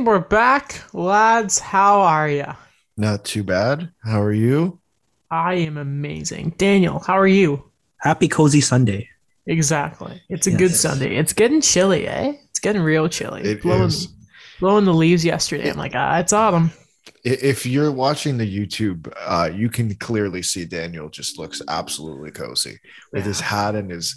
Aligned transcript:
And 0.00 0.06
we're 0.06 0.18
back, 0.18 0.80
lads. 0.94 1.58
How 1.58 2.00
are 2.00 2.26
ya? 2.26 2.54
Not 2.96 3.22
too 3.22 3.44
bad. 3.44 3.90
How 4.02 4.22
are 4.22 4.32
you? 4.32 4.80
I 5.30 5.52
am 5.56 5.76
amazing. 5.76 6.54
Daniel, 6.56 7.00
how 7.00 7.18
are 7.18 7.26
you? 7.26 7.70
Happy 7.98 8.26
cozy 8.26 8.62
Sunday. 8.62 9.10
Exactly. 9.46 10.22
It's 10.30 10.46
a 10.46 10.52
good 10.52 10.70
Yes. 10.70 10.80
Sunday. 10.80 11.16
It's 11.16 11.34
getting 11.34 11.60
chilly, 11.60 12.08
eh? 12.08 12.32
It's 12.48 12.60
getting 12.60 12.80
real 12.80 13.10
chilly. 13.10 13.42
It 13.42 13.60
blowing, 13.60 13.82
is. 13.88 14.08
blowing 14.58 14.86
the 14.86 14.94
leaves 14.94 15.22
yesterday. 15.22 15.68
I'm 15.70 15.76
like, 15.76 15.92
ah, 15.94 16.18
it's 16.18 16.32
autumn. 16.32 16.70
I- 17.26 17.36
If 17.42 17.66
you're 17.66 17.92
watching 17.92 18.38
the 18.38 18.46
YouTube, 18.50 19.12
uh, 19.26 19.50
you 19.54 19.68
can 19.68 19.94
clearly 19.96 20.40
see 20.42 20.64
Daniel 20.64 21.10
just 21.10 21.38
looks 21.38 21.60
absolutely 21.68 22.30
cozy 22.30 22.78
with 23.12 23.26
his 23.26 23.38
hat 23.40 23.74
and 23.74 23.90
his 23.90 24.16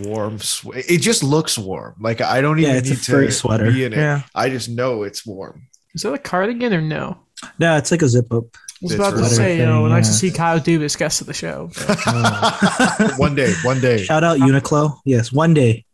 warm. 0.00 0.38
Sw- 0.38 0.66
it 0.88 0.98
just 1.00 1.22
looks 1.22 1.58
warm. 1.58 1.94
Like 2.00 2.20
I 2.20 2.40
don't 2.40 2.58
even 2.58 2.76
it's 2.76 2.88
a 2.88 2.92
need 2.94 3.26
to 3.26 3.30
sweater. 3.32 3.70
be 3.70 3.84
in 3.84 3.92
it. 3.92 3.96
Yeah. 3.96 4.22
I 4.34 4.48
just 4.48 4.68
know 4.68 5.02
it's 5.02 5.24
warm. 5.26 5.68
Is 5.94 6.02
that 6.02 6.12
a 6.12 6.18
cardigan 6.18 6.72
or 6.72 6.80
no? 6.80 7.18
No, 7.58 7.76
it's 7.76 7.90
like 7.90 8.02
a 8.02 8.08
zip 8.08 8.32
up. 8.32 8.44
I 8.54 8.58
was 8.82 8.94
about 8.94 9.10
to 9.10 9.16
sweater 9.18 9.34
say, 9.34 9.58
you 9.58 9.66
know, 9.66 9.82
thing, 9.84 9.90
nice 9.90 10.08
to 10.08 10.14
see 10.14 10.30
Kyle 10.30 10.58
Dubas 10.58 10.98
guest 10.98 11.20
of 11.20 11.26
the 11.26 11.34
show. 11.34 11.70
one 13.18 13.34
day, 13.34 13.52
one 13.62 13.80
day. 13.80 14.02
Shout 14.02 14.24
out 14.24 14.38
Uniqlo. 14.38 14.98
Yes, 15.04 15.32
one 15.32 15.54
day. 15.54 15.84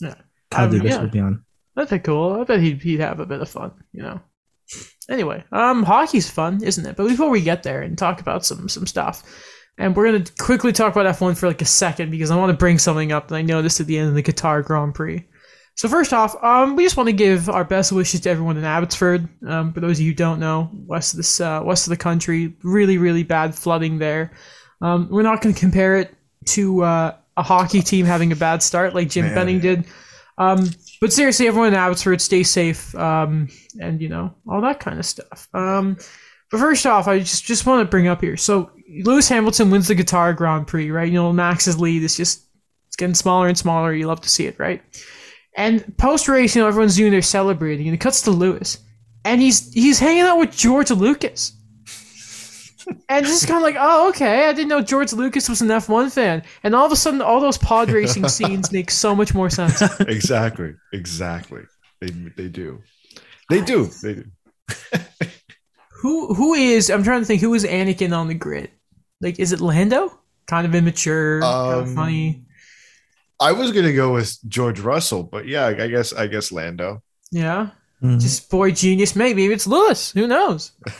Yeah. 0.00 0.14
Kyle 0.50 0.66
Um, 0.66 0.72
Dubas 0.72 0.84
yeah. 0.90 1.00
will 1.00 1.08
be 1.08 1.20
on. 1.20 1.44
That'd 1.74 1.90
be 1.90 1.98
cool. 2.00 2.40
I 2.40 2.44
bet 2.44 2.60
he'd, 2.60 2.82
he'd 2.82 3.00
have 3.00 3.20
a 3.20 3.26
bit 3.26 3.40
of 3.40 3.48
fun, 3.48 3.72
you 3.92 4.02
know. 4.02 4.20
Anyway, 5.08 5.44
um, 5.52 5.82
hockey's 5.82 6.30
fun, 6.30 6.62
isn't 6.62 6.86
it? 6.86 6.96
But 6.96 7.08
before 7.08 7.28
we 7.30 7.42
get 7.42 7.62
there 7.62 7.82
and 7.82 7.98
talk 7.98 8.20
about 8.20 8.44
some 8.46 8.68
some 8.68 8.86
stuff, 8.86 9.22
and 9.78 9.94
we're 9.96 10.06
gonna 10.06 10.24
quickly 10.38 10.72
talk 10.72 10.94
about 10.94 11.12
F1 11.16 11.36
for 11.36 11.48
like 11.48 11.62
a 11.62 11.66
second 11.66 12.10
because 12.10 12.30
I 12.30 12.36
want 12.36 12.50
to 12.50 12.56
bring 12.56 12.78
something 12.78 13.12
up 13.12 13.28
that 13.28 13.36
I 13.36 13.42
noticed 13.42 13.80
at 13.80 13.86
the 13.86 13.98
end 13.98 14.08
of 14.08 14.14
the 14.14 14.22
Qatar 14.22 14.64
Grand 14.64 14.94
Prix. 14.94 15.26
So 15.76 15.88
first 15.88 16.12
off, 16.12 16.42
um, 16.44 16.76
we 16.76 16.84
just 16.84 16.96
want 16.96 17.08
to 17.08 17.12
give 17.12 17.48
our 17.48 17.64
best 17.64 17.90
wishes 17.90 18.20
to 18.20 18.30
everyone 18.30 18.56
in 18.56 18.64
Abbotsford. 18.64 19.28
Um, 19.48 19.72
for 19.72 19.80
those 19.80 19.98
of 19.98 20.04
you 20.04 20.12
who 20.12 20.14
don't 20.14 20.38
know, 20.38 20.70
west 20.86 21.14
of 21.14 21.16
this 21.16 21.40
uh, 21.40 21.62
west 21.64 21.86
of 21.86 21.90
the 21.90 21.96
country, 21.96 22.54
really 22.62 22.98
really 22.98 23.24
bad 23.24 23.54
flooding 23.54 23.98
there. 23.98 24.32
Um, 24.80 25.08
we're 25.10 25.22
not 25.22 25.40
going 25.40 25.54
to 25.54 25.60
compare 25.60 25.96
it 25.96 26.14
to 26.46 26.82
uh, 26.82 27.16
a 27.36 27.42
hockey 27.42 27.82
team 27.82 28.06
having 28.06 28.32
a 28.32 28.36
bad 28.36 28.62
start 28.62 28.94
like 28.94 29.08
Jim 29.08 29.26
Man. 29.26 29.34
Benning 29.34 29.60
did. 29.60 29.84
Um, 30.38 30.70
but 31.00 31.12
seriously, 31.12 31.48
everyone 31.48 31.68
in 31.68 31.74
Abbotsford, 31.74 32.20
stay 32.20 32.42
safe, 32.42 32.94
um, 32.94 33.48
and 33.80 34.00
you 34.00 34.08
know 34.08 34.34
all 34.48 34.60
that 34.62 34.80
kind 34.80 34.98
of 34.98 35.06
stuff. 35.06 35.48
But 36.50 36.60
first 36.60 36.86
off, 36.86 37.08
I 37.08 37.20
just 37.20 37.44
just 37.44 37.66
want 37.66 37.80
to 37.80 37.90
bring 37.90 38.06
up 38.06 38.20
here. 38.20 38.36
So 38.36 38.70
Lewis 39.02 39.28
Hamilton 39.28 39.70
wins 39.70 39.88
the 39.88 39.94
Qatar 39.94 40.36
Grand 40.36 40.66
Prix, 40.66 40.90
right? 40.90 41.08
You 41.08 41.14
know 41.14 41.32
Max's 41.32 41.80
lead 41.80 42.02
is 42.02 42.16
just 42.16 42.46
it's 42.86 42.96
getting 42.96 43.14
smaller 43.14 43.48
and 43.48 43.58
smaller. 43.58 43.92
You 43.92 44.06
love 44.06 44.20
to 44.20 44.28
see 44.28 44.46
it, 44.46 44.58
right? 44.58 44.82
And 45.56 45.96
post 45.98 46.28
race, 46.28 46.54
you 46.54 46.62
know 46.62 46.68
everyone's 46.68 46.96
doing 46.96 47.12
their 47.12 47.22
celebrating, 47.22 47.86
and 47.86 47.94
it 47.94 47.98
cuts 47.98 48.22
to 48.22 48.30
Lewis, 48.30 48.78
and 49.24 49.40
he's 49.40 49.72
he's 49.72 49.98
hanging 49.98 50.22
out 50.22 50.38
with 50.38 50.56
George 50.56 50.90
Lucas. 50.90 51.52
And 53.08 53.24
just 53.24 53.46
kind 53.46 53.56
of 53.56 53.62
like, 53.62 53.76
oh, 53.78 54.10
okay. 54.10 54.46
I 54.46 54.52
didn't 54.52 54.68
know 54.68 54.82
George 54.82 55.12
Lucas 55.12 55.48
was 55.48 55.62
an 55.62 55.68
F1 55.68 56.12
fan. 56.12 56.42
And 56.62 56.74
all 56.74 56.84
of 56.84 56.92
a 56.92 56.96
sudden, 56.96 57.22
all 57.22 57.40
those 57.40 57.56
pod 57.56 57.90
racing 57.90 58.28
scenes 58.28 58.72
make 58.72 58.90
so 58.90 59.14
much 59.14 59.34
more 59.34 59.48
sense. 59.48 59.80
exactly, 60.00 60.74
exactly. 60.92 61.62
They 62.00 62.08
they 62.36 62.48
do. 62.48 62.82
They 63.48 63.60
do. 63.62 63.86
They 64.02 64.14
do. 64.14 64.24
Who 66.04 66.34
who 66.34 66.52
is? 66.52 66.90
I'm 66.90 67.02
trying 67.02 67.20
to 67.22 67.26
think. 67.26 67.40
Who 67.40 67.54
is 67.54 67.64
Anakin 67.64 68.12
on 68.14 68.28
the 68.28 68.34
grid? 68.34 68.70
Like, 69.22 69.40
is 69.40 69.52
it 69.52 69.60
Lando? 69.60 70.12
Kind 70.46 70.66
of 70.66 70.74
immature, 70.74 71.40
kind 71.40 71.80
of 71.80 71.88
Um, 71.88 71.94
funny. 71.96 72.44
I 73.40 73.52
was 73.52 73.72
gonna 73.72 73.94
go 73.94 74.12
with 74.12 74.36
George 74.46 74.80
Russell, 74.80 75.22
but 75.22 75.48
yeah, 75.48 75.66
I 75.66 75.88
guess 75.88 76.12
I 76.12 76.26
guess 76.26 76.52
Lando. 76.52 77.02
Yeah, 77.32 77.70
Mhm. 78.02 78.20
just 78.20 78.50
boy 78.50 78.70
genius. 78.72 79.16
Maybe 79.16 79.46
it's 79.46 79.66
Lewis. 79.66 80.12
Who 80.12 80.26
knows? 80.26 80.72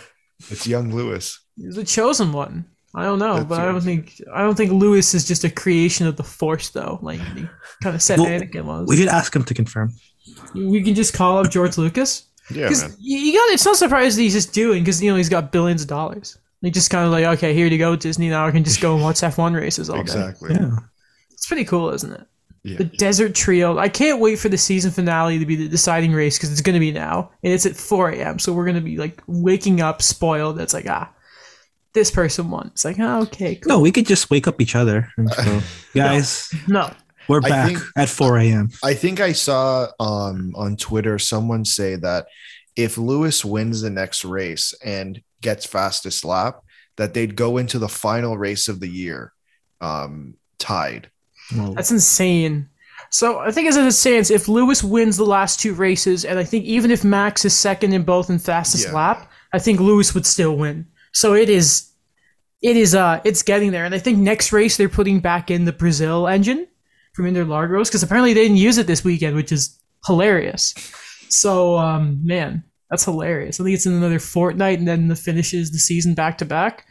It's 0.51 0.67
young 0.67 0.91
Lewis. 0.93 1.41
He's 1.57 1.77
the 1.77 1.85
chosen 1.85 2.33
one. 2.33 2.65
I 2.95 3.05
don't 3.05 3.19
know, 3.19 3.35
That's 3.37 3.47
but 3.49 3.61
I 3.61 3.65
don't 3.67 3.75
right. 3.75 3.83
think 3.83 4.21
I 4.35 4.41
don't 4.43 4.57
think 4.57 4.73
Lewis 4.73 5.15
is 5.15 5.25
just 5.29 5.45
a 5.45 5.51
creation 5.51 6.07
of 6.07 6.17
the 6.17 6.25
Force, 6.25 6.71
though. 6.71 6.99
Like 7.03 7.21
he 7.37 7.47
kind 7.83 7.95
of 7.97 8.03
said 8.03 8.19
Well, 8.19 8.29
Anakin 8.29 8.65
was. 8.65 8.89
we 8.89 8.97
should 8.97 9.09
ask 9.09 9.35
him 9.35 9.45
to 9.45 9.55
confirm. 9.55 9.93
we 10.55 10.83
can 10.83 10.95
just 10.95 11.13
call 11.15 11.39
up 11.39 11.51
George 11.51 11.77
Lucas. 11.79 12.25
Yeah, 12.51 12.65
Because 12.65 12.83
man. 12.83 12.97
you, 13.01 13.19
you 13.19 13.33
got 13.33 13.53
it's 13.53 13.65
not 13.65 13.77
surprising 13.77 14.19
that 14.19 14.23
he's 14.23 14.35
just 14.35 14.53
doing 14.53 14.83
because 14.83 15.03
you 15.03 15.11
know 15.11 15.17
he's 15.17 15.29
got 15.29 15.51
billions 15.53 15.83
of 15.83 15.89
dollars. 15.89 16.39
He 16.63 16.71
just 16.71 16.91
kind 16.91 17.05
of 17.07 17.13
like 17.13 17.25
okay, 17.39 17.53
here 17.55 17.67
you 17.67 17.79
go, 17.79 17.91
with 17.93 18.01
Disney. 18.01 18.29
Now 18.31 18.47
I 18.47 18.51
can 18.51 18.65
just 18.65 18.81
go 18.81 18.95
and 18.95 19.03
watch 19.03 19.17
F1 19.17 19.55
races 19.55 19.89
all 19.91 19.97
day. 19.97 20.03
Exactly. 20.03 20.55
Yeah. 20.55 20.77
It's 21.31 21.47
pretty 21.47 21.65
cool, 21.65 21.91
isn't 21.91 22.13
it? 22.13 22.27
Yeah. 22.63 22.79
The 22.79 22.85
Desert 22.85 23.35
Trio. 23.35 23.77
I 23.79 23.91
can't 23.91 24.19
wait 24.21 24.39
for 24.39 24.49
the 24.49 24.57
season 24.57 24.91
finale 24.91 25.39
to 25.39 25.45
be 25.45 25.57
the 25.57 25.69
deciding 25.69 26.13
race 26.13 26.39
because 26.39 26.51
it's 26.51 26.63
going 26.63 26.73
to 26.75 26.81
be 26.81 26.91
now, 26.93 27.31
and 27.43 27.53
it's 27.53 27.67
at 27.67 27.77
4 27.77 28.11
a.m. 28.13 28.39
So 28.39 28.55
we're 28.55 28.65
going 28.65 28.77
to 28.77 28.81
be 28.81 28.97
like 28.97 29.23
waking 29.27 29.83
up 29.83 30.01
spoiled. 30.01 30.59
It's 30.59 30.73
like 30.73 30.89
ah, 30.89 31.13
this 31.93 32.11
person 32.11 32.51
won. 32.51 32.69
It's 32.69 32.85
like 32.87 32.97
ah, 32.99 33.21
okay, 33.23 33.57
cool. 33.57 33.69
No, 33.69 33.81
we 33.81 33.93
could 33.93 34.07
just 34.07 34.31
wake 34.31 34.49
up 34.49 34.61
each 34.63 34.75
other. 34.75 35.09
and 35.19 35.29
go, 35.45 35.61
Guys, 35.95 36.51
No, 36.67 36.91
we're 37.29 37.41
back 37.41 37.69
think- 37.69 37.81
at 37.97 38.09
4 38.09 38.39
a.m. 38.39 38.71
I 38.83 38.95
think 38.95 39.21
I 39.21 39.33
saw 39.33 39.89
um, 40.01 40.53
on 40.57 40.77
Twitter 40.77 41.19
someone 41.19 41.65
say 41.65 41.97
that 41.97 42.27
if 42.77 42.99
Lewis 42.99 43.45
wins 43.45 43.83
the 43.83 43.91
next 43.91 44.25
race 44.25 44.75
and 44.85 45.23
gets 45.41 45.65
fastest 45.67 46.25
lap, 46.25 46.61
that 46.97 47.15
they'd 47.15 47.37
go 47.37 47.59
into 47.59 47.79
the 47.79 47.89
final 47.89 48.37
race 48.39 48.69
of 48.69 48.81
the 48.81 48.89
year 48.89 49.33
um, 49.81 50.35
tied. 50.59 51.11
Well, 51.57 51.75
that's 51.75 51.91
insane. 51.91 52.69
So 53.11 53.39
I 53.39 53.51
think 53.51 53.69
as 53.69 53.77
it 53.77 53.93
stands, 53.93 54.31
if 54.31 54.49
Lewis 54.49 54.83
wins 54.83 55.17
the 55.17 55.25
last 55.25 55.61
two 55.61 55.75
races, 55.75 56.25
and 56.25 56.39
I 56.39 56.45
think 56.45 56.65
even 56.65 56.91
if 56.91 57.05
Max 57.05 57.45
is 57.45 57.55
second 57.55 57.93
in 57.93 58.03
both 58.03 58.31
in 58.31 58.39
fastest 58.39 58.89
Yeah. 58.89 58.95
lap, 58.95 59.31
I 59.53 59.59
think 59.59 59.79
Lewis 59.79 60.15
would 60.15 60.27
still 60.27 60.57
win. 60.57 60.87
So 61.13 61.35
it 61.35 61.49
is, 61.49 61.91
it 62.61 62.77
is, 62.77 62.95
uh, 62.95 63.21
it's 63.25 63.43
getting 63.43 63.71
there. 63.71 63.85
And 63.85 63.95
I 63.95 63.99
think 63.99 64.19
next 64.19 64.53
race 64.53 64.77
they're 64.77 64.89
putting 64.89 65.21
back 65.21 65.51
in 65.51 65.65
the 65.65 65.73
Brazil 65.73 66.27
engine 66.27 66.67
from 67.15 67.27
Interlagos 67.27 67.87
because 67.87 68.03
apparently 68.03 68.33
they 68.35 68.43
didn't 68.43 68.57
use 68.59 68.79
it 68.79 68.87
this 68.87 69.05
weekend, 69.05 69.37
which 69.37 69.53
is 69.53 69.79
hilarious. 70.07 70.75
So 71.31 71.77
um, 71.79 72.21
man, 72.25 72.63
that's 72.91 73.05
hilarious. 73.05 73.61
I 73.61 73.65
think 73.65 73.75
it's 73.75 73.87
in 73.87 73.93
another 73.95 74.19
fortnight, 74.19 74.79
and 74.79 74.87
then 74.87 75.09
the 75.09 75.17
finishes 75.17 75.71
the 75.73 75.79
season 75.79 76.15
back 76.15 76.39
to 76.39 76.45
back. 76.45 76.87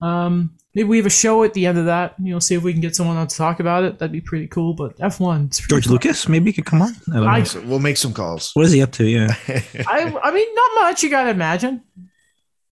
Um, 0.00 0.56
maybe 0.74 0.88
we 0.88 0.96
have 0.96 1.06
a 1.06 1.10
show 1.10 1.44
at 1.44 1.54
the 1.54 1.66
end 1.66 1.78
of 1.78 1.84
that. 1.86 2.14
You 2.20 2.32
know, 2.32 2.38
see 2.38 2.54
if 2.56 2.62
we 2.62 2.72
can 2.72 2.80
get 2.80 2.96
someone 2.96 3.16
on 3.16 3.28
to 3.28 3.36
talk 3.36 3.60
about 3.60 3.84
it. 3.84 3.98
That'd 3.98 4.12
be 4.12 4.20
pretty 4.20 4.48
cool. 4.48 4.74
But 4.74 4.94
F 5.00 5.20
one, 5.20 5.50
George 5.68 5.86
Lucas, 5.86 6.28
maybe 6.28 6.46
he 6.46 6.52
could 6.54 6.66
come 6.66 6.82
on. 6.82 6.92
I. 7.14 7.38
I- 7.38 7.42
So 7.44 7.60
we'll 7.62 7.78
make 7.78 7.96
some 7.96 8.12
calls. 8.12 8.50
what 8.54 8.66
is 8.66 8.72
he 8.72 8.82
up 8.82 8.92
to? 8.92 9.04
Yeah. 9.06 9.28
I, 9.48 10.12
I 10.22 10.30
mean, 10.32 10.54
not 10.54 10.70
much. 10.82 11.02
You 11.02 11.10
gotta 11.10 11.30
imagine. 11.30 11.82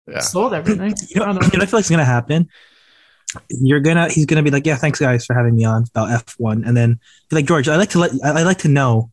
yeah. 0.07 0.19
Sold 0.19 0.53
everything. 0.53 0.93
You 1.09 1.17
know, 1.21 1.23
I 1.25 1.33
don't 1.33 1.35
you 1.35 1.49
know, 1.53 1.57
know. 1.59 1.63
I 1.63 1.65
feel 1.65 1.77
like 1.77 1.81
it's 1.83 1.89
gonna 1.89 2.05
happen. 2.05 2.49
You're 3.49 3.79
gonna, 3.79 4.09
he's 4.09 4.25
gonna 4.25 4.43
be 4.43 4.51
like, 4.51 4.65
yeah, 4.65 4.75
thanks 4.75 4.99
guys 4.99 5.25
for 5.25 5.33
having 5.33 5.55
me 5.55 5.63
on 5.65 5.85
about 5.95 6.25
F1, 6.25 6.67
and 6.67 6.75
then 6.75 6.99
be 7.29 7.35
like, 7.35 7.45
George, 7.45 7.67
I 7.67 7.75
like 7.75 7.89
to 7.91 7.99
let, 7.99 8.11
I 8.23 8.39
I 8.39 8.43
like 8.43 8.59
to 8.59 8.67
know, 8.67 9.11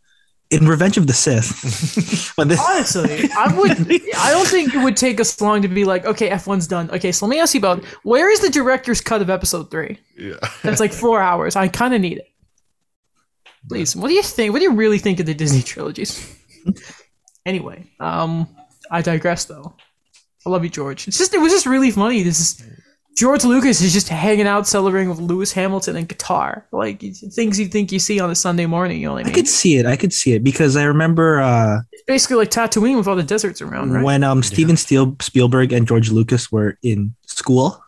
in 0.50 0.66
Revenge 0.66 0.96
of 0.96 1.06
the 1.06 1.12
Sith, 1.12 2.32
when 2.36 2.48
this, 2.48 2.60
Honestly, 2.60 3.28
I 3.36 3.54
would. 3.56 3.72
I 4.16 4.30
don't 4.30 4.46
think 4.46 4.74
it 4.74 4.82
would 4.82 4.96
take 4.96 5.20
us 5.20 5.40
long 5.40 5.62
to 5.62 5.68
be 5.68 5.84
like, 5.84 6.06
okay, 6.06 6.30
F 6.30 6.46
one's 6.46 6.66
done. 6.66 6.90
Okay, 6.90 7.12
so 7.12 7.26
let 7.26 7.30
me 7.30 7.40
ask 7.40 7.54
you 7.54 7.58
about 7.58 7.84
where 8.04 8.30
is 8.30 8.40
the 8.40 8.50
director's 8.50 9.00
cut 9.00 9.20
of 9.20 9.28
episode 9.30 9.70
three? 9.70 9.98
yeah. 10.16 10.36
That's 10.62 10.80
like 10.80 10.92
four 10.92 11.20
hours. 11.20 11.56
I 11.56 11.68
kind 11.68 11.94
of 11.94 12.00
need 12.00 12.18
it. 12.18 12.28
Please, 13.68 13.96
what 13.96 14.08
do 14.08 14.14
you 14.14 14.22
think? 14.22 14.52
What 14.52 14.60
do 14.60 14.64
you 14.64 14.74
really 14.74 14.98
think 14.98 15.18
of 15.18 15.26
the 15.26 15.34
Disney 15.34 15.62
trilogies? 15.62 16.32
anyway, 17.44 17.84
um, 17.98 18.46
I 18.90 19.02
digress 19.02 19.46
though. 19.46 19.74
I 20.46 20.50
love 20.50 20.62
you, 20.62 20.70
George. 20.70 21.08
It's 21.08 21.18
just 21.18 21.34
it 21.34 21.40
was 21.40 21.52
just 21.52 21.66
really 21.66 21.90
funny. 21.90 22.22
This 22.22 22.38
is 22.38 22.62
George 23.16 23.44
Lucas 23.44 23.80
is 23.80 23.94
just 23.94 24.10
hanging 24.10 24.46
out 24.46 24.66
celebrating 24.66 25.08
with 25.08 25.18
Lewis 25.18 25.50
Hamilton 25.50 25.96
and 25.96 26.06
Qatar, 26.06 26.64
like 26.70 27.00
things 27.00 27.58
you 27.58 27.66
think 27.66 27.90
you 27.90 27.98
see 27.98 28.20
on 28.20 28.30
a 28.30 28.34
Sunday 28.34 28.66
morning. 28.66 29.00
You 29.00 29.08
know 29.08 29.14
what 29.14 29.26
I 29.26 29.30
I 29.30 29.32
could 29.32 29.48
see 29.48 29.76
it. 29.78 29.86
I 29.86 29.96
could 29.96 30.12
see 30.12 30.34
it 30.34 30.44
because 30.44 30.76
I 30.76 30.84
remember 30.84 31.40
uh, 31.40 31.80
It's 31.92 32.02
basically 32.02 32.36
like 32.36 32.50
Tatooine 32.50 32.96
with 32.98 33.08
all 33.08 33.16
the 33.16 33.22
deserts 33.22 33.62
around, 33.62 33.92
right? 33.92 34.04
when 34.04 34.22
um 34.22 34.42
Steven 34.42 34.76
Spiel- 34.76 35.16
Spielberg 35.22 35.72
and 35.72 35.88
George 35.88 36.10
Lucas 36.10 36.52
were 36.52 36.76
in 36.82 37.14
school. 37.26 37.82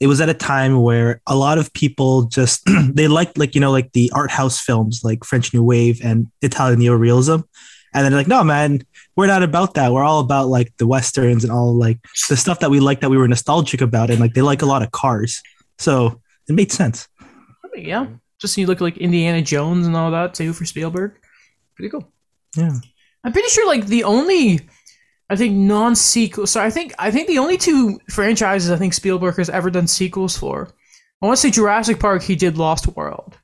It 0.00 0.08
was 0.08 0.20
at 0.20 0.28
a 0.28 0.34
time 0.34 0.82
where 0.82 1.20
a 1.28 1.36
lot 1.36 1.58
of 1.58 1.72
people 1.72 2.24
just 2.24 2.62
they 2.92 3.06
liked 3.06 3.38
like 3.38 3.54
you 3.54 3.60
know 3.60 3.70
like 3.70 3.92
the 3.92 4.10
art 4.12 4.32
house 4.32 4.58
films 4.58 5.02
like 5.04 5.22
French 5.22 5.54
New 5.54 5.62
Wave 5.62 6.00
and 6.02 6.26
Italian 6.42 6.80
neorealism, 6.80 7.44
and 7.94 8.04
then 8.04 8.12
they're 8.12 8.20
like, 8.20 8.28
no 8.28 8.42
man, 8.44 8.82
we're 9.16 9.26
not 9.26 9.42
about 9.42 9.74
that. 9.74 9.92
We're 9.92 10.04
all 10.04 10.20
about 10.20 10.48
like 10.48 10.72
the 10.78 10.86
westerns 10.86 11.44
and 11.44 11.52
all 11.52 11.74
like 11.74 11.98
the 12.28 12.36
stuff 12.36 12.60
that 12.60 12.70
we 12.70 12.80
like 12.80 13.00
that 13.00 13.10
we 13.10 13.16
were 13.16 13.28
nostalgic 13.28 13.80
about, 13.80 14.10
and 14.10 14.20
like 14.20 14.34
they 14.34 14.42
like 14.42 14.62
a 14.62 14.66
lot 14.66 14.82
of 14.82 14.90
cars, 14.90 15.42
so 15.78 16.20
it 16.48 16.54
made 16.54 16.72
sense. 16.72 17.08
yeah, 17.74 18.06
just 18.40 18.56
you 18.56 18.66
look 18.66 18.80
like 18.80 18.98
Indiana 18.98 19.42
Jones 19.42 19.86
and 19.86 19.96
all 19.96 20.10
that 20.10 20.34
too 20.34 20.52
for 20.52 20.64
Spielberg. 20.64 21.18
Pretty 21.76 21.90
cool. 21.90 22.12
Yeah. 22.56 22.74
I'm 23.24 23.32
pretty 23.32 23.48
sure 23.48 23.66
like 23.66 23.86
the 23.86 24.04
only 24.04 24.60
I 25.30 25.36
think 25.36 25.54
non-sequel. 25.54 26.46
So 26.46 26.60
I 26.60 26.68
think 26.68 26.92
I 26.98 27.10
think 27.10 27.28
the 27.28 27.38
only 27.38 27.56
two 27.56 27.98
franchises 28.10 28.70
I 28.70 28.76
think 28.76 28.92
Spielberg 28.92 29.36
has 29.36 29.48
ever 29.48 29.70
done 29.70 29.86
sequels 29.86 30.36
for. 30.36 30.68
I 31.22 31.26
want 31.26 31.36
to 31.36 31.40
say 31.40 31.50
Jurassic 31.50 32.00
Park. 32.00 32.22
He 32.22 32.36
did 32.36 32.58
Lost 32.58 32.86
World. 32.88 33.38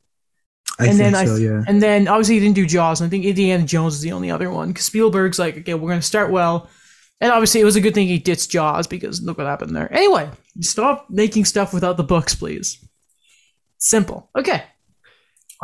I 0.78 0.86
And 0.86 0.98
then 0.98 1.14
I 1.14 1.24
so. 1.24 1.36
th- 1.36 1.48
yeah. 1.48 1.62
And 1.66 1.82
then 1.82 2.06
obviously 2.08 2.34
he 2.34 2.40
didn't 2.40 2.54
do 2.54 2.66
Jaws. 2.66 3.00
And 3.00 3.08
I 3.08 3.10
think 3.10 3.24
Indiana 3.24 3.64
Jones 3.64 3.94
is 3.94 4.00
the 4.00 4.12
only 4.12 4.30
other 4.30 4.50
one 4.50 4.68
because 4.68 4.86
Spielberg's 4.86 5.38
like, 5.38 5.58
okay, 5.58 5.74
we're 5.74 5.88
gonna 5.88 6.02
start 6.02 6.30
well. 6.30 6.68
And 7.20 7.32
obviously 7.32 7.60
it 7.60 7.64
was 7.64 7.74
a 7.76 7.80
good 7.80 7.94
thing 7.94 8.06
he 8.06 8.18
ditched 8.18 8.50
Jaws 8.50 8.86
because 8.86 9.20
look 9.20 9.38
what 9.38 9.46
happened 9.46 9.74
there. 9.74 9.92
Anyway, 9.92 10.30
stop 10.60 11.06
making 11.10 11.44
stuff 11.46 11.74
without 11.74 11.96
the 11.96 12.04
books, 12.04 12.34
please. 12.34 12.84
Simple. 13.78 14.30
Okay. 14.36 14.62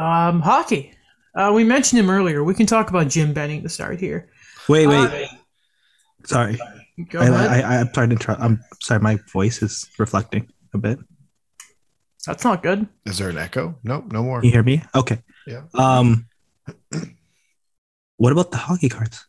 Um, 0.01 0.41
hockey. 0.41 0.93
Uh, 1.37 1.53
we 1.55 1.65
mentioned 1.65 2.01
him 2.01 2.11
earlier. 2.11 2.43
We 2.43 2.55
can 2.55 2.67
talk 2.67 2.91
about 2.91 3.09
Jim 3.09 3.33
Benning 3.33 3.63
to 3.63 3.69
start 3.69 4.01
here. 4.01 4.31
Wait, 4.69 4.87
wait. 4.87 4.97
Uh, 4.97 5.27
sorry. 6.25 6.59
Go 7.11 7.21
I, 7.21 7.27
ahead. 7.27 7.51
I, 7.51 7.61
I, 7.61 7.81
I'm 7.81 7.95
sorry 7.95 8.09
to 8.09 8.13
interrupt. 8.13 8.41
I'm 8.41 8.61
sorry. 8.81 9.01
My 9.01 9.19
voice 9.33 9.63
is 9.63 9.89
reflecting 9.99 10.49
a 10.75 10.79
bit. 10.79 10.99
That's 12.26 12.44
not 12.44 12.62
good. 12.62 12.87
Is 13.06 13.19
there 13.19 13.29
an 13.31 13.38
echo? 13.38 13.76
Nope, 13.85 14.12
no 14.12 14.23
more. 14.23 14.41
Can 14.41 14.47
you 14.47 14.53
hear 14.53 14.62
me? 14.62 14.82
Okay. 14.94 15.19
Yeah. 15.47 15.62
Um. 15.75 16.26
What 18.17 18.32
about 18.32 18.50
the 18.50 18.56
hockey 18.56 18.88
cards? 18.88 19.26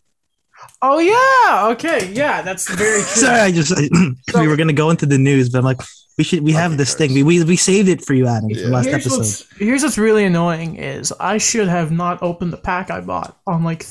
Oh 0.82 1.00
yeah. 1.00 1.70
Okay. 1.74 2.12
Yeah, 2.14 2.42
that's 2.42 2.70
very 2.74 3.00
true. 3.02 3.02
Sorry, 3.02 3.40
I 3.40 3.52
just 3.52 3.74
I, 3.78 3.90
we 4.40 4.48
were 4.48 4.56
gonna 4.56 4.74
go 4.74 4.90
into 4.90 5.06
the 5.06 5.18
news, 5.18 5.50
but 5.50 5.60
I'm 5.60 5.66
like, 5.66 5.82
we 6.18 6.24
should. 6.24 6.44
We 6.44 6.54
have 6.54 6.72
Hockey 6.72 6.78
this 6.78 6.94
thing. 6.94 7.14
We, 7.14 7.24
we 7.24 7.44
we 7.44 7.56
saved 7.58 7.90
it 7.90 8.04
for 8.06 8.14
you, 8.14 8.28
Adam, 8.28 8.50
Yeah. 8.50 8.64
from 8.64 8.72
last 8.72 8.86
here's 8.86 9.06
episode. 9.06 9.18
what's, 9.18 9.58
here's 9.58 9.84
what's 9.84 9.98
really 9.98 10.24
annoying 10.26 10.78
is 10.78 11.12
I 11.20 11.38
should 11.40 11.68
have 11.68 11.92
not 11.92 12.22
opened 12.24 12.54
the 12.54 12.58
pack 12.58 12.90
I 12.90 13.02
bought 13.02 13.38
on 13.46 13.64
like 13.64 13.86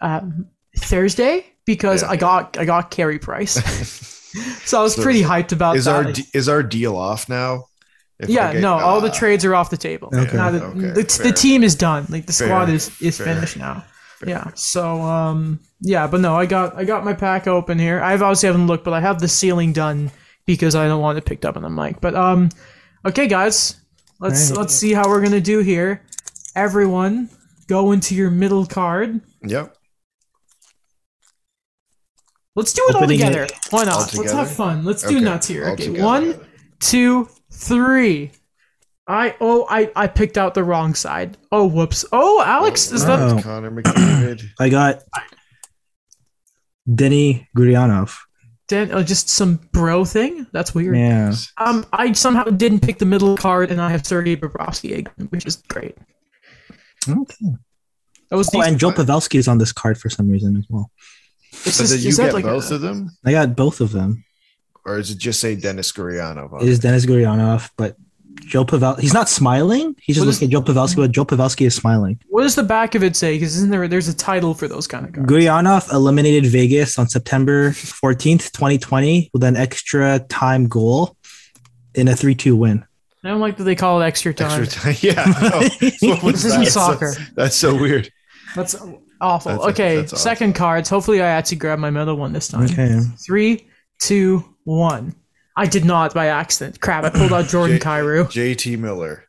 um, 0.00 0.46
Thursday 0.76 1.46
because 1.64 2.02
Yeah. 2.02 2.10
I 2.10 2.16
got 2.16 2.58
I 2.58 2.64
got 2.64 2.90
Carey 2.90 3.18
Price, 3.18 3.52
so 4.64 4.80
I 4.80 4.82
was 4.82 4.94
So 4.96 5.02
pretty 5.02 5.22
hyped 5.22 5.52
about 5.52 5.76
Is 5.76 5.86
that. 5.86 5.94
our 6.06 6.12
de- 6.12 6.26
is 6.34 6.48
our 6.48 6.62
deal 6.62 6.96
off 6.96 7.28
now? 7.28 7.64
If 8.22 8.28
yeah, 8.30 8.52
get- 8.52 8.62
no, 8.62 8.74
all 8.74 9.00
the 9.00 9.10
Ah, 9.10 9.14
trades 9.14 9.44
are 9.44 9.54
off 9.54 9.70
the 9.70 9.76
table. 9.76 10.08
Okay. 10.14 10.36
Now 10.36 10.50
the, 10.50 10.64
Okay, 10.64 10.80
the, 10.92 11.20
the 11.24 11.32
team 11.32 11.62
is 11.62 11.74
done. 11.74 12.06
Like 12.08 12.26
the 12.26 12.32
Fair, 12.32 12.48
squad 12.48 12.68
is 12.70 12.90
is 13.00 13.18
fair. 13.18 13.26
finished 13.34 13.56
now. 13.56 13.84
fair. 14.20 14.28
Yeah. 14.30 14.50
So 14.54 15.00
um 15.02 15.58
yeah, 15.80 16.06
but 16.06 16.20
no, 16.20 16.36
I 16.36 16.46
got 16.46 16.76
I 16.76 16.84
got 16.84 17.04
my 17.04 17.12
pack 17.14 17.46
open 17.46 17.78
here. 17.78 18.00
I've 18.00 18.22
obviously 18.22 18.46
haven't 18.46 18.66
looked, 18.68 18.84
but 18.84 18.94
I 18.94 19.00
have 19.00 19.18
the 19.20 19.28
ceiling 19.28 19.72
done 19.72 20.10
because 20.46 20.74
I 20.74 20.86
don't 20.88 21.00
want 21.00 21.18
it 21.18 21.24
picked 21.24 21.44
up 21.44 21.56
on 21.56 21.62
the 21.62 21.70
mic. 21.70 22.00
But 22.00 22.14
um 22.14 22.48
okay 23.04 23.26
guys, 23.26 23.76
let's 24.20 24.50
Alright. 24.50 24.58
let's 24.58 24.74
see 24.74 24.92
how 24.92 25.08
we're 25.08 25.22
gonna 25.22 25.40
do 25.40 25.58
here. 25.60 26.02
Everyone 26.54 27.28
go 27.66 27.92
into 27.92 28.14
your 28.14 28.30
middle 28.30 28.66
card. 28.66 29.20
Yep. 29.44 29.74
Let's 32.54 32.72
do 32.74 32.82
it 32.88 32.94
all 32.94 33.02
Opening 33.04 33.20
it 33.20 33.24
together. 33.24 33.46
Why 33.70 33.84
not? 33.84 33.94
all 34.14 34.20
Let's 34.22 34.32
have 34.32 34.50
fun. 34.50 34.84
Let's 34.84 35.02
do 35.02 35.16
Okay, 35.16 35.24
nuts 35.24 35.46
here. 35.48 35.64
all 35.66 35.72
Okay, 35.72 35.86
together. 35.86 36.04
one, 36.04 36.40
two, 36.80 37.28
three. 37.62 38.32
I 39.06 39.34
oh 39.40 39.66
I 39.68 39.90
I 39.96 40.06
picked 40.06 40.38
out 40.38 40.54
the 40.54 40.62
wrong 40.64 40.94
side. 40.94 41.36
Oh 41.50 41.66
whoops. 41.66 42.04
Oh 42.12 42.42
Alex, 42.44 42.92
is 42.92 43.04
that 43.06 43.18
Oh. 43.20 43.40
Connor 43.42 43.70
McDavid? 43.70 44.42
I 44.60 44.68
got 44.68 45.02
Denny 46.92 47.48
Gurianov. 47.56 48.16
Dan, 48.68 48.90
uh, 48.92 49.02
just 49.02 49.28
some 49.28 49.56
bro 49.72 50.04
thing? 50.04 50.46
That's 50.52 50.74
weird. 50.74 50.96
Yeah. 50.96 51.34
Um, 51.58 51.84
I 51.92 52.12
somehow 52.12 52.44
didn't 52.44 52.80
pick 52.80 52.98
the 52.98 53.04
middle 53.04 53.36
card, 53.36 53.70
and 53.70 53.80
I 53.80 53.90
have 53.90 54.06
Sergei 54.06 54.36
Bobrovsky 54.36 54.96
again, 54.98 55.26
which 55.30 55.44
is 55.46 55.56
great. 55.68 55.96
Okay. 57.08 57.46
That 58.30 58.36
was 58.36 58.48
Oh, 58.54 58.62
and 58.62 58.78
Joe 58.78 58.92
Pavelski 58.92 59.34
is 59.38 59.46
on 59.48 59.58
this 59.58 59.72
card 59.72 59.98
for 59.98 60.08
some 60.08 60.28
reason 60.28 60.56
as 60.56 60.64
well. 60.70 60.90
It's 61.52 61.76
So 61.76 61.82
just- 61.82 61.92
did 61.94 62.02
you 62.02 62.08
is 62.10 62.16
that 62.16 62.26
get 62.26 62.34
like 62.34 62.44
both 62.44 62.70
a- 62.70 62.76
of 62.76 62.80
them, 62.80 63.10
I 63.26 63.32
got 63.32 63.54
both 63.56 63.80
of 63.80 63.92
them. 63.92 64.24
Or 64.84 64.98
is 64.98 65.10
it 65.10 65.18
just 65.18 65.40
say 65.40 65.54
Denis 65.54 65.92
Gurianov? 65.92 66.52
on 66.52 66.62
It 66.62 66.68
is 66.68 66.78
Denis 66.78 67.06
Gurianov, 67.06 67.70
but 67.76 67.96
Joe 68.40 68.64
Pavel. 68.64 68.96
He's 68.96 69.14
not 69.14 69.28
smiling. 69.28 69.94
He's 70.02 70.16
just 70.16 70.26
What 70.26 70.30
is- 70.30 70.40
looking 70.42 70.48
at 70.48 70.52
Joe 70.66 70.72
Pavelski, 70.72 70.96
but 70.96 71.12
Joe 71.12 71.24
Pavelski 71.24 71.66
is 71.66 71.74
smiling. 71.74 72.18
What 72.28 72.42
does 72.42 72.54
the 72.56 72.62
back 72.64 72.94
of 72.94 73.04
it 73.04 73.14
say? 73.14 73.34
Because 73.36 73.56
isn't 73.56 73.70
there? 73.70 73.86
There's 73.86 74.08
a 74.08 74.14
title 74.14 74.54
for 74.54 74.66
those 74.66 74.86
kind 74.88 75.04
of 75.06 75.12
guys? 75.12 75.24
Gurianov 75.26 75.92
eliminated 75.92 76.46
Vegas 76.46 76.98
on 76.98 77.08
September 77.08 77.70
14th, 77.70 78.50
2020, 78.52 79.30
with 79.32 79.44
an 79.44 79.56
extra 79.56 80.18
time 80.28 80.66
goal 80.66 81.16
in 81.94 82.08
a 82.08 82.16
3 82.16 82.34
2 82.34 82.56
win. 82.56 82.84
I 83.24 83.28
don't 83.28 83.40
like 83.40 83.56
that 83.58 83.64
they 83.64 83.76
call 83.76 84.00
it 84.02 84.04
extra 84.06 84.34
time. 84.34 84.62
Extra 84.62 84.82
time. 84.82 84.96
Yeah. 85.00 85.24
no. 85.40 85.60
This 86.32 86.44
isn't 86.44 86.64
that? 86.64 86.72
soccer. 86.72 87.14
That's 87.36 87.54
so 87.54 87.76
weird. 87.76 88.10
That's 88.56 88.74
awful. 89.20 89.52
That's- 89.52 89.68
okay, 89.70 89.96
that's 89.96 90.12
awful. 90.14 90.18
second 90.22 90.54
cards. 90.54 90.88
Hopefully, 90.88 91.22
I 91.22 91.26
actually 91.28 91.58
grab 91.58 91.78
my 91.78 91.90
middle 91.90 92.16
one 92.16 92.32
this 92.32 92.48
time. 92.48 92.64
Okay. 92.64 92.98
Three, 93.24 93.68
two, 94.00 94.51
one. 94.64 95.14
I 95.56 95.66
did 95.66 95.84
not 95.84 96.14
by 96.14 96.26
accident. 96.26 96.80
Crap! 96.80 97.04
I 97.04 97.10
pulled 97.10 97.32
out 97.32 97.46
Jordan 97.48 97.76
Jay- 97.78 97.84
Kyrou. 97.84 98.24
JT 98.26 98.78
Miller. 98.78 99.24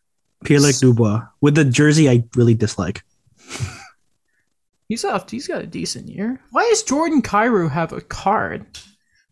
Pierre-Luc 0.45 0.75
Dubois 0.75 1.21
with 1.41 1.56
the 1.56 1.63
jersey 1.63 2.09
I 2.09 2.24
really 2.35 2.53
dislike. 2.53 3.01
He's 4.89 5.06
up. 5.06 5.30
He's 5.31 5.47
got 5.47 5.62
a 5.62 5.65
decent 5.68 6.07
year. 6.09 6.39
Why 6.51 6.68
does 6.69 6.83
Jordan 6.83 7.21
Kyrou 7.21 7.69
have 7.71 7.94
a 7.94 8.01
card? 8.01 8.65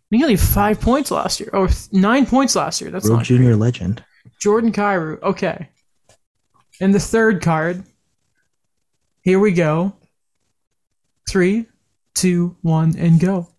He 0.09 0.21
only 0.23 0.35
five 0.37 0.79
points 0.81 1.11
last 1.11 1.39
year, 1.39 1.49
or 1.53 1.67
th- 1.67 1.91
nine 1.93 2.25
points 2.25 2.55
last 2.55 2.81
year. 2.81 2.91
That's 2.91 3.05
World 3.05 3.19
not 3.19 3.25
Junior 3.25 3.55
legend. 3.55 4.03
Jordan 4.41 4.71
Kyrou. 4.71 5.21
Okay. 5.21 5.69
And 6.81 6.93
the 6.93 6.99
third 6.99 7.41
card. 7.41 7.83
Here 9.21 9.39
we 9.39 9.51
go. 9.51 9.93
Three, 11.29 11.67
two, 12.15 12.55
one, 12.61 12.97
and 12.97 13.19
go. 13.19 13.49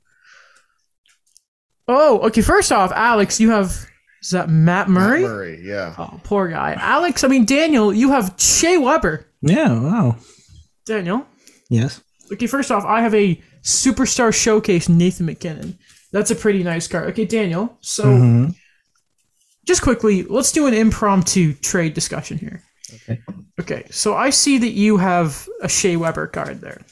Oh, 1.89 2.21
okay. 2.29 2.43
First 2.43 2.73
off, 2.73 2.93
Alex, 2.93 3.41
you 3.41 3.51
have 3.51 3.87
is 4.23 4.31
that 4.31 4.49
Matt 4.49 4.89
Murray? 4.89 5.23
Matt 5.23 5.31
Murray. 5.31 5.61
Yeah. 5.65 5.95
Oh, 5.99 6.21
poor 6.23 6.49
guy. 6.49 6.75
Alex, 6.79 7.25
I 7.25 7.29
mean 7.29 7.45
Daniel, 7.45 7.93
you 7.93 8.11
have 8.11 8.35
Shea 8.39 8.79
Weber. 8.79 9.27
Yeah, 9.41 9.73
wow. 9.81 10.17
Daniel. 10.87 11.27
Yes. 11.69 12.01
Okay, 12.33 12.47
first 12.47 12.71
off, 12.71 12.85
I 12.85 13.01
have 13.03 13.15
a 13.15 13.41
superstar 13.63 14.33
showcase 14.33 14.89
Nathan 14.89 15.27
MacKinnon. 15.27 15.77
That's 16.13 16.31
a 16.31 16.37
pretty 16.37 16.63
nice 16.63 16.87
card. 16.87 17.09
Okay, 17.11 17.25
Daniel. 17.25 17.77
So 17.81 18.05
Mhm. 18.05 18.55
just 19.67 19.83
quickly, 19.83 20.23
let's 20.25 20.53
do 20.53 20.67
an 20.67 20.75
impromptu 20.75 21.55
trade 21.55 21.95
discussion 21.95 22.39
here. 22.39 22.63
Okay. 22.95 23.21
Okay, 23.61 23.85
so 23.91 24.15
I 24.15 24.31
see 24.31 24.59
that 24.59 24.73
you 24.73 24.99
have 24.99 25.49
a 25.63 25.69
Shea 25.69 25.97
Weber 25.97 26.27
card 26.27 26.61
there. 26.61 26.83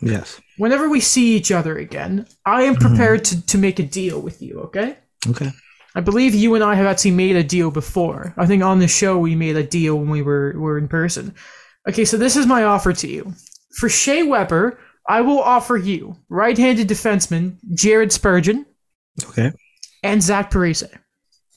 Yes. 0.00 0.40
Whenever 0.58 0.88
we 0.88 1.00
see 1.00 1.36
each 1.36 1.50
other 1.50 1.76
again, 1.76 2.26
I 2.46 2.62
am 2.62 2.74
mm-hmm. 2.74 2.86
prepared 2.86 3.24
to, 3.26 3.46
to 3.46 3.58
make 3.58 3.78
a 3.78 3.82
deal 3.82 4.20
with 4.20 4.40
you, 4.40 4.60
okay? 4.60 4.96
Okay. 5.28 5.50
I 5.94 6.00
believe 6.00 6.34
you 6.34 6.54
and 6.54 6.62
I 6.62 6.74
have 6.74 6.86
actually 6.86 7.12
made 7.12 7.36
a 7.36 7.42
deal 7.42 7.70
before. 7.70 8.34
I 8.36 8.46
think 8.46 8.62
on 8.62 8.78
the 8.78 8.86
show 8.88 9.18
we 9.18 9.34
made 9.34 9.56
a 9.56 9.62
deal 9.64 9.96
when 9.96 10.10
we 10.10 10.22
were, 10.22 10.54
were 10.56 10.78
in 10.78 10.86
person. 10.88 11.34
Okay, 11.88 12.04
so 12.04 12.16
this 12.16 12.36
is 12.36 12.46
my 12.46 12.64
offer 12.64 12.92
to 12.92 13.08
you. 13.08 13.34
For 13.76 13.88
Shea 13.88 14.22
Weber, 14.22 14.78
I 15.08 15.22
will 15.22 15.40
offer 15.40 15.76
you 15.76 16.16
right-handed 16.28 16.86
defenseman 16.88 17.56
Jared 17.74 18.12
Spurgeon 18.12 18.66
Okay. 19.24 19.50
and 20.02 20.22
Zach 20.22 20.50
Parise. 20.50 20.88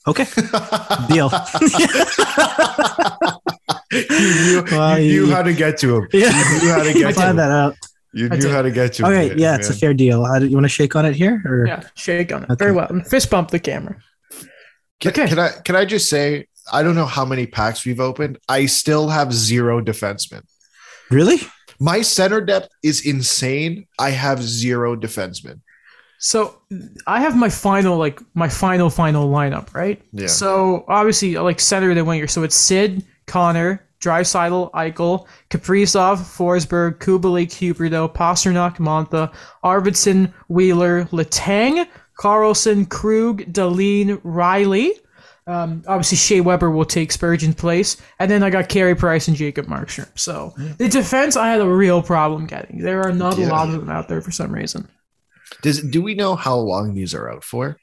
Okay. 0.08 0.24
Deal. 1.14 1.30
you 3.92 4.02
knew, 4.10 4.64
Well, 4.72 5.00
you 5.00 5.26
knew 5.26 5.32
how 5.32 5.44
to 5.44 5.54
get 5.54 5.78
to 5.80 5.98
him. 5.98 6.08
Yeah. 6.14 6.30
You 6.30 6.62
knew 6.62 6.70
how 6.72 6.84
to 6.84 6.90
I 6.90 6.94
get 6.94 7.08
to 7.10 7.14
planned 7.14 7.32
him. 7.32 7.36
that 7.38 7.52
out. 7.52 7.76
You 8.14 8.26
I 8.32 8.36
knew 8.36 8.42
did. 8.42 8.52
how 8.52 8.62
to 8.62 8.72
get 8.72 8.94
to 8.94 9.06
All 9.06 9.12
him. 9.12 9.18
right. 9.18 9.38
Yeah, 9.38 9.56
it's 9.56 9.70
a 9.70 9.74
fair 9.74 9.94
deal. 9.94 10.26
How 10.26 10.38
do 10.40 10.46
you 10.48 10.54
want 10.56 10.66
to 10.66 10.70
shake 10.70 10.96
on 10.96 11.06
it 11.06 11.16
here? 11.16 11.42
Or 11.46 11.66
Yeah, 11.66 11.84
shake 11.96 12.32
on 12.34 12.44
it. 12.44 12.50
Okay. 12.52 12.56
Very 12.66 12.72
well. 12.74 12.88
And 12.90 13.06
fist 13.08 13.30
bump 13.30 13.50
the 13.52 13.60
camera. 13.60 13.96
Can, 15.00 15.12
Okay. 15.12 15.28
can 15.28 15.40
I 15.40 15.50
can 15.64 15.76
I 15.76 15.86
just 15.86 16.10
say 16.10 16.48
I 16.72 16.84
don't 16.84 16.96
know 16.96 17.06
how 17.06 17.26
many 17.26 17.48
packs 17.48 17.86
we've 17.86 18.00
opened. 18.00 18.38
I 18.50 18.66
still 18.68 19.10
have 19.10 19.34
zero 19.34 19.82
defensemen. 19.82 20.42
Really? 21.10 21.40
My 21.80 22.02
center 22.04 22.42
depth 22.42 22.70
is 22.84 23.06
insane. 23.06 23.88
I 23.98 24.12
have 24.12 24.44
zero 24.44 24.96
defensemen. 24.96 25.62
So 26.20 26.62
I 27.08 27.22
have 27.22 27.36
my 27.36 27.50
final, 27.50 27.98
like 27.98 28.22
my 28.36 28.48
final, 28.48 28.92
final 28.92 29.28
lineup, 29.32 29.74
right? 29.74 30.00
Yeah. 30.12 30.28
So 30.28 30.86
obviously, 30.88 31.36
like 31.38 31.60
center 31.60 31.92
the 31.96 32.06
winger. 32.06 32.28
So 32.28 32.44
it's 32.44 32.56
Sid, 32.56 33.04
Connor, 33.26 33.84
Draisaitl, 34.02 34.72
Eichel, 34.72 35.28
Kaprizov, 35.50 36.18
Forsberg, 36.18 36.98
Kubalik, 37.00 37.52
Huberdeau, 37.52 38.14
Pastrnak, 38.14 38.78
Mantha, 38.78 39.32
Arvidsson, 39.64 40.34
Wheeler, 40.50 41.06
Letang, 41.06 41.88
Carlson, 42.18 42.86
Krug, 42.86 43.52
Deline, 43.52 44.18
Rielly. 44.18 44.92
Um, 45.48 45.84
obviously, 45.88 46.18
Shea 46.18 46.42
Weber 46.42 46.70
will 46.70 46.86
take 46.86 47.12
Spurgeon's 47.12 47.56
place, 47.56 47.98
and 48.20 48.30
then 48.30 48.44
I 48.44 48.50
got 48.50 48.70
Carey 48.70 48.96
Price 48.96 49.28
and 49.28 49.36
Jacob 49.36 49.66
Markstrom. 49.66 50.08
So 50.18 50.54
the 50.78 50.88
defense, 50.88 51.36
I 51.36 51.50
had 51.50 51.62
a 51.62 51.68
real 51.68 52.02
problem 52.02 52.46
getting. 52.46 52.80
There 52.80 53.02
are 53.02 53.12
not 53.12 53.38
a 53.38 53.48
lot 53.48 53.70
of 53.70 53.80
them 53.80 53.90
out 53.90 54.08
there 54.08 54.22
for 54.22 54.32
some 54.32 54.52
reason. 54.52 54.88
Does 55.62 55.82
do 55.82 56.02
we 56.02 56.14
know 56.14 56.36
how 56.36 56.56
long 56.56 56.94
these 56.94 57.14
are 57.14 57.30
out 57.30 57.44
for? 57.44 57.78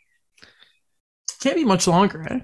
Can't 1.41 1.57
be 1.57 1.65
much 1.65 1.87
longer, 1.87 2.27
eh? 2.31 2.41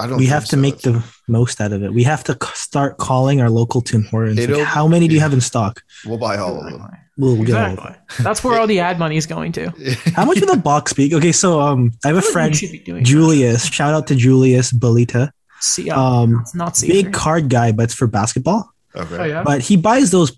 I 0.00 0.06
don't. 0.06 0.16
We 0.18 0.24
think 0.24 0.32
have 0.34 0.44
to 0.46 0.56
so. 0.56 0.56
make 0.56 0.78
the 0.80 1.04
most 1.28 1.60
out 1.60 1.72
of 1.72 1.82
it. 1.82 1.92
We 1.92 2.02
have 2.04 2.24
to 2.24 2.32
c- 2.32 2.50
start 2.54 2.98
calling 2.98 3.40
our 3.40 3.50
local 3.50 3.80
Tim 3.82 4.04
Hortons. 4.04 4.38
Like, 4.48 4.64
how 4.66 4.88
many 4.88 5.06
do 5.08 5.14
you 5.14 5.20
have 5.20 5.32
in 5.32 5.40
stock? 5.40 5.82
We'll 6.06 6.18
buy 6.18 6.36
all 6.38 6.58
of 6.58 6.64
them. 6.72 6.82
We'll, 7.18 7.36
we'll 7.36 7.44
get 7.44 7.56
all 7.56 7.78
of 7.78 7.82
them. 7.84 7.96
That's 8.20 8.42
where 8.42 8.58
all 8.58 8.66
the 8.66 8.80
ad 8.80 8.98
money 8.98 9.16
is 9.18 9.26
going 9.26 9.52
to. 9.52 9.70
How 10.16 10.24
much 10.24 10.40
would 10.40 10.48
the 10.48 10.56
box 10.56 10.92
be? 10.94 11.14
Okay, 11.14 11.32
so 11.32 11.60
um, 11.60 11.92
I 12.04 12.08
have 12.08 12.16
a 12.16 12.18
I 12.18 12.22
feel 12.22 12.24
like 12.24 12.24
we 12.28 12.32
friend, 12.32 12.56
should 12.56 12.72
be 12.72 12.78
doing 12.78 13.04
Julius. 13.04 13.66
Shout 13.66 13.92
out 13.94 14.06
to 14.08 14.14
Julius 14.16 14.72
Bolita. 14.72 15.30
See, 15.60 15.90
uh, 15.90 16.00
Um, 16.00 16.38
it's 16.40 16.54
not 16.54 16.76
see 16.78 16.88
big 16.88 17.12
card 17.12 17.50
guy, 17.50 17.72
but 17.72 17.82
it's 17.84 17.94
for 17.94 18.06
basketball. 18.06 18.72
Okay. 18.96 19.16
Oh 19.18 19.24
yeah. 19.24 19.42
but 19.44 19.60
he 19.60 19.76
buys 19.76 20.10
those 20.10 20.32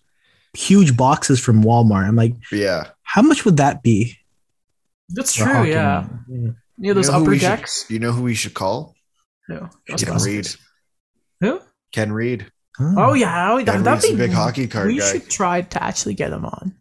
huge 0.54 0.97
boxes 0.97 1.38
from 1.40 1.62
Walmart. 1.62 2.09
I'm 2.09 2.16
like, 2.16 2.35
Yeah. 2.50 2.88
how 3.04 3.23
much 3.23 3.45
would 3.45 3.57
that 3.59 3.83
be? 3.85 4.19
That's 5.11 5.35
true. 5.35 5.47
hockey? 5.47 5.71
Yeah. 5.71 6.07
Yeah, 6.78 6.95
those 6.95 7.07
You 7.07 7.12
know 7.12 7.19
upper 7.21 7.31
we 7.31 7.38
should- 7.38 7.47
decks. 7.47 7.87
You 7.88 7.99
know 8.00 8.11
who 8.12 8.23
we 8.23 8.35
should 8.35 8.54
call? 8.54 8.97
Who? 9.49 9.58
Ken 9.88 9.96
Ghostbusters. 9.99 10.25
Reid. 10.26 10.46
Who? 11.40 11.61
Ken 11.92 12.12
Reid. 12.12 12.50
Oh 12.80 13.12
yeah, 13.14 13.52
oh, 13.52 13.56
Ken 13.58 13.66
that, 13.66 13.84
that'd 13.84 13.87
Reid's 13.87 14.06
be 14.08 14.14
a 14.14 14.16
big 14.28 14.32
hockey 14.32 14.66
card 14.66 14.87
We 14.88 14.99
guy. 14.99 15.12
should 15.12 15.28
try 15.30 15.61
to 15.62 15.82
actually 15.82 16.14
get 16.14 16.32
him 16.32 16.44
on. 16.46 16.75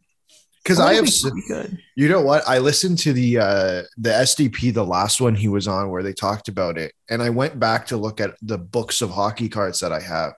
Because 0.63 0.79
I 0.79 0.93
have, 0.93 1.05
think 1.09 1.43
s- 1.49 1.73
you 1.95 2.07
know 2.07 2.21
what? 2.21 2.47
I 2.47 2.59
listened 2.59 2.99
to 2.99 3.13
the 3.13 3.39
uh 3.39 3.81
the 3.97 4.11
SDP, 4.11 4.71
the 4.73 4.85
last 4.85 5.19
one 5.19 5.33
he 5.35 5.47
was 5.47 5.67
on, 5.67 5.89
where 5.89 6.03
they 6.03 6.13
talked 6.13 6.47
about 6.47 6.77
it, 6.77 6.93
and 7.09 7.21
I 7.21 7.29
went 7.31 7.59
back 7.59 7.87
to 7.87 7.97
look 7.97 8.21
at 8.21 8.35
the 8.43 8.59
books 8.59 9.01
of 9.01 9.09
hockey 9.09 9.49
cards 9.49 9.79
that 9.79 9.91
I 9.91 9.99
have, 9.99 10.33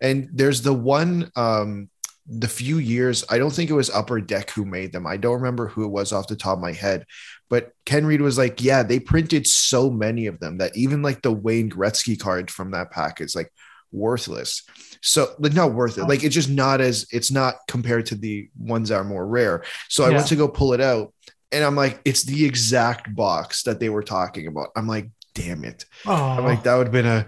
and 0.00 0.28
there's 0.32 0.62
the 0.62 0.74
one 0.74 1.30
um 1.36 1.88
the 2.26 2.48
few 2.48 2.76
years 2.78 3.24
I 3.30 3.38
don't 3.38 3.52
think 3.52 3.70
it 3.70 3.74
was 3.74 3.88
Upper 3.88 4.20
Deck 4.20 4.50
who 4.50 4.66
made 4.66 4.92
them. 4.92 5.06
I 5.06 5.16
don't 5.16 5.36
remember 5.36 5.68
who 5.68 5.84
it 5.84 5.88
was 5.90 6.12
off 6.12 6.26
the 6.26 6.36
top 6.36 6.58
of 6.58 6.60
my 6.62 6.72
head, 6.72 7.06
but 7.50 7.72
Ken 7.84 8.04
Reid 8.06 8.20
was 8.20 8.38
like, 8.38 8.62
yeah, 8.62 8.82
they 8.82 9.00
printed 9.00 9.46
so 9.46 9.90
many 9.90 10.26
of 10.26 10.38
them 10.40 10.58
that 10.58 10.76
even 10.76 11.02
like 11.02 11.22
the 11.22 11.32
Wayne 11.32 11.70
Gretzky 11.70 12.18
card 12.18 12.50
from 12.50 12.72
that 12.72 12.90
pack 12.90 13.20
is 13.20 13.34
like 13.34 13.50
worthless. 13.90 14.64
So 15.02 15.34
like 15.38 15.54
not 15.54 15.72
worth 15.72 15.96
it. 15.98 16.02
Oh. 16.02 16.06
Like 16.06 16.24
it's 16.24 16.34
just 16.34 16.50
not 16.50 16.80
as 16.80 17.06
it's 17.10 17.30
not 17.30 17.54
compared 17.68 18.06
to 18.06 18.14
the 18.14 18.48
ones 18.58 18.90
that 18.90 18.96
are 18.96 19.04
more 19.04 19.26
rare. 19.26 19.64
So 19.88 20.04
I 20.04 20.10
Yeah. 20.10 20.16
went 20.16 20.28
to 20.28 20.36
go 20.36 20.48
pull 20.48 20.72
it 20.74 20.80
out 20.80 21.14
and 21.50 21.64
I'm 21.64 21.76
like, 21.76 22.00
it's 22.04 22.24
the 22.24 22.44
exact 22.44 23.14
box 23.14 23.62
that 23.62 23.80
they 23.80 23.88
were 23.88 24.02
talking 24.02 24.46
about. 24.46 24.68
I'm 24.76 24.86
like, 24.86 25.08
damn 25.34 25.64
it. 25.64 25.86
Oh, 26.04 26.12
I'm 26.12 26.44
like, 26.44 26.64
that 26.64 26.74
would 26.76 26.88
have 26.88 26.92
been 26.92 27.06
a 27.06 27.26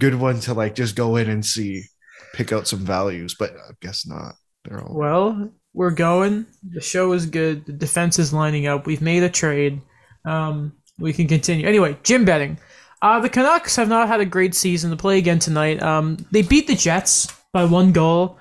good 0.00 0.14
one 0.14 0.40
to 0.40 0.54
like 0.54 0.74
just 0.74 0.96
go 0.96 1.16
in 1.16 1.28
and 1.28 1.44
see, 1.44 1.84
pick 2.32 2.52
out 2.52 2.66
some 2.68 2.80
values, 2.86 3.34
but 3.38 3.52
I 3.52 3.72
guess 3.82 4.06
not. 4.06 4.34
They're 4.64 4.82
all 4.82 4.94
well, 4.94 5.50
we're 5.74 5.90
going. 5.90 6.46
The 6.70 6.80
show 6.80 7.12
is 7.12 7.26
good. 7.26 7.66
The 7.66 7.72
defense 7.72 8.18
is 8.18 8.32
lining 8.32 8.66
up. 8.66 8.86
We've 8.86 9.02
made 9.02 9.22
a 9.22 9.28
trade. 9.30 9.80
Um, 10.24 10.72
we 10.98 11.12
can 11.12 11.28
continue. 11.28 11.66
Anyway, 11.66 11.96
Jim 12.02 12.24
Benning. 12.24 12.58
Uh, 13.00 13.20
the 13.20 13.28
Canucks 13.28 13.76
have 13.76 13.88
not 13.88 14.08
had 14.08 14.20
a 14.20 14.24
great 14.24 14.54
season 14.54 14.90
to 14.90 14.96
play 14.96 15.18
again 15.18 15.38
tonight. 15.38 15.80
Um, 15.82 16.16
they 16.32 16.42
beat 16.42 16.66
the 16.66 16.74
Jets 16.74 17.28
by 17.52 17.64
one 17.64 17.92
goal 17.92 18.38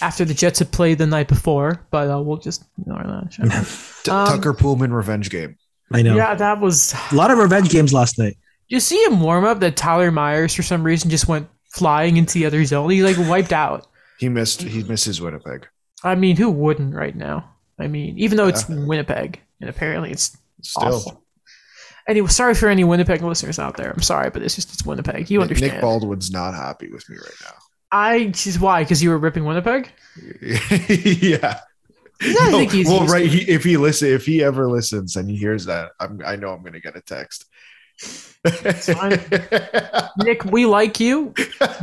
after 0.00 0.24
the 0.24 0.32
Jets 0.32 0.58
had 0.60 0.72
played 0.72 0.96
the 0.96 1.06
night 1.06 1.28
before, 1.28 1.86
but 1.90 2.08
uh, 2.10 2.20
we'll 2.22 2.38
just 2.38 2.64
ignore 2.80 3.02
that. 3.04 3.32
shall 3.32 3.44
we? 3.44 3.50
T- 3.50 4.10
Um, 4.10 4.26
Tucker 4.28 4.54
Poolman 4.54 4.92
revenge 4.94 5.28
game. 5.28 5.56
I 5.92 6.00
know. 6.02 6.16
Yeah, 6.16 6.34
that 6.34 6.60
was. 6.60 6.94
A 7.12 7.14
lot 7.14 7.30
of 7.30 7.36
revenge 7.38 7.68
games 7.68 7.92
last 7.92 8.18
night. 8.18 8.36
You 8.68 8.80
see 8.80 9.02
him 9.04 9.20
warm 9.20 9.44
up 9.44 9.60
that 9.60 9.76
Tyler 9.76 10.10
Myers 10.10 10.54
for 10.54 10.62
some 10.62 10.82
reason 10.84 11.10
just 11.10 11.28
went 11.28 11.48
flying 11.74 12.16
into 12.16 12.34
the 12.34 12.46
other 12.46 12.64
zone. 12.64 12.88
He 12.90 13.02
like 13.02 13.16
wiped 13.28 13.52
out. 13.52 13.86
He 14.18 14.28
missed 14.28 14.62
he 14.62 14.82
misses 14.84 15.20
Winnipeg. 15.20 15.66
I 16.02 16.14
mean, 16.14 16.36
who 16.36 16.50
wouldn't 16.50 16.94
right 16.94 17.14
now? 17.14 17.50
I 17.78 17.86
mean, 17.86 18.18
even 18.18 18.36
though 18.36 18.46
it's 18.48 18.68
Winnipeg 18.68 19.40
and 19.60 19.68
apparently 19.70 20.10
it's 20.10 20.36
Still. 20.62 20.94
awful. 20.94 21.22
Anyway, 22.08 22.28
sorry 22.28 22.54
for 22.54 22.68
any 22.68 22.84
Winnipeg 22.84 23.22
listeners 23.22 23.58
out 23.58 23.76
there. 23.76 23.90
I'm 23.90 24.02
sorry, 24.02 24.30
but 24.30 24.42
it's 24.42 24.54
just 24.54 24.72
it's 24.72 24.84
Winnipeg. 24.84 25.30
You 25.30 25.38
Nick- 25.38 25.42
understand? 25.48 25.72
Nick 25.74 25.80
Baldwin's 25.82 26.30
not 26.30 26.54
happy 26.54 26.88
with 26.90 27.08
me 27.08 27.16
right 27.16 27.34
now. 27.44 27.54
I 27.92 28.26
just 28.26 28.60
why? 28.60 28.82
Because 28.84 29.02
you 29.02 29.10
were 29.10 29.18
ripping 29.18 29.44
Winnipeg. 29.44 29.90
yeah. 30.42 31.60
I 32.22 32.32
No, 32.50 32.58
think 32.58 32.72
he's 32.72 32.86
well, 32.86 33.06
right. 33.06 33.26
He, 33.26 33.40
if 33.50 33.64
he 33.64 33.76
listen, 33.76 34.08
if 34.08 34.26
he 34.26 34.42
ever 34.44 34.68
listens 34.68 35.16
and 35.16 35.28
he 35.30 35.36
hears 35.36 35.64
that, 35.66 35.92
I'm, 35.98 36.20
I 36.24 36.36
know 36.36 36.50
I'm 36.50 36.60
going 36.60 36.74
to 36.74 36.80
get 36.80 36.96
a 36.96 37.00
text. 37.00 37.46
Nick, 40.18 40.44
we 40.44 40.66
like 40.66 41.00
you. 41.00 41.34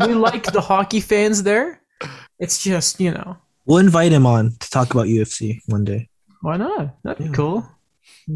We 0.05 0.13
like 0.13 0.43
the 0.51 0.61
hockey 0.61 0.99
fans 0.99 1.43
there. 1.43 1.81
It's 2.39 2.63
just 2.63 2.99
you 2.99 3.11
know 3.11 3.37
We'll 3.67 3.79
invite 3.79 4.11
him 4.11 4.25
on 4.25 4.51
to 4.59 4.69
talk 4.69 4.91
about 4.93 5.07
UFC 5.07 5.61
one 5.67 5.83
day. 5.83 6.09
why 6.41 6.55
not? 6.57 6.95
That'd 7.03 7.17
be 7.17 7.25
Yeah. 7.25 7.31
cool. 7.35 7.69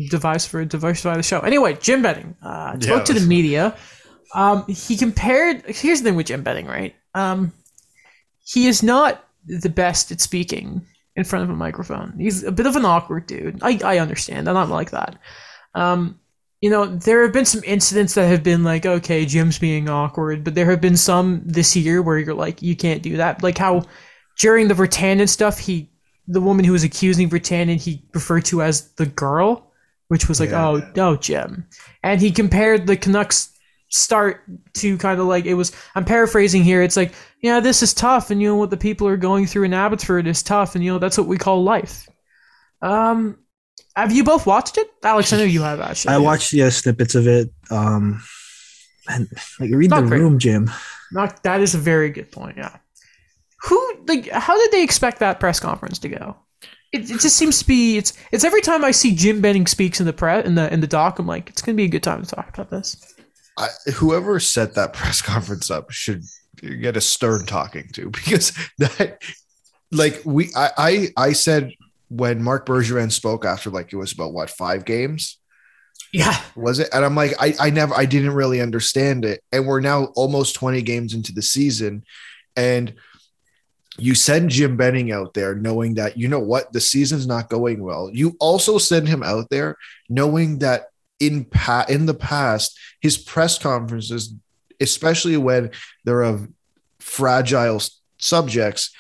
Device 0.09 0.45
for 0.45 0.65
diversify 0.65 1.15
the 1.17 1.23
show. 1.23 1.39
Anyway, 1.41 1.77
Jim 1.81 2.01
Benning. 2.01 2.35
Uh, 2.43 2.75
Yeah, 2.79 2.85
spoke 2.85 3.05
to 3.05 3.13
the 3.13 3.19
let's- 3.19 3.29
media. 3.29 3.75
Um, 4.33 4.65
he 4.67 4.97
compared. 4.97 5.63
Here's 5.67 5.99
the 6.01 6.05
thing 6.09 6.15
with 6.15 6.27
Jim 6.27 6.41
Benning, 6.43 6.65
right? 6.65 6.95
Um, 7.13 7.51
he 8.43 8.67
is 8.67 8.81
not 8.83 9.23
the 9.45 9.69
best 9.69 10.11
at 10.11 10.19
speaking 10.21 10.81
in 11.15 11.23
front 11.23 11.43
of 11.43 11.49
a 11.49 11.55
microphone. 11.55 12.13
He's 12.17 12.43
a 12.43 12.51
bit 12.51 12.65
of 12.65 12.75
an 12.75 12.85
awkward 12.85 13.27
dude. 13.27 13.59
I, 13.61 13.79
I 13.83 13.99
understand. 13.99 14.47
I'm 14.47 14.55
not 14.55 14.69
like 14.69 14.91
that. 14.91 15.17
Um, 15.75 16.19
you 16.61 16.69
know, 16.69 16.85
there 16.85 17.23
have 17.23 17.33
been 17.33 17.45
some 17.45 17.63
incidents 17.65 18.13
that 18.15 18.27
have 18.27 18.43
been 18.43 18.63
like, 18.63 18.85
okay, 18.85 19.25
Jim's 19.25 19.59
being 19.59 19.89
awkward, 19.89 20.43
but 20.43 20.55
there 20.55 20.69
have 20.69 20.81
been 20.81 20.97
some 20.97 21.41
this 21.45 21.75
year 21.75 22.01
where 22.01 22.17
you're 22.17 22.33
like, 22.35 22.61
you 22.61 22.75
can't 22.75 23.01
do 23.03 23.17
that. 23.17 23.41
Like 23.43 23.57
how 23.57 23.83
during 24.41 24.67
the 24.67 24.73
Virtanen 24.73 25.29
stuff, 25.29 25.59
he, 25.59 25.87
the 26.27 26.41
woman 26.41 26.65
who 26.65 26.71
was 26.71 26.83
accusing 26.83 27.29
Virtanen, 27.29 27.79
he 27.79 28.01
referred 28.15 28.43
to 28.45 28.63
as 28.63 28.91
the 28.93 29.05
girl, 29.05 29.71
which 30.07 30.27
was 30.27 30.39
like, 30.39 30.49
Yeah. 30.49 30.67
oh, 30.67 30.91
no, 30.95 31.15
Jim. 31.15 31.67
And 32.01 32.19
he 32.19 32.31
compared 32.31 32.87
the 32.87 32.97
Canucks 32.97 33.49
start 33.89 34.41
to 34.73 34.97
kind 34.97 35.19
of 35.19 35.27
like 35.27 35.43
it 35.43 35.53
was 35.53 35.73
i'm 35.95 36.05
paraphrasing 36.05 36.63
here 36.63 36.81
it's 36.81 36.95
like 36.95 37.13
yeah 37.41 37.59
this 37.59 37.83
is 37.83 37.93
tough 37.93 38.31
and 38.31 38.41
you 38.41 38.47
know 38.47 38.55
what 38.55 38.69
the 38.69 38.77
people 38.77 39.05
are 39.05 39.17
going 39.17 39.45
through 39.45 39.63
in 39.65 39.73
abbotsford 39.73 40.25
is 40.27 40.41
tough 40.41 40.75
and 40.75 40.83
you 40.85 40.89
know 40.93 40.97
that's 40.97 41.17
what 41.17 41.27
we 41.27 41.37
call 41.37 41.61
life 41.61 42.07
um 42.81 43.37
have 43.97 44.13
you 44.13 44.23
both 44.23 44.45
watched 44.47 44.77
it 44.77 44.87
alex 45.03 45.33
i 45.33 45.37
know 45.37 45.43
you 45.43 45.61
have 45.61 45.81
actually 45.81 46.15
I 46.15 46.19
watched 46.19 46.53
yeah 46.53 46.69
snippets 46.69 47.15
of 47.15 47.27
it. 47.27 47.49
Um, 47.69 48.23
and 49.09 49.27
like 49.59 49.71
read 49.73 49.89
Not 49.89 50.03
the 50.03 50.07
great. 50.07 50.21
room, 50.21 50.39
Jim. 50.39 50.71
Not, 51.11 51.43
that 51.43 51.59
is 51.59 51.75
a 51.75 51.77
very 51.77 52.11
good 52.11 52.31
point 52.31 52.55
yeah 52.55 52.77
who 53.63 53.95
like 54.07 54.29
how 54.29 54.57
did 54.57 54.71
they 54.71 54.83
expect 54.83 55.19
that 55.19 55.39
press 55.39 55.59
conference 55.59 55.99
to 55.99 56.09
go? 56.09 56.35
It, 56.91 57.09
it 57.09 57.19
just 57.21 57.37
seems 57.37 57.59
to 57.59 57.67
be 57.67 57.97
it's 57.97 58.13
it's 58.31 58.43
every 58.43 58.59
time 58.59 58.83
i 58.83 58.91
see 58.91 59.15
jim 59.15 59.39
benning 59.39 59.65
speaks 59.65 60.01
in 60.01 60.05
the 60.05 60.11
pre 60.11 60.43
in 60.43 60.55
the 60.55 60.71
in 60.73 60.81
the 60.81 60.87
doc 60.87 61.19
i'm 61.19 61.25
like 61.25 61.49
it's 61.49 61.61
gonna 61.61 61.77
be 61.77 61.85
a 61.85 61.87
good 61.87 62.03
time 62.03 62.21
to 62.21 62.35
talk 62.35 62.49
about 62.49 62.69
this. 62.69 63.15
I, 63.57 63.69
whoever 63.95 64.39
set 64.39 64.75
that 64.75 64.93
press 64.93 65.21
conference 65.21 65.71
up 65.71 65.91
should 65.91 66.23
get 66.61 66.97
a 66.97 67.01
stern 67.01 67.45
talking 67.45 67.87
to 67.93 68.09
because 68.09 68.51
that 68.77 69.21
like 69.91 70.21
we 70.25 70.49
I 70.55 70.69
I, 70.77 71.07
I 71.17 71.33
said 71.33 71.71
when 72.09 72.43
Marc 72.43 72.65
Bergevin 72.65 73.11
spoke 73.11 73.45
after 73.45 73.69
like 73.69 73.93
it 73.93 73.97
was 73.97 74.11
about 74.11 74.33
what 74.33 74.49
five 74.49 74.85
games? 74.85 75.37
Yeah. 76.11 76.37
Was 76.55 76.79
it? 76.79 76.89
And 76.93 77.05
I'm 77.05 77.15
like 77.15 77.33
I 77.39 77.53
I 77.59 77.69
never 77.69 77.93
I 77.95 78.05
didn't 78.05 78.33
really 78.33 78.61
understand 78.61 79.25
it. 79.25 79.41
And 79.51 79.65
we're 79.65 79.79
now 79.79 80.05
almost 80.15 80.55
20 80.55 80.81
games 80.81 81.13
into 81.13 81.31
the 81.31 81.41
season 81.41 82.03
and 82.55 82.93
you 83.97 84.15
send 84.15 84.49
Jim 84.49 84.77
Benning 84.77 85.11
out 85.11 85.33
there 85.33 85.55
knowing 85.55 85.95
that 85.95 86.17
you 86.17 86.27
know 86.27 86.39
what 86.39 86.71
the 86.71 86.79
season's 86.79 87.27
not 87.27 87.49
going 87.49 87.83
well. 87.83 88.09
You 88.11 88.35
also 88.39 88.77
send 88.77 89.07
him 89.07 89.21
out 89.21 89.49
there 89.49 89.77
knowing 90.09 90.59
that 90.59 90.87
in 91.19 91.45
pa- 91.45 91.85
in 91.89 92.05
the 92.05 92.13
past 92.13 92.77
his 92.99 93.17
press 93.17 93.57
conferences, 93.57 94.33
especially 94.79 95.37
when 95.37 95.71
they're 96.05 96.23
of 96.23 96.47
fragile 96.99 97.81
subjects, 98.17 98.91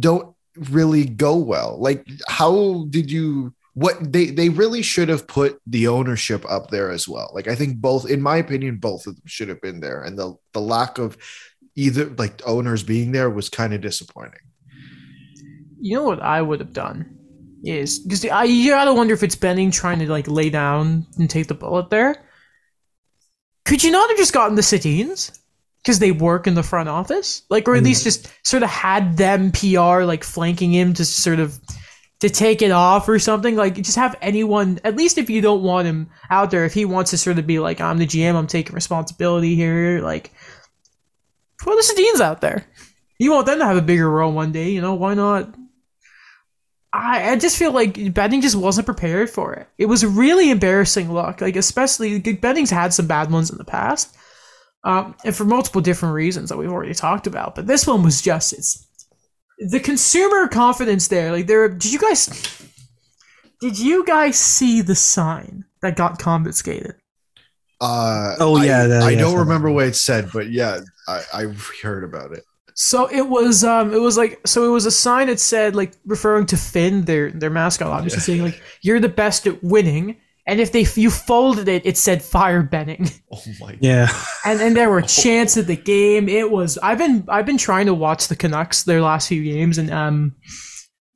don't 0.00 0.34
really 0.56 1.04
go 1.04 1.36
well. 1.36 1.78
Like 1.78 2.06
how 2.26 2.86
did 2.90 3.10
you 3.10 3.54
what 3.74 4.12
they 4.12 4.26
they 4.26 4.48
really 4.48 4.82
should 4.82 5.08
have 5.08 5.28
put 5.28 5.60
the 5.66 5.86
ownership 5.86 6.44
up 6.48 6.68
there 6.70 6.90
as 6.90 7.06
well. 7.06 7.30
Like 7.32 7.46
I 7.46 7.54
think 7.54 7.76
both 7.76 8.10
in 8.10 8.20
my 8.20 8.38
opinion 8.38 8.78
both 8.78 9.06
of 9.06 9.14
them 9.14 9.26
should 9.26 9.48
have 9.48 9.60
been 9.60 9.78
there 9.78 10.02
and 10.02 10.18
the 10.18 10.34
the 10.52 10.60
lack 10.60 10.98
of 10.98 11.16
either 11.78 12.06
like 12.18 12.42
owners 12.44 12.82
being 12.82 13.12
there 13.12 13.30
was 13.30 13.48
kind 13.48 13.72
of 13.72 13.80
disappointing. 13.80 14.40
You 15.80 15.96
know 15.96 16.02
what 16.02 16.20
I 16.20 16.42
would 16.42 16.58
have 16.58 16.72
done 16.72 17.16
is 17.62 18.00
because 18.00 18.24
I 18.24 18.44
you 18.44 18.72
gotta 18.72 18.92
wonder 18.92 19.14
if 19.14 19.22
it's 19.22 19.36
Benning 19.36 19.70
trying 19.70 20.00
to 20.00 20.10
like 20.10 20.26
lay 20.26 20.50
down 20.50 21.06
and 21.18 21.30
take 21.30 21.46
the 21.46 21.54
bullet 21.54 21.88
there. 21.90 22.16
Could 23.64 23.84
you 23.84 23.92
not 23.92 24.08
have 24.10 24.18
just 24.18 24.32
gotten 24.32 24.56
the 24.56 24.62
Sedins? 24.62 25.38
Because 25.82 26.00
they 26.00 26.10
work 26.10 26.48
in 26.48 26.54
the 26.54 26.62
front 26.64 26.88
office, 26.88 27.42
like, 27.48 27.68
or 27.68 27.76
at 27.76 27.84
least 27.84 28.00
mm-hmm. 28.00 28.24
just 28.24 28.46
sort 28.46 28.64
of 28.64 28.68
had 28.68 29.16
them 29.16 29.52
PR 29.52 30.02
like 30.02 30.24
flanking 30.24 30.72
him 30.72 30.92
to 30.94 31.04
sort 31.04 31.38
of 31.38 31.58
to 32.20 32.28
take 32.28 32.62
it 32.62 32.72
off 32.72 33.08
or 33.08 33.20
something. 33.20 33.54
Like, 33.54 33.76
just 33.76 33.96
have 33.96 34.16
anyone, 34.20 34.80
at 34.82 34.96
least 34.96 35.18
if 35.18 35.30
you 35.30 35.40
don't 35.40 35.62
want 35.62 35.86
him 35.86 36.10
out 36.30 36.50
there, 36.50 36.64
if 36.64 36.74
he 36.74 36.84
wants 36.84 37.12
to 37.12 37.18
sort 37.18 37.38
of 37.38 37.46
be 37.46 37.60
like, 37.60 37.80
I'm 37.80 37.98
the 37.98 38.06
GM, 38.06 38.34
I'm 38.34 38.48
taking 38.48 38.74
responsibility 38.74 39.54
here, 39.54 40.00
like, 40.02 40.32
put 41.60 41.76
the 41.76 41.82
Sedins 41.82 42.20
out 42.20 42.40
there. 42.40 42.66
You 43.18 43.32
want 43.32 43.46
them 43.46 43.58
to 43.58 43.64
have 43.64 43.76
a 43.76 43.82
bigger 43.82 44.08
role 44.08 44.32
one 44.32 44.52
day, 44.52 44.70
you 44.70 44.80
know? 44.80 44.94
Why 44.94 45.14
not? 45.14 45.54
I, 46.92 47.32
I 47.32 47.36
just 47.36 47.58
feel 47.58 47.72
like 47.72 48.14
Benning 48.14 48.40
just 48.40 48.56
wasn't 48.56 48.86
prepared 48.86 49.28
for 49.28 49.52
it. 49.54 49.68
It 49.76 49.86
was 49.86 50.02
a 50.02 50.08
really 50.08 50.50
embarrassing 50.50 51.12
look. 51.12 51.40
Like 51.40 51.56
especially 51.56 52.18
Benning's 52.18 52.70
had 52.70 52.94
some 52.94 53.06
bad 53.06 53.30
ones 53.30 53.50
in 53.50 53.58
the 53.58 53.64
past, 53.64 54.16
um, 54.84 55.14
and 55.24 55.36
for 55.36 55.44
multiple 55.44 55.82
different 55.82 56.14
reasons 56.14 56.48
that 56.48 56.56
we've 56.56 56.72
already 56.72 56.94
talked 56.94 57.26
about. 57.26 57.54
But 57.54 57.66
this 57.66 57.86
one 57.86 58.02
was 58.02 58.22
just 58.22 58.54
it's 58.54 58.86
the 59.58 59.80
consumer 59.80 60.48
confidence 60.48 61.08
there. 61.08 61.30
Like 61.30 61.46
there, 61.46 61.68
did 61.68 61.92
you 61.92 61.98
guys 61.98 62.62
did 63.60 63.78
you 63.78 64.04
guys 64.06 64.38
see 64.38 64.80
the 64.80 64.94
sign 64.94 65.66
that 65.82 65.94
got 65.96 66.18
confiscated? 66.18 66.94
Uh 67.82 68.34
Oh, 68.40 68.56
I- 68.56 68.64
yeah, 68.64 68.86
that- 68.86 69.02
I, 69.02 69.10
yeah, 69.10 69.18
don't 69.18 69.26
something. 69.32 69.40
remember 69.40 69.70
what 69.70 69.88
it 69.88 69.94
said, 69.96 70.30
but 70.32 70.48
yeah, 70.50 70.80
I, 71.08 71.22
I 71.32 71.46
heard 71.82 72.04
about 72.04 72.32
it. 72.32 72.44
So 72.74 73.10
it 73.10 73.28
was 73.28 73.64
um 73.64 73.92
it 73.92 74.00
was 74.00 74.16
like 74.16 74.40
so 74.46 74.64
it 74.64 74.68
was 74.72 74.86
a 74.86 74.90
sign 74.92 75.26
that 75.26 75.40
said 75.40 75.74
like 75.74 75.94
referring 76.06 76.46
to 76.46 76.56
Finn 76.56 77.06
their 77.06 77.32
their 77.32 77.50
mascot 77.50 77.88
obviously 77.88 78.20
saying 78.20 78.42
like 78.42 78.62
you're 78.82 79.00
the 79.00 79.08
best 79.08 79.46
at 79.48 79.64
winning. 79.64 80.16
And 80.46 80.60
if 80.60 80.70
they 80.70 80.86
you 80.94 81.10
folded 81.10 81.66
it 81.66 81.84
it 81.84 81.96
said 81.96 82.22
fire 82.22 82.62
Benning. 82.62 83.10
Oh 83.32 83.42
my 83.60 83.76
Yeah. 83.80 84.08
and 84.46 84.60
and 84.60 84.76
there 84.76 84.90
were 84.90 85.02
chants 85.02 85.56
of 85.56 85.66
the 85.66 85.76
game. 85.76 86.28
It 86.28 86.50
was 86.52 86.78
I've 86.78 86.98
been 86.98 87.24
I've 87.28 87.46
been 87.46 87.58
trying 87.58 87.86
to 87.86 87.94
watch 87.94 88.28
the 88.28 88.36
Canucks 88.36 88.84
their 88.84 89.02
last 89.02 89.26
few 89.28 89.42
games 89.42 89.78
and 89.78 89.90
um 89.90 90.36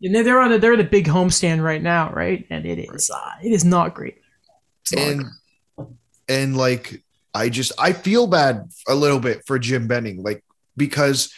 you 0.01 0.11
know 0.11 0.25
they're 0.25 0.41
on 0.41 0.51
a, 0.53 0.59
they're 0.59 0.77
the 0.77 0.83
big 0.83 1.07
homestand 1.07 1.63
right 1.63 1.83
now 1.83 2.11
right? 2.13 2.45
And 2.51 2.67
it 2.67 2.81
is 2.81 3.09
uh, 3.09 3.31
it 3.45 3.53
is 3.53 3.65
not 3.65 3.95
great. 3.95 4.17
It's 4.81 4.97
not 4.97 5.07
and 5.07 5.25
great. 5.77 5.89
and 6.29 6.57
like 6.57 7.02
I 7.35 7.49
just 7.49 7.73
I 7.79 7.93
feel 7.93 8.27
bad 8.27 8.71
a 8.89 8.95
little 8.95 9.21
bit 9.21 9.43
for 9.47 9.59
Jim 9.59 9.87
Benning, 9.89 10.23
like 10.23 10.45
because 10.77 11.33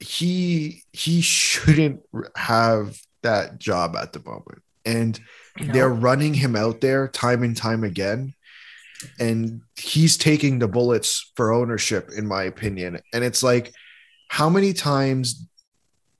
he 0.00 0.82
he 0.92 1.20
shouldn't 1.20 2.00
have 2.36 2.98
that 3.22 3.58
job 3.58 3.96
at 3.96 4.12
the 4.12 4.22
moment, 4.22 4.62
and 4.84 5.18
No. 5.60 5.72
they're 5.72 5.88
running 5.88 6.34
him 6.34 6.56
out 6.56 6.80
there 6.80 7.08
time 7.08 7.42
and 7.42 7.56
time 7.56 7.84
again, 7.84 8.34
and 9.18 9.62
he's 9.76 10.16
taking 10.18 10.58
the 10.58 10.68
bullets 10.68 11.32
for 11.36 11.52
ownership, 11.52 12.10
in 12.16 12.26
my 12.26 12.42
opinion. 12.42 13.00
And 13.12 13.24
it's 13.24 13.42
like, 13.42 13.72
how 14.28 14.50
many 14.50 14.72
times? 14.72 15.46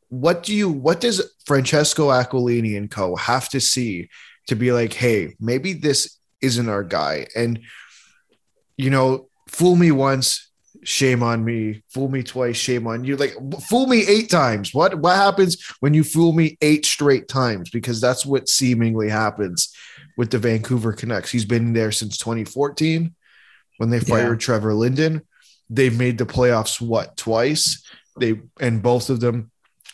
What 0.09 0.45
do 0.45 0.55
you? 0.55 0.69
What 0.71 1.01
does 1.01 1.35
Francesco 1.45 2.09
Aquilini 2.09 2.77
and 2.77 2.91
Co. 2.91 3.17
have 3.17 3.49
to 3.51 3.61
see 3.61 4.09
to 4.47 4.55
be 4.55 4.73
like, 4.73 4.93
hey, 4.93 5.35
maybe 5.41 5.73
this 5.73 6.19
isn't 6.41 6.69
our 6.69 6.85
guy. 6.85 7.27
And, 7.35 7.61
you 8.77 8.91
know, 8.91 9.29
fool 9.49 9.77
me 9.77 9.91
once, 9.91 10.51
shame 10.83 11.23
on 11.23 11.45
me. 11.45 11.83
Fool 11.89 12.09
me 12.09 12.23
twice, 12.23 12.57
shame 12.57 12.87
on 12.87 13.05
you. 13.05 13.17
Like, 13.17 13.35
fool 13.69 13.87
me 13.87 14.07
eight 14.07 14.31
times. 14.31 14.75
What 14.75 14.97
what 15.01 15.17
happens 15.17 15.63
when 15.81 15.95
you 15.95 16.05
fool 16.05 16.33
me 16.33 16.57
eight 16.61 16.85
straight 16.87 17.29
times? 17.29 17.71
Because 17.71 18.01
that's 18.01 18.27
what 18.27 18.49
seemingly 18.49 19.09
happens 19.09 19.75
with 20.17 20.31
the 20.31 20.39
Vancouver 20.39 20.93
Canucks. 20.93 21.31
He's 21.31 21.45
been 21.45 21.73
there 21.73 21.91
since 21.93 22.19
2014 22.19 23.15
when 23.79 23.91
they 23.91 24.01
fired 24.01 24.41
Trevor 24.41 24.75
Linden. 24.75 25.23
They've 25.71 25.97
made 25.97 26.19
the 26.19 26.27
playoffs 26.27 26.81
what 26.81 27.17
twice? 27.17 27.83
They 28.21 28.41
and 28.61 28.83
both 28.83 29.11
of 29.11 29.21
them 29.21 29.51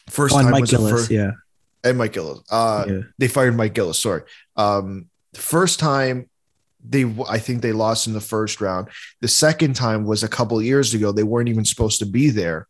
first 0.08 0.34
On 0.34 0.42
time 0.42 0.50
Mike 0.52 0.60
was 0.62 0.70
the 0.70 0.76
Gillis. 0.76 0.92
first 0.92 1.10
Yeah. 1.10 1.30
and 1.84 1.96
Mike 1.96 2.12
Gillis. 2.12 2.40
Uh, 2.50 2.84
yeah. 2.88 3.00
they 3.18 3.28
fired 3.28 3.56
Mike 3.56 3.74
Gillis. 3.74 3.98
Sorry. 3.98 4.22
Um, 4.56 5.06
the 5.32 5.40
first 5.40 5.78
time 5.78 6.28
they, 6.88 7.12
I 7.28 7.38
think 7.38 7.62
they 7.62 7.72
lost 7.72 8.06
in 8.06 8.12
the 8.12 8.20
first 8.20 8.60
round. 8.60 8.88
The 9.20 9.28
second 9.28 9.74
time 9.74 10.04
was 10.04 10.22
a 10.22 10.28
couple 10.28 10.60
years 10.62 10.94
ago. 10.94 11.12
They 11.12 11.22
weren't 11.22 11.48
even 11.48 11.64
supposed 11.64 11.98
to 12.00 12.06
be 12.06 12.30
there, 12.30 12.66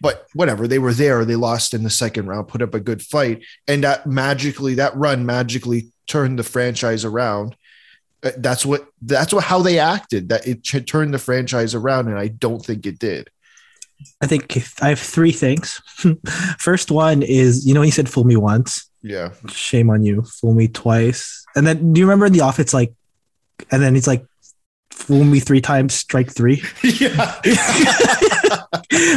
but 0.00 0.26
whatever. 0.34 0.66
They 0.66 0.78
were 0.78 0.92
there. 0.92 1.24
They 1.24 1.36
lost 1.36 1.74
in 1.74 1.82
the 1.82 1.90
second 1.90 2.26
round, 2.26 2.48
put 2.48 2.62
up 2.62 2.74
a 2.74 2.80
good 2.80 3.02
fight, 3.02 3.44
and 3.66 3.84
that 3.84 4.06
magically, 4.06 4.74
that 4.74 4.96
run 4.96 5.24
magically 5.26 5.92
turned 6.06 6.38
the 6.38 6.44
franchise 6.44 7.04
around. 7.04 7.56
Uh, 8.22 8.32
That's 8.36 8.66
what. 8.66 8.86
That's 9.00 9.32
what 9.32 9.44
how 9.44 9.62
they 9.62 9.78
acted. 9.78 10.30
That 10.30 10.46
it 10.46 10.62
turned 10.86 11.14
the 11.14 11.18
franchise 11.18 11.74
around, 11.74 12.08
and 12.08 12.18
I 12.18 12.28
don't 12.28 12.64
think 12.64 12.86
it 12.86 12.98
did. 12.98 13.30
I 14.20 14.26
think 14.26 14.56
I 14.80 14.90
have 14.90 15.00
three 15.00 15.32
things. 15.32 15.80
First 16.58 16.90
one 16.90 17.22
is, 17.22 17.66
you 17.66 17.74
know, 17.74 17.82
he 17.82 17.90
said, 17.90 18.08
fool 18.08 18.24
me 18.24 18.36
once. 18.36 18.88
Yeah. 19.02 19.32
Shame 19.48 19.90
on 19.90 20.02
you. 20.02 20.22
Fool 20.22 20.54
me 20.54 20.68
twice. 20.68 21.44
And 21.56 21.66
then, 21.66 21.92
do 21.92 22.00
you 22.00 22.06
remember 22.06 22.26
in 22.26 22.32
the 22.32 22.40
office, 22.42 22.74
like, 22.74 22.92
and 23.70 23.82
then 23.82 23.94
he's 23.94 24.06
like, 24.06 24.24
fool 24.90 25.24
me 25.24 25.40
three 25.40 25.60
times, 25.60 25.94
strike 25.94 26.30
three. 26.30 26.62
yeah. 26.82 27.40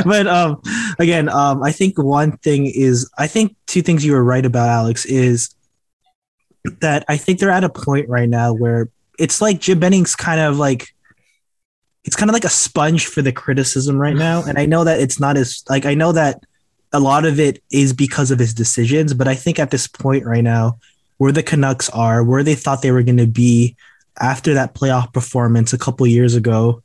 but 0.05 0.27
um 0.27 0.61
again 0.99 1.29
um 1.29 1.63
i 1.63 1.71
think 1.71 1.97
one 1.97 2.37
thing 2.37 2.65
is 2.65 3.09
i 3.17 3.27
think 3.27 3.55
two 3.67 3.81
things 3.81 4.05
you 4.05 4.13
were 4.13 4.23
right 4.23 4.45
about 4.45 4.69
alex 4.69 5.05
is 5.05 5.53
that 6.79 7.03
i 7.07 7.17
think 7.17 7.39
they're 7.39 7.49
at 7.49 7.63
a 7.63 7.69
point 7.69 8.07
right 8.09 8.29
now 8.29 8.53
where 8.53 8.89
it's 9.19 9.41
like 9.41 9.59
jim 9.59 9.79
benning's 9.79 10.15
kind 10.15 10.39
of 10.39 10.57
like 10.57 10.93
it's 12.03 12.15
kind 12.15 12.29
of 12.29 12.33
like 12.33 12.45
a 12.45 12.49
sponge 12.49 13.07
for 13.07 13.21
the 13.21 13.31
criticism 13.31 13.97
right 13.97 14.15
now 14.15 14.43
and 14.43 14.57
i 14.57 14.65
know 14.65 14.83
that 14.83 14.99
it's 14.99 15.19
not 15.19 15.37
as 15.37 15.63
like 15.69 15.85
i 15.85 15.93
know 15.93 16.11
that 16.11 16.43
a 16.93 16.99
lot 16.99 17.25
of 17.25 17.39
it 17.39 17.61
is 17.71 17.93
because 17.93 18.31
of 18.31 18.39
his 18.39 18.53
decisions 18.53 19.13
but 19.13 19.27
i 19.27 19.35
think 19.35 19.59
at 19.59 19.71
this 19.71 19.87
point 19.87 20.25
right 20.25 20.43
now 20.43 20.77
where 21.17 21.31
the 21.31 21.43
canucks 21.43 21.89
are 21.89 22.23
where 22.23 22.43
they 22.43 22.55
thought 22.55 22.81
they 22.81 22.91
were 22.91 23.03
going 23.03 23.17
to 23.17 23.27
be 23.27 23.75
after 24.19 24.53
that 24.53 24.73
playoff 24.73 25.13
performance 25.13 25.73
a 25.73 25.77
couple 25.77 26.05
years 26.05 26.35
ago 26.35 26.83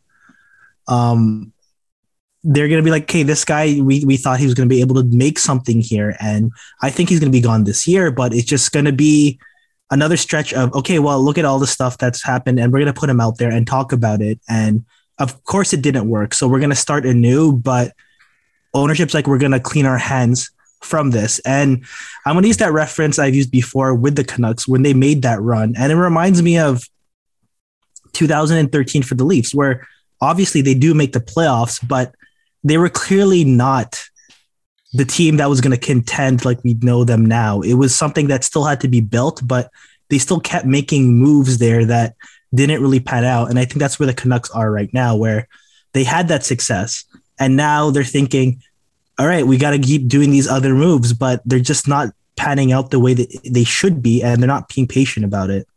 um 0.89 1.53
they're 2.49 2.69
going 2.69 2.79
to 2.81 2.85
be 2.85 2.93
like, 2.93 3.03
okay, 3.03 3.25
this 3.25 3.45
guy, 3.45 3.81
we, 3.81 4.05
we 4.05 4.17
thought 4.17 4.39
he 4.39 4.45
was 4.45 4.55
going 4.55 4.69
to 4.69 4.75
be 4.75 4.81
able 4.81 4.95
to 4.95 5.05
make 5.05 5.37
something 5.37 5.81
here. 5.81 6.17
And 6.21 6.53
I 6.81 6.91
think 6.91 7.09
he's 7.09 7.19
going 7.19 7.33
to 7.33 7.37
be 7.37 7.43
gone 7.43 7.65
this 7.65 7.89
year, 7.89 8.13
but 8.13 8.33
it's 8.33 8.47
just 8.47 8.71
going 8.71 8.85
to 8.85 8.93
be 8.93 9.41
another 9.91 10.17
stretch 10.17 10.55
of, 10.55 10.73
okay, 10.73 11.01
well, 11.01 11.21
look 11.21 11.39
at 11.39 11.45
all 11.45 11.59
the 11.59 11.67
stuff 11.67 11.99
that's 11.99 12.23
happened 12.23 12.61
and 12.61 12.73
we're 12.73 12.79
going 12.79 12.93
to 12.93 12.99
put 12.99 13.11
him 13.11 13.21
out 13.21 13.39
there 13.39 13.51
and 13.51 13.67
talk 13.67 13.93
about 13.93 14.21
it. 14.21 14.39
And 14.49 14.85
of 15.19 15.43
course, 15.43 15.73
it 15.73 15.83
didn't 15.83 16.09
work. 16.09 16.35
So 16.35 16.47
we're 16.47 16.61
going 16.61 16.71
to 16.71 16.77
start 16.77 17.05
anew, 17.05 17.53
but 17.53 17.93
ownership's 18.75 19.15
like, 19.15 19.27
we're 19.27 19.39
going 19.39 19.51
to 19.51 19.61
clean 19.61 19.87
our 19.87 19.99
hands 19.99 20.51
from 20.83 21.11
this. 21.11 21.41
And 21.41 21.85
I'm 22.27 22.35
going 22.35 22.43
to 22.43 22.49
use 22.49 22.59
that 22.59 22.73
reference 22.73 23.19
I've 23.19 23.35
used 23.35 23.51
before 23.51 23.93
with 23.93 24.15
the 24.15 24.25
Canucks 24.25 24.69
when 24.69 24.83
they 24.83 24.95
made 24.95 25.23
that 25.23 25.43
run. 25.43 25.75
And 25.77 25.91
it 25.91 25.97
reminds 25.97 26.43
me 26.43 26.59
of 26.59 26.89
2013 28.17 29.03
for 29.03 29.15
the 29.15 29.25
Leafs, 29.25 29.55
where 29.55 29.87
obviously 30.21 30.63
they 30.63 30.75
do 30.75 30.95
make 30.95 31.13
the 31.13 31.21
playoffs, 31.21 31.87
but 31.87 32.15
they 32.65 32.79
were 32.79 32.89
clearly 32.89 33.45
not 33.45 34.03
the 34.93 35.05
team 35.05 35.37
that 35.37 35.49
was 35.49 35.61
going 35.61 35.79
to 35.79 35.87
contend 35.87 36.45
like 36.45 36.63
we 36.65 36.75
know 36.75 37.05
them 37.05 37.25
now. 37.25 37.61
It 37.61 37.75
was 37.75 37.95
something 37.95 38.29
that 38.29 38.45
still 38.45 38.65
had 38.65 38.81
to 38.81 38.89
be 38.89 39.01
built, 39.01 39.47
but 39.47 39.71
they 40.09 40.19
still 40.19 40.41
kept 40.41 40.67
making 40.67 41.15
moves 41.15 41.59
there 41.59 41.85
that 41.85 42.15
didn't 42.55 42.81
really 42.81 43.01
pan 43.01 43.25
out. 43.25 43.51
And 43.51 43.59
I 43.59 43.65
think 43.65 43.79
that's 43.79 43.99
where 43.99 44.07
the 44.07 44.15
Canucks 44.15 44.51
are 44.51 44.71
right 44.71 44.93
now, 44.95 45.17
where 45.17 45.49
they 45.93 46.05
had 46.05 46.29
that 46.29 46.45
success. 46.45 47.05
And 47.39 47.57
now 47.57 47.91
they're 47.91 48.05
thinking, 48.05 48.63
all 49.19 49.27
right, 49.27 49.47
we 49.47 49.59
got 49.59 49.73
to 49.73 49.79
keep 49.79 50.09
doing 50.09 50.31
these 50.31 50.49
other 50.49 50.75
moves, 50.75 51.13
but 51.13 51.43
they're 51.45 51.61
just 51.61 51.87
not 51.87 52.15
panning 52.37 52.73
out 52.73 52.91
the 52.91 53.01
way 53.01 53.15
that 53.15 53.41
they 53.45 53.65
should 53.65 54.03
be. 54.03 54.23
And 54.23 54.41
they're 54.41 54.49
not 54.49 54.69
being 54.69 54.89
patient 54.89 55.27
about 55.27 55.51
it. 55.51 55.69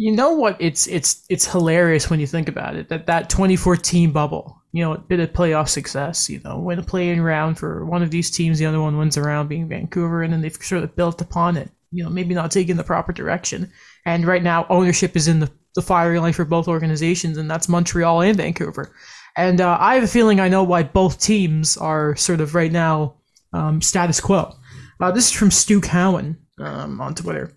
You 0.00 0.12
know 0.12 0.30
what? 0.30 0.56
It's 0.60 0.86
it's 0.86 1.24
it's 1.28 1.44
hilarious 1.44 2.08
when 2.08 2.20
you 2.20 2.26
think 2.28 2.48
about 2.48 2.76
it. 2.76 2.88
That 2.88 3.08
that 3.08 3.28
2014 3.28 4.12
bubble, 4.12 4.62
you 4.70 4.84
know, 4.84 4.92
a 4.94 4.98
bit 4.98 5.18
of 5.18 5.32
playoff 5.32 5.68
success. 5.68 6.30
You 6.30 6.40
know, 6.44 6.56
win 6.60 6.78
a 6.78 6.84
play-in 6.84 7.20
round 7.20 7.58
for 7.58 7.84
one 7.84 8.04
of 8.04 8.12
these 8.12 8.30
teams, 8.30 8.60
the 8.60 8.66
other 8.66 8.80
one 8.80 8.96
wins 8.96 9.16
around, 9.16 9.48
being 9.48 9.68
Vancouver, 9.68 10.22
and 10.22 10.32
then 10.32 10.40
they've 10.40 10.54
sort 10.54 10.84
of 10.84 10.94
built 10.94 11.20
upon 11.20 11.56
it. 11.56 11.72
You 11.90 12.04
know, 12.04 12.10
maybe 12.10 12.32
not 12.32 12.52
taking 12.52 12.76
the 12.76 12.84
proper 12.84 13.12
direction. 13.12 13.72
And 14.06 14.24
right 14.24 14.44
now, 14.44 14.66
ownership 14.70 15.16
is 15.16 15.26
in 15.26 15.40
the 15.40 15.50
the 15.74 15.82
firing 15.82 16.22
line 16.22 16.32
for 16.32 16.44
both 16.44 16.68
organizations, 16.68 17.36
and 17.36 17.50
that's 17.50 17.68
Montreal 17.68 18.22
and 18.22 18.36
Vancouver. 18.36 18.94
And 19.36 19.60
uh, 19.60 19.78
I 19.80 19.96
have 19.96 20.04
a 20.04 20.06
feeling 20.08 20.38
I 20.38 20.48
know 20.48 20.62
why 20.62 20.84
both 20.84 21.20
teams 21.20 21.76
are 21.76 22.14
sort 22.14 22.40
of 22.40 22.54
right 22.54 22.70
now 22.70 23.16
um, 23.52 23.82
status 23.82 24.20
quo. 24.20 24.54
Uh, 25.00 25.10
this 25.10 25.26
is 25.26 25.32
from 25.32 25.50
Stu 25.50 25.80
Cowan 25.80 26.38
um, 26.60 27.00
on 27.00 27.16
Twitter. 27.16 27.52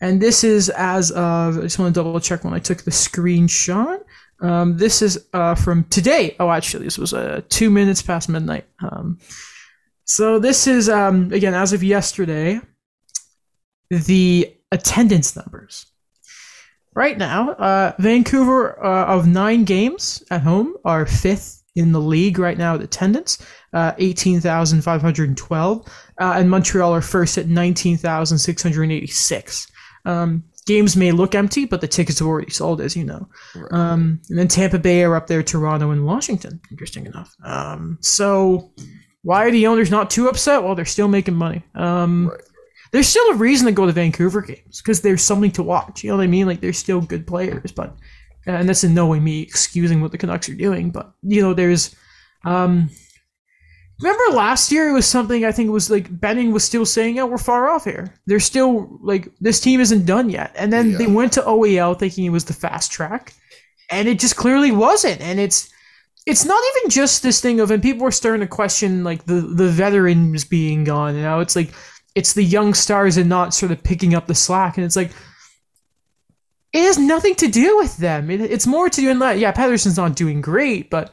And 0.00 0.20
this 0.20 0.44
is 0.44 0.68
as 0.70 1.10
of, 1.10 1.58
I 1.58 1.62
just 1.62 1.78
want 1.78 1.94
to 1.94 1.98
double 1.98 2.18
check 2.20 2.44
when 2.44 2.54
I 2.54 2.58
took 2.58 2.82
the 2.82 2.90
screenshot. 2.90 4.02
Um, 4.40 4.76
this 4.76 5.00
is 5.00 5.26
uh, 5.32 5.54
from 5.54 5.84
today. 5.84 6.36
Oh, 6.38 6.50
actually, 6.50 6.84
this 6.84 6.98
was 6.98 7.14
uh, 7.14 7.40
two 7.48 7.70
minutes 7.70 8.02
past 8.02 8.28
midnight. 8.28 8.66
Um, 8.80 9.18
so 10.04 10.38
this 10.38 10.66
is, 10.66 10.88
um, 10.88 11.32
again, 11.32 11.54
as 11.54 11.72
of 11.72 11.82
yesterday, 11.82 12.60
the 13.90 14.54
attendance 14.70 15.34
numbers. 15.34 15.86
Right 16.94 17.18
now, 17.18 17.50
uh, 17.52 17.92
Vancouver 17.98 18.84
uh, 18.84 19.06
of 19.06 19.26
nine 19.26 19.64
games 19.64 20.22
at 20.30 20.42
home 20.42 20.74
are 20.84 21.06
fifth 21.06 21.62
in 21.74 21.92
the 21.92 22.00
league 22.00 22.38
right 22.38 22.56
now 22.56 22.74
at 22.74 22.80
attendance, 22.80 23.38
uh, 23.74 23.92
18,512. 23.98 25.86
Uh, 26.18 26.34
and 26.36 26.50
Montreal 26.50 26.94
are 26.94 27.02
first 27.02 27.36
at 27.36 27.48
19,686. 27.48 29.66
Um, 30.06 30.44
games 30.66 30.96
may 30.96 31.12
look 31.12 31.34
empty, 31.34 31.64
but 31.64 31.80
the 31.80 31.88
tickets 31.88 32.18
have 32.20 32.28
already 32.28 32.50
sold, 32.50 32.80
as 32.80 32.96
you 32.96 33.04
know. 33.04 33.28
Right. 33.54 33.72
Um, 33.72 34.20
and 34.28 34.38
then 34.38 34.48
Tampa 34.48 34.78
Bay 34.78 35.02
are 35.04 35.16
up 35.16 35.26
there, 35.26 35.42
Toronto 35.42 35.90
and 35.90 36.06
Washington. 36.06 36.60
Interesting 36.70 37.06
enough. 37.06 37.34
Um, 37.44 37.98
so 38.00 38.72
why 39.22 39.44
are 39.44 39.50
the 39.50 39.66
owners 39.66 39.90
not 39.90 40.08
too 40.10 40.28
upset? 40.28 40.62
Well, 40.62 40.74
they're 40.74 40.84
still 40.84 41.08
making 41.08 41.34
money. 41.34 41.62
Um, 41.74 42.28
Right. 42.28 42.40
There's 42.92 43.08
still 43.08 43.28
a 43.32 43.34
reason 43.34 43.66
to 43.66 43.72
go 43.72 43.84
to 43.84 43.92
Vancouver 43.92 44.40
games 44.40 44.80
because 44.80 45.02
there's 45.02 45.20
something 45.20 45.50
to 45.52 45.62
watch. 45.62 46.04
You 46.04 46.10
know 46.10 46.16
what 46.16 46.22
I 46.22 46.28
mean? 46.28 46.46
Like 46.46 46.60
they're 46.60 46.72
still 46.72 47.00
good 47.00 47.26
players, 47.26 47.72
but 47.72 47.94
and 48.46 48.68
that's 48.68 48.84
in 48.84 48.94
no 48.94 49.06
way 49.08 49.18
me 49.18 49.42
excusing 49.42 50.00
what 50.00 50.12
the 50.12 50.18
Canucks 50.18 50.48
are 50.48 50.54
doing, 50.54 50.90
but 50.90 51.12
you 51.22 51.42
know, 51.42 51.52
there's 51.52 51.94
um 52.44 52.88
remember 54.00 54.36
last 54.36 54.70
year 54.70 54.88
it 54.88 54.92
was 54.92 55.06
something 55.06 55.44
I 55.44 55.52
think 55.52 55.68
it 55.68 55.72
was 55.72 55.90
like 55.90 56.20
Benning 56.20 56.52
was 56.52 56.64
still 56.64 56.84
saying, 56.86 57.18
Oh, 57.18 57.26
we're 57.26 57.38
far 57.38 57.68
off 57.68 57.84
here. 57.84 58.12
They're 58.26 58.40
still 58.40 58.98
like 59.02 59.28
this 59.40 59.60
team 59.60 59.80
isn't 59.80 60.06
done 60.06 60.28
yet. 60.30 60.52
And 60.56 60.72
then 60.72 60.90
Yeah. 60.90 60.98
they 60.98 61.06
went 61.06 61.32
to 61.34 61.42
OEL 61.42 61.98
thinking 61.98 62.24
it 62.24 62.30
was 62.30 62.44
the 62.44 62.52
fast 62.52 62.90
track. 62.92 63.32
And 63.90 64.08
it 64.08 64.18
just 64.18 64.36
clearly 64.36 64.70
wasn't. 64.72 65.20
And 65.20 65.38
it's 65.40 65.70
it's 66.26 66.44
not 66.44 66.62
even 66.76 66.90
just 66.90 67.22
this 67.22 67.40
thing 67.40 67.60
of 67.60 67.70
and 67.70 67.82
people 67.82 68.04
were 68.04 68.10
starting 68.10 68.40
to 68.40 68.46
question 68.48 69.04
like 69.04 69.24
the 69.26 69.40
the 69.40 69.68
veterans 69.70 70.44
being 70.44 70.84
gone. 70.84 71.14
You 71.16 71.22
know, 71.22 71.40
it's 71.40 71.56
like 71.56 71.70
it's 72.14 72.32
the 72.32 72.42
young 72.44 72.74
stars 72.74 73.16
and 73.16 73.28
not 73.28 73.54
sort 73.54 73.70
of 73.72 73.82
picking 73.82 74.14
up 74.14 74.26
the 74.26 74.34
slack, 74.34 74.76
and 74.76 74.84
it's 74.84 74.96
like 74.96 75.12
it 76.72 76.82
has 76.82 76.98
nothing 76.98 77.34
to 77.36 77.48
do 77.48 77.76
with 77.78 77.96
them. 77.98 78.30
It, 78.30 78.40
it's 78.40 78.66
more 78.66 78.88
to 78.90 79.00
do 79.00 79.10
in 79.10 79.18
that 79.20 79.38
yeah, 79.38 79.52
Pettersson's 79.52 79.96
not 79.96 80.16
doing 80.16 80.40
great, 80.40 80.90
but 80.90 81.10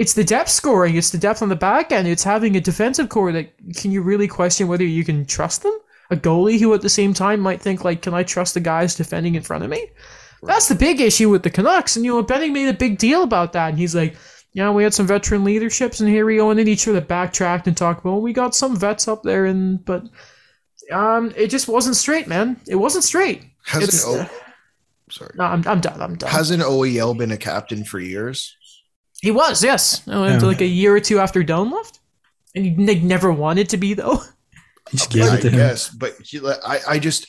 it's 0.00 0.14
the 0.14 0.24
depth 0.24 0.48
scoring, 0.48 0.96
it's 0.96 1.10
the 1.10 1.18
depth 1.18 1.42
on 1.42 1.50
the 1.50 1.56
back 1.56 1.92
end, 1.92 2.08
it's 2.08 2.24
having 2.24 2.56
a 2.56 2.60
defensive 2.60 3.10
core 3.10 3.32
that 3.32 3.52
can 3.76 3.92
you 3.92 4.00
really 4.00 4.26
question 4.26 4.66
whether 4.66 4.82
you 4.82 5.04
can 5.04 5.26
trust 5.26 5.62
them? 5.62 5.78
A 6.10 6.16
goalie 6.16 6.58
who 6.58 6.72
at 6.72 6.80
the 6.80 6.88
same 6.88 7.12
time 7.12 7.38
might 7.38 7.60
think 7.60 7.84
like, 7.84 8.00
can 8.00 8.14
I 8.14 8.22
trust 8.22 8.54
the 8.54 8.60
guys 8.60 8.94
defending 8.94 9.34
in 9.34 9.42
front 9.42 9.62
of 9.62 9.68
me? 9.68 9.90
That's 10.42 10.68
the 10.68 10.74
big 10.74 11.02
issue 11.02 11.28
with 11.28 11.42
the 11.42 11.50
Canucks, 11.50 11.96
and 11.96 12.04
you 12.06 12.12
know 12.12 12.22
Benning 12.22 12.54
made 12.54 12.68
a 12.70 12.72
big 12.72 12.96
deal 12.96 13.22
about 13.22 13.52
that, 13.52 13.68
and 13.68 13.78
he's 13.78 13.94
like, 13.94 14.16
yeah, 14.54 14.70
we 14.70 14.82
had 14.82 14.94
some 14.94 15.06
veteran 15.06 15.44
leaderships, 15.44 16.00
and 16.00 16.08
here 16.08 16.24
we 16.24 16.36
go, 16.36 16.48
and 16.48 16.58
then 16.58 16.66
each 16.66 16.80
sort 16.84 16.96
of 16.96 17.06
backtracked 17.06 17.66
and 17.66 17.76
talked 17.76 18.00
about, 18.00 18.12
well, 18.12 18.22
we 18.22 18.32
got 18.32 18.54
some 18.54 18.74
vets 18.76 19.06
up 19.06 19.22
there, 19.22 19.44
and 19.44 19.84
but 19.84 20.04
um, 20.90 21.30
it 21.36 21.48
just 21.48 21.68
wasn't 21.68 21.94
straight, 21.94 22.26
man. 22.26 22.58
It 22.66 22.76
wasn't 22.76 23.04
straight. 23.04 23.44
Hasn't 23.66 23.92
It's- 23.92 24.06
o- 24.06 24.30
sorry. 25.10 25.32
No, 25.36 25.44
I'm, 25.44 25.62
I'm 25.68 25.82
done. 25.82 26.00
I'm 26.00 26.16
done. 26.16 26.30
Hasn't 26.30 26.62
OEL 26.62 27.18
been 27.18 27.32
a 27.32 27.36
captain 27.36 27.84
for 27.84 28.00
years? 28.00 28.56
He 29.22 29.30
was, 29.30 29.62
yes. 29.62 30.06
No, 30.06 30.24
after 30.24 30.46
Yeah. 30.46 30.50
like 30.52 30.60
a 30.60 30.66
year 30.66 30.94
or 30.94 31.00
two 31.00 31.18
after 31.18 31.42
Doan 31.42 31.70
left, 31.70 32.00
and 32.54 32.64
he 32.64 32.84
they 32.84 32.98
never 33.00 33.32
wanted 33.32 33.68
to 33.70 33.76
be 33.76 33.94
though. 33.94 34.22
Just 34.90 35.10
give 35.10 35.28
I 35.28 35.36
it 35.36 35.42
to 35.42 35.50
him. 35.50 35.58
guess, 35.58 35.88
but 35.88 36.14
he, 36.24 36.40
I, 36.44 36.78
I 36.88 36.98
just 36.98 37.28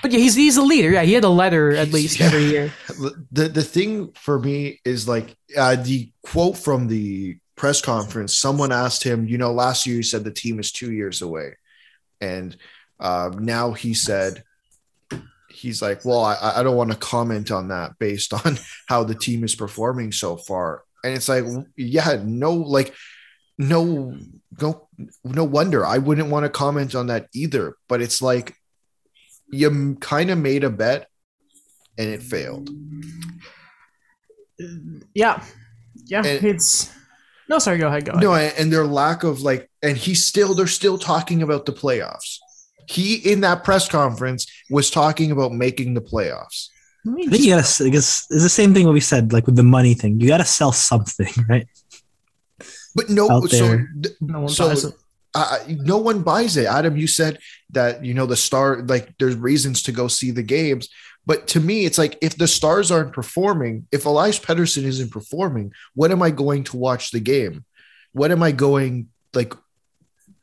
But 0.00 0.12
yeah, 0.12 0.20
he's 0.20 0.34
he's 0.34 0.56
a 0.56 0.62
leader. 0.62 0.90
Yeah, 0.92 1.02
he 1.02 1.12
had 1.12 1.24
a 1.24 1.28
letter 1.28 1.72
at 1.72 1.92
least 1.92 2.18
yeah. 2.18 2.26
every 2.26 2.44
year. 2.44 2.72
the 3.30 3.48
the 3.48 3.62
thing 3.62 4.12
for 4.12 4.38
me 4.38 4.80
is 4.86 5.06
like 5.06 5.36
uh, 5.56 5.76
the 5.76 6.10
quote 6.22 6.56
from 6.56 6.88
the 6.88 7.36
press 7.56 7.82
conference. 7.82 8.38
Someone 8.38 8.72
asked 8.72 9.04
him, 9.04 9.26
you 9.26 9.36
know, 9.36 9.52
last 9.52 9.86
year 9.86 9.96
you 9.96 10.02
said 10.02 10.24
the 10.24 10.30
team 10.30 10.58
is 10.58 10.72
two 10.72 10.92
years 10.92 11.20
away, 11.20 11.56
and 12.22 12.56
uh, 12.98 13.30
now 13.38 13.72
he 13.72 13.92
said 13.92 14.44
he's 15.50 15.82
like, 15.82 16.04
well, 16.04 16.24
I, 16.24 16.36
I 16.56 16.62
don't 16.62 16.76
want 16.76 16.90
to 16.90 16.96
comment 16.96 17.50
on 17.50 17.68
that 17.68 17.98
based 17.98 18.32
on 18.46 18.56
how 18.86 19.04
the 19.04 19.14
team 19.14 19.44
is 19.44 19.54
performing 19.54 20.10
so 20.10 20.36
far. 20.36 20.83
And 21.04 21.14
it's 21.14 21.28
like, 21.28 21.44
yeah, 21.76 22.20
no, 22.24 22.54
like, 22.54 22.94
no, 23.58 24.16
no, 24.60 24.88
no 25.22 25.44
wonder 25.44 25.84
I 25.84 25.98
wouldn't 25.98 26.30
want 26.30 26.44
to 26.44 26.50
comment 26.50 26.94
on 26.94 27.08
that 27.08 27.28
either. 27.34 27.76
But 27.88 28.00
it's 28.02 28.22
like 28.22 28.56
you 29.52 29.96
kind 30.00 30.30
of 30.30 30.38
made 30.38 30.64
a 30.64 30.70
bet 30.70 31.08
and 31.98 32.08
it 32.08 32.22
failed. 32.22 32.70
Yeah, 35.14 35.44
yeah. 36.06 36.24
And- 36.24 36.44
it's 36.44 36.92
no. 37.48 37.58
Sorry, 37.58 37.78
go 37.78 37.88
ahead. 37.88 38.04
Go 38.06 38.12
ahead. 38.12 38.22
No, 38.22 38.34
and 38.34 38.54
and 38.56 38.72
their 38.72 38.86
lack 38.86 39.24
of 39.24 39.42
like, 39.42 39.70
and 39.82 39.96
he's 39.96 40.24
still 40.24 40.54
they're 40.54 40.66
still 40.66 40.98
talking 40.98 41.42
about 41.42 41.66
the 41.66 41.72
playoffs. 41.72 42.38
He 42.88 43.16
in 43.16 43.40
that 43.40 43.64
press 43.64 43.88
conference 43.88 44.46
was 44.70 44.90
talking 44.90 45.30
about 45.30 45.52
making 45.52 45.94
the 45.94 46.00
playoffs. 46.00 46.68
Let 47.04 47.14
me 47.14 47.26
I 47.26 47.30
think 47.30 47.44
you 47.44 47.50
gotta. 47.54 47.84
I 47.84 47.88
guess 47.90 48.26
it's 48.30 48.42
the 48.42 48.48
same 48.48 48.72
thing 48.74 48.86
what 48.86 48.94
we 48.94 49.00
said, 49.00 49.32
like 49.32 49.46
with 49.46 49.56
the 49.56 49.62
money 49.62 49.94
thing. 49.94 50.20
You 50.20 50.28
gotta 50.28 50.44
sell 50.44 50.72
something, 50.72 51.28
right? 51.48 51.66
But 52.94 53.10
no, 53.10 53.30
Out 53.30 53.50
so 53.50 53.56
there. 53.68 53.88
th- 54.02 54.14
no 54.20 54.40
one 54.40 54.48
so 54.48 54.68
buys 54.68 54.84
it. 54.84 54.94
uh, 55.34 55.58
no 55.68 55.98
one 55.98 56.22
buys 56.22 56.56
it. 56.56 56.66
Adam, 56.66 56.96
you 56.96 57.06
said 57.06 57.38
that 57.70 58.04
you 58.04 58.14
know 58.14 58.26
the 58.26 58.36
star 58.36 58.82
like 58.82 59.12
there's 59.18 59.36
reasons 59.36 59.82
to 59.82 59.92
go 59.92 60.08
see 60.08 60.30
the 60.30 60.42
games, 60.42 60.88
but 61.26 61.46
to 61.48 61.60
me, 61.60 61.84
it's 61.84 61.98
like 61.98 62.16
if 62.22 62.36
the 62.36 62.46
stars 62.46 62.90
aren't 62.90 63.12
performing, 63.12 63.86
if 63.92 64.06
Elias 64.06 64.38
Pettersson 64.38 64.84
isn't 64.84 65.10
performing, 65.10 65.72
what 65.94 66.10
am 66.10 66.22
I 66.22 66.30
going 66.30 66.64
to 66.64 66.76
watch 66.76 67.10
the 67.10 67.20
game? 67.20 67.64
What 68.12 68.30
am 68.30 68.42
I 68.42 68.52
going 68.52 69.08
like 69.34 69.54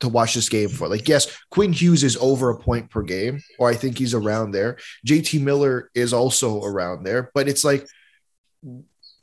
to 0.02 0.08
watch 0.08 0.34
this 0.34 0.48
game 0.48 0.68
for? 0.68 0.86
Like, 0.86 1.08
yes, 1.08 1.36
Quinn 1.50 1.72
Hughes 1.72 2.04
is 2.04 2.16
over 2.18 2.50
a 2.50 2.58
point 2.58 2.90
per 2.90 3.02
game, 3.02 3.42
or 3.58 3.68
I 3.68 3.74
think 3.74 3.98
he's 3.98 4.14
around 4.14 4.52
there. 4.52 4.78
JT 5.06 5.40
Miller 5.40 5.90
is 5.94 6.12
also 6.12 6.62
around 6.62 7.02
there, 7.04 7.30
but 7.34 7.48
it's 7.48 7.64
like, 7.64 7.86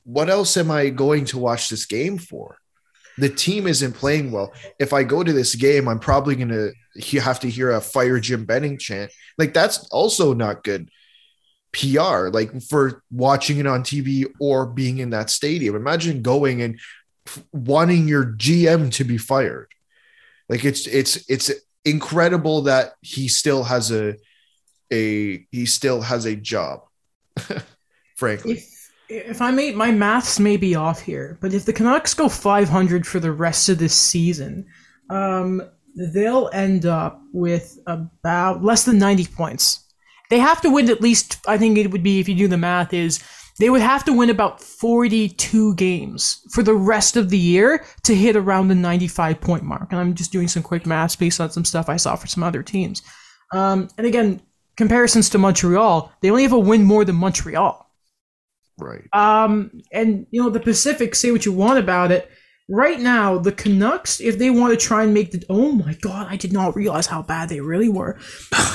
what 0.04 0.30
else 0.30 0.58
am 0.58 0.72
I 0.72 0.90
going 0.90 1.26
to 1.26 1.38
watch 1.38 1.70
this 1.70 1.86
game 1.86 2.18
for? 2.18 2.58
The 3.18 3.30
team 3.30 3.68
isn't 3.68 3.94
playing 3.94 4.32
well. 4.32 4.54
If 4.80 4.92
I 4.94 5.04
go 5.04 5.24
to 5.24 5.34
this 5.34 5.56
game, 5.56 5.88
I'm 5.88 6.00
probably 6.00 6.36
going 6.36 6.50
to 6.50 7.20
have 7.20 7.40
to 7.42 7.50
hear 7.50 7.72
a 7.72 7.82
fire 7.82 8.20
Jim 8.20 8.46
Benning 8.46 8.78
chant. 8.78 9.12
Like, 9.38 9.54
that's 9.54 9.88
also 9.90 10.34
not 10.34 10.64
good 10.64 10.90
PR, 11.72 12.30
like 12.30 12.62
for 12.64 13.04
watching 13.12 13.60
it 13.60 13.68
on 13.68 13.84
TV 13.84 14.26
or 14.40 14.66
being 14.66 14.98
in 14.98 15.12
that 15.12 15.30
stadium. 15.30 15.76
Imagine 15.76 16.22
going 16.22 16.62
and 16.62 16.80
wanting 17.54 18.08
your 18.08 18.26
GM 18.26 18.92
to 18.94 19.04
be 19.04 19.18
fired. 19.20 19.68
Like 20.50 20.66
it's 20.66 20.88
it's 20.88 21.30
it's 21.30 21.52
incredible 21.86 22.64
that 22.64 22.94
he 23.02 23.28
still 23.28 23.64
has 23.64 23.92
a 23.92 24.16
a 24.92 25.46
he 25.52 25.66
still 25.66 26.02
has 26.02 26.26
a 26.26 26.36
job. 26.36 26.82
frankly. 28.20 28.54
If 28.54 28.76
if 29.12 29.42
I 29.42 29.50
may, 29.50 29.72
my 29.72 29.90
maths 29.90 30.40
may 30.40 30.56
be 30.56 30.76
off 30.76 31.02
here, 31.02 31.40
but 31.42 31.52
if 31.52 31.66
the 31.66 31.74
Canucks 31.74 32.14
go 32.14 32.30
500 32.30 33.08
for 33.08 33.20
the 33.20 33.32
rest 33.32 33.68
of 33.68 33.80
this 33.80 33.96
season, 33.96 34.68
um, 35.10 35.64
they'll 35.96 36.48
end 36.54 36.86
up 36.86 37.20
with 37.34 37.80
about 37.88 38.64
less 38.64 38.86
than 38.86 39.00
90 39.00 39.26
points. 39.28 39.84
They 40.30 40.38
have 40.38 40.62
to 40.62 40.70
win 40.70 40.92
at 40.92 41.02
least. 41.02 41.40
I 41.48 41.58
think 41.58 41.80
it 41.80 41.90
would 41.90 42.04
be 42.04 42.20
if 42.20 42.30
you 42.30 42.36
do 42.36 42.48
the 42.48 42.58
math 42.58 42.94
is 42.94 43.20
they 43.60 43.70
would 43.70 43.82
have 43.82 44.06
to 44.06 44.14
win 44.14 44.30
about 44.30 44.62
42 44.62 45.76
games 45.76 46.42
for 46.52 46.64
the 46.64 46.74
rest 46.74 47.18
of 47.18 47.30
the 47.30 47.38
year 47.38 47.86
to 48.04 48.16
hit 48.16 48.36
around 48.36 48.70
the 48.70 48.76
95 48.76 49.40
point 49.42 49.64
mark. 49.64 49.92
And 49.92 50.00
I'm 50.00 50.16
just 50.16 50.32
doing 50.32 50.48
some 50.48 50.64
quick 50.64 50.86
maths 50.86 51.16
based 51.16 51.42
on 51.42 51.52
some 51.52 51.66
stuff 51.66 51.90
I 51.90 51.98
saw 51.98 52.16
for 52.16 52.28
some 52.28 52.44
other 52.44 52.64
teams. 52.64 53.02
Um, 53.54 53.90
and 53.98 54.08
again, 54.08 54.42
comparisons 54.78 55.30
to 55.32 55.38
Montreal, 55.38 56.12
they 56.22 56.32
only 56.32 56.44
have 56.44 56.54
a 56.54 56.60
win 56.60 56.84
more 56.84 57.04
than 57.04 57.16
Montreal. 57.16 57.86
Right. 58.78 59.04
Um, 59.14 59.82
and 59.92 60.26
you 60.32 60.42
know 60.42 60.50
the 60.50 60.62
Pacific. 60.62 61.14
Say 61.14 61.32
what 61.32 61.46
you 61.46 61.52
want 61.52 61.80
about 61.80 62.12
it. 62.14 62.32
Right 62.72 63.00
now, 63.00 63.40
the 63.40 63.52
Canucks, 63.52 64.22
if 64.22 64.38
they 64.38 64.52
want 64.52 64.80
to 64.80 64.86
try 64.86 65.04
and 65.04 65.12
make 65.12 65.32
the 65.32 65.44
oh 65.50 65.72
my 65.72 65.96
god, 66.02 66.28
I 66.30 66.36
did 66.36 66.54
not 66.54 66.76
realize 66.76 67.08
how 67.08 67.24
bad 67.24 67.50
they 67.50 67.62
really 67.62 67.90
were. 67.90 68.20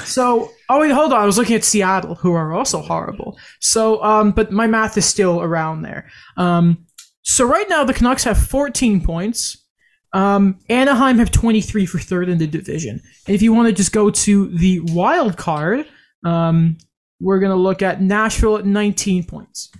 so 0.04 0.50
oh 0.68 0.80
wait, 0.80 0.90
hold 0.90 1.12
on, 1.12 1.20
I 1.20 1.26
was 1.26 1.38
looking 1.38 1.54
at 1.54 1.62
Seattle, 1.62 2.16
who 2.16 2.32
are 2.32 2.52
also 2.52 2.80
horrible. 2.80 3.38
So 3.60 4.02
um, 4.02 4.32
but 4.32 4.50
my 4.50 4.66
math 4.66 4.98
is 4.98 5.04
still 5.04 5.40
around 5.40 5.82
there. 5.82 6.10
Um, 6.36 6.86
so 7.22 7.46
right 7.46 7.68
now 7.68 7.84
the 7.84 7.94
Canucks 7.94 8.24
have 8.24 8.36
14 8.36 9.00
points. 9.00 9.64
Um, 10.12 10.58
Anaheim 10.68 11.18
have 11.18 11.30
23 11.30 11.86
for 11.86 12.00
third 12.00 12.28
in 12.28 12.38
the 12.38 12.48
division. 12.48 13.00
And 13.28 13.34
if 13.36 13.42
you 13.42 13.52
want 13.52 13.68
to 13.68 13.72
just 13.72 13.92
go 13.92 14.10
to 14.10 14.48
the 14.58 14.80
wild 14.80 15.36
card, 15.36 15.86
um, 16.24 16.78
we're 17.20 17.38
gonna 17.38 17.54
look 17.54 17.80
at 17.80 18.02
Nashville 18.02 18.58
at 18.58 18.66
19 18.66 19.22
points. 19.22 19.70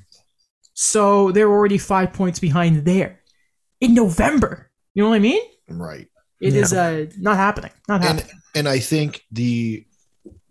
So 0.75 1.33
they're 1.33 1.51
already 1.51 1.79
five 1.79 2.13
points 2.13 2.39
behind 2.39 2.85
there 2.85 3.19
in 3.85 3.95
November. 3.95 4.71
You 4.95 5.03
know 5.03 5.11
what 5.11 5.17
I 5.17 5.21
mean? 5.21 5.43
Right. 5.69 6.09
It 6.41 6.55
Yeah. 6.55 6.61
is 6.63 6.73
uh, 6.73 7.07
not 7.19 7.37
happening. 7.37 7.71
Not 7.89 8.03
happening. 8.03 8.31
and 8.55 8.69
I 8.69 8.79
think 8.79 9.23
the 9.31 9.87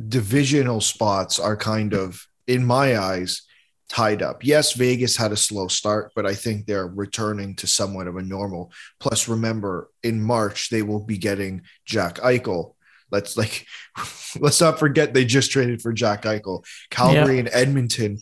divisional 0.06 0.82
spots 0.82 1.40
are 1.40 1.56
kind 1.58 1.94
of 1.94 2.28
in 2.48 2.66
my 2.66 2.98
eyes 2.98 3.42
tied 3.90 4.22
up. 4.22 4.44
Yes, 4.44 4.74
Vegas 4.74 5.16
had 5.18 5.32
a 5.32 5.38
slow 5.38 5.68
start, 5.68 6.12
but 6.16 6.26
I 6.26 6.34
think 6.34 6.66
they're 6.66 6.88
returning 6.88 7.56
to 7.58 7.68
somewhat 7.68 8.08
of 8.08 8.18
a 8.18 8.22
normal. 8.22 8.72
Plus, 9.00 9.28
remember, 9.28 9.90
in 10.04 10.22
March 10.22 10.70
they 10.70 10.82
will 10.82 11.04
be 11.06 11.18
getting 11.18 11.62
Jack 11.86 12.16
Eichel. 12.16 12.74
Let's 13.12 13.38
like 13.38 13.66
let's 14.40 14.60
not 14.60 14.80
forget 14.80 15.14
they 15.14 15.26
just 15.26 15.52
traded 15.52 15.82
for 15.82 15.94
Jack 15.94 16.24
Eichel. 16.24 16.66
Calgary 16.90 17.40
and 17.40 17.50
Edmonton. 17.52 18.20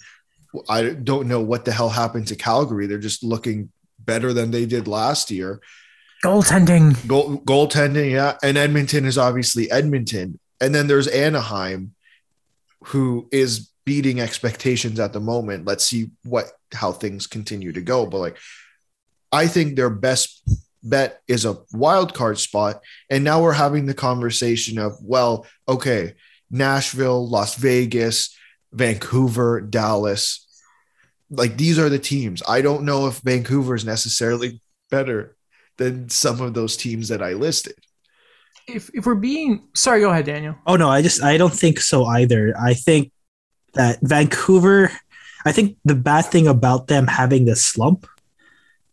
I 0.68 0.90
don't 0.90 1.28
know 1.28 1.40
what 1.40 1.64
the 1.64 1.72
hell 1.72 1.90
happened 1.90 2.28
to 2.28 2.36
Calgary. 2.36 2.86
They're 2.86 2.98
just 3.00 3.24
looking 3.24 3.72
better 4.06 4.34
than 4.34 4.52
they 4.52 4.66
did 4.66 4.88
last 4.88 5.32
year. 5.32 5.62
Goaltending. 6.24 7.08
Goal, 7.08 7.40
goaltending, 7.40 8.12
yeah. 8.12 8.38
And 8.44 8.58
Edmonton 8.58 9.06
is 9.06 9.18
obviously 9.18 9.72
Edmonton. 9.72 10.40
And 10.60 10.76
then 10.76 10.88
there's 10.88 11.08
Anaheim, 11.08 11.96
who 12.86 13.28
is 13.32 13.72
beating 13.86 14.20
expectations 14.20 15.00
at 15.00 15.14
the 15.14 15.20
moment. 15.20 15.66
Let's 15.66 15.86
see 15.86 16.12
what 16.24 16.52
how 16.74 16.92
things 16.92 17.28
continue 17.28 17.72
to 17.74 17.82
go. 17.82 18.06
But 18.06 18.20
like, 18.20 18.38
I 19.32 19.48
think 19.48 19.76
their 19.76 19.90
best 19.90 20.44
bet 20.84 21.22
is 21.28 21.46
a 21.46 21.58
wild 21.74 22.14
card 22.14 22.40
spot. 22.40 22.82
And 23.10 23.24
now 23.24 23.42
we're 23.42 23.54
having 23.54 23.86
the 23.86 23.94
conversation 23.94 24.78
of, 24.78 24.98
well, 25.02 25.46
okay, 25.68 26.14
Nashville, 26.50 27.28
Las 27.28 27.56
Vegas, 27.56 28.36
Vancouver, 28.72 29.62
Dallas. 29.62 30.48
Like 31.32 31.58
these 31.58 31.80
are 31.80 31.90
the 31.90 32.00
teams. 32.00 32.44
I 32.48 32.62
don't 32.62 32.84
know 32.84 33.08
if 33.08 33.20
Vancouver 33.20 33.74
is 33.74 33.86
necessarily 33.86 34.60
better 34.90 35.36
than 35.78 36.10
some 36.10 36.42
of 36.42 36.54
those 36.54 36.78
teams 36.78 37.08
that 37.08 37.24
I 37.24 37.34
listed. 37.34 37.76
If, 38.68 38.92
if 38.94 39.06
we're 39.06 39.16
being 39.16 39.64
sorry, 39.74 40.02
go 40.02 40.12
ahead, 40.12 40.26
Daniel. 40.26 40.56
Oh 40.68 40.76
no, 40.76 40.90
I 40.90 41.02
just 41.02 41.24
I 41.24 41.38
don't 41.38 41.54
think 41.54 41.80
so 41.80 42.06
either. 42.06 42.54
I 42.60 42.74
think 42.74 43.12
that 43.74 44.00
Vancouver. 44.02 44.92
I 45.44 45.52
think 45.52 45.78
the 45.84 45.96
bad 45.96 46.26
thing 46.26 46.48
about 46.48 46.86
them 46.88 47.08
having 47.08 47.46
this 47.46 47.66
slump 47.66 48.06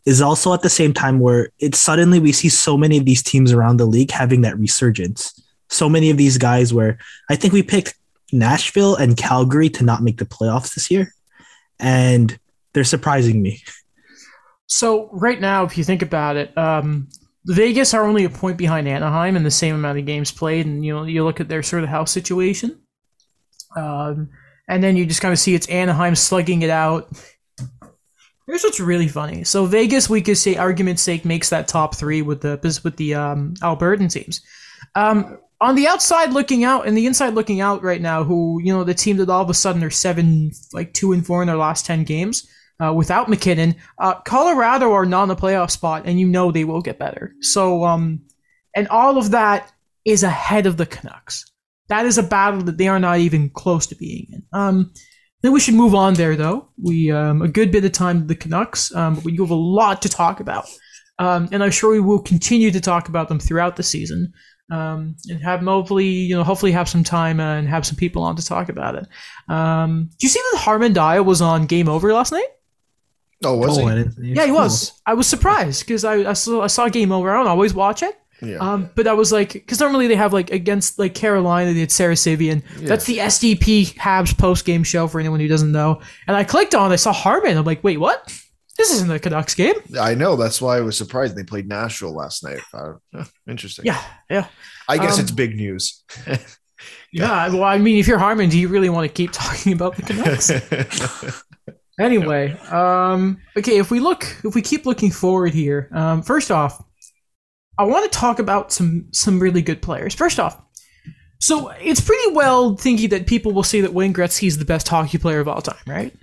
is 0.06 0.22
also 0.22 0.54
at 0.54 0.62
the 0.62 0.70
same 0.70 0.94
time 0.94 1.20
where 1.20 1.50
it's 1.58 1.78
suddenly 1.78 2.18
we 2.18 2.32
see 2.32 2.48
so 2.48 2.78
many 2.78 2.96
of 2.96 3.04
these 3.04 3.22
teams 3.22 3.52
around 3.52 3.76
the 3.76 3.84
league 3.84 4.10
having 4.10 4.40
that 4.40 4.58
resurgence. 4.58 5.38
So 5.68 5.90
many 5.90 6.08
of 6.08 6.16
these 6.16 6.38
guys 6.38 6.72
where 6.72 6.96
I 7.28 7.36
think 7.36 7.52
we 7.52 7.62
picked 7.62 7.94
Nashville 8.32 8.96
and 8.96 9.18
Calgary 9.18 9.68
to 9.68 9.84
not 9.84 10.02
make 10.02 10.16
the 10.16 10.24
playoffs 10.24 10.74
this 10.74 10.90
year. 10.90 11.12
And 11.80 12.38
they're 12.72 12.84
surprising 12.84 13.42
me. 13.42 13.62
So 14.66 15.08
right 15.12 15.40
now, 15.40 15.64
if 15.64 15.78
you 15.78 15.84
think 15.84 16.02
about 16.02 16.36
it, 16.36 16.56
um, 16.56 17.08
Vegas 17.46 17.94
are 17.94 18.04
only 18.04 18.24
a 18.24 18.30
point 18.30 18.58
behind 18.58 18.86
Anaheim 18.86 19.34
in 19.34 19.42
the 19.42 19.50
same 19.50 19.74
amount 19.74 19.98
of 19.98 20.04
games 20.04 20.30
played, 20.30 20.66
and 20.66 20.84
you 20.84 20.94
know 20.94 21.04
you 21.04 21.24
look 21.24 21.40
at 21.40 21.48
their 21.48 21.62
sort 21.62 21.82
of 21.82 21.88
house 21.88 22.10
situation, 22.10 22.78
um, 23.74 24.28
and 24.68 24.84
then 24.84 24.96
you 24.96 25.06
just 25.06 25.22
kind 25.22 25.32
of 25.32 25.38
see 25.38 25.54
it's 25.54 25.68
Anaheim 25.68 26.14
slugging 26.14 26.60
it 26.60 26.70
out. 26.70 27.08
Here's 28.46 28.62
what's 28.62 28.80
really 28.80 29.08
funny. 29.08 29.44
So 29.44 29.64
Vegas, 29.64 30.10
we 30.10 30.20
could 30.20 30.36
say, 30.36 30.56
argument's 30.56 31.02
sake, 31.02 31.24
makes 31.24 31.50
that 31.50 31.68
top 31.68 31.94
three 31.94 32.20
with 32.20 32.42
the 32.42 32.80
with 32.84 32.96
the 32.96 33.14
um, 33.14 33.54
Albertan 33.62 34.12
teams. 34.12 34.42
Um, 34.94 35.38
on 35.60 35.74
the 35.74 35.86
outside 35.86 36.32
looking 36.32 36.64
out 36.64 36.86
and 36.86 36.96
the 36.96 37.06
inside 37.06 37.34
looking 37.34 37.60
out 37.60 37.82
right 37.82 38.00
now, 38.00 38.24
who 38.24 38.60
you 38.62 38.72
know 38.72 38.84
the 38.84 38.94
team 38.94 39.16
that 39.16 39.28
all 39.28 39.42
of 39.42 39.50
a 39.50 39.54
sudden 39.54 39.82
are 39.84 39.90
seven, 39.90 40.52
like 40.72 40.94
two 40.94 41.12
and 41.12 41.26
four 41.26 41.42
in 41.42 41.48
their 41.48 41.56
last 41.56 41.86
ten 41.86 42.04
games 42.04 42.48
uh, 42.82 42.92
without 42.92 43.28
MacKinnon. 43.28 43.74
Uh, 43.98 44.20
Colorado 44.20 44.92
are 44.92 45.06
not 45.06 45.24
in 45.24 45.28
the 45.28 45.36
playoff 45.36 45.70
spot, 45.70 46.02
and 46.06 46.20
you 46.20 46.26
know 46.26 46.50
they 46.50 46.64
will 46.64 46.80
get 46.80 46.98
better. 46.98 47.34
So, 47.40 47.84
um, 47.84 48.22
and 48.74 48.88
all 48.88 49.18
of 49.18 49.32
that 49.32 49.72
is 50.04 50.22
ahead 50.22 50.66
of 50.66 50.76
the 50.76 50.86
Canucks. 50.86 51.44
That 51.88 52.06
is 52.06 52.18
a 52.18 52.22
battle 52.22 52.60
that 52.62 52.78
they 52.78 52.88
are 52.88 53.00
not 53.00 53.18
even 53.18 53.50
close 53.50 53.86
to 53.88 53.96
being 53.96 54.26
in. 54.30 54.42
Um, 54.52 54.92
then 55.42 55.52
we 55.52 55.60
should 55.60 55.74
move 55.74 55.94
on 55.94 56.14
there, 56.14 56.36
though. 56.36 56.68
We 56.80 57.10
um, 57.10 57.42
a 57.42 57.48
good 57.48 57.70
bit 57.72 57.84
of 57.84 57.92
time 57.92 58.20
to 58.20 58.26
the 58.26 58.34
Canucks, 58.34 58.94
um, 58.94 59.14
but 59.16 59.24
we 59.24 59.36
have 59.36 59.50
a 59.50 59.54
lot 59.54 60.02
to 60.02 60.08
talk 60.08 60.40
about, 60.40 60.66
um, 61.18 61.48
and 61.50 61.64
I'm 61.64 61.70
sure 61.70 61.90
we 61.90 62.00
will 62.00 62.20
continue 62.20 62.70
to 62.70 62.80
talk 62.80 63.08
about 63.08 63.28
them 63.28 63.40
throughout 63.40 63.76
the 63.76 63.82
season. 63.82 64.32
Um, 64.70 65.16
and 65.30 65.42
have 65.42 65.60
hopefully 65.62 66.04
you 66.06 66.36
know 66.36 66.44
hopefully 66.44 66.72
have 66.72 66.88
some 66.88 67.02
time 67.02 67.40
and 67.40 67.66
have 67.68 67.86
some 67.86 67.96
people 67.96 68.22
on 68.22 68.36
to 68.36 68.44
talk 68.44 68.68
about 68.68 68.96
it. 68.96 69.06
Um, 69.48 70.10
do 70.18 70.26
you 70.26 70.28
see 70.28 70.40
that 70.52 70.58
Harman 70.60 70.92
Dayal 70.92 71.24
was 71.24 71.40
on 71.40 71.64
Game 71.66 71.88
Over 71.88 72.12
last 72.12 72.32
night? 72.32 72.48
Oh, 73.44 73.56
was 73.56 73.78
Oh, 73.78 73.86
he? 73.86 73.94
didn't- 73.94 74.36
Yeah, 74.36 74.44
he 74.46 74.52
was. 74.52 74.92
I 75.06 75.14
was 75.14 75.26
surprised 75.26 75.86
because 75.86 76.04
I, 76.04 76.30
I 76.30 76.32
saw 76.34 76.62
I 76.62 76.66
saw 76.66 76.88
Game 76.88 77.12
Over. 77.12 77.30
I 77.30 77.36
don't 77.38 77.46
always 77.46 77.72
watch 77.72 78.02
it, 78.02 78.14
Yeah. 78.42 78.56
um, 78.58 78.90
but 78.94 79.06
I 79.06 79.12
was 79.14 79.30
like, 79.32 79.52
because 79.54 79.80
normally 79.80 80.06
they 80.08 80.16
have 80.16 80.32
like 80.32 80.50
against 80.50 80.98
like 80.98 81.14
Carolina, 81.14 81.72
they 81.72 81.80
had 81.80 81.92
Sarah 81.92 82.14
Sivian. 82.14 82.62
That's 82.78 83.04
the 83.06 83.18
SDP 83.18 83.94
Habs 83.94 84.36
post 84.36 84.64
game 84.66 84.82
show 84.84 85.06
for 85.06 85.18
anyone 85.20 85.40
who 85.40 85.48
doesn't 85.48 85.72
know. 85.72 86.02
And 86.26 86.36
I 86.36 86.44
clicked 86.44 86.74
on, 86.74 86.90
it, 86.90 86.94
I 86.94 86.96
saw 86.96 87.12
Harman. 87.12 87.56
I'm 87.56 87.64
like, 87.64 87.82
wait, 87.84 87.98
what? 87.98 88.32
This 88.78 88.92
isn't 88.94 89.08
the 89.08 89.18
Canucks 89.18 89.54
game. 89.54 89.74
I 90.00 90.14
know. 90.14 90.36
That's 90.36 90.62
why 90.62 90.78
I 90.78 90.80
was 90.80 90.96
surprised 90.96 91.36
they 91.36 91.42
played 91.44 91.68
Nashville 91.68 92.14
last 92.14 92.44
night. 92.44 92.60
Uh, 92.72 92.94
interesting. 93.48 93.84
Yeah, 93.84 94.02
yeah, 94.30 94.46
I 94.88 94.96
guess 94.98 95.18
Um, 95.18 95.22
it's 95.24 95.32
big 95.32 95.56
news. 95.56 96.02
yeah. 97.12 97.48
Well, 97.48 97.64
I 97.64 97.78
mean, 97.78 97.98
if 97.98 98.06
you're 98.06 98.18
Harman, 98.18 98.48
do 98.50 98.58
you 98.58 98.68
really 98.68 98.88
want 98.88 99.06
to 99.08 99.12
keep 99.12 99.30
talking 99.32 99.72
about 99.72 99.96
the 99.96 100.02
Canucks? 100.02 101.42
Anyway, 102.00 102.52
um, 102.70 103.38
okay, 103.56 103.78
if 103.78 103.90
we 103.90 103.98
look, 103.98 104.22
if 104.44 104.54
we 104.54 104.62
keep 104.62 104.86
looking 104.86 105.10
forward 105.10 105.52
here, 105.52 105.88
um, 105.92 106.22
first 106.22 106.52
off, 106.52 106.80
I 107.76 107.82
want 107.86 108.04
to 108.10 108.16
talk 108.16 108.38
about 108.38 108.70
some 108.70 109.08
some 109.12 109.40
really 109.40 109.62
good 109.62 109.82
players. 109.82 110.14
First 110.14 110.38
off, 110.38 110.62
so 111.40 111.70
it's 111.70 112.00
pretty 112.00 112.34
well 112.34 112.76
thinking 112.76 113.08
that 113.08 113.26
people 113.26 113.50
will 113.50 113.64
say 113.64 113.80
that 113.80 113.92
Wayne 113.92 114.14
Gretzky 114.14 114.46
is 114.46 114.58
the 114.58 114.64
best 114.64 114.86
hockey 114.86 115.18
player 115.18 115.40
of 115.40 115.48
all 115.48 115.60
time, 115.60 115.82
right? 115.88 116.14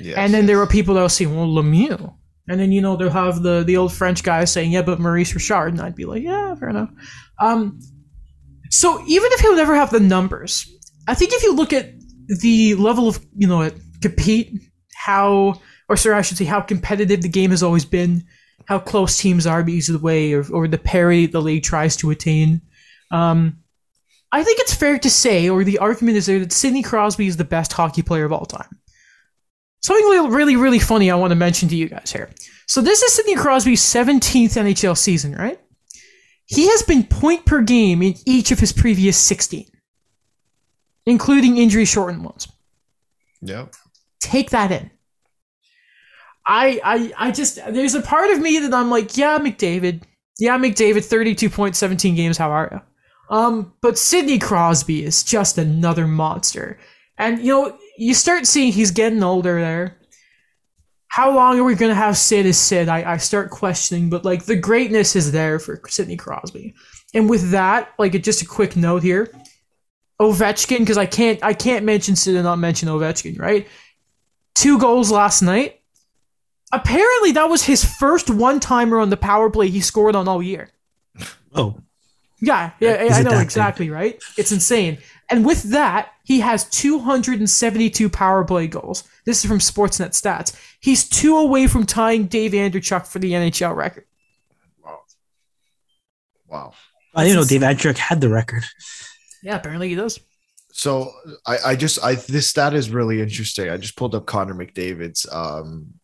Yes, 0.00 0.16
and 0.16 0.34
then 0.34 0.46
there 0.46 0.60
are 0.60 0.66
people 0.66 0.94
that 0.94 1.02
will 1.02 1.08
say, 1.08 1.26
well, 1.26 1.46
Lemieux. 1.46 2.14
And 2.48 2.60
then, 2.60 2.72
you 2.72 2.82
know, 2.82 2.96
they'll 2.96 3.10
have 3.10 3.42
the, 3.42 3.64
the 3.64 3.78
old 3.78 3.92
French 3.92 4.22
guy 4.22 4.44
saying, 4.44 4.72
yeah, 4.72 4.82
but 4.82 5.00
Maurice 5.00 5.34
Richard. 5.34 5.68
And 5.68 5.80
I'd 5.80 5.94
be 5.94 6.04
like, 6.04 6.22
yeah, 6.22 6.54
fair 6.56 6.68
enough. 6.68 6.90
Um, 7.40 7.80
so 8.70 9.02
even 9.06 9.32
if 9.32 9.40
he'll 9.40 9.56
never 9.56 9.74
have 9.74 9.90
the 9.90 10.00
numbers, 10.00 10.70
I 11.08 11.14
think 11.14 11.32
if 11.32 11.42
you 11.42 11.54
look 11.54 11.72
at 11.72 11.90
the 12.40 12.74
level 12.74 13.08
of, 13.08 13.24
you 13.34 13.46
know, 13.46 13.62
at 13.62 13.74
compete, 14.02 14.60
how, 14.94 15.60
or 15.88 15.96
sorry, 15.96 16.16
I 16.16 16.22
should 16.22 16.36
say, 16.36 16.44
how 16.44 16.60
competitive 16.60 17.22
the 17.22 17.28
game 17.28 17.50
has 17.50 17.62
always 17.62 17.84
been, 17.86 18.24
how 18.66 18.78
close 18.78 19.16
teams 19.16 19.46
are 19.46 19.62
because 19.62 19.88
of 19.88 20.00
the 20.00 20.04
way, 20.04 20.34
or, 20.34 20.44
or 20.52 20.68
the 20.68 20.78
parity 20.78 21.26
the 21.26 21.40
league 21.40 21.62
tries 21.62 21.96
to 21.96 22.10
attain. 22.10 22.60
Um, 23.10 23.58
I 24.32 24.42
think 24.42 24.60
it's 24.60 24.74
fair 24.74 24.98
to 24.98 25.10
say, 25.10 25.48
or 25.48 25.64
the 25.64 25.78
argument 25.78 26.16
is 26.16 26.26
there, 26.26 26.40
that 26.40 26.52
Sidney 26.52 26.82
Crosby 26.82 27.26
is 27.26 27.36
the 27.36 27.44
best 27.44 27.72
hockey 27.72 28.02
player 28.02 28.24
of 28.24 28.32
all 28.32 28.46
time. 28.46 28.68
Something 29.84 30.30
really, 30.30 30.56
really, 30.56 30.78
funny 30.78 31.10
I 31.10 31.14
want 31.14 31.32
to 31.32 31.34
mention 31.34 31.68
to 31.68 31.76
you 31.76 31.90
guys 31.90 32.10
here. 32.10 32.30
So 32.66 32.80
this 32.80 33.02
is 33.02 33.12
Sidney 33.12 33.34
Crosby's 33.34 33.82
17th 33.82 34.56
NHL 34.56 34.96
season, 34.96 35.34
right? 35.34 35.60
He 36.46 36.68
has 36.68 36.82
been 36.82 37.04
point 37.04 37.44
per 37.44 37.60
game 37.60 38.00
in 38.00 38.14
each 38.24 38.50
of 38.50 38.60
his 38.60 38.72
previous 38.72 39.18
16, 39.18 39.66
including 41.04 41.58
injury 41.58 41.84
shortened 41.84 42.24
ones. 42.24 42.48
yeah. 43.42 43.66
Take 44.20 44.48
that 44.50 44.72
in. 44.72 44.90
I, 46.46 46.80
I, 46.82 47.28
I 47.28 47.30
just 47.30 47.56
there's 47.56 47.94
a 47.94 48.00
part 48.00 48.30
of 48.30 48.40
me 48.40 48.60
that 48.60 48.72
I'm 48.72 48.88
like, 48.88 49.18
yeah, 49.18 49.38
McDavid, 49.38 50.04
yeah, 50.38 50.56
McDavid, 50.56 51.04
32 51.04 51.50
points, 51.50 51.78
17 51.78 52.14
games. 52.14 52.38
How 52.38 52.50
are 52.50 52.70
you? 52.72 53.36
Um, 53.36 53.74
but 53.82 53.98
Sidney 53.98 54.38
Crosby 54.38 55.04
is 55.04 55.22
just 55.22 55.58
another 55.58 56.06
monster, 56.06 56.78
and 57.18 57.38
you 57.40 57.52
know 57.52 57.78
you 57.96 58.14
start 58.14 58.46
seeing 58.46 58.72
he's 58.72 58.90
getting 58.90 59.22
older 59.22 59.60
there. 59.60 59.98
How 61.08 61.34
long 61.34 61.58
are 61.60 61.64
we 61.64 61.76
gonna 61.76 61.94
have 61.94 62.16
Sid 62.16 62.46
as 62.46 62.58
Sid? 62.58 62.88
I, 62.88 63.12
I 63.12 63.16
start 63.18 63.50
questioning, 63.50 64.10
but 64.10 64.24
like 64.24 64.46
the 64.46 64.56
greatness 64.56 65.14
is 65.14 65.30
there 65.30 65.58
for 65.58 65.80
Sidney 65.86 66.16
Crosby, 66.16 66.74
and 67.14 67.30
with 67.30 67.50
that, 67.52 67.92
like 67.98 68.20
just 68.22 68.42
a 68.42 68.46
quick 68.46 68.74
note 68.74 69.02
here, 69.04 69.30
Ovechkin, 70.20 70.80
because 70.80 70.98
I 70.98 71.06
can't 71.06 71.42
I 71.42 71.54
can't 71.54 71.84
mention 71.84 72.16
Sid 72.16 72.34
and 72.34 72.44
not 72.44 72.58
mention 72.58 72.88
Ovechkin, 72.88 73.38
right? 73.38 73.68
Two 74.56 74.78
goals 74.78 75.10
last 75.10 75.42
night. 75.42 75.80
Apparently, 76.72 77.32
that 77.32 77.48
was 77.48 77.62
his 77.62 77.84
first 77.84 78.28
one 78.28 78.58
timer 78.58 78.98
on 78.98 79.10
the 79.10 79.16
power 79.16 79.50
play 79.50 79.68
he 79.68 79.80
scored 79.80 80.16
on 80.16 80.26
all 80.26 80.42
year. 80.42 80.70
Oh, 81.54 81.78
Yeah, 82.40 82.72
yeah, 82.80 83.02
Is 83.02 83.18
I 83.18 83.22
know 83.22 83.30
that 83.30 83.42
exactly, 83.42 83.90
right? 83.90 84.22
It's 84.36 84.52
insane. 84.52 84.98
And 85.30 85.46
with 85.46 85.62
that, 85.70 86.12
he 86.24 86.40
has 86.40 86.64
272 86.64 88.08
power 88.10 88.44
play 88.44 88.66
goals. 88.66 89.04
This 89.24 89.42
is 89.44 89.48
from 89.48 89.58
Sportsnet 89.58 90.10
stats. 90.10 90.54
He's 90.80 91.08
two 91.08 91.38
away 91.38 91.66
from 91.66 91.86
tying 91.86 92.26
Dave 92.26 92.52
Andreychuk 92.52 93.06
for 93.06 93.18
the 93.18 93.32
NHL 93.32 93.74
record. 93.74 94.04
Wow. 94.82 95.00
Wow. 96.48 96.72
I 97.14 97.24
didn't 97.24 97.36
know 97.36 97.44
Dave 97.44 97.62
Adrick 97.62 97.96
had 97.96 98.20
the 98.20 98.28
record. 98.28 98.64
Yeah, 99.42 99.56
apparently 99.56 99.88
he 99.88 99.94
does. 99.94 100.18
So 100.72 101.12
I, 101.46 101.58
I 101.66 101.76
just 101.76 102.02
I 102.02 102.16
this 102.16 102.48
stat 102.48 102.74
is 102.74 102.90
really 102.90 103.20
interesting. 103.20 103.70
I 103.70 103.76
just 103.76 103.96
pulled 103.96 104.14
up 104.14 104.26
Connor 104.26 104.54
McDavid's 104.54 105.24
um, 105.30 105.94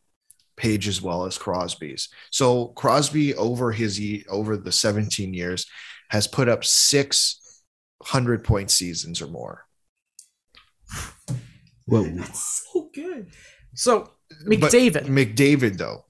page 0.57 0.87
as 0.87 1.03
well 1.03 1.25
as 1.25 1.37
Crosby's. 1.37 2.09
So 2.31 2.69
Crosby 2.69 3.35
over 3.35 3.73
his 3.73 3.99
ye- 3.99 4.25
over 4.29 4.57
the 4.57 4.71
17 4.71 5.35
years 5.35 5.66
has 6.11 6.27
put 6.27 6.49
up 6.49 6.64
six 6.64 7.62
hundred 8.03 8.44
point 8.44 8.70
seasons 8.70 9.20
or 9.23 9.27
more. 9.27 9.64
Whoa. 11.87 12.05
That's 12.05 12.64
so 12.73 12.88
good. 12.94 13.31
So 13.75 14.12
But 14.46 14.61
McDavid. 14.61 15.07
McDavid 15.07 15.77
though, 15.77 16.05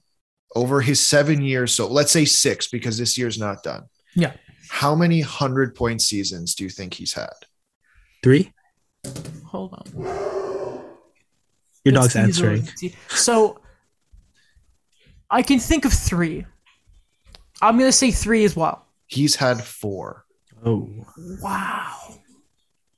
over 0.55 0.81
his 0.81 0.99
seven 0.99 1.41
years, 1.41 1.73
so 1.73 1.87
let's 1.87 2.11
say 2.11 2.25
six 2.25 2.67
because 2.67 2.97
this 2.97 3.17
year's 3.17 3.37
not 3.37 3.63
done. 3.63 3.83
Yeah. 4.15 4.33
How 4.69 4.95
many 4.95 5.21
hundred 5.21 5.75
point 5.75 6.01
seasons 6.01 6.55
do 6.55 6.63
you 6.63 6.69
think 6.69 6.93
he's 6.93 7.13
had? 7.13 7.29
Three? 8.23 8.53
Hold 9.45 9.73
on. 9.73 10.85
Your 11.83 11.95
Let's 11.95 12.13
dog's 12.13 12.13
see 12.13 12.19
answering. 12.19 12.67
So 13.09 13.59
I 15.29 15.41
can 15.41 15.59
think 15.59 15.85
of 15.85 15.93
three. 15.93 16.45
I'm 17.61 17.77
gonna 17.77 17.91
say 17.91 18.11
three 18.11 18.43
as 18.45 18.55
well. 18.55 18.85
He's 19.11 19.35
had 19.35 19.61
four. 19.61 20.25
Oh. 20.65 20.89
Wow. 21.41 21.97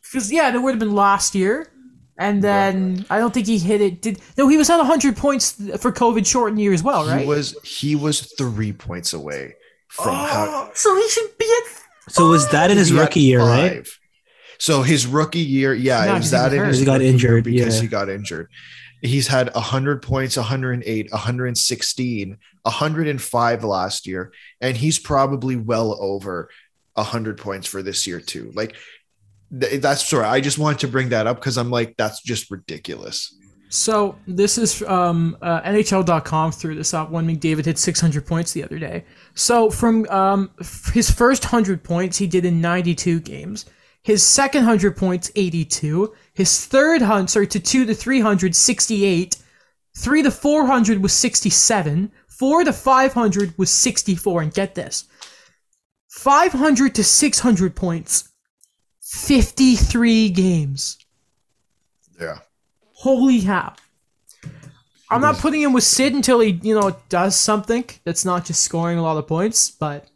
Because 0.03 0.31
yeah, 0.31 0.51
that 0.51 0.61
would 0.61 0.71
have 0.71 0.79
been 0.79 0.93
last 0.93 1.33
year, 1.33 1.71
and 2.19 2.43
then 2.43 3.03
I 3.09 3.17
don't 3.17 3.33
think 3.33 3.47
he 3.47 3.57
hit 3.57 3.81
it. 3.81 4.01
Did 4.01 4.21
no? 4.37 4.47
He 4.47 4.57
was 4.57 4.69
at 4.69 4.77
100 4.77 5.17
points 5.17 5.53
for 5.79 5.91
COVID 5.91 6.23
shortened 6.23 6.61
year 6.61 6.71
as 6.71 6.83
well, 6.83 7.07
right? 7.07 7.21
He 7.21 7.27
was 7.27 7.57
he 7.63 7.95
was 7.95 8.31
three 8.37 8.73
points 8.73 9.13
away 9.13 9.55
from 9.87 10.09
oh, 10.09 10.25
how 10.27 10.45
oh, 10.49 10.71
so 10.75 10.95
he 10.95 11.09
should 11.09 11.35
be 11.39 11.45
at. 11.45 12.13
So 12.13 12.29
was 12.29 12.47
that 12.49 12.69
in 12.69 12.77
his 12.77 12.89
He 12.89 12.99
rookie 12.99 13.21
year, 13.21 13.39
right? 13.39 13.87
So 14.59 14.83
his 14.83 15.07
rookie 15.07 15.39
year, 15.39 15.73
yeah, 15.73 16.05
No, 16.05 16.15
it 16.15 16.17
was 16.19 16.31
that 16.31 16.51
been 16.51 16.61
in 16.61 16.67
his 16.67 16.79
He 16.79 16.85
got 16.85 17.01
injured, 17.01 17.45
because 17.45 17.77
yeah. 17.77 17.81
he 17.81 17.87
got 17.87 18.09
injured. 18.09 18.49
He's 19.03 19.27
had 19.27 19.53
100 19.53 20.01
points, 20.01 20.37
108, 20.37 21.11
116, 21.11 22.37
105 22.61 23.63
last 23.65 24.07
year, 24.07 24.31
and 24.61 24.77
he's 24.77 24.97
probably 24.97 25.57
well 25.57 25.97
over 25.99 26.49
100 26.93 27.37
points 27.37 27.67
for 27.67 27.83
this 27.83 28.07
year 28.07 28.21
too. 28.21 28.51
Like 28.55 28.75
th- 29.59 29.81
that's 29.81 30.07
sorry, 30.07 30.25
I 30.25 30.39
just 30.39 30.57
wanted 30.57 30.79
to 30.79 30.87
bring 30.87 31.09
that 31.09 31.27
up 31.27 31.37
because 31.37 31.57
I'm 31.57 31.69
like 31.69 31.95
that's 31.97 32.21
just 32.21 32.49
ridiculous. 32.49 33.35
So 33.69 34.15
this 34.27 34.57
is 34.57 34.83
um, 34.83 35.35
uh, 35.41 35.61
NHL.com 35.61 36.51
threw 36.51 36.75
this 36.75 36.93
up 36.93 37.09
when 37.09 37.27
McDavid 37.27 37.65
hit 37.65 37.79
600 37.79 38.25
points 38.25 38.53
the 38.53 38.63
other 38.63 38.77
day. 38.77 39.03
So 39.33 39.71
from 39.71 40.07
um, 40.09 40.51
his 40.93 41.09
first 41.09 41.43
100 41.43 41.83
points, 41.83 42.17
he 42.17 42.27
did 42.27 42.45
in 42.45 42.61
92 42.61 43.19
games. 43.21 43.65
His 44.03 44.21
second 44.21 44.65
100 44.65 44.97
points, 44.97 45.31
82. 45.35 46.13
His 46.33 46.65
third 46.65 47.01
hunt, 47.01 47.29
sorry, 47.29 47.47
to 47.47 47.59
two 47.59 47.85
to 47.85 47.93
368. 47.93 49.37
Three 49.95 50.23
to 50.23 50.31
400 50.31 51.01
was 51.01 51.13
67. 51.13 52.11
Four 52.27 52.63
to 52.63 52.73
500 52.73 53.57
was 53.57 53.69
64. 53.69 54.41
And 54.41 54.53
get 54.53 54.75
this 54.75 55.05
500 56.09 56.95
to 56.95 57.03
600 57.03 57.75
points, 57.75 58.29
53 59.01 60.29
games. 60.29 60.97
Yeah. 62.19 62.39
Holy 62.93 63.41
cow. 63.41 63.73
I'm 65.09 65.21
not 65.21 65.37
putting 65.37 65.61
him 65.61 65.73
with 65.73 65.83
Sid 65.83 66.13
until 66.13 66.39
he, 66.39 66.59
you 66.63 66.79
know, 66.79 66.95
does 67.09 67.35
something 67.35 67.85
that's 68.03 68.25
not 68.25 68.45
just 68.45 68.63
scoring 68.63 68.97
a 68.97 69.03
lot 69.03 69.17
of 69.17 69.27
points, 69.27 69.69
but 69.69 70.07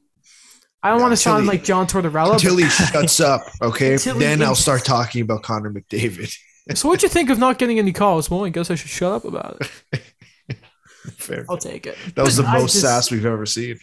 I 0.84 0.90
don't 0.90 1.00
Yeah, 1.00 1.04
want 1.04 1.12
to 1.14 1.18
sound 1.18 1.44
he- 1.44 1.50
like 1.50 1.64
John 1.64 1.88
Tortorella. 1.88 2.34
Until 2.34 2.58
he 2.58 2.70
shuts 2.70 3.20
up, 3.20 3.42
okay? 3.62 3.98
Then 3.98 4.42
I'll 4.44 4.56
start 4.56 4.86
talking 4.86 5.22
about 5.22 5.44
Connor 5.44 5.72
McDavid. 5.72 6.36
so 6.76 6.88
what'd 6.88 7.04
you 7.04 7.10
think 7.10 7.30
of 7.30 7.40
not 7.40 7.58
getting 7.58 7.80
any 7.80 7.92
calls? 7.94 8.30
Well, 8.30 8.46
I 8.46 8.50
guess 8.50 8.70
I 8.70 8.76
should 8.76 8.90
shut 8.92 9.12
up 9.12 9.26
about 9.26 9.62
it. 9.92 10.02
Fair. 11.18 11.46
I'll 11.50 11.58
take 11.58 11.88
it. 11.88 11.98
That 12.16 12.24
was 12.26 12.38
the 12.38 12.44
I 12.46 12.60
most 12.60 12.74
just- 12.74 12.82
sass 12.84 13.12
we've 13.12 13.26
ever 13.26 13.46
seen. 13.46 13.80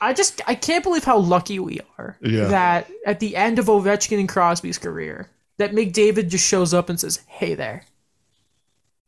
I 0.00 0.14
just 0.14 0.40
I 0.46 0.54
can't 0.54 0.84
believe 0.84 1.02
how 1.02 1.18
lucky 1.18 1.58
we 1.58 1.80
are 1.98 2.16
Yeah. 2.22 2.44
that 2.46 2.88
at 3.04 3.18
the 3.18 3.34
end 3.34 3.58
of 3.58 3.66
Ovechkin 3.66 4.20
and 4.20 4.28
Crosby's 4.28 4.78
career, 4.78 5.28
that 5.56 5.72
McDavid 5.72 6.28
just 6.28 6.46
shows 6.46 6.72
up 6.72 6.88
and 6.88 7.00
says, 7.00 7.18
"Hey 7.26 7.54
there, 7.54 7.82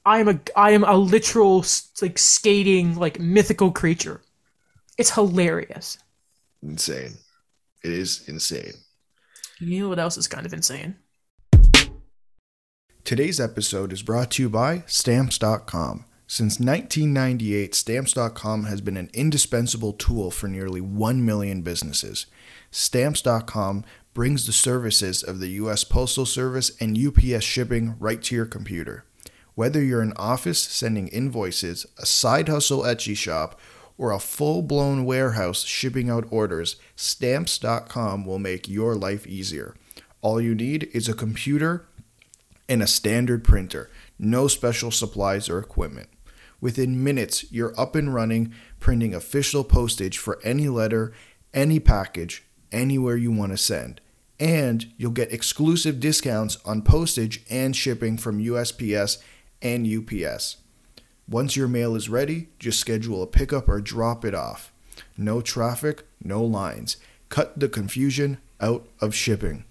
I 0.04 0.18
am 0.18 0.28
a 0.28 0.40
I 0.56 0.72
am 0.72 0.82
a 0.82 0.96
literal 0.96 1.64
like 2.02 2.18
skating 2.18 2.96
like 2.96 3.20
mythical 3.20 3.70
creature." 3.70 4.20
It's 4.98 5.10
hilarious. 5.14 5.96
Insane. 6.60 7.12
It 7.82 7.92
is 7.92 8.28
insane. 8.28 8.72
You 9.58 9.80
know 9.80 9.88
what 9.88 9.98
else 9.98 10.16
is 10.16 10.28
kind 10.28 10.46
of 10.46 10.52
insane? 10.52 10.96
Today's 13.04 13.40
episode 13.40 13.92
is 13.92 14.02
brought 14.02 14.30
to 14.32 14.42
you 14.42 14.50
by 14.50 14.84
Stamps.com. 14.86 16.04
Since 16.26 16.60
1998, 16.60 17.74
Stamps.com 17.74 18.64
has 18.64 18.80
been 18.80 18.96
an 18.96 19.10
indispensable 19.12 19.92
tool 19.94 20.30
for 20.30 20.46
nearly 20.46 20.80
1 20.80 21.24
million 21.24 21.62
businesses. 21.62 22.26
Stamps.com 22.70 23.84
brings 24.14 24.46
the 24.46 24.52
services 24.52 25.22
of 25.22 25.40
the 25.40 25.48
U.S. 25.48 25.82
Postal 25.82 26.26
Service 26.26 26.70
and 26.80 26.96
UPS 26.96 27.44
shipping 27.44 27.96
right 27.98 28.22
to 28.22 28.34
your 28.34 28.46
computer. 28.46 29.04
Whether 29.54 29.82
you're 29.82 30.02
an 30.02 30.12
office 30.16 30.60
sending 30.60 31.08
invoices, 31.08 31.84
a 31.98 32.06
side 32.06 32.48
hustle 32.48 32.82
Etsy 32.82 33.16
shop, 33.16 33.58
or 34.00 34.12
a 34.12 34.18
full 34.18 34.62
blown 34.62 35.04
warehouse 35.04 35.62
shipping 35.62 36.08
out 36.08 36.26
orders, 36.30 36.76
Stamps.com 36.96 38.24
will 38.24 38.38
make 38.38 38.66
your 38.66 38.94
life 38.94 39.26
easier. 39.26 39.76
All 40.22 40.40
you 40.40 40.54
need 40.54 40.88
is 40.94 41.06
a 41.06 41.12
computer 41.12 41.84
and 42.66 42.82
a 42.82 42.86
standard 42.86 43.44
printer, 43.44 43.90
no 44.18 44.48
special 44.48 44.90
supplies 44.90 45.50
or 45.50 45.58
equipment. 45.58 46.08
Within 46.62 47.04
minutes, 47.04 47.52
you're 47.52 47.78
up 47.78 47.94
and 47.94 48.14
running, 48.14 48.54
printing 48.78 49.14
official 49.14 49.64
postage 49.64 50.16
for 50.16 50.40
any 50.42 50.70
letter, 50.70 51.12
any 51.52 51.78
package, 51.78 52.42
anywhere 52.72 53.16
you 53.16 53.30
want 53.30 53.52
to 53.52 53.58
send. 53.58 54.00
And 54.38 54.90
you'll 54.96 55.10
get 55.10 55.30
exclusive 55.30 56.00
discounts 56.00 56.56
on 56.64 56.80
postage 56.80 57.44
and 57.50 57.76
shipping 57.76 58.16
from 58.16 58.42
USPS 58.42 59.18
and 59.60 59.86
UPS. 59.86 60.56
Once 61.30 61.54
your 61.54 61.68
mail 61.68 61.94
is 61.94 62.08
ready, 62.08 62.48
just 62.58 62.80
schedule 62.80 63.22
a 63.22 63.26
pickup 63.26 63.68
or 63.68 63.80
drop 63.80 64.24
it 64.24 64.34
off. 64.34 64.72
No 65.16 65.40
traffic, 65.40 66.02
no 66.24 66.42
lines. 66.42 66.96
Cut 67.28 67.58
the 67.58 67.68
confusion 67.68 68.38
out 68.60 68.88
of 69.00 69.14
shipping. 69.14 69.62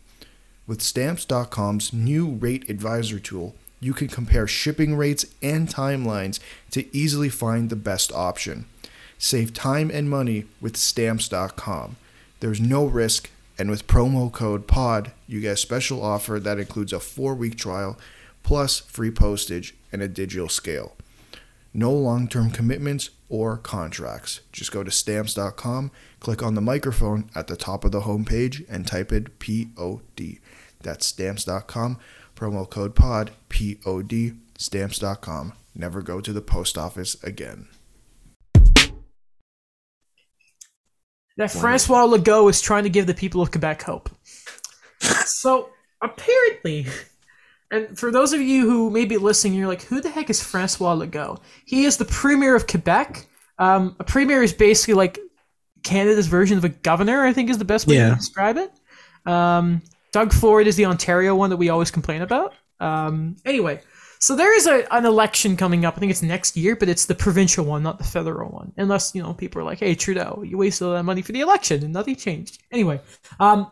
With 0.65 0.81
Stamps.com's 0.81 1.91
new 1.91 2.29
rate 2.29 2.69
advisor 2.69 3.19
tool, 3.19 3.55
you 3.81 3.93
can 3.93 4.07
compare 4.07 4.47
shipping 4.47 4.95
rates 4.95 5.25
and 5.41 5.67
timelines 5.67 6.39
to 6.71 6.95
easily 6.95 7.27
find 7.27 7.69
the 7.69 7.75
best 7.75 8.13
option. 8.13 8.65
Save 9.17 9.53
time 9.53 9.91
and 9.93 10.09
money 10.09 10.45
with 10.61 10.77
Stamps.com. 10.77 11.97
There's 12.39 12.61
no 12.61 12.85
risk, 12.85 13.31
and 13.57 13.69
with 13.69 13.85
promo 13.85 14.31
code 14.31 14.65
POD, 14.65 15.11
you 15.27 15.41
get 15.41 15.53
a 15.53 15.57
special 15.57 16.01
offer 16.01 16.39
that 16.39 16.57
includes 16.57 16.93
a 16.93 17.01
four 17.01 17.35
week 17.35 17.57
trial, 17.57 17.97
plus 18.43 18.79
free 18.79 19.11
postage 19.11 19.75
and 19.91 20.01
a 20.01 20.07
digital 20.07 20.47
scale. 20.47 20.95
No 21.73 21.91
long 21.91 22.27
term 22.27 22.49
commitments 22.49 23.11
or 23.29 23.57
contracts. 23.57 24.41
Just 24.51 24.71
go 24.71 24.83
to 24.83 24.91
stamps.com, 24.91 25.91
click 26.19 26.41
on 26.41 26.55
the 26.55 26.61
microphone 26.61 27.29
at 27.35 27.47
the 27.47 27.55
top 27.55 27.85
of 27.85 27.91
the 27.91 28.01
homepage, 28.01 28.65
and 28.69 28.87
type 28.87 29.11
in 29.11 29.27
POD. 29.39 30.39
That's 30.81 31.05
stamps.com, 31.05 31.99
promo 32.35 32.69
code 32.69 32.95
POD, 32.95 33.31
POD, 33.49 34.37
stamps.com. 34.57 35.53
Never 35.75 36.01
go 36.01 36.19
to 36.19 36.33
the 36.33 36.41
post 36.41 36.77
office 36.77 37.21
again. 37.23 37.67
That 41.37 41.51
Francois 41.51 42.05
Legault 42.05 42.49
is 42.49 42.59
trying 42.59 42.83
to 42.83 42.89
give 42.89 43.07
the 43.07 43.13
people 43.13 43.41
of 43.41 43.51
Quebec 43.51 43.83
hope. 43.83 44.09
so 44.99 45.69
apparently, 46.01 46.87
and 47.71 47.97
for 47.97 48.11
those 48.11 48.33
of 48.33 48.41
you 48.41 48.69
who 48.69 48.89
may 48.89 49.05
be 49.05 49.17
listening, 49.17 49.53
you're 49.53 49.67
like, 49.67 49.83
who 49.83 50.01
the 50.01 50.09
heck 50.09 50.29
is 50.29 50.41
Francois 50.41 50.95
Legault? 50.95 51.39
He 51.65 51.85
is 51.85 51.97
the 51.97 52.05
premier 52.05 52.55
of 52.55 52.67
Quebec. 52.67 53.27
Um, 53.57 53.95
a 53.99 54.03
premier 54.03 54.41
is 54.41 54.53
basically 54.53 54.93
like 54.95 55.19
Canada's 55.83 56.27
version 56.27 56.57
of 56.57 56.63
a 56.63 56.69
governor. 56.69 57.25
I 57.25 57.33
think 57.33 57.49
is 57.49 57.57
the 57.57 57.65
best 57.65 57.87
way 57.87 57.95
Yeah. 57.95 58.09
to 58.09 58.15
describe 58.15 58.57
it. 58.57 58.71
Um, 59.25 59.81
Doug 60.11 60.33
Ford 60.33 60.65
is 60.67 60.75
the 60.75 60.85
Ontario 60.85 61.35
one 61.35 61.49
that 61.51 61.57
we 61.57 61.69
always 61.69 61.91
complain 61.91 62.21
about. 62.21 62.53
Um, 62.79 63.35
anyway, 63.45 63.81
so 64.19 64.35
there 64.35 64.55
is 64.55 64.65
a, 64.65 64.91
an 64.93 65.05
election 65.05 65.55
coming 65.55 65.85
up. 65.85 65.95
I 65.95 65.99
think 65.99 66.09
it's 66.09 66.21
next 66.23 66.57
year, 66.57 66.75
but 66.75 66.89
it's 66.89 67.05
the 67.05 67.15
provincial 67.15 67.63
one, 67.65 67.83
not 67.83 67.97
the 67.97 68.03
federal 68.03 68.49
one. 68.49 68.73
Unless 68.77 69.13
you 69.13 69.21
know 69.21 69.33
people 69.33 69.61
are 69.61 69.65
like, 69.65 69.79
"Hey, 69.79 69.95
Trudeau, 69.95 70.43
you 70.45 70.57
wasted 70.57 70.87
all 70.87 70.93
that 70.93 71.03
money 71.03 71.21
for 71.21 71.31
the 71.31 71.41
election 71.41 71.83
and 71.83 71.93
nothing 71.93 72.15
changed." 72.15 72.59
Anyway, 72.71 72.99
um, 73.39 73.69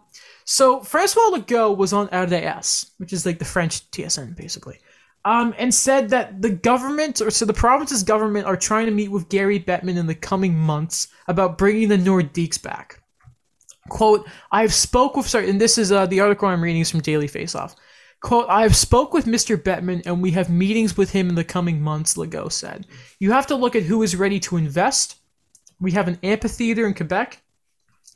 so 0.50 0.80
Francois 0.80 1.32
Legault 1.34 1.76
was 1.76 1.92
on 1.92 2.08
RDS, 2.08 2.92
which 3.00 3.12
is 3.12 3.26
like 3.26 3.38
the 3.38 3.44
French 3.44 3.92
TSN, 3.92 4.34
basically, 4.38 4.80
um, 5.26 5.54
and 5.58 5.76
said 5.76 6.10
that 6.12 6.42
the 6.42 6.52
government, 6.52 7.20
or 7.20 7.30
so 7.30 7.44
the 7.44 7.54
province's 7.54 8.02
government, 8.02 8.46
are 8.46 8.56
trying 8.56 8.86
to 8.86 8.94
meet 8.94 9.12
with 9.12 9.28
Gary 9.28 9.60
Bettman 9.60 9.98
in 9.98 10.08
the 10.08 10.16
coming 10.16 10.56
months 10.56 11.10
about 11.28 11.58
bringing 11.58 11.90
the 11.90 11.98
Nordiques 11.98 12.62
back. 12.62 13.04
Quote, 13.90 14.26
I've 14.50 14.74
spoke 14.74 15.18
with, 15.18 15.28
sorry, 15.28 15.50
and 15.50 15.60
this 15.60 15.78
is 15.78 15.92
uh, 15.92 16.06
the 16.06 16.22
article 16.22 16.48
I'm 16.48 16.64
reading 16.64 16.82
is 16.82 16.92
from 16.92 17.02
Daily 17.02 17.28
Faceoff. 17.28 17.76
Quote, 18.22 18.48
I 18.48 18.62
have 18.62 18.76
spoke 18.76 19.14
with 19.14 19.26
Mr. 19.26 19.62
Bettman 19.62 20.06
and 20.06 20.22
we 20.22 20.32
have 20.32 20.50
meetings 20.50 20.96
with 20.96 21.12
him 21.12 21.28
in 21.28 21.36
the 21.36 21.44
coming 21.44 21.82
months, 21.82 22.16
Legault 22.16 22.54
said. 22.54 22.88
You 23.20 23.34
have 23.34 23.48
to 23.48 23.56
look 23.56 23.76
at 23.76 23.84
who 23.84 24.02
is 24.02 24.16
ready 24.16 24.40
to 24.42 24.56
invest. 24.56 25.18
We 25.82 25.92
have 25.92 26.08
an 26.08 26.20
amphitheater 26.24 26.88
in 26.88 26.94
Quebec 26.94 27.42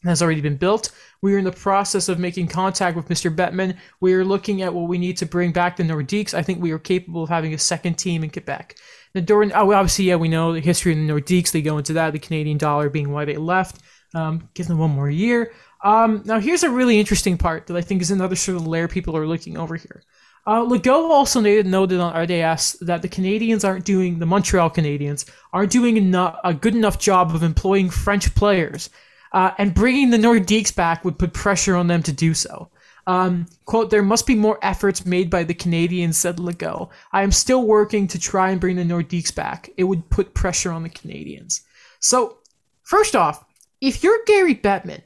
has 0.04 0.22
already 0.22 0.42
been 0.42 0.58
built. 0.58 0.92
We 1.22 1.36
are 1.36 1.38
in 1.38 1.46
the 1.46 1.52
process 1.52 2.10
of 2.10 2.20
making 2.20 2.48
contact 2.48 2.96
with 2.96 3.08
Mr. 3.08 3.34
Bettman. 3.34 3.78
We 4.00 4.14
are 4.14 4.26
looking 4.26 4.62
at 4.62 4.74
what 4.74 4.88
we 4.88 4.98
need 4.98 5.18
to 5.18 5.26
bring 5.26 5.52
back 5.52 5.78
the 5.78 5.84
Nordiques. 5.84 6.34
I 6.34 6.42
think 6.42 6.60
we 6.60 6.72
are 6.72 6.80
capable 6.80 7.24
of 7.24 7.30
having 7.30 7.54
a 7.54 7.60
second 7.60 7.96
team 7.96 8.24
in 8.24 8.32
Quebec. 8.32 8.78
The 9.14 9.22
Doran, 9.22 9.52
oh, 9.54 9.74
obviously, 9.74 10.06
yeah, 10.06 10.16
we 10.16 10.30
know 10.30 10.54
the 10.54 10.60
history 10.60 10.94
of 10.94 10.98
the 10.98 11.08
Nordiques. 11.08 11.52
They 11.52 11.62
go 11.62 11.78
into 11.78 11.94
that, 11.94 12.14
the 12.14 12.20
Canadian 12.20 12.58
dollar 12.58 12.90
being 12.90 13.12
why 13.12 13.26
they 13.26 13.38
left. 13.38 13.82
Um, 14.16 14.50
give 14.54 14.68
them 14.68 14.80
one 14.80 14.92
more 14.92 15.10
year. 15.10 15.54
Um, 15.84 16.22
now, 16.26 16.40
here's 16.40 16.64
a 16.64 16.70
really 16.70 17.00
interesting 17.00 17.38
part 17.38 17.68
that 17.68 17.78
I 17.78 17.82
think 17.82 18.02
is 18.02 18.12
another 18.12 18.36
sort 18.36 18.58
of 18.58 18.68
layer 18.68 18.88
people 18.88 19.16
are 19.16 19.28
looking 19.28 19.58
over 19.58 19.76
here. 19.76 20.04
Uh, 20.46 20.64
Legault 20.64 21.10
also 21.10 21.40
noted, 21.40 21.68
noted 21.68 22.00
on 22.00 22.20
RDS 22.20 22.78
that 22.82 23.04
the 23.04 23.08
Canadians 23.08 23.64
aren't 23.64 23.86
doing, 23.86 24.18
the 24.18 24.26
Montreal 24.26 24.72
Canadians, 24.72 25.26
aren't 25.54 25.72
doing 25.72 25.98
enough, 25.98 26.40
a 26.44 26.54
good 26.54 26.76
enough 26.76 26.98
job 26.98 27.36
of 27.36 27.44
employing 27.44 27.90
French 27.90 28.34
players. 28.34 28.90
Uh, 29.32 29.52
and 29.58 29.74
bringing 29.74 30.10
the 30.10 30.18
Nordiques 30.18 30.76
back 30.76 31.06
would 31.06 31.18
put 31.18 31.34
pressure 31.34 31.76
on 31.76 31.88
them 31.88 32.04
to 32.04 32.12
do 32.12 32.34
so. 32.34 32.70
Um, 33.08 33.48
quote, 33.66 33.90
there 33.90 34.04
must 34.04 34.28
be 34.28 34.36
more 34.36 34.60
efforts 34.62 35.06
made 35.06 35.30
by 35.30 35.44
the 35.44 35.54
Canadians, 35.54 36.18
said 36.18 36.38
Legault. 36.38 36.90
I 37.12 37.24
am 37.24 37.32
still 37.32 37.66
working 37.66 38.08
to 38.10 38.20
try 38.20 38.52
and 38.52 38.62
bring 38.62 38.76
the 38.76 38.84
Nordiques 38.84 39.34
back. 39.34 39.70
It 39.78 39.86
would 39.86 40.10
put 40.10 40.34
pressure 40.34 40.72
on 40.72 40.84
the 40.84 40.90
Canadians. 40.90 41.62
So, 42.00 42.38
first 42.84 43.16
off, 43.16 43.44
if 43.80 44.04
you're 44.04 44.20
Gary 44.28 44.56
Bettman, 44.56 45.02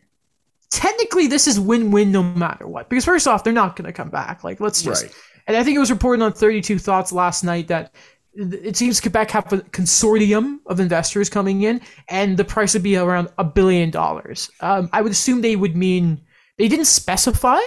technically 0.70 1.28
this 1.28 1.48
is 1.48 1.60
win-win 1.60 2.12
no 2.12 2.24
matter 2.24 2.68
what. 2.68 2.90
Because 2.90 3.06
first 3.06 3.28
off, 3.28 3.44
they're 3.44 3.54
not 3.54 3.76
going 3.76 3.86
to 3.86 3.94
come 3.94 4.10
back. 4.10 4.44
Like, 4.44 4.60
let's 4.60 4.82
just. 4.82 5.04
Right. 5.04 5.14
And 5.48 5.56
I 5.56 5.64
think 5.64 5.76
it 5.76 5.80
was 5.80 5.92
reported 5.92 6.24
on 6.24 6.34
32 6.34 6.80
Thoughts 6.80 7.12
last 7.12 7.44
night 7.44 7.68
that 7.68 7.94
it 8.36 8.76
seems 8.76 9.00
Quebec 9.00 9.32
have 9.32 9.54
a 9.54 9.58
consortium 9.58 10.60
of 10.66 10.80
investors 10.80 11.30
coming 11.30 11.64
in, 11.64 11.82
and 12.10 12.38
the 12.38 12.44
price 12.44 12.74
would 12.74 12.84
be 12.84 12.98
around 12.98 13.30
a 13.38 13.44
billion 13.44 13.90
dollars. 13.90 14.52
Um, 14.60 14.90
I 14.94 15.02
would 15.02 15.12
assume 15.12 15.42
they 15.42 15.56
would 15.56 15.76
mean 15.76 16.22
they 16.58 16.68
didn't 16.68 16.86
specify, 16.86 17.60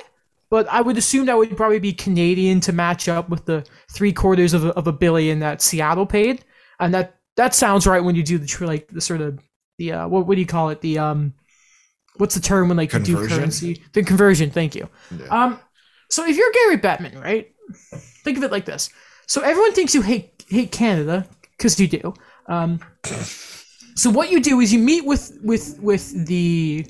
but 0.50 0.68
I 0.68 0.80
would 0.80 0.98
assume 0.98 1.26
that 1.26 1.36
would 1.36 1.56
probably 1.56 1.78
be 1.78 1.92
Canadian 1.92 2.60
to 2.60 2.72
match 2.72 3.08
up 3.08 3.28
with 3.28 3.46
the 3.46 3.66
three 3.92 4.12
quarters 4.12 4.54
of 4.54 4.64
a, 4.64 4.68
of 4.70 4.86
a 4.86 4.92
billion 4.92 5.38
that 5.40 5.62
Seattle 5.62 6.06
paid, 6.06 6.44
and 6.80 6.92
that 6.94 7.16
that 7.36 7.54
sounds 7.54 7.86
right 7.86 8.04
when 8.04 8.14
you 8.14 8.22
do 8.22 8.38
the 8.38 8.66
like 8.66 8.88
the 8.88 9.00
sort 9.00 9.20
of 9.20 9.38
the 9.78 9.92
uh, 9.92 10.08
what 10.08 10.26
what 10.26 10.34
do 10.34 10.40
you 10.40 10.46
call 10.46 10.68
it? 10.68 10.80
The 10.80 10.98
um 10.98 11.34
what's 12.16 12.34
the 12.34 12.40
term 12.40 12.68
when 12.68 12.76
like 12.76 12.92
you 12.92 13.00
do 13.00 13.26
currency? 13.26 13.82
The 13.92 14.02
conversion 14.02 14.50
thank 14.50 14.74
you. 14.74 14.88
Yeah. 15.16 15.26
um 15.44 15.60
so 16.10 16.26
if 16.26 16.36
you're 16.36 16.52
Gary 16.52 16.78
Bettman 16.78 17.22
right? 17.22 17.52
Think 18.24 18.38
of 18.38 18.44
it 18.44 18.50
like 18.50 18.64
this 18.64 18.90
so 19.28 19.40
everyone 19.42 19.72
thinks 19.72 19.94
you 19.94 20.02
hate 20.02 20.44
hate 20.48 20.72
Canada 20.72 21.26
because 21.56 21.78
you 21.78 21.86
do. 21.86 22.14
Um 22.48 22.80
so 23.94 24.10
what 24.10 24.30
you 24.30 24.40
do 24.40 24.60
is 24.60 24.72
you 24.72 24.78
meet 24.78 25.04
with 25.04 25.38
with 25.42 25.78
with 25.80 26.26
the 26.26 26.86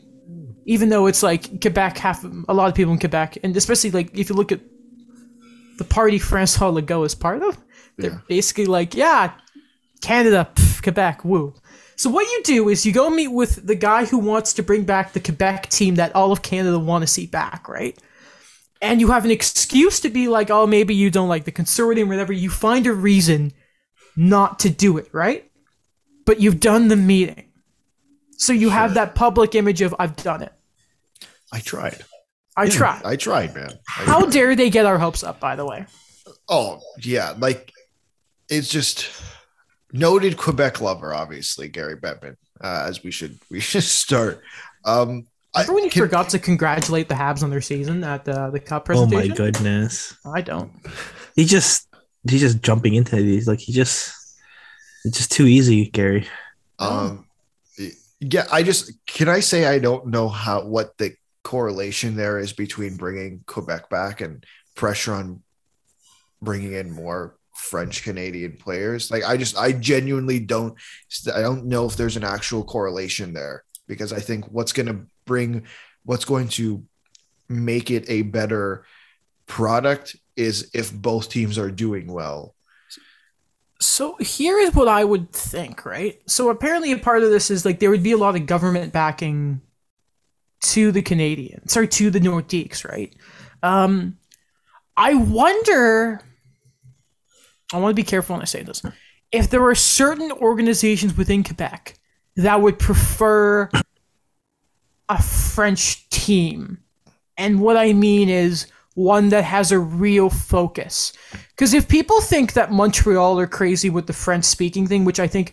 even 0.66 0.89
though 0.91 1.07
it's 1.07 1.22
like 1.22 1.61
Quebec 1.61 1.99
half 1.99 2.24
a 2.24 2.55
lot 2.55 2.68
of 2.68 2.74
people 2.74 2.93
in 2.93 2.99
Quebec 2.99 3.39
and 3.43 3.57
especially 3.57 3.91
like 3.91 4.16
if 4.18 4.28
you 4.30 4.34
look 4.34 4.53
at 4.53 4.61
the 5.78 5.84
party 5.84 6.18
Francois 6.18 6.70
Legault 6.70 7.07
is 7.07 7.14
part 7.14 7.43
of 7.43 7.57
they're 7.97 8.11
Yeah. 8.12 8.18
basically 8.28 8.66
like 8.66 8.95
yeah 8.95 9.32
Canada 10.01 10.49
pff, 10.55 10.82
Quebec 10.82 11.24
woo. 11.24 11.55
So 11.97 12.09
what 12.11 12.24
you 12.30 12.41
do 12.45 12.68
is 12.68 12.86
you 12.86 12.93
go 12.93 13.11
meet 13.11 13.28
with 13.28 13.66
the 13.66 13.74
guy 13.74 14.05
who 14.05 14.18
wants 14.18 14.53
to 14.55 14.62
bring 14.62 14.84
back 14.84 15.12
the 15.12 15.20
Quebec 15.20 15.68
team 15.68 15.97
that 15.97 16.14
all 16.14 16.30
of 16.30 16.43
Canada 16.43 16.78
want 16.78 17.03
to 17.03 17.09
see 17.09 17.26
back 17.26 17.68
right 17.68 17.99
and 18.81 19.01
you 19.01 19.11
have 19.11 19.24
an 19.24 19.31
excuse 19.31 20.01
to 20.01 20.09
be 20.11 20.29
like 20.29 20.51
oh 20.51 20.66
maybe 20.66 20.95
you 20.95 21.11
don't 21.11 21.29
like 21.29 21.45
the 21.45 21.53
consortium 21.53 22.05
or 22.05 22.09
whatever 22.09 22.33
you 22.33 22.51
find 22.51 22.87
a 22.87 22.93
reason 22.93 23.53
not 24.16 24.59
to 24.61 24.70
do 24.70 24.99
it 24.99 25.09
right 25.12 25.51
but 26.24 26.41
you've 26.41 26.61
done 26.61 26.89
the 26.89 26.97
meeting 26.97 27.45
so 28.39 28.53
you 28.53 28.70
have 28.70 28.95
that 28.95 29.14
public 29.16 29.57
image 29.57 29.83
of 29.83 29.97
I've 29.99 30.14
done 30.14 30.43
it. 30.45 30.53
I 31.53 31.59
tried. 31.59 32.05
I 32.57 32.68
tried. 32.68 33.03
I 33.05 33.16
tried, 33.16 33.53
man. 33.53 33.70
I 33.99 34.03
How 34.05 34.20
tried. 34.20 34.33
dare 34.33 34.55
they 34.55 34.70
get 34.70 34.87
our 34.87 34.97
hopes 34.97 35.24
up? 35.24 35.41
By 35.41 35.57
the 35.57 35.66
way, 35.66 35.87
Oh 36.49 36.79
yeah, 37.03 37.35
like 37.37 37.72
it's 38.49 38.68
just 38.68 39.11
noted 39.93 40.37
Quebec 40.37 40.81
lover, 40.81 41.12
obviously 41.12 41.68
Gary 41.68 41.97
Bettman. 41.97 42.37
Uh, 42.62 42.85
as 42.89 43.03
we 43.03 43.11
should 43.11 43.41
we 43.51 43.59
should 43.59 43.83
start. 44.03 44.41
Um, 44.85 45.26
remember 45.61 45.74
when 45.74 45.84
you 45.84 45.90
can- 45.90 46.02
forgot 46.02 46.28
to 46.30 46.38
congratulate 46.38 47.09
the 47.09 47.14
Habs 47.14 47.42
on 47.42 47.50
their 47.50 47.61
season 47.61 48.04
at 48.04 48.24
the 48.24 48.50
the 48.50 48.61
Cup 48.61 48.84
presentation? 48.84 49.32
Oh 49.32 49.34
presentation? 49.34 49.44
my 49.44 49.50
goodness. 49.50 50.16
I 50.24 50.40
don't. 50.40 50.72
He 51.34 51.44
just 51.44 51.88
he's 52.28 52.40
just 52.40 52.62
jumping 52.62 52.94
into 52.94 53.16
these. 53.16 53.46
Like 53.46 53.61
he 53.61 53.72
just 53.72 54.12
it's 55.04 55.18
just 55.18 55.32
too 55.32 55.46
easy, 55.46 55.90
Gary. 55.90 56.26
Um, 56.78 57.26
yeah, 58.20 58.46
I 58.50 58.62
just 58.62 58.92
can 59.06 59.28
I 59.28 59.40
say 59.40 59.66
I 59.66 59.78
don't 59.78 60.09
know 60.09 60.28
how 60.28 60.64
what 60.64 60.96
the 60.98 61.14
correlation 61.44 62.16
there 62.16 62.38
is 62.38 62.52
between 62.52 62.96
bringing 62.96 63.42
Quebec 63.46 63.88
back 63.88 64.20
and 64.20 64.44
pressure 64.74 65.14
on 65.14 65.42
bringing 66.42 66.72
in 66.72 66.90
more 66.90 67.36
French 67.54 68.02
Canadian 68.02 68.56
players. 68.56 69.11
Like 69.11 69.24
I 69.24 69.36
just 69.36 69.56
I 69.56 69.72
genuinely 69.72 70.40
don't 70.40 70.74
I 71.34 71.40
don't 71.40 71.66
know 71.66 71.86
if 71.86 71.96
there's 71.96 72.16
an 72.16 72.24
actual 72.24 72.64
correlation 72.64 73.32
there 73.32 73.64
because 73.86 74.12
I 74.12 74.20
think 74.20 74.46
what's 74.46 74.72
going 74.72 74.86
to 74.86 75.06
bring 75.29 75.66
what's 76.05 76.24
going 76.24 76.49
to 76.49 76.83
make 77.49 77.93
it 77.93 78.05
a 78.09 78.22
better 78.22 78.85
product 79.47 80.16
is 80.37 80.70
if 80.74 80.93
both 80.93 81.31
teams 81.31 81.59
are 81.59 81.70
doing 81.70 82.12
well. 82.12 82.55
So 83.81 84.16
here 84.16 84.59
is 84.59 84.74
what 84.74 84.89
I 84.89 85.05
would 85.05 85.31
think, 85.33 85.87
right? 85.87 86.20
So 86.26 86.51
apparently 86.51 86.91
a 86.91 86.99
part 86.99 87.22
of 87.22 87.31
this 87.31 87.51
is 87.51 87.64
like 87.64 87.79
there 87.79 87.91
would 87.91 88.03
be 88.03 88.12
a 88.12 88.16
lot 88.16 88.35
of 88.35 88.47
government 88.47 88.93
backing 88.93 89.61
to 90.61 90.91
the 90.91 91.03
Canadians, 91.03 91.72
sorry, 91.72 91.87
to 91.89 92.11
the 92.11 92.18
Nordiques, 92.18 92.85
right? 92.89 93.14
Um, 93.62 94.18
I 94.97 95.14
wonder. 95.14 96.20
I 97.72 97.79
want 97.79 97.93
to 97.93 98.03
be 98.03 98.03
careful 98.03 98.35
when 98.35 98.43
I 98.43 98.47
say 98.47 98.62
this. 98.62 98.83
If 99.31 99.51
there 99.51 99.61
were 99.61 99.74
certain 99.74 100.33
organizations 100.33 101.16
within 101.16 101.45
Quebec 101.45 101.95
that 102.37 102.61
would 102.61 102.79
prefer 102.79 103.68
a 105.09 105.22
French 105.22 106.09
team, 106.11 106.78
and 107.36 107.61
what 107.61 107.76
I 107.76 107.92
mean 107.92 108.28
is 108.28 108.66
one 108.94 109.28
that 109.28 109.44
has 109.44 109.70
a 109.70 109.78
real 109.78 110.28
focus. 110.28 111.12
Because 111.50 111.72
if 111.72 111.88
people 111.88 112.20
think 112.20 112.54
that 112.54 112.72
Montreal 112.72 113.38
are 113.38 113.46
crazy 113.46 113.90
with 113.90 114.06
the 114.06 114.12
French 114.12 114.44
speaking 114.44 114.86
thing, 114.86 115.04
which 115.04 115.20
I 115.20 115.28
think 115.28 115.52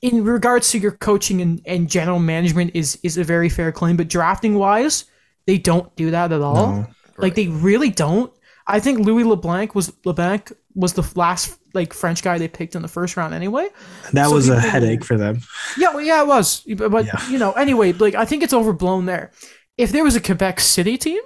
in 0.00 0.24
regards 0.24 0.70
to 0.70 0.78
your 0.78 0.92
coaching 0.92 1.40
and, 1.40 1.60
and 1.66 1.90
general 1.90 2.18
management 2.18 2.72
is 2.74 2.98
is 3.02 3.18
a 3.18 3.24
very 3.24 3.48
fair 3.48 3.70
claim, 3.72 3.96
but 3.96 4.08
drafting 4.08 4.54
wise, 4.54 5.04
they 5.46 5.58
don't 5.58 5.94
do 5.96 6.10
that 6.10 6.32
at 6.32 6.40
all. 6.40 6.72
No. 6.72 6.86
Like 7.18 7.34
they 7.34 7.48
really 7.48 7.90
don't. 7.90 8.32
I 8.66 8.80
think 8.80 8.98
Louis 8.98 9.24
LeBlanc 9.24 9.74
was 9.74 9.92
LeBlanc 10.04 10.52
was 10.74 10.94
the 10.94 11.10
last 11.14 11.58
like 11.74 11.92
French 11.92 12.22
guy 12.22 12.38
they 12.38 12.48
picked 12.48 12.74
in 12.74 12.82
the 12.82 12.88
first 12.88 13.16
round 13.16 13.34
anyway. 13.34 13.68
That 14.12 14.28
So 14.28 14.34
was 14.34 14.48
a 14.48 14.54
people- 14.56 14.70
headache 14.70 15.04
for 15.04 15.16
them. 15.16 15.40
Yeah, 15.76 15.90
well, 15.94 16.00
yeah, 16.02 16.20
it 16.22 16.26
was. 16.26 16.60
But, 16.76 16.90
but, 16.90 17.06
Yeah. 17.06 17.28
you 17.30 17.38
know, 17.38 17.52
anyway, 17.52 17.92
like 17.92 18.14
I 18.14 18.24
think 18.24 18.42
it's 18.42 18.52
overblown 18.54 19.06
there. 19.06 19.30
If 19.76 19.90
there 19.92 20.04
was 20.04 20.14
a 20.16 20.20
Quebec 20.20 20.60
City 20.60 20.96
team, 20.96 21.20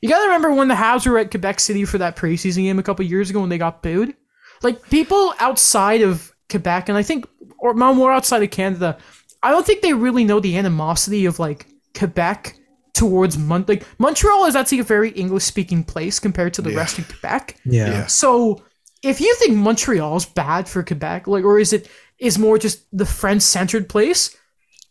you 0.00 0.08
gotta 0.08 0.24
remember 0.26 0.52
when 0.52 0.68
the 0.68 0.74
Habs 0.74 1.06
were 1.06 1.18
at 1.18 1.30
Quebec 1.30 1.60
City 1.60 1.84
for 1.84 1.98
that 1.98 2.16
preseason 2.16 2.62
game 2.62 2.78
a 2.78 2.82
couple 2.82 3.04
years 3.04 3.28
ago 3.30 3.40
when 3.40 3.50
they 3.50 3.58
got 3.58 3.82
booed. 3.82 4.14
Like 4.62 4.82
people 4.90 5.34
outside 5.40 6.02
of 6.02 6.32
Quebec, 6.48 6.88
and 6.88 6.96
I 6.96 7.02
think, 7.02 7.26
or 7.58 7.74
more 7.74 8.12
outside 8.12 8.42
of 8.42 8.50
Canada, 8.50 8.96
I 9.42 9.50
don't 9.50 9.66
think 9.66 9.82
they 9.82 9.92
really 9.94 10.24
know 10.24 10.40
the 10.40 10.56
animosity 10.56 11.24
of 11.26 11.38
like 11.38 11.66
Quebec 11.98 12.56
towards 12.94 13.38
Mon. 13.38 13.64
Like 13.68 13.86
Montreal 13.98 14.44
is 14.46 14.56
actually 14.56 14.80
a 14.80 14.84
very 14.84 15.10
English 15.10 15.44
speaking 15.44 15.82
place 15.84 16.18
compared 16.18 16.54
to 16.54 16.62
the 16.62 16.70
Yeah. 16.70 16.76
rest 16.78 16.98
of 16.98 17.08
Quebec. 17.08 17.56
Yeah. 17.64 17.88
Yeah. 17.90 18.06
So 18.06 18.62
if 19.02 19.20
you 19.20 19.34
think 19.36 19.56
Montreal's 19.56 20.26
bad 20.26 20.68
for 20.68 20.82
Quebec, 20.82 21.26
like, 21.26 21.44
or 21.44 21.58
is 21.58 21.72
it 21.72 21.88
is 22.18 22.38
more 22.38 22.58
just 22.58 22.84
the 22.92 23.06
French 23.06 23.42
centered 23.42 23.88
place? 23.88 24.36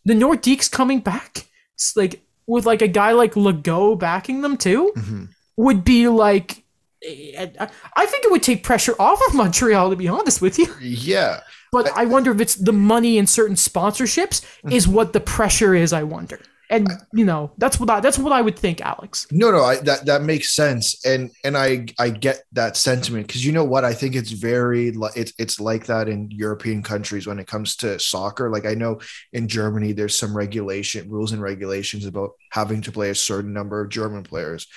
The 0.04 0.14
Nordiques 0.14 0.70
coming 0.70 1.00
back, 1.00 1.46
it's 1.74 1.96
like 1.96 2.22
with 2.46 2.66
like 2.66 2.82
a 2.82 2.88
guy 2.88 3.12
like 3.12 3.34
Legault 3.34 3.98
backing 4.00 4.40
them 4.40 4.56
too, 4.56 4.92
Mhm. 4.96 5.28
would 5.56 5.84
be 5.84 6.08
like. 6.08 6.64
I 7.02 7.68
I 7.96 8.04
think 8.06 8.24
it 8.24 8.30
would 8.30 8.42
take 8.42 8.62
pressure 8.62 8.94
off 8.98 9.20
of 9.28 9.34
Montreal, 9.34 9.88
to 9.90 9.96
be 9.96 10.06
honest 10.08 10.42
with 10.42 10.58
you. 10.58 10.66
Yeah. 10.80 11.40
But 11.72 11.90
I 11.96 12.04
wonder 12.04 12.30
if 12.32 12.40
it's 12.40 12.56
the 12.56 12.72
money 12.74 13.16
and 13.16 13.26
certain 13.28 13.56
sponsorships 13.56 14.42
is 14.70 14.86
what 14.88 15.12
the 15.14 15.20
pressure 15.20 15.74
is. 15.74 15.92
I 15.94 16.02
wonder, 16.02 16.40
and 16.70 16.88
you 17.12 17.24
know, 17.24 17.50
that's 17.58 17.80
what 17.80 17.90
I, 17.90 17.98
that's 17.98 18.18
what 18.18 18.32
I 18.32 18.40
would 18.40 18.56
think, 18.56 18.80
Alex. 18.80 19.26
No, 19.32 19.50
no, 19.50 19.62
I, 19.62 19.76
that 19.80 20.06
that 20.06 20.22
makes 20.22 20.52
sense, 20.52 21.04
and 21.04 21.32
and 21.42 21.56
I 21.56 21.86
I 21.98 22.10
get 22.10 22.44
that 22.52 22.76
sentiment 22.76 23.26
because 23.26 23.44
you 23.44 23.50
know 23.50 23.64
what 23.64 23.84
I 23.84 23.92
think 23.92 24.14
it's 24.14 24.30
very 24.30 24.94
it's 25.16 25.32
it's 25.36 25.58
like 25.58 25.86
that 25.86 26.08
in 26.08 26.30
European 26.30 26.84
countries 26.84 27.26
when 27.26 27.40
it 27.40 27.48
comes 27.48 27.74
to 27.76 27.98
soccer. 27.98 28.50
Like 28.50 28.66
I 28.66 28.74
know 28.74 29.00
in 29.32 29.48
Germany 29.48 29.92
there's 29.92 30.14
some 30.14 30.36
regulation 30.36 31.10
rules 31.10 31.32
and 31.32 31.42
regulations 31.42 32.06
about 32.06 32.30
having 32.52 32.82
to 32.82 32.92
play 32.92 33.10
a 33.10 33.14
certain 33.16 33.52
number 33.52 33.80
of 33.80 33.88
German 33.88 34.22
players. 34.22 34.68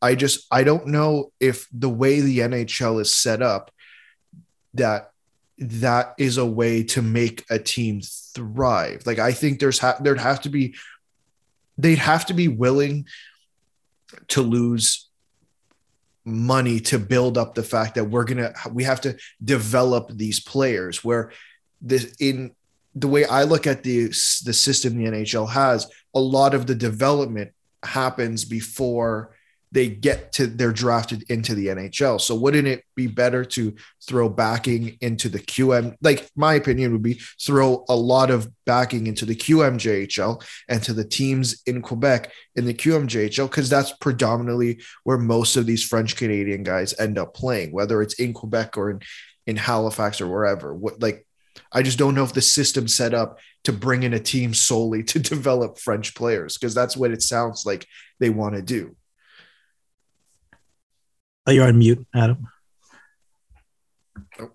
I 0.00 0.14
just 0.14 0.46
I 0.50 0.64
don't 0.64 0.86
know 0.86 1.32
if 1.38 1.68
the 1.70 1.90
way 1.90 2.20
the 2.20 2.38
NHL 2.38 3.00
is 3.00 3.14
set 3.14 3.42
up 3.42 3.70
that 4.74 5.10
that 5.58 6.14
is 6.18 6.38
a 6.38 6.46
way 6.46 6.82
to 6.82 7.02
make 7.02 7.44
a 7.50 7.58
team 7.58 8.00
thrive. 8.34 9.02
Like 9.06 9.18
I 9.18 9.32
think 9.32 9.60
there's 9.60 9.78
ha- 9.78 9.98
there'd 10.00 10.18
have 10.18 10.40
to 10.42 10.48
be 10.48 10.74
they'd 11.82 11.98
have 11.98 12.26
to 12.26 12.34
be 12.34 12.48
willing 12.48 13.06
to 14.28 14.42
lose 14.42 15.08
money 16.24 16.78
to 16.78 16.98
build 16.98 17.36
up 17.36 17.54
the 17.54 17.62
fact 17.62 17.96
that 17.96 18.04
we're 18.04 18.24
gonna 18.24 18.52
we 18.72 18.84
have 18.84 19.00
to 19.00 19.16
develop 19.44 20.10
these 20.14 20.38
players 20.38 21.02
where 21.02 21.32
this 21.80 22.14
in 22.20 22.52
the 22.94 23.08
way 23.08 23.24
I 23.24 23.42
look 23.42 23.66
at 23.66 23.82
the 23.82 24.06
the 24.06 24.52
system 24.52 24.96
the 24.96 25.10
NHL 25.10 25.48
has 25.48 25.88
a 26.14 26.20
lot 26.20 26.54
of 26.54 26.66
the 26.66 26.74
development 26.74 27.52
happens 27.82 28.44
before 28.44 29.34
they 29.72 29.88
get 29.88 30.32
to 30.32 30.46
they're 30.46 30.70
drafted 30.70 31.24
into 31.30 31.54
the 31.54 31.68
NHL. 31.68 32.20
So 32.20 32.34
wouldn't 32.34 32.68
it 32.68 32.84
be 32.94 33.06
better 33.06 33.44
to 33.46 33.74
throw 34.06 34.28
backing 34.28 34.98
into 35.00 35.30
the 35.30 35.38
QM? 35.38 35.96
Like 36.02 36.30
my 36.36 36.54
opinion 36.54 36.92
would 36.92 37.02
be 37.02 37.20
throw 37.40 37.84
a 37.88 37.96
lot 37.96 38.30
of 38.30 38.48
backing 38.66 39.06
into 39.06 39.24
the 39.24 39.34
QMJHL 39.34 40.44
and 40.68 40.82
to 40.82 40.92
the 40.92 41.04
teams 41.04 41.62
in 41.66 41.80
Quebec 41.80 42.30
in 42.54 42.66
the 42.66 42.74
QMJHL 42.74 43.48
because 43.48 43.70
that's 43.70 43.92
predominantly 43.92 44.80
where 45.04 45.18
most 45.18 45.56
of 45.56 45.64
these 45.66 45.82
French 45.82 46.16
Canadian 46.16 46.62
guys 46.62 46.98
end 47.00 47.18
up 47.18 47.34
playing, 47.34 47.72
whether 47.72 48.02
it's 48.02 48.14
in 48.14 48.34
Quebec 48.34 48.76
or 48.76 48.90
in, 48.90 49.00
in 49.46 49.56
Halifax 49.56 50.20
or 50.20 50.28
wherever. 50.28 50.74
What 50.74 51.00
like 51.00 51.26
I 51.72 51.82
just 51.82 51.98
don't 51.98 52.14
know 52.14 52.24
if 52.24 52.34
the 52.34 52.42
system's 52.42 52.94
set 52.94 53.14
up 53.14 53.38
to 53.64 53.72
bring 53.72 54.02
in 54.02 54.12
a 54.12 54.20
team 54.20 54.52
solely 54.52 55.02
to 55.04 55.18
develop 55.18 55.78
French 55.78 56.14
players 56.14 56.58
because 56.58 56.74
that's 56.74 56.96
what 56.96 57.10
it 57.10 57.22
sounds 57.22 57.64
like 57.64 57.86
they 58.20 58.28
want 58.28 58.54
to 58.54 58.62
do. 58.62 58.96
Oh, 61.46 61.50
you're 61.50 61.66
on 61.66 61.78
mute, 61.78 62.06
Adam. 62.14 62.46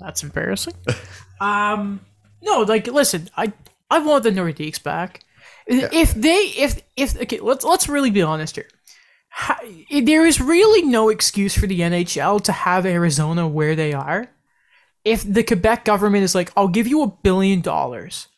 That's 0.00 0.22
embarrassing. 0.22 0.74
um, 1.40 2.00
no, 2.42 2.60
like 2.62 2.86
listen, 2.86 3.28
I 3.36 3.52
I 3.90 3.98
want 4.00 4.24
the 4.24 4.30
Nordiques 4.30 4.82
back, 4.82 5.20
Yeah. 5.68 5.88
If 5.92 6.14
they, 6.14 6.52
if 6.56 6.82
if 6.96 7.20
okay, 7.22 7.40
let's 7.40 7.64
let's 7.64 7.88
really 7.88 8.10
be 8.10 8.22
honest 8.22 8.56
here. 8.56 8.68
Ha- 9.30 9.60
there 10.02 10.24
is 10.24 10.40
really 10.40 10.82
no 10.82 11.08
excuse 11.08 11.56
for 11.58 11.66
the 11.66 11.80
NHL 11.80 12.42
to 12.44 12.52
have 12.52 12.86
Arizona 12.86 13.48
where 13.48 13.74
they 13.74 13.92
are. 13.92 14.28
If 15.04 15.24
the 15.24 15.42
Quebec 15.42 15.84
government 15.84 16.22
is 16.24 16.34
like, 16.34 16.52
"I'll 16.56 16.68
give 16.68 16.86
you 16.86 17.02
a 17.02 17.08
billion 17.08 17.60
dollars," 17.60 18.28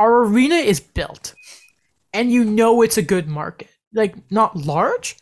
our 0.00 0.24
arena 0.24 0.56
is 0.56 0.80
built, 0.80 1.34
and 2.12 2.32
you 2.32 2.44
know 2.44 2.82
it's 2.82 2.98
a 2.98 3.02
good 3.02 3.28
market. 3.28 3.70
Like 3.92 4.16
not 4.30 4.56
large, 4.56 5.16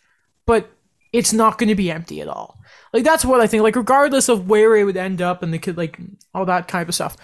but 0.46 0.70
it's 1.12 1.32
not 1.32 1.58
going 1.58 1.68
to 1.68 1.74
be 1.74 1.90
empty 1.90 2.20
at 2.20 2.28
all. 2.28 2.58
Like 2.92 3.04
that's 3.04 3.24
what 3.24 3.40
I 3.40 3.46
think. 3.46 3.62
Like 3.62 3.76
regardless 3.76 4.28
of 4.28 4.48
where 4.48 4.76
it 4.76 4.84
would 4.84 4.96
end 4.96 5.20
up 5.20 5.42
and 5.42 5.52
the 5.52 5.58
kid, 5.58 5.76
like 5.76 5.98
all 6.34 6.46
that 6.46 6.68
type 6.68 6.88
of 6.88 6.94
stuff, 6.94 7.16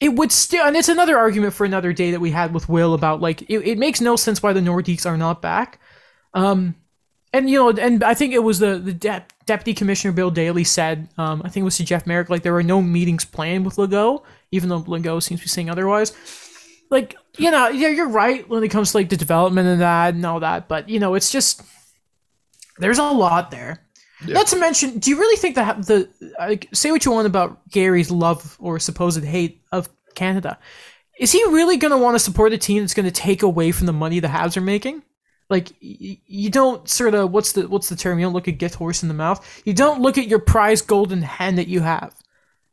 it 0.00 0.14
would 0.14 0.32
still. 0.32 0.66
And 0.66 0.76
it's 0.76 0.88
another 0.88 1.18
argument 1.18 1.54
for 1.54 1.64
another 1.64 1.92
day 1.92 2.10
that 2.10 2.20
we 2.20 2.30
had 2.30 2.54
with 2.54 2.68
Will 2.68 2.94
about 2.94 3.20
like 3.20 3.42
it, 3.42 3.58
it 3.58 3.78
makes 3.78 4.00
no 4.00 4.16
sense 4.16 4.42
why 4.42 4.52
the 4.52 4.60
Nordiques 4.60 5.06
are 5.06 5.16
not 5.16 5.42
back. 5.42 5.80
Um, 6.34 6.76
and 7.32 7.48
you 7.48 7.58
know, 7.58 7.70
and 7.70 8.04
I 8.04 8.14
think 8.14 8.34
it 8.34 8.42
was 8.42 8.58
the 8.58 8.78
the 8.78 8.92
de- 8.92 9.24
deputy 9.46 9.74
commissioner 9.74 10.12
Bill 10.12 10.30
Daly 10.30 10.64
said, 10.64 11.08
um, 11.18 11.42
I 11.44 11.48
think 11.48 11.62
it 11.62 11.64
was 11.64 11.76
to 11.78 11.84
Jeff 11.84 12.06
Marek, 12.06 12.30
like 12.30 12.42
there 12.42 12.52
were 12.52 12.62
no 12.62 12.82
meetings 12.82 13.24
planned 13.24 13.64
with 13.64 13.76
Legault, 13.76 14.22
even 14.50 14.68
though 14.68 14.82
Legault 14.82 15.22
seems 15.22 15.40
to 15.40 15.44
be 15.46 15.48
saying 15.48 15.70
otherwise. 15.70 16.12
Like 16.90 17.16
you 17.38 17.50
know, 17.50 17.68
yeah, 17.68 17.88
you're 17.88 18.08
right 18.08 18.46
when 18.48 18.62
it 18.62 18.68
comes 18.68 18.92
to 18.92 18.98
like 18.98 19.08
the 19.08 19.16
development 19.16 19.66
and 19.66 19.80
that 19.80 20.14
and 20.14 20.24
all 20.26 20.40
that, 20.40 20.68
but 20.68 20.88
you 20.90 21.00
know, 21.00 21.14
it's 21.14 21.32
just 21.32 21.62
there's 22.82 22.98
a 22.98 23.04
lot 23.04 23.50
there. 23.50 23.84
Yeah. 24.24 24.34
Not 24.34 24.46
to 24.48 24.56
mention, 24.56 24.98
do 24.98 25.10
you 25.10 25.18
really 25.18 25.36
think 25.36 25.56
that 25.56 25.86
the 25.86 26.08
like 26.38 26.68
say 26.72 26.90
what 26.90 27.04
you 27.04 27.12
want 27.12 27.26
about 27.26 27.68
Gary's 27.70 28.10
love 28.10 28.56
or 28.60 28.78
supposed 28.78 29.22
hate 29.24 29.62
of 29.72 29.88
Canada? 30.14 30.58
Is 31.18 31.32
he 31.32 31.42
really 31.48 31.76
going 31.76 31.90
to 31.90 31.98
want 31.98 32.14
to 32.14 32.18
support 32.18 32.52
a 32.52 32.58
team 32.58 32.82
that's 32.82 32.94
going 32.94 33.06
to 33.06 33.12
take 33.12 33.42
away 33.42 33.72
from 33.72 33.86
the 33.86 33.92
money 33.92 34.20
the 34.20 34.28
Habs 34.28 34.56
are 34.56 34.62
making? 34.62 35.02
Like 35.50 35.72
y- 35.82 36.18
you 36.26 36.50
don't 36.50 36.88
sort 36.88 37.14
of 37.14 37.30
what's 37.30 37.52
the 37.52 37.68
what's 37.68 37.88
the 37.88 37.96
term? 37.96 38.18
You 38.18 38.26
don't 38.26 38.32
look 38.32 38.46
a 38.46 38.52
gift 38.52 38.76
horse 38.76 39.02
in 39.02 39.08
the 39.08 39.14
mouth. 39.14 39.62
You 39.64 39.74
don't 39.74 40.00
look 40.00 40.18
at 40.18 40.28
your 40.28 40.38
prized 40.38 40.86
golden 40.86 41.22
hen 41.22 41.56
that 41.56 41.68
you 41.68 41.80
have, 41.80 42.14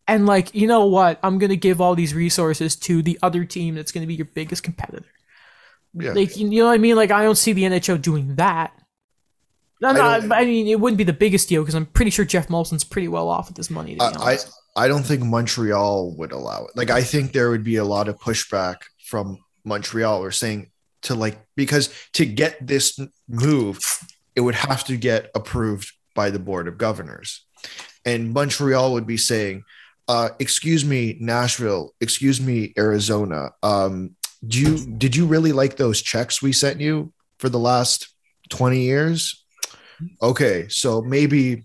and 0.07 0.25
like 0.25 0.55
you 0.55 0.67
know 0.67 0.85
what? 0.85 1.19
I'm 1.21 1.39
going 1.39 1.49
to 1.49 1.57
give 1.57 1.81
all 1.81 1.95
these 1.95 2.13
resources 2.13 2.75
to 2.77 3.01
the 3.01 3.19
other 3.21 3.43
team 3.43 3.75
that's 3.75 3.91
going 3.91 4.03
to 4.03 4.07
be 4.07 4.15
your 4.15 4.29
biggest 4.33 4.63
competitor. 4.63 5.09
Yeah. 5.93 6.13
Like 6.13 6.37
you 6.37 6.49
know 6.49 6.67
what 6.67 6.73
I 6.73 6.77
mean? 6.77 6.95
Like 6.95 7.11
I 7.11 7.23
don't 7.23 7.37
see 7.37 7.53
the 7.53 7.63
NHL 7.63 8.01
doing 8.01 8.35
that. 8.35 8.78
No, 9.81 9.91
no, 9.93 10.01
I 10.01 10.17
I, 10.17 10.45
mean 10.45 10.67
it 10.67 10.79
wouldn't 10.79 10.97
be 10.97 11.05
the 11.05 11.13
biggest 11.13 11.47
deal 11.47 11.61
because 11.61 11.75
I'm 11.75 11.85
pretty 11.85 12.11
sure 12.11 12.25
Jeff 12.25 12.47
Molson's 12.47 12.83
pretty 12.83 13.07
well 13.07 13.29
off 13.29 13.47
with 13.47 13.55
this 13.55 13.69
money. 13.69 13.95
To 13.95 14.09
be 14.11 14.17
I, 14.17 14.33
I. 14.33 14.37
I 14.75 14.87
don't 14.87 15.03
think 15.03 15.23
Montreal 15.23 16.15
would 16.17 16.31
allow 16.31 16.65
it. 16.65 16.71
Like 16.75 16.89
I 16.89 17.01
think 17.01 17.33
there 17.33 17.49
would 17.49 17.63
be 17.63 17.77
a 17.77 17.83
lot 17.83 18.07
of 18.07 18.17
pushback 18.19 18.77
from 19.05 19.37
Montreal 19.65 20.23
or 20.23 20.31
saying 20.31 20.71
to 21.03 21.15
like 21.15 21.39
because 21.55 21.89
to 22.13 22.25
get 22.25 22.65
this 22.65 22.99
move, 23.27 23.79
it 24.35 24.41
would 24.41 24.55
have 24.55 24.83
to 24.85 24.97
get 24.97 25.31
approved 25.35 25.91
by 26.15 26.29
the 26.29 26.39
board 26.39 26.67
of 26.67 26.77
governors. 26.77 27.45
And 28.05 28.33
Montreal 28.33 28.93
would 28.93 29.07
be 29.07 29.17
saying, 29.17 29.63
uh, 30.07 30.29
excuse 30.39 30.85
me, 30.85 31.17
Nashville, 31.19 31.93
excuse 31.99 32.39
me, 32.41 32.73
Arizona. 32.77 33.51
Um, 33.61 34.15
do 34.47 34.59
you 34.59 34.97
did 34.97 35.15
you 35.15 35.25
really 35.25 35.51
like 35.51 35.77
those 35.77 36.01
checks 36.01 36.41
we 36.41 36.53
sent 36.53 36.79
you 36.79 37.11
for 37.37 37.49
the 37.49 37.59
last 37.59 38.09
20 38.49 38.81
years? 38.81 39.38
Okay, 40.21 40.67
so 40.69 41.01
maybe 41.01 41.63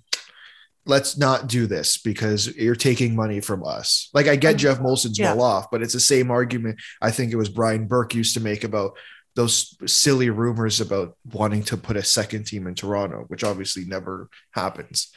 let's 0.87 1.17
not 1.17 1.47
do 1.49 1.67
this 1.67 1.97
because 1.99 2.55
you're 2.57 2.75
taking 2.77 3.17
money 3.17 3.41
from 3.41 3.65
us. 3.67 4.11
Like 4.13 4.27
I 4.29 4.37
get 4.37 4.53
um, 4.53 4.59
Jeff 4.59 4.79
Molson's 4.81 5.19
Yeah. 5.19 5.35
well 5.35 5.43
off, 5.45 5.71
but 5.71 5.83
it's 5.83 5.95
the 5.95 6.01
same 6.01 6.31
argument 6.31 6.79
I 7.01 7.11
think 7.11 7.33
it 7.33 7.37
was 7.37 7.49
Brian 7.49 7.87
Burke 7.87 8.15
used 8.15 8.35
to 8.35 8.41
make 8.41 8.65
about 8.65 8.97
those 9.35 9.77
silly 9.87 10.31
rumors 10.31 10.81
about 10.81 11.17
wanting 11.33 11.63
to 11.65 11.77
put 11.77 11.97
a 11.97 12.03
second 12.05 12.45
team 12.47 12.67
in 12.67 12.75
Toronto, 12.75 13.25
which 13.29 13.43
obviously 13.43 13.85
never 13.85 14.29
happens. 14.53 15.11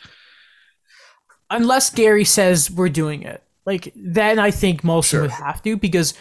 unless 1.50 1.90
Gary 1.90 2.26
says 2.26 2.70
we're 2.72 2.90
doing 2.90 3.24
it, 3.24 3.44
like 3.66 3.92
then 3.96 4.40
I 4.40 4.52
think 4.52 4.82
Molson 4.82 5.10
Sure. 5.10 5.22
would 5.24 5.32
have 5.32 5.62
to 5.64 5.78
because 5.78 6.14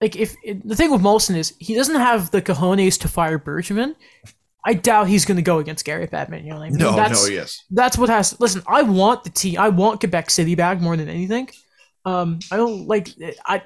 like 0.00 0.16
if 0.16 0.34
the 0.64 0.74
thing 0.76 0.90
with 0.90 1.00
Molson 1.02 1.36
is 1.36 1.54
he 1.58 1.74
doesn't 1.74 1.94
have 1.96 2.30
the 2.30 2.42
cojones 2.42 2.98
to 3.00 3.08
fire 3.08 3.38
Bergman. 3.38 3.96
I 4.64 4.74
doubt 4.74 5.08
he's 5.08 5.24
going 5.24 5.36
to 5.36 5.42
go 5.42 5.58
against 5.58 5.84
Gary 5.84 6.06
Bettman. 6.06 6.44
You 6.44 6.50
know 6.50 6.56
what 6.56 6.64
I 6.64 6.70
mean? 6.70 6.78
No, 6.78 6.96
that's, 6.96 7.28
no, 7.28 7.34
yes. 7.34 7.64
that's 7.70 7.98
what 7.98 8.08
has. 8.08 8.38
Listen, 8.40 8.62
I 8.66 8.82
want 8.82 9.24
the 9.24 9.30
team. 9.30 9.58
I 9.58 9.68
want 9.68 10.00
Quebec 10.00 10.30
City 10.30 10.54
back 10.54 10.80
more 10.80 10.96
than 10.96 11.08
anything. 11.08 11.50
Um, 12.04 12.38
I 12.50 12.56
don't 12.56 12.86
like. 12.86 13.08
I, 13.44 13.62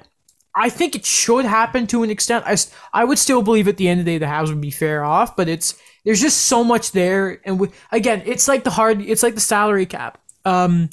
I 0.55 0.69
think 0.69 0.95
it 0.95 1.05
should 1.05 1.45
happen 1.45 1.87
to 1.87 2.03
an 2.03 2.09
extent. 2.09 2.43
I, 2.45 2.57
I 2.93 3.05
would 3.05 3.17
still 3.17 3.41
believe 3.41 3.67
at 3.67 3.77
the 3.77 3.87
end 3.87 4.01
of 4.01 4.05
the 4.05 4.13
day 4.13 4.17
the 4.17 4.25
Habs 4.25 4.49
would 4.49 4.61
be 4.61 4.71
fair 4.71 5.03
off, 5.03 5.35
but 5.37 5.47
it's 5.47 5.79
there's 6.03 6.21
just 6.21 6.45
so 6.45 6.63
much 6.63 6.91
there, 6.91 7.39
and 7.45 7.59
we, 7.59 7.69
again, 7.91 8.21
it's 8.25 8.47
like 8.47 8.63
the 8.63 8.69
hard. 8.69 9.01
It's 9.01 9.23
like 9.23 9.35
the 9.35 9.41
salary 9.41 9.85
cap. 9.85 10.19
Um, 10.43 10.89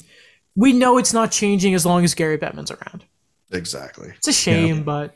we 0.55 0.73
know 0.73 0.97
it's 0.97 1.13
not 1.13 1.31
changing 1.31 1.73
as 1.73 1.85
long 1.85 2.03
as 2.03 2.15
Gary 2.15 2.37
Bettman's 2.37 2.71
around. 2.71 3.03
Exactly. 3.51 4.13
It's 4.17 4.27
a 4.27 4.33
shame, 4.33 4.83
but 4.83 5.15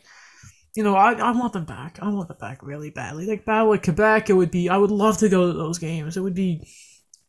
you 0.75 0.83
know, 0.83 0.95
I, 0.95 1.13
I 1.13 1.31
want 1.31 1.53
them 1.53 1.65
back. 1.65 1.99
I 2.01 2.09
want 2.09 2.27
them 2.27 2.37
back 2.39 2.63
really 2.63 2.89
badly. 2.89 3.25
Like 3.25 3.45
Battle 3.45 3.73
of 3.73 3.81
Quebec, 3.81 4.29
it 4.29 4.33
would 4.33 4.51
be. 4.51 4.69
I 4.69 4.77
would 4.77 4.91
love 4.91 5.17
to 5.19 5.29
go 5.29 5.47
to 5.51 5.53
those 5.57 5.77
games. 5.77 6.17
It 6.17 6.21
would 6.21 6.35
be 6.35 6.67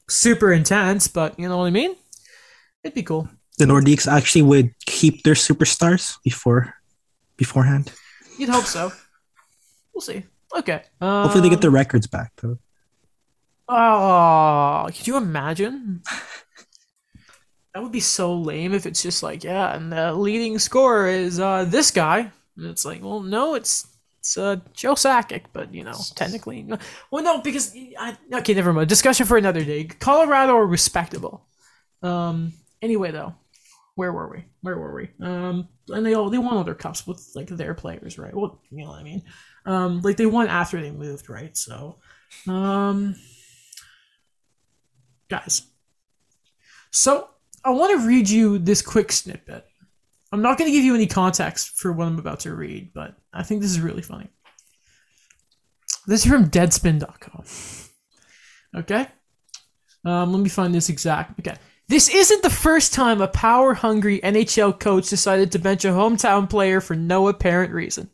super 0.09 0.53
intense, 0.53 1.09
but 1.09 1.39
you 1.39 1.49
know 1.49 1.59
what 1.59 1.67
I 1.67 1.71
mean. 1.71 1.97
It'd 2.85 2.95
be 2.95 3.03
cool. 3.03 3.29
The 3.59 3.65
Nordiques 3.65 4.11
actually 4.11 4.43
would 4.43 4.75
keep 4.87 5.23
their 5.23 5.35
superstars 5.35 6.17
before 6.25 6.75
beforehand. 7.37 7.93
You'd 8.39 8.49
hope 8.49 8.65
so. 8.65 8.93
We'll 9.93 10.01
see. 10.01 10.25
Okay. 10.57 10.83
Um, 11.01 11.25
Hopefully, 11.25 11.43
they 11.43 11.51
get 11.51 11.61
their 11.61 11.71
records 11.71 12.07
back 12.07 12.33
though. 12.41 12.59
Oh, 13.69 14.87
could 14.95 15.07
you 15.07 15.17
imagine? 15.17 16.03
That 17.75 17.83
would 17.83 17.93
be 17.93 18.01
so 18.01 18.35
lame 18.35 18.75
if 18.75 18.85
it's 18.85 19.03
just 19.03 19.23
like, 19.23 19.45
yeah, 19.45 19.75
and 19.75 19.91
the 19.91 20.13
leading 20.13 20.59
scorer 20.59 21.09
is 21.09 21.41
uh, 21.41 21.65
this 21.65 21.91
guy. 21.91 22.31
And 22.57 22.67
it's 22.67 22.85
like, 22.85 23.03
well, 23.03 23.21
no, 23.21 23.55
it's 23.55 23.87
it's 24.19 24.39
uh, 24.39 24.57
Joe 24.73 24.95
Sakic, 24.95 25.45
but 25.53 25.75
you 25.75 25.85
know, 25.85 25.99
technically, 26.15 26.65
well, 27.11 27.25
no, 27.25 27.41
because 27.41 27.75
I, 27.99 28.17
okay, 28.35 28.55
never 28.55 28.73
mind. 28.73 28.89
Discussion 28.89 29.27
for 29.27 29.37
another 29.37 29.65
day. 29.65 29.85
Colorado 29.85 30.55
are 30.57 30.67
respectable. 30.67 31.47
Um. 32.03 32.53
Anyway, 32.81 33.11
though, 33.11 33.35
where 33.95 34.13
were 34.13 34.29
we? 34.29 34.45
Where 34.61 34.79
were 34.79 34.95
we? 34.95 35.11
Um. 35.21 35.69
And 35.89 36.07
they 36.07 36.15
all 36.15 36.31
they 36.31 36.39
won 36.39 36.57
other 36.57 36.75
cups 36.75 37.07
with 37.07 37.33
like 37.35 37.49
their 37.49 37.75
players, 37.75 38.19
right? 38.19 38.35
Well, 38.35 38.61
you 38.71 38.85
know 38.85 38.91
what 38.91 39.01
I 39.01 39.03
mean. 39.03 39.23
Um. 39.67 40.01
Like 40.03 40.17
they 40.17 40.27
won 40.27 40.47
after 40.49 40.81
they 40.81 40.91
moved, 40.91 41.29
right? 41.29 41.57
So, 41.57 41.97
um 42.47 43.17
guys. 45.33 45.63
So 46.91 47.29
I 47.65 47.71
want 47.71 47.99
to 47.99 48.07
read 48.07 48.29
you 48.29 48.59
this 48.59 48.83
quick 48.83 49.11
snippet. 49.11 49.65
I'm 50.33 50.43
not 50.43 50.57
going 50.57 50.69
to 50.71 50.77
give 50.77 50.85
you 50.85 50.95
any 50.95 51.07
context 51.07 51.79
for 51.79 51.93
what 51.93 52.07
I'm 52.07 52.19
about 52.19 52.41
to 52.41 52.55
read, 52.55 52.93
but 52.95 53.15
I 53.33 53.43
think 53.43 53.61
this 53.61 53.71
is 53.71 53.81
really 53.81 54.03
funny. 54.03 54.29
This 56.07 56.25
is 56.25 56.31
from 56.31 56.51
Deadspin.com. 56.51 57.45
Okay. 58.75 59.07
Um, 60.05 60.33
let 60.33 60.41
me 60.41 60.49
find 60.49 60.75
this 60.75 60.89
exact. 60.89 61.39
Okay. 61.39 61.57
This 61.89 62.09
isn't 62.09 62.43
the 62.43 62.51
first 62.51 62.95
time 62.95 63.21
a 63.21 63.29
power 63.29 63.75
hungry 63.75 64.21
NHL 64.21 64.81
coach 64.81 65.11
decided 65.11 65.53
to 65.53 65.59
bench 65.59 65.85
a 65.85 65.89
hometown 65.89 66.49
player 66.49 66.81
for 66.81 66.97
no 66.97 67.29
apparent 67.29 67.73
reason. 67.73 68.09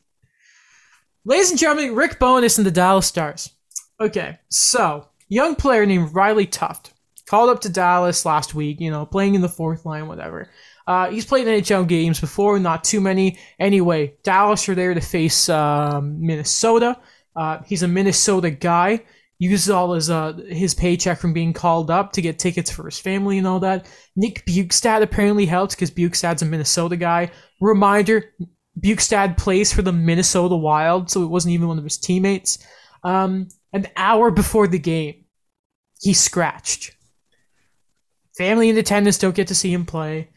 Ladies 1.25 1.51
and 1.51 1.59
gentlemen, 1.59 1.95
Rick 1.95 2.19
Bowness 2.19 2.59
and 2.59 2.67
the 2.67 2.73
Dallas 2.73 3.07
Stars. 3.07 3.51
Okay, 4.01 4.39
so 4.49 5.09
young 5.29 5.55
player 5.55 5.87
named 5.87 6.15
Riley 6.15 6.47
Tufte 6.47 6.91
called 7.27 7.51
up 7.51 7.61
to 7.61 7.69
Dallas 7.69 8.25
last 8.25 8.55
week. 8.55 8.81
You 8.81 8.91
know, 8.91 9.07
playing 9.07 9.35
in 9.35 9.41
the 9.41 9.49
fourth 9.49 9.85
line, 9.85 10.09
whatever. 10.09 10.49
Uh, 10.89 11.11
he's 11.11 11.27
played 11.27 11.47
NHL 11.47 11.87
games 11.87 12.19
before, 12.19 12.59
not 12.59 12.83
too 12.83 12.99
many. 12.99 13.39
Anyway, 13.61 14.15
Dallas 14.25 14.67
are 14.71 14.75
there 14.75 14.95
to 14.95 15.03
face 15.03 15.51
um, 15.51 16.19
Minnesota. 16.19 16.99
Uh, 17.37 17.59
he's 17.67 17.83
a 17.83 17.89
Minnesota 17.89 18.51
guy. 18.51 19.05
Uses 19.39 19.69
all 19.69 19.93
his 19.93 20.09
uh, 20.09 20.33
his 20.49 20.75
paycheck 20.75 21.21
from 21.21 21.35
being 21.35 21.53
called 21.53 21.91
up 21.91 22.11
to 22.13 22.23
get 22.23 22.39
tickets 22.39 22.71
for 22.71 22.87
his 22.87 22.99
family 22.99 23.37
and 23.37 23.47
all 23.47 23.61
that. 23.61 23.87
Nick 24.17 24.45
Bjugstad 24.47 25.03
apparently 25.03 25.45
helps 25.47 25.75
because 25.75 25.91
Bjugstad's 25.91 26.43
a 26.43 26.47
Minnesota 26.47 26.97
guy. 26.97 27.31
Reminder: 27.61 28.25
Bjugstad 28.81 29.37
plays 29.37 29.73
for 29.73 29.83
the 29.83 29.93
Minnesota 29.93 30.57
Wild, 30.57 31.11
so 31.11 31.23
it 31.23 31.29
wasn't 31.29 31.53
even 31.53 31.69
one 31.69 31.79
of 31.79 31.85
his 31.85 31.99
teammates. 31.99 32.59
Um, 33.05 33.49
an 33.73 33.87
hour 33.95 34.33
before 34.33 34.67
the 34.67 34.79
game, 34.79 35.27
he 36.01 36.15
scratched. 36.15 36.97
Family 38.37 38.71
in 38.71 38.79
attendance 38.79 39.19
don't 39.19 39.37
get 39.37 39.49
to 39.49 39.55
see 39.55 39.73
him 39.73 39.85
play. 39.85 40.31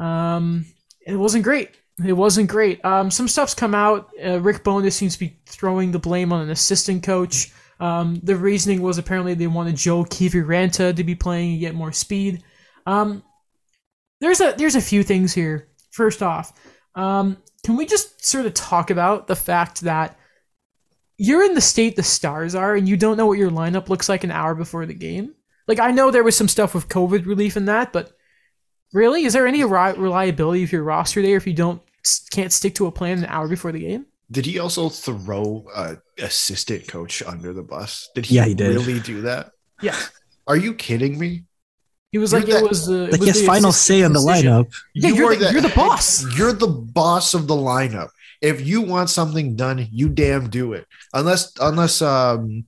Um, 0.00 0.66
it 1.06 1.16
wasn't 1.16 1.44
great. 1.44 1.70
It 2.04 2.14
wasn't 2.14 2.48
great. 2.48 2.84
Um, 2.84 3.10
some 3.10 3.28
stuff's 3.28 3.54
come 3.54 3.74
out. 3.74 4.10
Uh, 4.24 4.40
Rick 4.40 4.64
Bowness 4.64 4.96
seems 4.96 5.14
to 5.14 5.20
be 5.20 5.38
throwing 5.46 5.92
the 5.92 5.98
blame 5.98 6.32
on 6.32 6.40
an 6.40 6.50
assistant 6.50 7.02
coach. 7.02 7.52
Um, 7.78 8.20
the 8.22 8.36
reasoning 8.36 8.82
was 8.82 8.98
apparently 8.98 9.34
they 9.34 9.46
wanted 9.46 9.76
Joe 9.76 10.04
Kiviranta 10.04 10.94
to 10.96 11.04
be 11.04 11.14
playing 11.14 11.52
and 11.52 11.60
get 11.60 11.74
more 11.74 11.92
speed. 11.92 12.42
Um, 12.86 13.22
there's 14.20 14.40
a 14.40 14.54
there's 14.56 14.74
a 14.74 14.80
few 14.80 15.02
things 15.02 15.32
here. 15.32 15.68
First 15.90 16.22
off, 16.22 16.52
um, 16.94 17.36
can 17.64 17.76
we 17.76 17.86
just 17.86 18.24
sort 18.24 18.46
of 18.46 18.54
talk 18.54 18.90
about 18.90 19.26
the 19.26 19.36
fact 19.36 19.82
that 19.82 20.18
you're 21.16 21.44
in 21.44 21.54
the 21.54 21.60
state 21.60 21.96
the 21.96 22.02
stars 22.02 22.54
are, 22.54 22.74
and 22.74 22.88
you 22.88 22.96
don't 22.96 23.18
know 23.18 23.26
what 23.26 23.38
your 23.38 23.50
lineup 23.50 23.90
looks 23.90 24.08
like 24.08 24.24
an 24.24 24.30
hour 24.30 24.54
before 24.54 24.86
the 24.86 24.94
game. 24.94 25.34
Like 25.68 25.78
I 25.78 25.90
know 25.90 26.10
there 26.10 26.24
was 26.24 26.36
some 26.36 26.48
stuff 26.48 26.74
with 26.74 26.88
COVID 26.88 27.26
relief 27.26 27.58
in 27.58 27.66
that, 27.66 27.92
but 27.92 28.12
really, 28.92 29.24
is 29.24 29.32
there 29.32 29.46
any 29.46 29.62
ri- 29.64 29.92
reliability 29.94 30.62
of 30.64 30.72
your 30.72 30.82
roster 30.82 31.22
there 31.22 31.36
if 31.36 31.46
you 31.46 31.54
don't 31.54 31.80
can't 32.30 32.52
stick 32.52 32.74
to 32.76 32.86
a 32.86 32.92
plan 32.92 33.18
an 33.18 33.26
hour 33.26 33.46
before 33.48 33.72
the 33.72 33.80
game? 33.80 34.06
Did 34.30 34.46
he 34.46 34.58
also 34.58 34.88
throw 34.88 35.66
a 35.74 35.96
assistant 36.18 36.86
coach 36.88 37.22
under 37.22 37.52
the 37.52 37.62
bus? 37.62 38.08
Did 38.14 38.26
he, 38.26 38.36
Yeah, 38.36 38.44
he 38.46 38.54
did. 38.54 38.74
really 38.76 39.00
do 39.00 39.22
that? 39.22 39.50
Yeah, 39.82 39.96
Are 40.46 40.56
you 40.56 40.74
kidding 40.74 41.18
me? 41.18 41.44
he 42.12 42.18
was 42.18 42.32
You're 42.32 42.40
like 42.40 42.50
that- 42.50 42.64
it 42.64 42.68
was 42.68 42.86
the 42.86 43.04
it 43.04 43.12
Like 43.12 43.20
was 43.20 43.28
his 43.30 43.40
the 43.42 43.46
final 43.46 43.72
say 43.72 44.02
on 44.02 44.12
the 44.12 44.20
decision. 44.20 44.52
lineup. 44.52 44.72
Yeah, 44.94 45.10
you're 45.10 45.32
are 45.32 45.36
the- 45.36 45.52
you're 45.52 45.60
the 45.62 45.72
boss. 45.76 46.24
You're 46.36 46.52
the 46.52 46.66
boss 46.68 47.34
of 47.34 47.46
the 47.46 47.54
lineup. 47.54 48.08
If 48.40 48.66
you 48.66 48.80
want 48.82 49.10
something 49.10 49.54
done, 49.54 49.86
you 49.92 50.08
damn 50.08 50.48
do 50.50 50.72
it. 50.72 50.86
Unless 51.12 51.52
unless 51.60 52.00
um 52.02 52.64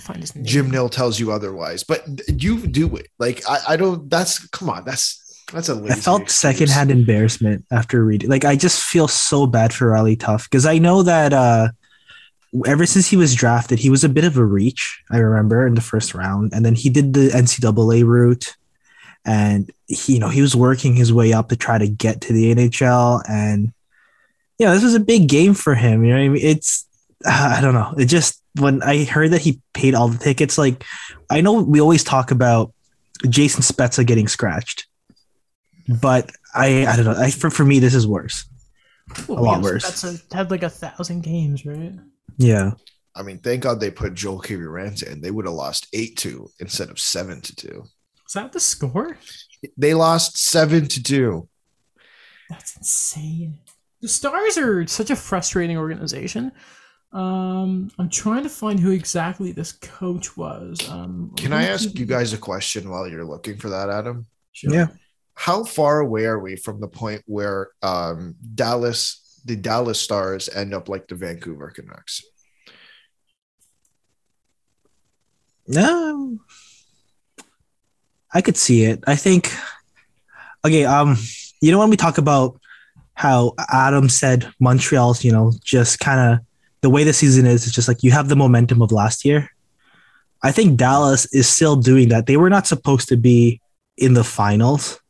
find. 0.00 0.24
Jim 0.44 0.70
Nill 0.70 0.88
tells 0.88 1.18
you 1.18 1.32
otherwise. 1.32 1.82
But 1.82 2.06
you 2.28 2.66
do 2.66 2.94
it. 2.96 3.08
Like 3.18 3.42
I, 3.48 3.58
I 3.70 3.76
don't 3.76 4.08
that's 4.10 4.46
come 4.48 4.68
on, 4.70 4.84
that's 4.84 5.20
that's 5.52 5.68
a 5.68 5.74
I 5.90 5.94
felt 5.94 6.22
excuse. 6.22 6.40
secondhand 6.40 6.90
embarrassment 6.90 7.64
after 7.70 8.04
reading. 8.04 8.30
Like 8.30 8.44
I 8.44 8.56
just 8.56 8.82
feel 8.82 9.08
so 9.08 9.46
bad 9.46 9.72
for 9.72 9.88
Riley 9.90 10.16
Tufte 10.16 10.44
because 10.44 10.66
I 10.66 10.78
know 10.78 11.02
that 11.02 11.32
uh 11.32 11.68
ever 12.66 12.86
since 12.86 13.08
he 13.08 13.16
was 13.16 13.34
drafted, 13.34 13.78
he 13.78 13.90
was 13.90 14.04
a 14.04 14.08
bit 14.08 14.24
of 14.24 14.36
a 14.36 14.44
reach. 14.44 15.02
I 15.10 15.18
remember 15.18 15.66
in 15.66 15.74
the 15.74 15.80
first 15.80 16.14
round, 16.14 16.52
and 16.54 16.64
then 16.64 16.74
he 16.74 16.88
did 16.88 17.12
the 17.12 17.28
NCAA 17.30 18.04
route, 18.04 18.54
and 19.24 19.70
he, 19.86 20.14
you 20.14 20.20
know, 20.20 20.28
he 20.28 20.40
was 20.40 20.54
working 20.54 20.94
his 20.94 21.12
way 21.12 21.32
up 21.32 21.48
to 21.48 21.56
try 21.56 21.78
to 21.78 21.88
get 21.88 22.20
to 22.22 22.32
the 22.32 22.54
NHL, 22.54 23.22
and 23.28 23.72
yeah, 24.58 24.72
this 24.72 24.84
was 24.84 24.94
a 24.94 25.00
big 25.00 25.28
game 25.28 25.54
for 25.54 25.74
him. 25.74 26.04
You 26.04 26.10
know, 26.10 26.18
what 26.18 26.24
I 26.24 26.28
mean, 26.28 26.44
it's 26.44 26.86
I 27.26 27.60
don't 27.60 27.74
know. 27.74 27.94
It 27.98 28.06
just 28.06 28.40
when 28.60 28.82
I 28.82 29.04
heard 29.04 29.32
that 29.32 29.40
he 29.40 29.60
paid 29.72 29.94
all 29.94 30.08
the 30.08 30.18
tickets, 30.18 30.56
like 30.56 30.84
I 31.30 31.40
know 31.40 31.62
we 31.62 31.80
always 31.80 32.04
talk 32.04 32.30
about 32.30 32.72
Jason 33.28 33.62
Spezza 33.62 34.06
getting 34.06 34.28
scratched, 34.28 34.86
but 35.88 36.30
I 36.54 36.86
I 36.86 36.96
don't 36.96 37.04
know. 37.04 37.16
I, 37.16 37.30
for 37.30 37.50
for 37.50 37.64
me, 37.64 37.78
this 37.78 37.94
is 37.94 38.06
worse. 38.06 38.44
Well, 39.28 39.38
a 39.38 39.40
lot 39.40 39.60
because 39.60 39.72
worse. 39.72 40.00
That's 40.00 40.32
a, 40.32 40.36
had 40.36 40.50
like 40.50 40.62
a 40.62 40.70
thousand 40.70 41.22
games, 41.22 41.66
right? 41.66 41.94
Yeah. 42.36 42.72
I 43.16 43.22
mean, 43.22 43.38
thank 43.38 43.62
God 43.62 43.78
they 43.78 43.90
put 43.90 44.14
Joel 44.14 44.40
Kiviranta 44.40 45.10
in. 45.12 45.20
They 45.20 45.30
would 45.30 45.46
have 45.46 45.54
lost 45.54 45.86
eight 45.92 46.16
two 46.16 46.50
instead 46.58 46.90
of 46.90 46.98
seven 46.98 47.40
to 47.42 47.54
two. 47.54 47.84
Is 48.26 48.32
that 48.34 48.52
the 48.52 48.60
score? 48.60 49.18
They 49.76 49.94
lost 49.94 50.38
seven 50.38 50.88
to 50.88 51.02
two. 51.02 51.48
That's 52.50 52.76
insane. 52.76 53.58
The 54.00 54.08
Stars 54.08 54.58
are 54.58 54.86
such 54.86 55.10
a 55.10 55.16
frustrating 55.16 55.78
organization. 55.78 56.52
Um, 57.12 57.90
I'm 57.98 58.10
trying 58.10 58.42
to 58.42 58.48
find 58.48 58.80
who 58.80 58.90
exactly 58.90 59.52
this 59.52 59.72
coach 59.72 60.36
was. 60.36 60.78
Um, 60.90 61.32
Can 61.36 61.52
I 61.52 61.68
ask 61.68 61.96
you 61.96 62.06
guys 62.06 62.32
a 62.32 62.38
question 62.38 62.90
while 62.90 63.08
you're 63.08 63.24
looking 63.24 63.56
for 63.56 63.70
that, 63.70 63.88
Adam? 63.88 64.26
Sure. 64.52 64.74
Yeah. 64.74 64.86
How 65.34 65.64
far 65.64 66.00
away 66.00 66.26
are 66.26 66.38
we 66.38 66.56
from 66.56 66.80
the 66.80 66.88
point 66.88 67.22
where 67.26 67.70
um, 67.82 68.36
Dallas, 68.54 69.40
the 69.44 69.56
Dallas 69.56 70.00
Stars, 70.00 70.48
end 70.48 70.72
up 70.72 70.88
like 70.88 71.08
the 71.08 71.14
Vancouver 71.14 71.70
Canucks? 71.70 72.22
No. 75.66 76.38
I 78.32 78.40
could 78.40 78.56
see 78.56 78.84
it. 78.84 79.02
I 79.06 79.16
think 79.16 79.52
okay, 80.64 80.84
um 80.84 81.16
you 81.60 81.70
know 81.70 81.78
when 81.78 81.90
we 81.90 81.96
talk 81.96 82.18
about 82.18 82.60
how 83.14 83.54
Adam 83.70 84.08
said 84.08 84.52
Montreal's, 84.58 85.24
you 85.24 85.30
know, 85.30 85.52
just 85.62 86.00
kind 86.00 86.20
of 86.20 86.44
the 86.80 86.90
way 86.90 87.04
the 87.04 87.12
season 87.12 87.46
is, 87.46 87.64
it's 87.64 87.74
just 87.74 87.88
like 87.88 88.02
you 88.02 88.10
have 88.10 88.28
the 88.28 88.36
momentum 88.36 88.82
of 88.82 88.92
last 88.92 89.24
year. 89.24 89.48
I 90.42 90.52
think 90.52 90.76
Dallas 90.76 91.32
is 91.32 91.48
still 91.48 91.76
doing 91.76 92.08
that. 92.10 92.26
They 92.26 92.36
were 92.36 92.50
not 92.50 92.66
supposed 92.66 93.08
to 93.08 93.16
be 93.16 93.62
in 93.96 94.14
the 94.14 94.24
finals, 94.24 95.00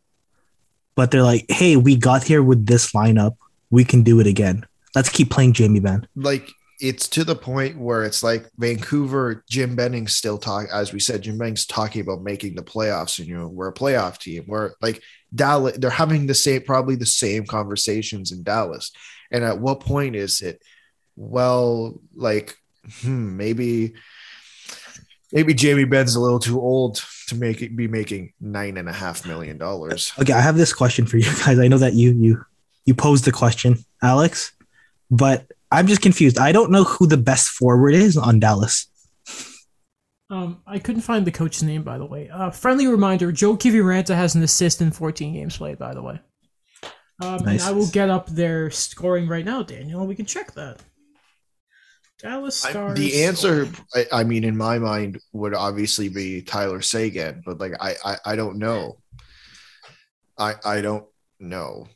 but 0.94 1.10
they're 1.10 1.22
like, 1.22 1.46
hey, 1.48 1.76
we 1.76 1.96
got 1.96 2.22
here 2.22 2.42
with 2.42 2.66
this 2.66 2.92
lineup. 2.92 3.36
We 3.70 3.84
can 3.84 4.02
do 4.02 4.20
it 4.20 4.26
again. 4.26 4.64
Let's 4.94 5.08
keep 5.08 5.30
playing 5.30 5.54
Jamie 5.54 5.80
Benn. 5.80 6.06
Like 6.14 6.48
it's 6.80 7.08
to 7.08 7.24
the 7.24 7.36
point 7.36 7.78
where 7.78 8.04
it's 8.04 8.22
like 8.22 8.48
Vancouver, 8.58 9.44
Jim 9.48 9.76
Benning's 9.76 10.14
still 10.14 10.38
talking, 10.38 10.68
as 10.72 10.92
we 10.92 11.00
said, 11.00 11.22
Jim 11.22 11.38
Benning's 11.38 11.66
talking 11.66 12.00
about 12.00 12.22
making 12.22 12.54
the 12.54 12.62
playoffs, 12.62 13.18
and 13.18 13.28
you 13.28 13.36
know, 13.36 13.48
we're 13.48 13.68
a 13.68 13.74
playoff 13.74 14.18
team. 14.18 14.44
We're 14.46 14.72
like 14.80 15.02
Dallas, 15.34 15.78
they're 15.78 15.90
having 15.90 16.26
the 16.26 16.34
same, 16.34 16.62
probably 16.62 16.96
the 16.96 17.06
same 17.06 17.46
conversations 17.46 18.32
in 18.32 18.42
Dallas. 18.42 18.92
And 19.30 19.44
at 19.44 19.58
what 19.58 19.80
point 19.80 20.14
is 20.16 20.42
it, 20.42 20.62
well, 21.16 22.00
like, 22.14 22.56
hmm, 23.00 23.36
maybe 23.36 23.94
maybe 25.34 25.52
Jamie 25.52 25.84
Benn's 25.84 26.14
a 26.14 26.20
little 26.20 26.38
too 26.38 26.58
old 26.58 27.04
to 27.26 27.34
make 27.34 27.60
it 27.60 27.76
be 27.76 27.88
making 27.88 28.32
nine 28.40 28.78
and 28.78 28.88
a 28.88 28.92
half 28.92 29.26
million 29.26 29.58
dollars. 29.58 30.12
Okay, 30.18 30.32
I 30.32 30.40
have 30.40 30.56
this 30.56 30.72
question 30.72 31.04
for 31.04 31.18
you 31.18 31.24
guys. 31.44 31.58
I 31.58 31.68
know 31.68 31.78
that 31.78 31.92
you 31.92 32.12
you 32.12 32.44
you 32.86 32.94
posed 32.94 33.26
the 33.26 33.32
question, 33.32 33.84
Alex, 34.02 34.52
but 35.10 35.50
I'm 35.70 35.86
just 35.86 36.00
confused. 36.00 36.38
I 36.38 36.52
don't 36.52 36.70
know 36.70 36.84
who 36.84 37.06
the 37.06 37.16
best 37.18 37.48
forward 37.48 37.94
is 37.94 38.16
on 38.16 38.40
Dallas. 38.40 38.86
Um, 40.30 40.62
I 40.66 40.78
couldn't 40.78 41.02
find 41.02 41.26
the 41.26 41.30
coach's 41.30 41.62
name, 41.62 41.82
by 41.82 41.98
the 41.98 42.06
way. 42.06 42.30
Uh, 42.30 42.50
friendly 42.50 42.86
reminder: 42.86 43.30
Joe 43.32 43.56
Kiviranta 43.56 44.14
has 44.14 44.34
an 44.34 44.42
assist 44.42 44.80
in 44.80 44.90
14 44.90 45.34
games 45.34 45.58
played. 45.58 45.78
By 45.78 45.94
the 45.94 46.02
way, 46.02 46.20
um, 47.20 47.34
and 47.34 47.46
Nice. 47.46 47.66
I 47.66 47.72
will 47.72 47.88
get 47.88 48.08
up 48.08 48.28
their 48.28 48.70
scoring 48.70 49.28
right 49.28 49.44
now, 49.44 49.62
Daniel. 49.62 50.06
We 50.06 50.14
can 50.14 50.26
check 50.26 50.52
that. 50.54 50.80
Dallas 52.24 52.64
I- 52.64 52.94
the 52.94 53.24
answer, 53.24 53.68
I, 53.94 54.06
I 54.10 54.24
mean, 54.24 54.44
in 54.44 54.56
my 54.56 54.78
mind, 54.78 55.20
would 55.34 55.52
obviously 55.52 56.08
be 56.08 56.40
Tyler 56.40 56.80
Seguin, 56.80 57.42
but 57.44 57.60
like, 57.60 57.74
I, 57.78 57.96
I, 58.02 58.16
I 58.24 58.36
don't 58.36 58.56
know. 58.56 58.96
I, 60.38 60.54
I 60.64 60.80
don't 60.80 61.04
know. 61.38 61.86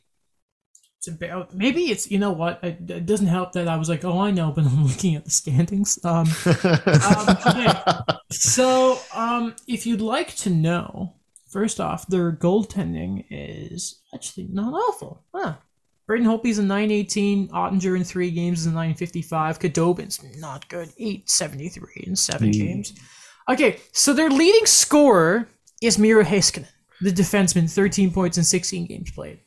It's 0.98 1.08
about 1.08 1.54
maybe 1.54 1.90
it's 1.92 2.10
you 2.10 2.18
know 2.18 2.32
what 2.32 2.62
it, 2.62 2.90
it 2.90 3.06
doesn't 3.06 3.28
help 3.28 3.52
that 3.52 3.68
I 3.68 3.76
was 3.76 3.88
like 3.88 4.04
oh 4.04 4.18
I 4.18 4.32
know 4.32 4.50
but 4.56 4.64
I'm 4.64 4.84
looking 4.84 5.14
at 5.14 5.24
the 5.24 5.30
standings. 5.30 5.98
Um, 6.04 6.26
okay. 6.44 7.72
so 8.30 8.98
um, 9.14 9.54
if 9.68 9.86
you'd 9.86 10.00
like 10.00 10.34
to 10.36 10.50
know, 10.50 11.14
first 11.48 11.80
off, 11.80 12.06
their 12.08 12.32
goaltending 12.32 13.24
is 13.30 14.00
actually 14.12 14.48
not 14.50 14.74
awful. 14.74 15.22
Huh. 15.32 15.54
Braden 16.08 16.26
Holtby's 16.26 16.58
a 16.58 16.62
918, 16.62 17.48
Oettinger 17.48 17.94
in 17.94 18.02
three 18.02 18.30
games 18.30 18.60
is 18.60 18.66
a 18.66 18.70
955, 18.70 19.58
Khudobin's 19.60 20.18
not 20.40 20.66
good, 20.70 20.88
873 20.98 22.04
in 22.06 22.16
seven 22.16 22.48
Mm. 22.50 22.52
games. 22.54 22.94
Okay, 23.48 23.78
so 23.92 24.14
their 24.14 24.30
leading 24.30 24.64
scorer 24.64 25.48
is 25.82 25.98
Miro 25.98 26.24
Heiskanen, 26.24 26.66
the 27.02 27.12
defenseman, 27.12 27.70
13 27.70 28.10
points 28.10 28.38
in 28.38 28.44
16 28.44 28.86
games 28.86 29.10
played 29.12 29.40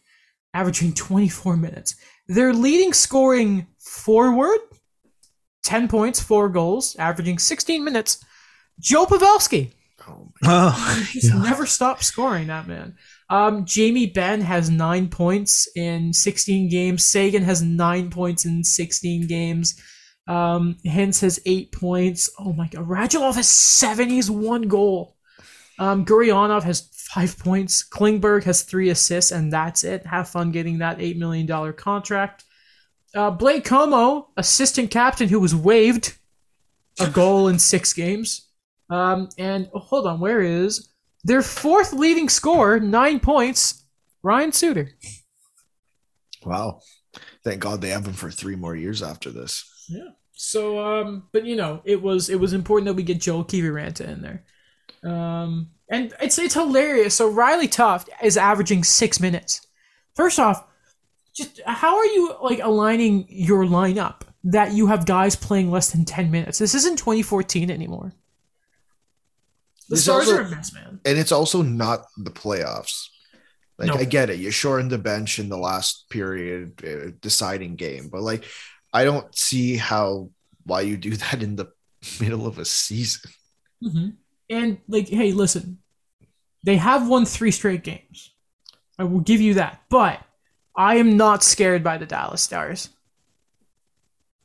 averaging 0.54 0.94
24 0.94 1.56
minutes. 1.58 1.96
Their 2.28 2.54
leading 2.54 2.94
scoring 2.94 3.66
forward, 3.80 4.60
10 5.64 5.88
points, 5.88 6.20
4 6.20 6.50
goals, 6.50 6.96
averaging 6.98 7.40
16 7.40 7.84
minutes, 7.84 8.24
Joe 8.80 9.06
Pavelski. 9.06 9.72
oh 10.08 10.32
Oh, 10.44 11.06
He 11.12 11.20
just 11.22 11.34
yeah. 11.34 11.42
never 11.42 11.66
stopped 11.66 12.04
scoring, 12.04 12.48
that 12.48 12.68
man. 12.68 12.98
Um, 13.32 13.64
Jamie 13.64 14.08
Benn 14.08 14.42
has 14.42 14.70
9 14.70 15.08
points 15.08 15.68
in 15.76 16.12
16 16.12 16.70
games. 16.70 17.06
Seguin 17.06 17.44
has 17.44 17.62
9 17.62 18.10
points 18.10 18.44
in 18.44 18.62
16 18.62 19.26
games. 19.26 19.82
Um, 20.28 20.76
Hintz 20.86 21.22
has 21.22 21.40
8 21.46 21.72
points. 21.72 22.30
Oh 22.38 22.52
my 22.52 22.68
god. 22.68 22.88
Radulov 22.88 23.36
has 23.36 23.50
7. 23.50 24.10
He's 24.10 24.30
1 24.30 24.64
goal. 24.64 25.16
Um, 25.80 26.06
Gurianov 26.06 26.64
has 26.64 26.90
five 26.94 27.40
points. 27.40 27.88
Klingberg 27.88 28.44
has 28.44 28.64
three 28.64 28.90
assists, 28.90 29.32
and 29.32 29.52
that's 29.52 29.86
it. 29.86 30.06
Have 30.06 30.30
fun 30.30 30.52
getting 30.52 30.80
that 30.80 31.00
$8 31.00 31.18
million 31.18 31.74
contract. 31.74 32.44
Uh, 33.16 33.32
Blake 33.32 33.64
Comeau, 33.64 34.28
assistant 34.36 34.92
captain 34.92 35.30
who 35.30 35.40
was 35.40 35.56
waived, 35.56 36.18
a 37.00 37.10
goal 37.10 37.48
in 37.48 37.60
six 37.60 37.94
games. 37.94 38.50
Um, 38.90 39.30
and 39.38 39.70
oh, 39.74 39.80
hold 39.80 40.06
on, 40.06 40.20
where 40.20 40.42
is 40.42 40.91
their 41.24 41.42
fourth 41.42 41.94
leading 41.94 42.30
scorer, 42.30 42.80
nine 42.80 43.20
points, 43.20 43.86
Ryan 44.24 44.52
Suter? 44.52 44.92
wow. 46.46 46.80
Thank 47.44 47.60
God 47.60 47.82
they 47.82 47.90
have 47.90 48.06
him 48.06 48.14
for 48.14 48.32
three 48.32 48.56
more 48.56 48.76
years 48.76 49.02
after 49.02 49.32
this. 49.32 49.66
Yeah. 49.90 50.10
So, 50.34 50.80
um, 50.80 51.28
but 51.34 51.46
you 51.46 51.56
know, 51.56 51.82
it 51.86 52.02
was 52.02 52.30
it 52.30 52.40
was 52.40 52.54
important 52.54 52.88
that 52.88 52.94
we 52.94 53.04
get 53.04 53.22
Joel 53.22 53.46
Kiviranta 53.46 54.08
in 54.08 54.22
there. 54.22 54.44
Um, 55.04 55.72
and 55.90 56.14
it's 56.22 56.40
it's 56.40 56.54
hilarious. 56.54 57.16
So 57.16 57.30
Riley 57.30 57.68
Tufte 57.68 58.10
is 58.24 58.38
averaging 58.38 58.84
six 58.84 59.20
minutes. 59.20 59.68
First 60.16 60.40
off, 60.40 60.66
just 61.36 61.62
how 61.66 61.98
are 61.98 62.06
you 62.06 62.36
like 62.42 62.60
aligning 62.60 63.26
your 63.30 63.66
lineup 63.66 64.22
that 64.44 64.74
you 64.74 64.88
have 64.88 65.06
guys 65.06 65.36
playing 65.36 65.70
less 65.70 65.92
than 65.92 66.06
ten 66.06 66.32
minutes? 66.32 66.58
This 66.60 66.76
isn't 66.76 66.98
2014 66.98 67.70
anymore. 67.70 68.14
The 69.92 69.96
This 69.96 70.04
Stars 70.06 70.28
also- 70.30 70.38
are 70.38 70.42
a 70.42 70.50
mess, 70.50 70.74
man. 70.74 71.00
And 71.04 71.18
it's 71.20 71.34
also 71.34 71.62
not 71.62 72.06
the 72.18 72.32
playoffs. 72.32 73.08
Like, 73.78 73.90
No. 73.90 73.96
I 73.96 74.06
get 74.06 74.30
it. 74.30 74.40
You 74.40 74.50
shortened 74.52 74.90
the 74.92 74.98
bench 74.98 75.38
in 75.38 75.50
the 75.50 75.58
last 75.58 76.10
period 76.10 76.82
uh, 76.86 77.12
deciding 77.20 77.76
game, 77.76 78.08
but 78.10 78.22
like, 78.22 78.46
I 78.94 79.04
don't 79.04 79.36
see 79.36 79.76
how 79.76 80.30
why 80.64 80.82
you 80.82 80.96
do 80.96 81.16
that 81.18 81.44
in 81.44 81.56
the 81.58 81.68
middle 82.22 82.48
of 82.48 82.58
a 82.58 82.64
season. 82.66 83.32
hmm 83.82 84.10
And 84.50 84.78
like, 84.88 85.10
hey, 85.10 85.34
listen, 85.34 85.80
they 86.64 86.78
have 86.78 87.08
won 87.10 87.26
three 87.26 87.52
straight 87.52 87.84
games. 87.84 88.32
I 88.98 89.04
will 89.04 89.20
give 89.22 89.42
you 89.42 89.56
that, 89.56 89.82
but 89.90 90.24
I 90.74 90.96
am 90.98 91.18
not 91.18 91.44
scared 91.44 91.84
by 91.84 91.98
the 91.98 92.06
Dallas 92.06 92.42
Stars. 92.42 92.90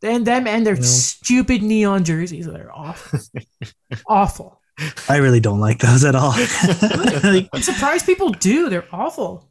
And 0.02 0.26
them 0.26 0.46
and 0.46 0.66
their 0.66 0.76
No. 0.76 0.82
stupid 0.82 1.62
neon 1.62 2.04
jerseys 2.04 2.46
that 2.46 2.60
are 2.60 2.72
awful, 2.72 3.20
awful. 4.08 4.60
I 5.08 5.16
really 5.16 5.40
don't 5.40 5.60
like 5.60 5.78
those 5.78 6.04
at 6.04 6.14
all. 6.14 6.30
Like, 6.30 7.48
I'm 7.52 7.62
surprised 7.62 8.06
people 8.06 8.30
do. 8.30 8.68
They're 8.68 8.86
awful. 8.92 9.48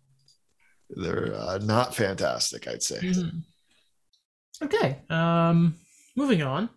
They're 0.89 1.33
uh, 1.33 1.57
not 1.59 1.95
fantastic, 1.95 2.67
I'd 2.67 2.83
say. 2.83 2.99
Mhm. 2.99 3.43
Okay. 4.61 4.99
Um, 5.09 5.75
moving 6.15 6.41
on. 6.43 6.69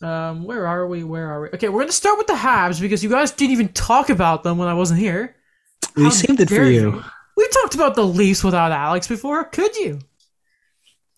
Um, 0.00 0.44
where 0.44 0.66
are 0.66 0.86
we? 0.86 1.04
Where 1.04 1.30
are 1.30 1.42
we? 1.42 1.48
Okay, 1.50 1.68
we're 1.68 1.82
gonna 1.82 1.92
start 1.92 2.18
with 2.18 2.26
the 2.26 2.32
Habs 2.32 2.80
because 2.80 3.04
you 3.04 3.10
guys 3.10 3.30
didn't 3.30 3.52
even 3.52 3.68
talk 3.68 4.10
about 4.10 4.42
them 4.42 4.58
when 4.58 4.68
I 4.68 4.74
wasn't 4.74 4.98
here. 5.00 5.36
we 5.94 6.04
How 6.04 6.10
saved 6.10 6.40
it 6.40 6.48
for 6.48 6.56
dare 6.56 6.70
you. 6.70 7.04
We 7.36 7.48
talked 7.48 7.74
about 7.74 7.94
the 7.94 8.04
Leafs 8.04 8.42
without 8.42 8.72
Alex 8.72 9.06
before. 9.06 9.44
Could 9.44 9.76
you? 9.76 10.00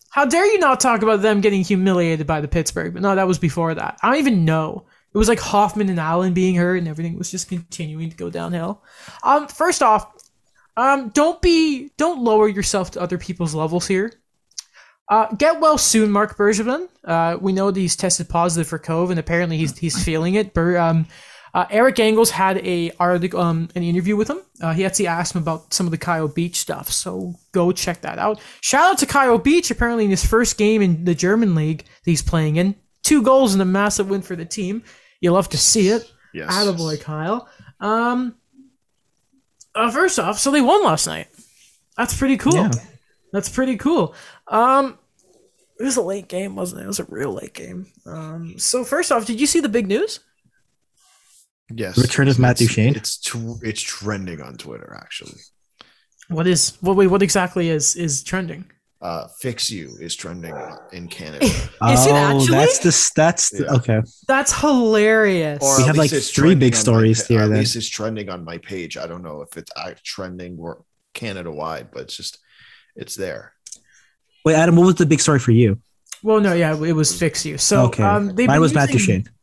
How 0.09 0.25
dare 0.25 0.45
you 0.45 0.59
not 0.59 0.79
talk 0.79 1.01
about 1.01 1.21
them 1.21 1.41
getting 1.41 1.63
humiliated 1.63 2.27
by 2.27 2.41
the 2.41 2.47
Pittsburgh? 2.47 2.93
But 2.93 3.01
no, 3.01 3.15
that 3.15 3.27
was 3.27 3.39
before 3.39 3.73
that. 3.73 3.97
I 4.01 4.09
don't 4.09 4.19
even 4.19 4.45
know. 4.45 4.85
It 5.15 5.17
was 5.17 5.29
like 5.29 5.39
Hoffman 5.39 5.87
and 5.87 5.97
Allen 5.97 6.33
being 6.33 6.55
hurt, 6.55 6.75
and 6.75 6.89
everything 6.89 7.17
was 7.17 7.31
just 7.31 7.47
continuing 7.47 8.09
to 8.09 8.17
go 8.17 8.29
downhill. 8.29 8.83
Um, 9.23 9.47
first 9.47 9.81
off, 9.81 10.11
um, 10.75 11.07
don't 11.09 11.41
be, 11.41 11.89
don't 11.95 12.21
lower 12.21 12.49
yourself 12.49 12.91
to 12.91 13.01
other 13.01 13.17
people's 13.17 13.55
levels 13.55 13.87
here. 13.87 14.11
Uh, 15.07 15.27
get 15.35 15.61
well 15.61 15.77
soon, 15.77 16.11
Marc 16.11 16.35
Bergevin. 16.35 16.89
Uh, 17.05 17.37
we 17.39 17.53
know 17.53 17.71
that 17.71 17.79
he's 17.79 17.95
tested 17.95 18.27
positive 18.27 18.67
for 18.67 18.77
COVID, 18.77 19.11
and 19.11 19.19
apparently 19.19 19.57
he's 19.57 19.77
he's 19.77 20.03
feeling 20.03 20.35
it. 20.35 20.53
Ber, 20.53 20.77
um, 20.77 21.07
uh, 21.53 21.65
Eric 21.69 21.97
Engels 21.99 22.31
had 22.31 22.57
a 22.67 22.91
article, 22.99 23.39
um, 23.39 23.69
an 23.73 23.83
interview 23.83 24.17
with 24.17 24.29
him. 24.29 24.41
Uh, 24.59 24.73
he 24.73 24.83
actually 24.83 25.07
asked 25.07 25.33
him 25.33 25.41
about 25.41 25.73
some 25.73 25.87
of 25.87 25.91
the 25.91 25.97
Kyle 25.97 26.27
Beach 26.27 26.57
stuff, 26.57 26.91
so 26.91 27.35
go 27.53 27.71
check 27.71 28.01
that 28.01 28.19
out. 28.19 28.41
Shout 28.59 28.91
out 28.91 28.97
to 28.97 29.05
Kyle 29.05 29.37
Beach. 29.37 29.71
Apparently, 29.71 30.03
in 30.03 30.09
his 30.09 30.25
first 30.25 30.57
game 30.57 30.81
in 30.81 31.05
the 31.05 31.15
German 31.15 31.55
league 31.55 31.85
that 31.85 32.11
he's 32.11 32.21
playing 32.21 32.57
in, 32.57 32.75
two 33.01 33.21
goals 33.21 33.53
and 33.53 33.61
a 33.61 33.65
massive 33.65 34.09
win 34.09 34.21
for 34.21 34.35
the 34.35 34.43
team. 34.43 34.83
You 35.25 35.31
love 35.31 35.49
to 35.49 35.57
see 35.57 35.89
it. 35.89 36.11
Yes. 36.35 36.53
Attaboy, 36.53 37.01
Kyle. 37.01 37.49
Um, 37.79 38.35
uh, 39.73 39.89
first 39.89 40.19
off, 40.19 40.37
so 40.37 40.51
they 40.51 40.61
won 40.61 40.83
last 40.83 41.07
night. 41.07 41.29
That's 41.97 42.15
pretty 42.15 42.37
cool. 42.37 42.53
Yeah. 42.53 42.69
That's 43.33 43.49
pretty 43.49 43.75
cool. 43.77 44.13
Um, 44.47 44.99
it 45.79 45.83
was 45.83 45.97
a 45.97 46.03
late 46.03 46.27
game, 46.27 46.55
wasn't 46.55 46.81
it? 46.81 46.83
It 46.83 46.87
was 46.89 46.99
a 46.99 47.05
real 47.05 47.33
late 47.33 47.55
game. 47.55 47.87
Um, 48.05 48.59
so 48.59 48.83
first 48.83 49.11
off, 49.11 49.25
did 49.25 49.39
you 49.41 49.47
see 49.47 49.61
the 49.61 49.67
big 49.67 49.87
news? 49.87 50.19
Yes. 51.73 51.97
Return 51.97 52.27
of 52.27 52.37
Matt 52.37 52.61
It's- 52.61 52.69
Duchene? 52.75 52.95
It's 52.95 53.17
tr- 53.19 53.63
it's 53.63 53.81
trending 53.81 54.41
on 54.41 54.57
Twitter 54.57 54.95
actually. 55.01 55.39
What 56.27 56.45
is 56.45 56.77
what? 56.81 56.95
Wait, 56.97 57.07
what 57.07 57.23
exactly 57.23 57.69
is 57.69 57.95
is 57.95 58.21
trending? 58.23 58.65
Uh, 59.05 59.27
Fix 59.39 59.69
You 59.69 59.95
is 59.99 60.15
trending 60.15 60.55
in 60.91 61.07
Canada. 61.07 61.45
Is 61.45 61.61
it 61.61 61.79
oh, 62.11 62.15
actually? 62.15 62.47
that's 62.57 62.79
the 62.79 63.11
that's 63.15 63.49
the, 63.51 63.63
Yeah. 63.65 63.73
okay. 63.77 64.01
That's 64.27 64.51
hilarious. 64.59 65.61
Or 65.61 65.77
We 65.77 65.83
have, 65.83 65.95
like, 65.95 66.09
three 66.09 66.55
big 66.55 66.73
on 66.73 66.77
my 66.77 66.81
stories 66.81 67.21
pa- 67.21 67.27
here 67.27 67.41
At 67.43 67.49
then. 67.49 67.59
least 67.59 67.75
it's 67.75 67.87
trending 67.87 68.29
on 68.29 68.43
my 68.43 68.57
page. 68.57 68.97
I 68.97 69.05
don't 69.05 69.21
know 69.21 69.41
if 69.43 69.57
it's 69.57 69.71
uh, 69.75 69.93
trending 70.03 70.57
or 70.57 70.83
Canada 71.13 71.51
wide, 71.51 71.89
but 71.93 72.01
it's 72.03 72.17
just 72.17 72.39
it's 72.95 73.15
there. 73.15 73.53
Wait, 74.43 74.55
Adam, 74.55 74.75
what 74.75 74.87
was 74.87 74.95
the 74.95 75.05
big 75.05 75.21
story 75.21 75.37
for 75.39 75.51
you? 75.51 75.77
well, 76.23 76.39
no, 76.41 76.53
yeah, 76.53 76.71
it 76.83 76.93
was 76.93 77.15
fix 77.15 77.45
you. 77.45 77.59
So 77.59 77.85
okay, 77.87 78.01
um, 78.01 78.27
mine 78.27 78.35
been 78.35 78.59
was 78.59 78.73
Matt 78.73 78.91
using- 78.91 79.21
Duchene. 79.21 79.33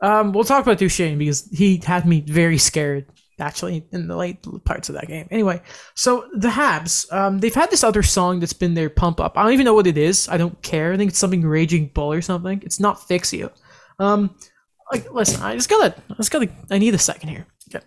Um, 0.00 0.32
we'll 0.32 0.44
talk 0.44 0.62
about 0.62 0.78
Duchene 0.78 1.18
because 1.18 1.48
he 1.50 1.82
had 1.84 2.06
me 2.06 2.20
very 2.20 2.58
scared 2.58 3.06
actually 3.40 3.86
in 3.92 4.08
the 4.08 4.16
late 4.16 4.38
parts 4.64 4.88
of 4.88 4.94
that 4.94 5.08
game. 5.08 5.28
Anyway, 5.30 5.60
so 5.94 6.28
the 6.34 6.48
Habs, 6.48 7.10
um, 7.12 7.38
they've 7.38 7.54
had 7.54 7.70
this 7.70 7.84
other 7.84 8.02
song 8.02 8.40
that's 8.40 8.52
been 8.52 8.74
their 8.74 8.90
pump 8.90 9.20
up. 9.20 9.36
I 9.36 9.42
don't 9.42 9.52
even 9.52 9.64
know 9.64 9.74
what 9.74 9.86
it 9.86 9.98
is. 9.98 10.28
I 10.28 10.36
don't 10.36 10.60
care. 10.62 10.92
I 10.92 10.96
think 10.96 11.10
it's 11.10 11.18
something 11.18 11.42
Raging 11.42 11.90
Bull 11.94 12.12
or 12.12 12.22
something. 12.22 12.62
It's 12.64 12.80
not 12.80 13.06
Fix 13.06 13.32
You. 13.32 13.50
Um, 13.98 14.34
like, 14.92 15.12
listen, 15.12 15.42
I 15.42 15.54
just 15.54 15.68
gotta, 15.68 15.94
I 16.10 16.14
just 16.14 16.30
gotta, 16.30 16.48
I 16.70 16.78
need 16.78 16.94
a 16.94 16.98
second 16.98 17.28
here. 17.28 17.46
Okay. 17.74 17.84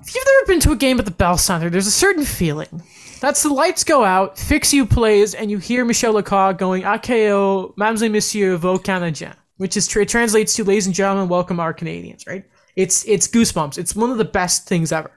If 0.00 0.14
you've 0.14 0.24
ever 0.38 0.46
been 0.46 0.60
to 0.60 0.72
a 0.72 0.76
game 0.76 0.98
at 0.98 1.04
the 1.04 1.10
Bell 1.10 1.38
Center, 1.38 1.70
there's 1.70 1.86
a 1.86 1.92
certain 1.92 2.24
feeling. 2.24 2.82
That's 3.20 3.42
the 3.42 3.48
lights 3.48 3.82
go 3.82 4.04
out, 4.04 4.38
Fix 4.38 4.74
You 4.74 4.84
plays, 4.84 5.34
and 5.34 5.50
you 5.50 5.58
hear 5.58 5.84
Michel 5.84 6.12
Lacroix 6.12 6.52
going, 6.52 6.82
AKO, 6.82 7.72
et 7.80 8.10
Messieurs, 8.10 8.58
vos 8.58 8.78
Canadiens, 8.80 9.34
which 9.56 9.76
is 9.76 9.86
tra- 9.86 10.04
translates 10.04 10.54
to, 10.54 10.64
ladies 10.64 10.86
and 10.86 10.94
gentlemen, 10.94 11.28
welcome 11.28 11.58
our 11.58 11.72
Canadians, 11.72 12.26
right? 12.26 12.44
It's 12.76 13.04
it's 13.08 13.26
goosebumps. 13.26 13.78
It's 13.78 13.96
one 13.96 14.10
of 14.10 14.18
the 14.18 14.24
best 14.24 14.68
things 14.68 14.92
ever. 14.92 15.10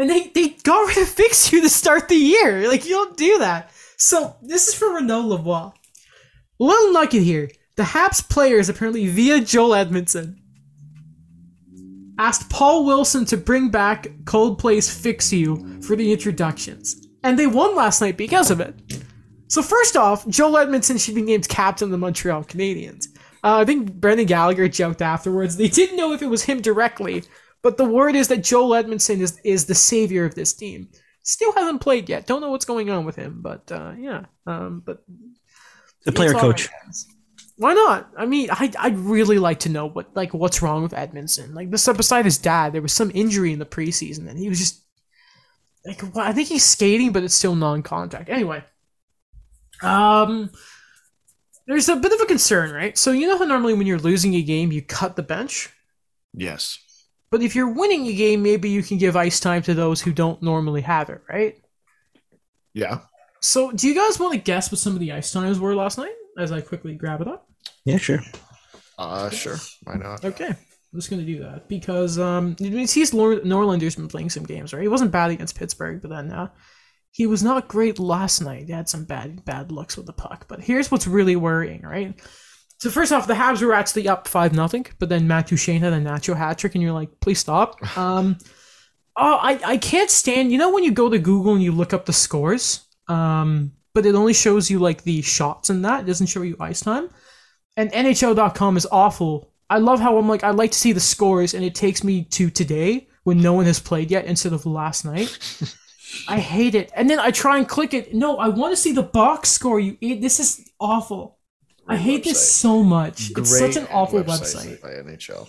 And 0.00 0.08
they, 0.08 0.28
they 0.28 0.48
got 0.62 0.88
rid 0.88 0.98
of 0.98 1.08
Fix 1.08 1.52
You 1.52 1.60
to 1.60 1.68
start 1.68 2.08
the 2.08 2.14
year. 2.14 2.66
Like, 2.68 2.86
you 2.86 2.92
don't 2.92 3.16
do 3.18 3.38
that. 3.40 3.70
So, 3.98 4.34
this 4.40 4.68
is 4.68 4.74
for 4.74 4.94
Renaud 4.94 5.24
Lavoie. 5.24 5.74
Little 6.58 6.92
nugget 6.92 7.22
here. 7.22 7.50
The 7.76 7.82
Habs 7.82 8.26
players, 8.26 8.70
apparently 8.70 9.08
via 9.08 9.40
Joel 9.40 9.70
Edmundson, 9.70 10.36
asked 12.18 12.48
Paul 12.48 12.86
Wilson 12.86 13.26
to 13.26 13.36
bring 13.36 13.68
back 13.68 14.08
Coldplay's 14.24 14.92
Fix 14.92 15.32
You 15.32 15.80
for 15.82 15.96
the 15.96 16.12
introductions. 16.12 17.06
And 17.22 17.38
they 17.38 17.46
won 17.46 17.74
last 17.74 18.00
night 18.00 18.16
because 18.16 18.50
of 18.50 18.60
it. 18.60 18.74
So 19.48 19.62
first 19.62 19.96
off, 19.96 20.26
Joel 20.28 20.64
Edmundson 20.64 21.02
should 21.02 21.14
be 21.14 21.22
named 21.22 21.48
captain 21.48 21.86
of 21.86 21.90
the 21.90 21.98
Montreal 21.98 22.44
Canadiens. 22.44 23.06
Uh, 23.42 23.58
I 23.58 23.64
think 23.64 23.92
Brendan 23.94 24.26
Gallagher 24.26 24.68
joked 24.68 25.02
afterwards. 25.02 25.56
They 25.56 25.68
didn't 25.68 25.96
know 25.96 26.12
if 26.12 26.22
it 26.22 26.26
was 26.28 26.44
him 26.44 26.60
directly, 26.60 27.24
but 27.62 27.76
the 27.76 27.84
word 27.84 28.14
is 28.14 28.28
that 28.28 28.42
Joel 28.44 28.70
Edmundson 28.70 29.20
is, 29.20 29.40
is 29.44 29.66
the 29.66 29.74
savior 29.74 30.24
of 30.24 30.34
this 30.34 30.52
team. 30.52 30.88
Still 31.22 31.52
hasn't 31.52 31.80
played 31.80 32.08
yet. 32.08 32.26
Don't 32.26 32.40
know 32.40 32.50
what's 32.50 32.64
going 32.64 32.90
on 32.90 33.04
with 33.04 33.16
him, 33.16 33.40
but 33.42 33.70
uh, 33.72 33.92
yeah. 33.98 34.24
Um, 34.46 34.82
but 34.84 35.04
The 36.04 36.12
player 36.12 36.32
coach. 36.34 36.68
right. 36.68 36.94
Why 37.56 37.74
not? 37.74 38.08
I 38.16 38.24
mean, 38.24 38.48
I 38.50 38.72
I'd 38.78 38.96
really 38.96 39.38
like 39.38 39.60
to 39.60 39.68
know 39.68 39.86
what 39.86 40.16
like 40.16 40.32
what's 40.32 40.62
wrong 40.62 40.82
with 40.82 40.92
Edmundson. 40.92 41.54
Like 41.54 41.70
this 41.70 41.86
beside 41.88 42.24
his 42.24 42.38
dad, 42.38 42.72
there 42.72 42.80
was 42.80 42.92
some 42.92 43.10
injury 43.14 43.52
in 43.52 43.58
the 43.58 43.66
preseason, 43.66 44.28
and 44.28 44.38
he 44.38 44.48
was 44.48 44.58
just 44.58 44.82
like 45.84 46.02
well, 46.14 46.26
I 46.26 46.32
think 46.32 46.48
he's 46.48 46.64
skating, 46.64 47.12
but 47.12 47.22
it's 47.22 47.34
still 47.34 47.54
non-contact. 47.54 48.30
Anyway, 48.30 48.64
um, 49.82 50.50
there's 51.70 51.88
a 51.88 51.96
bit 51.96 52.12
of 52.12 52.20
a 52.20 52.26
concern, 52.26 52.72
right? 52.72 52.96
So 52.98 53.12
you 53.12 53.26
know 53.28 53.38
how 53.38 53.44
normally 53.44 53.74
when 53.74 53.86
you're 53.86 53.98
losing 53.98 54.34
a 54.34 54.42
game, 54.42 54.72
you 54.72 54.82
cut 54.82 55.16
the 55.16 55.22
bench, 55.22 55.70
Yes. 56.34 56.78
but 57.30 57.42
if 57.42 57.54
you're 57.54 57.72
winning 57.72 58.06
a 58.06 58.12
game, 58.14 58.42
maybe 58.42 58.68
you 58.70 58.82
can 58.82 58.98
give 58.98 59.16
ice 59.16 59.40
time 59.40 59.62
to 59.62 59.74
those 59.74 60.00
who 60.00 60.12
don't 60.12 60.42
normally 60.42 60.82
have 60.82 61.08
it, 61.10 61.22
right? 61.28 61.56
Yeah. 62.74 63.00
So 63.40 63.72
do 63.72 63.88
you 63.88 63.94
guys 63.94 64.18
want 64.18 64.32
to 64.34 64.38
guess 64.38 64.70
what 64.70 64.78
some 64.78 64.92
of 64.94 65.00
the 65.00 65.12
ice 65.12 65.32
times 65.32 65.58
were 65.58 65.74
last 65.74 65.98
night? 65.98 66.12
As 66.38 66.52
I 66.52 66.60
quickly 66.60 66.94
grab 66.94 67.20
it 67.20 67.28
up. 67.28 67.48
Yeah, 67.84 67.96
sure. 67.98 68.20
Uh, 68.98 69.30
sure. 69.30 69.56
Why 69.84 69.94
not? 69.94 70.24
Okay, 70.24 70.46
I'm 70.48 70.56
just 70.94 71.08
gonna 71.10 71.22
do 71.22 71.40
that 71.40 71.68
because 71.68 72.18
um, 72.18 72.54
I 72.60 72.64
mean, 72.64 72.86
he's 72.86 73.12
Nor- 73.14 73.42
Norlander's 73.44 73.96
been 73.96 74.08
playing 74.08 74.30
some 74.30 74.44
games, 74.44 74.72
right? 74.72 74.82
He 74.82 74.88
wasn't 74.88 75.10
bad 75.10 75.30
against 75.30 75.58
Pittsburgh, 75.58 76.00
but 76.02 76.10
then 76.10 76.30
uh, 76.30 76.48
he 77.12 77.26
was 77.26 77.42
not 77.42 77.68
great 77.68 77.98
last 77.98 78.40
night. 78.40 78.66
He 78.66 78.72
had 78.72 78.88
some 78.88 79.04
bad 79.04 79.44
bad 79.44 79.72
looks 79.72 79.96
with 79.96 80.06
the 80.06 80.12
puck. 80.12 80.46
But 80.48 80.60
here's 80.60 80.90
what's 80.90 81.06
really 81.06 81.36
worrying, 81.36 81.82
right? 81.82 82.18
So 82.78 82.90
first 82.90 83.12
off, 83.12 83.26
the 83.26 83.34
Habs 83.34 83.62
were 83.62 83.74
actually 83.74 84.08
up 84.08 84.26
five 84.26 84.54
nothing, 84.54 84.86
but 84.98 85.08
then 85.08 85.28
Matt 85.28 85.48
Duchene 85.48 85.80
had 85.80 85.92
a 85.92 86.00
Nacho 86.00 86.34
hat 86.34 86.58
trick, 86.58 86.74
and 86.74 86.82
you're 86.82 86.92
like, 86.92 87.20
please 87.20 87.38
stop. 87.38 87.76
Um, 87.96 88.38
oh, 89.16 89.38
I 89.42 89.60
I 89.64 89.76
can't 89.76 90.10
stand. 90.10 90.52
You 90.52 90.58
know 90.58 90.72
when 90.72 90.84
you 90.84 90.92
go 90.92 91.08
to 91.08 91.18
Google 91.18 91.54
and 91.54 91.62
you 91.62 91.72
look 91.72 91.92
up 91.92 92.06
the 92.06 92.12
scores, 92.12 92.86
um, 93.08 93.72
but 93.92 94.06
it 94.06 94.14
only 94.14 94.32
shows 94.32 94.70
you 94.70 94.78
like 94.78 95.02
the 95.02 95.22
shots 95.22 95.68
and 95.70 95.84
that. 95.84 96.00
It 96.00 96.06
doesn't 96.06 96.28
show 96.28 96.42
you 96.42 96.56
ice 96.60 96.80
time 96.80 97.10
and 97.76 97.92
NHL.com 97.92 98.76
is 98.76 98.86
awful. 98.90 99.52
I 99.68 99.78
love 99.78 100.00
how 100.00 100.18
I'm 100.18 100.28
like 100.28 100.44
I 100.44 100.50
like 100.50 100.72
to 100.72 100.78
see 100.78 100.92
the 100.92 101.00
scores 101.00 101.54
and 101.54 101.64
it 101.64 101.74
takes 101.74 102.02
me 102.02 102.24
to 102.24 102.50
today 102.50 103.08
when 103.24 103.40
no 103.40 103.52
one 103.52 103.66
has 103.66 103.78
played 103.78 104.10
yet 104.10 104.24
instead 104.26 104.52
of 104.52 104.66
last 104.66 105.04
night. 105.04 105.38
I 106.28 106.38
hate 106.38 106.74
it. 106.74 106.90
And 106.94 107.08
then 107.08 107.18
I 107.18 107.30
try 107.30 107.58
and 107.58 107.68
click 107.68 107.94
it. 107.94 108.14
No, 108.14 108.36
I 108.38 108.48
want 108.48 108.72
to 108.72 108.76
see 108.76 108.92
the 108.92 109.02
box 109.02 109.50
score. 109.50 109.80
You 109.80 109.96
it, 110.00 110.20
this 110.20 110.40
is 110.40 110.70
awful. 110.80 111.38
I 111.86 111.94
Great 111.94 112.02
hate 112.02 112.24
this 112.24 112.52
so 112.52 112.82
much. 112.82 113.30
It's 113.36 113.58
such 113.58 113.76
an 113.76 113.84
Great 113.84 113.94
awful 113.94 114.22
website. 114.22 114.80
by 114.80 114.90
NHL. 114.90 115.48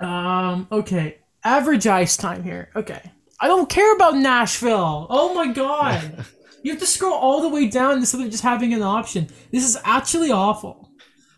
Um, 0.00 0.68
okay. 0.72 1.18
Average 1.44 1.86
ice 1.86 2.16
time 2.16 2.42
here. 2.42 2.70
Okay. 2.74 3.00
I 3.40 3.48
don't 3.48 3.68
care 3.68 3.94
about 3.94 4.16
Nashville. 4.16 5.06
Oh 5.10 5.34
my 5.34 5.52
god. 5.52 6.24
you 6.62 6.72
have 6.72 6.80
to 6.80 6.86
scroll 6.86 7.14
all 7.14 7.42
the 7.42 7.48
way 7.48 7.68
down 7.68 7.98
instead 7.98 8.20
of 8.22 8.30
just 8.30 8.42
having 8.42 8.72
an 8.72 8.82
option. 8.82 9.28
This 9.50 9.64
is 9.64 9.76
actually 9.84 10.30
awful. 10.30 10.90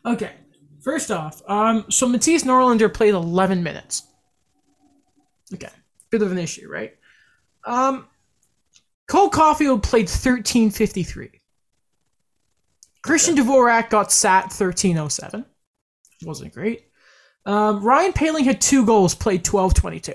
Okay. 0.04 0.32
First 0.82 1.10
off, 1.10 1.42
um, 1.48 1.84
so 1.90 2.06
Mattias 2.06 2.44
Norlander 2.44 2.92
played 2.92 3.14
11 3.14 3.64
minutes. 3.64 4.04
Okay. 5.52 5.70
Bit 6.10 6.22
of 6.22 6.30
an 6.30 6.38
issue, 6.38 6.68
right? 6.70 6.95
Um, 7.66 8.06
Cole 9.08 9.30
Caufield 9.30 9.82
played 9.82 10.08
1353. 10.08 11.30
Christian 13.02 13.36
Dvorak 13.36 13.90
got 13.90 14.10
sat 14.10 14.44
1307. 14.44 15.44
Wasn't 16.24 16.54
great. 16.54 16.86
Um, 17.44 17.82
Ryan 17.84 18.12
Poehling 18.12 18.44
had 18.44 18.60
two 18.60 18.84
goals, 18.84 19.14
played 19.14 19.46
1222. 19.46 20.12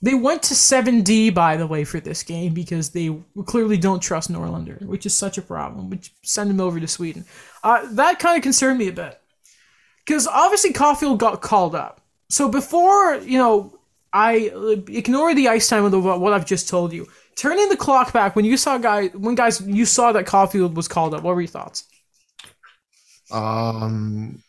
They 0.00 0.14
went 0.14 0.44
to 0.44 0.54
7D, 0.54 1.34
by 1.34 1.56
the 1.56 1.66
way, 1.66 1.84
for 1.84 1.98
this 2.00 2.22
game 2.22 2.54
because 2.54 2.90
they 2.90 3.14
clearly 3.46 3.76
don't 3.76 4.00
trust 4.00 4.32
Norlander, 4.32 4.80
which 4.86 5.04
is 5.06 5.16
such 5.16 5.38
a 5.38 5.42
problem, 5.42 5.90
which 5.90 6.12
send 6.22 6.50
him 6.50 6.60
over 6.60 6.78
to 6.78 6.86
Sweden. 6.86 7.24
Uh, 7.64 7.86
that 7.94 8.20
kind 8.20 8.36
of 8.36 8.42
concerned 8.42 8.78
me 8.78 8.88
a 8.88 8.92
bit. 8.92 9.20
Because 10.06 10.26
obviously 10.26 10.72
Caufield 10.72 11.18
got 11.18 11.42
called 11.42 11.74
up. 11.74 12.00
So 12.30 12.48
before, 12.48 13.16
you 13.16 13.38
know, 13.38 13.77
I 14.12 14.50
ignore 14.88 15.34
the 15.34 15.48
ice 15.48 15.68
time 15.68 15.84
of 15.84 15.90
the, 15.90 16.00
what 16.00 16.32
I've 16.32 16.46
just 16.46 16.68
told 16.68 16.92
you. 16.92 17.06
Turning 17.36 17.68
the 17.68 17.76
clock 17.76 18.12
back 18.12 18.34
when 18.34 18.44
you 18.44 18.56
saw 18.56 18.78
guy 18.78 19.08
when 19.08 19.36
guys 19.36 19.60
you 19.60 19.86
saw 19.86 20.10
that 20.12 20.26
Caufield 20.26 20.74
was 20.74 20.88
called 20.88 21.14
up. 21.14 21.22
What 21.22 21.36
were 21.36 21.40
your 21.40 21.48
thoughts? 21.48 21.84
Um, 23.30 24.42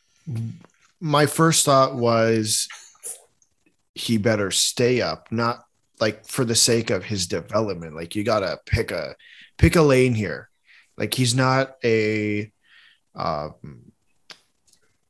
my 0.99 1.27
first 1.27 1.65
thought 1.65 1.95
was 1.95 2.67
he 3.93 4.17
better 4.17 4.49
stay 4.49 5.01
up, 5.01 5.31
not 5.31 5.63
like 5.99 6.25
for 6.25 6.45
the 6.45 6.55
sake 6.55 6.89
of 6.89 7.03
his 7.03 7.27
development. 7.27 7.95
Like 7.95 8.15
you 8.15 8.23
gotta 8.23 8.59
pick 8.65 8.89
a 8.89 9.15
pick 9.57 9.75
a 9.75 9.81
lane 9.81 10.15
here. 10.15 10.49
Like 10.97 11.13
he's 11.13 11.35
not 11.35 11.75
a 11.83 12.51
um 13.13 13.91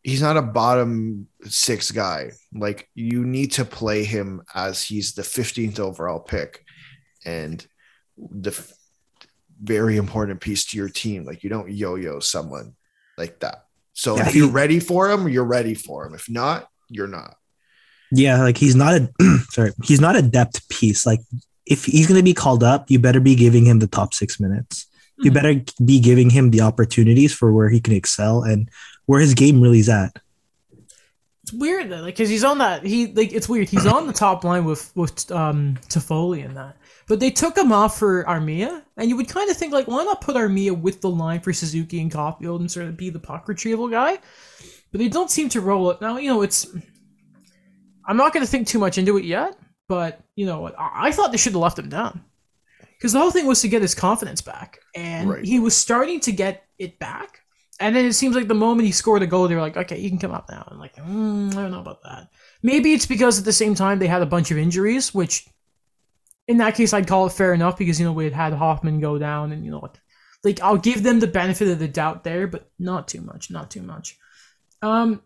he's 0.03 0.21
not 0.21 0.35
a 0.35 0.41
bottom 0.41 1.28
six 1.43 1.91
guy. 1.91 2.31
Like 2.53 2.89
you 2.95 3.25
need 3.25 3.51
to 3.53 3.65
play 3.65 4.03
him 4.03 4.41
as 4.53 4.83
he's 4.83 5.13
the 5.13 5.21
15th 5.21 5.79
overall 5.79 6.19
pick 6.19 6.63
and 7.25 7.65
the 8.17 8.51
f- 8.51 8.73
very 9.61 9.97
important 9.97 10.41
piece 10.41 10.65
to 10.67 10.77
your 10.77 10.89
team. 10.89 11.23
Like 11.25 11.43
you 11.43 11.49
don't 11.49 11.69
yo-yo 11.71 12.19
someone 12.19 12.75
like 13.17 13.39
that. 13.39 13.65
So 13.93 14.15
Yeah, 14.17 14.27
if 14.29 14.35
you're 14.35 14.47
he- 14.47 14.51
ready 14.53 14.79
for 14.79 15.09
him, 15.09 15.27
you're 15.29 15.43
ready 15.45 15.73
for 15.73 16.05
him. 16.05 16.13
If 16.13 16.29
not, 16.29 16.67
you're 16.89 17.07
not. 17.07 17.35
Yeah, 18.11 18.41
like 18.41 18.57
he's 18.57 18.75
not 18.75 18.93
a 18.95 19.09
sorry, 19.51 19.71
he's 19.83 20.01
not 20.01 20.15
a 20.15 20.21
depth 20.21 20.67
piece. 20.69 21.05
Like 21.05 21.19
if 21.65 21.85
he's 21.85 22.07
gonna 22.07 22.23
be 22.23 22.33
called 22.33 22.63
up, 22.63 22.89
you 22.89 22.97
better 22.99 23.19
be 23.19 23.35
giving 23.35 23.65
him 23.65 23.79
the 23.79 23.87
top 23.87 24.13
six 24.13 24.39
minutes. 24.39 24.87
You 25.19 25.31
Mhm. 25.31 25.33
better 25.33 25.61
be 25.85 25.99
giving 25.99 26.29
him 26.29 26.49
the 26.51 26.61
opportunities 26.61 27.33
for 27.33 27.51
where 27.53 27.69
he 27.69 27.79
can 27.79 27.93
excel 27.93 28.41
and 28.43 28.69
where 29.05 29.19
his 29.19 29.33
game 29.33 29.61
really 29.61 29.79
is 29.79 29.89
at. 29.89 30.15
It's 31.49 31.57
weird 31.57 31.89
though, 31.89 32.01
like 32.01 32.15
because 32.15 32.29
he's 32.29 32.43
on 32.43 32.59
that 32.59 32.85
he 32.85 33.07
like 33.07 33.33
it's 33.33 33.49
weird. 33.49 33.69
He's 33.69 33.85
on 33.87 34.05
the 34.05 34.13
top 34.13 34.43
line 34.43 34.65
with 34.65 34.91
with 34.95 35.31
um 35.31 35.77
Toffoli 35.87 36.45
and 36.45 36.55
that, 36.57 36.77
but 37.07 37.19
they 37.19 37.31
took 37.31 37.57
him 37.57 37.71
off 37.71 37.97
for 37.97 38.23
Armia, 38.25 38.83
and 38.97 39.09
you 39.09 39.15
would 39.17 39.27
kind 39.27 39.49
of 39.49 39.57
think 39.57 39.73
like, 39.73 39.87
why 39.87 40.03
not 40.03 40.21
put 40.21 40.35
Armia 40.35 40.79
with 40.79 41.01
the 41.01 41.09
line 41.09 41.39
for 41.39 41.51
Suzuki 41.51 42.01
and 42.01 42.11
Caufield 42.11 42.59
and 42.59 42.71
sort 42.71 42.85
of 42.85 42.95
be 42.97 43.09
the 43.09 43.19
puck 43.19 43.47
retrieval 43.47 43.87
guy? 43.87 44.19
But 44.91 44.99
they 44.99 45.07
don't 45.09 45.31
seem 45.31 45.49
to 45.49 45.61
roll 45.61 45.89
it 45.89 46.01
now. 46.01 46.17
You 46.17 46.29
know, 46.29 46.41
it's 46.43 46.67
I'm 48.05 48.17
not 48.17 48.31
going 48.33 48.45
to 48.45 48.49
think 48.51 48.67
too 48.67 48.79
much 48.79 48.97
into 48.99 49.17
it 49.17 49.23
yet, 49.25 49.57
but 49.87 50.21
you 50.35 50.45
know, 50.45 50.67
I, 50.67 51.07
I 51.07 51.11
thought 51.11 51.31
they 51.31 51.37
should 51.37 51.53
have 51.53 51.61
left 51.61 51.79
him 51.79 51.89
down 51.89 52.23
because 52.97 53.13
the 53.13 53.19
whole 53.19 53.31
thing 53.31 53.47
was 53.47 53.61
to 53.61 53.67
get 53.69 53.81
his 53.81 53.95
confidence 53.95 54.41
back, 54.41 54.79
and 54.95 55.29
Right. 55.29 55.45
he 55.45 55.59
was 55.59 55.75
starting 55.75 56.19
to 56.21 56.31
get 56.31 56.63
it 56.77 56.99
back. 56.99 57.38
And 57.81 57.95
then 57.95 58.05
it 58.05 58.13
seems 58.13 58.35
like 58.35 58.47
the 58.49 58.53
moment 58.55 58.85
he 58.85 58.91
scored 58.91 59.21
a 59.21 59.27
goal, 59.27 59.47
they 59.47 59.55
were 59.55 59.61
like, 59.61 59.77
"Okay, 59.77 59.97
you 59.99 60.09
can 60.09 60.19
come 60.19 60.31
up 60.31 60.49
now." 60.49 60.67
I'm 60.69 60.79
like, 60.79 60.95
mm, 60.97 61.51
I 61.55 61.61
don't 61.61 61.71
know 61.71 61.79
about 61.79 62.03
that. 62.03 62.29
Maybe 62.61 62.93
it's 62.93 63.05
because 63.05 63.39
at 63.39 63.45
the 63.45 63.53
same 63.53 63.73
time 63.73 63.99
they 63.99 64.07
had 64.07 64.21
a 64.21 64.25
bunch 64.25 64.51
of 64.51 64.57
injuries, 64.57 65.13
which 65.13 65.47
in 66.47 66.57
that 66.57 66.75
case 66.75 66.93
I'd 66.93 67.07
call 67.07 67.25
it 67.27 67.31
fair 67.33 67.53
enough 67.53 67.77
because 67.77 67.99
you 67.99 68.05
know 68.05 68.11
we 68.11 68.25
had 68.25 68.33
had 68.33 68.53
Hoffman 68.53 68.99
go 68.99 69.17
down, 69.17 69.53
and 69.53 69.63
you 69.63 69.71
know 69.71 69.79
what, 69.79 69.97
like 70.43 70.59
I'll 70.61 70.77
give 70.77 71.03
them 71.03 71.19
the 71.21 71.27
benefit 71.27 71.69
of 71.69 71.79
the 71.79 71.87
doubt 71.87 72.23
there, 72.25 72.47
but 72.47 72.69
not 72.79 73.07
too 73.07 73.21
much, 73.21 73.49
not 73.49 73.71
too 73.71 73.81
much. 73.81 74.17
Um, 74.81 75.21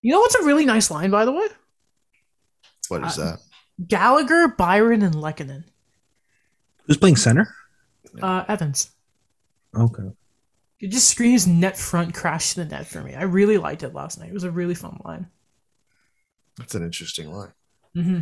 you 0.00 0.12
know 0.12 0.20
what's 0.20 0.34
a 0.36 0.44
really 0.44 0.64
nice 0.64 0.90
line, 0.90 1.10
by 1.10 1.24
the 1.26 1.32
way? 1.32 1.46
What 2.88 3.04
is 3.04 3.18
Uh, 3.18 3.24
that? 3.24 3.40
Gallagher, 3.88 4.48
Byron, 4.48 5.02
and 5.02 5.14
Lehkonen. 5.14 5.64
Who's 6.86 6.96
playing 6.96 7.16
center? 7.16 7.52
Uh, 8.22 8.44
Evans. 8.48 8.90
Okay. 9.76 10.12
It 10.84 10.90
just 10.90 11.08
screams 11.08 11.46
net 11.46 11.78
front 11.78 12.12
crash 12.14 12.52
to 12.54 12.64
the 12.64 12.66
net 12.66 12.86
for 12.86 13.00
me. 13.02 13.14
I 13.14 13.22
really 13.22 13.56
liked 13.56 13.82
it 13.82 13.94
last 13.94 14.18
night. 14.20 14.28
It 14.28 14.34
was 14.34 14.44
a 14.44 14.50
really 14.50 14.74
fun 14.74 15.00
line. 15.02 15.28
That's 16.58 16.74
an 16.74 16.84
interesting 16.84 17.32
line. 17.32 17.52
Mm-hmm. 17.96 18.20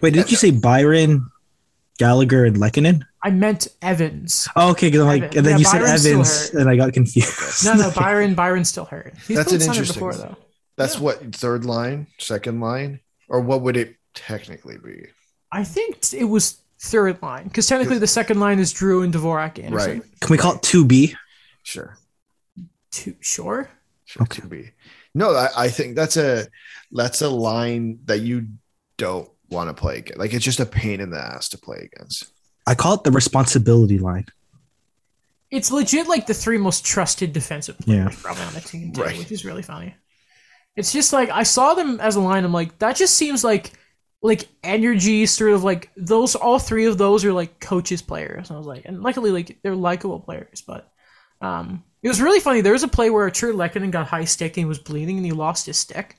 Wait, 0.00 0.14
did 0.14 0.30
you 0.30 0.38
say 0.38 0.52
Byron, 0.52 1.28
Gallagher, 1.98 2.46
and 2.46 2.56
Lehkonen? 2.56 3.02
I 3.22 3.30
meant 3.30 3.68
Evans. 3.82 4.48
Oh, 4.56 4.70
okay, 4.70 4.86
because 4.88 5.02
I'm 5.02 5.06
like, 5.08 5.22
Evan- 5.24 5.36
and 5.38 5.46
then 5.46 5.52
yeah, 5.52 5.58
you 5.58 5.64
said 5.64 5.80
Byron's 5.82 6.00
still 6.00 6.12
Evans, 6.20 6.50
and 6.54 6.70
I 6.70 6.76
got 6.76 6.92
confused. 6.94 7.64
No, 7.66 7.74
no, 7.74 7.90
Byron. 7.90 8.34
Byron's 8.34 8.70
still 8.70 8.86
hurt. 8.86 9.12
He's 9.28 9.36
That's 9.36 9.52
an 9.52 9.60
interesting- 9.60 9.94
before 9.94 10.14
though. 10.14 10.36
That's 10.78 10.94
Yeah. 10.94 11.00
what 11.02 11.34
third 11.36 11.66
line, 11.66 12.06
second 12.18 12.60
line, 12.60 13.00
or 13.28 13.40
what 13.42 13.60
would 13.60 13.76
it 13.76 13.96
technically 14.14 14.78
be? 14.78 15.08
I 15.52 15.62
think 15.64 16.14
it 16.14 16.24
was 16.24 16.62
third 16.80 17.20
line 17.20 17.44
because 17.44 17.66
technically 17.66 17.98
the 17.98 18.06
second 18.06 18.40
line 18.40 18.58
is 18.58 18.72
Drouin 18.72 19.12
Dvorak 19.12 19.62
Anderson. 19.62 19.98
Right. 20.00 20.20
Can 20.22 20.30
we 20.30 20.38
call 20.38 20.54
it 20.54 20.62
two 20.62 20.86
B? 20.86 21.14
Sure. 21.62 21.96
Too, 22.90 23.14
sure. 23.20 23.70
Sure, 24.04 24.22
Okay. 24.24 24.42
to 24.42 24.48
be. 24.48 24.70
No, 25.14 25.30
I, 25.34 25.48
I 25.56 25.68
think 25.68 25.94
that's 25.96 26.16
a 26.16 26.46
that's 26.92 27.22
a 27.22 27.28
line 27.28 28.00
that 28.06 28.20
you 28.20 28.48
don't 28.96 29.28
want 29.48 29.68
to 29.68 29.74
play 29.74 29.98
against. 29.98 30.18
Like 30.18 30.34
it's 30.34 30.44
just 30.44 30.60
a 30.60 30.66
pain 30.66 31.00
in 31.00 31.10
the 31.10 31.18
ass 31.18 31.48
to 31.50 31.58
play 31.58 31.88
against. 31.92 32.30
I 32.66 32.74
call 32.74 32.94
it 32.94 33.04
the 33.04 33.10
responsibility 33.12 33.98
line. 33.98 34.26
It's 35.50 35.70
legit 35.72 36.06
like 36.08 36.26
the 36.26 36.34
three 36.34 36.58
most 36.58 36.84
trusted 36.84 37.32
defensive 37.32 37.78
players 37.78 38.14
Yeah. 38.14 38.18
probably 38.22 38.44
on 38.44 38.54
the 38.54 38.60
team, 38.60 38.92
too, 38.92 39.02
Right. 39.02 39.18
which 39.18 39.32
is 39.32 39.44
really 39.44 39.62
funny. 39.62 39.94
It's 40.76 40.92
just 40.92 41.12
like 41.12 41.30
I 41.30 41.42
saw 41.42 41.74
them 41.74 42.00
as 42.00 42.14
a 42.16 42.20
line. 42.20 42.44
I'm 42.44 42.52
like, 42.52 42.78
that 42.78 42.96
just 42.96 43.14
seems 43.16 43.42
like 43.44 43.72
like 44.22 44.48
energy, 44.62 45.24
sort 45.26 45.52
of 45.52 45.64
like 45.64 45.90
those. 45.96 46.34
All 46.34 46.58
three 46.58 46.84
of 46.86 46.98
those 46.98 47.24
are 47.24 47.32
like 47.32 47.58
coaches 47.58 48.02
players. 48.02 48.50
And 48.50 48.56
I 48.56 48.58
was 48.58 48.66
like, 48.66 48.84
and 48.84 49.02
luckily, 49.02 49.30
like 49.30 49.58
they're 49.62 49.74
likable 49.74 50.20
players. 50.20 50.62
But 50.66 50.89
um, 51.40 51.84
it 52.02 52.08
was 52.08 52.20
really 52.20 52.40
funny. 52.40 52.60
There 52.60 52.72
was 52.72 52.82
a 52.82 52.88
play 52.88 53.10
where 53.10 53.28
Artturi 53.28 53.54
Lehkonen 53.54 53.90
got 53.90 54.06
high 54.06 54.24
stick 54.24 54.56
and 54.56 54.64
he 54.64 54.68
was 54.68 54.78
bleeding 54.78 55.16
and 55.16 55.26
he 55.26 55.32
lost 55.32 55.66
his 55.66 55.78
stick, 55.78 56.16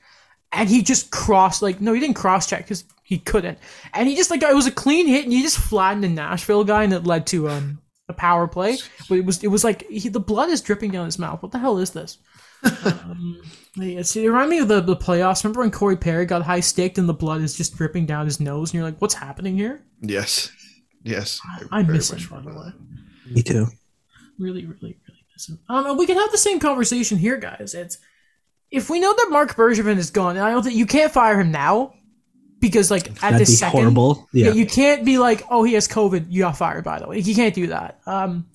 and 0.52 0.68
he 0.68 0.82
just 0.82 1.10
crossed 1.10 1.62
like 1.62 1.80
no, 1.80 1.92
he 1.92 2.00
didn't 2.00 2.16
cross 2.16 2.46
check 2.46 2.64
because 2.64 2.84
he 3.02 3.18
couldn't, 3.18 3.58
and 3.94 4.08
he 4.08 4.16
just 4.16 4.30
like 4.30 4.42
it 4.42 4.54
was 4.54 4.66
a 4.66 4.72
clean 4.72 5.06
hit 5.06 5.24
and 5.24 5.32
he 5.32 5.42
just 5.42 5.58
flattened 5.58 6.04
the 6.04 6.08
Nashville 6.08 6.64
guy 6.64 6.84
and 6.84 6.92
it 6.92 7.04
led 7.04 7.26
to 7.28 7.48
um 7.48 7.80
a 8.08 8.12
power 8.12 8.46
play. 8.46 8.78
But 9.08 9.18
it 9.18 9.24
was 9.24 9.42
it 9.42 9.48
was 9.48 9.64
like 9.64 9.88
he, 9.88 10.08
the 10.08 10.20
blood 10.20 10.50
is 10.50 10.60
dripping 10.60 10.92
down 10.92 11.06
his 11.06 11.18
mouth. 11.18 11.42
What 11.42 11.52
the 11.52 11.58
hell 11.58 11.78
is 11.78 11.90
this? 11.90 12.18
um, 12.84 13.42
yeah, 13.76 14.02
see, 14.02 14.24
it 14.24 14.28
reminded 14.28 14.50
me 14.50 14.58
of 14.60 14.68
the, 14.68 14.80
the 14.80 14.96
playoffs. 14.96 15.42
Remember 15.42 15.60
when 15.60 15.72
Corey 15.72 15.96
Perry 15.96 16.26
got 16.26 16.42
high 16.42 16.60
staked 16.60 16.96
and 16.96 17.08
the 17.08 17.14
blood 17.14 17.40
is 17.40 17.56
just 17.56 17.76
dripping 17.76 18.06
down 18.06 18.24
his 18.24 18.38
nose, 18.38 18.70
and 18.70 18.74
you're 18.74 18.84
like, 18.84 19.00
"What's 19.00 19.14
happening 19.14 19.56
here?" 19.56 19.82
Yes. 20.00 20.52
Yes. 21.02 21.40
I 21.72 21.82
very 21.82 21.98
miss 21.98 22.10
him, 22.10 22.18
much 22.18 22.30
by 22.30 22.40
the 22.40 22.56
way. 22.56 22.72
Me 23.32 23.42
too. 23.42 23.66
Really, 24.38 24.66
really, 24.66 24.98
Um, 25.68 25.86
and 25.86 25.98
we 25.98 26.06
can 26.06 26.16
have 26.16 26.30
the 26.30 26.38
same 26.38 26.60
conversation 26.60 27.18
here, 27.18 27.36
guys. 27.36 27.74
It's 27.74 27.98
if 28.70 28.88
we 28.88 29.00
know 29.00 29.14
that 29.14 29.28
Marc 29.30 29.54
Bergevin 29.54 29.98
is 29.98 30.10
gone, 30.10 30.36
and 30.36 30.44
I 30.44 30.50
don't 30.50 30.62
think 30.62 30.76
you 30.76 30.86
can't 30.86 31.12
fire 31.12 31.40
him 31.40 31.52
now 31.52 31.94
because, 32.58 32.90
like, 32.90 33.08
at 33.08 33.16
That'd 33.16 33.38
be 33.38 33.44
this 33.44 33.58
second, 33.58 33.80
horrible. 33.80 34.28
Yeah. 34.32 34.46
Yeah. 34.46 34.52
you 34.54 34.66
can't 34.66 35.04
be 35.04 35.18
like, 35.18 35.44
oh, 35.50 35.62
he 35.64 35.74
has 35.74 35.88
COVID, 35.88 36.26
you 36.30 36.42
got 36.42 36.56
fired, 36.56 36.84
by 36.84 36.98
the 36.98 37.08
way. 37.08 37.18
You 37.18 37.34
can't 37.34 37.54
do 37.54 37.66
that. 37.68 38.00
Um, 38.06 38.46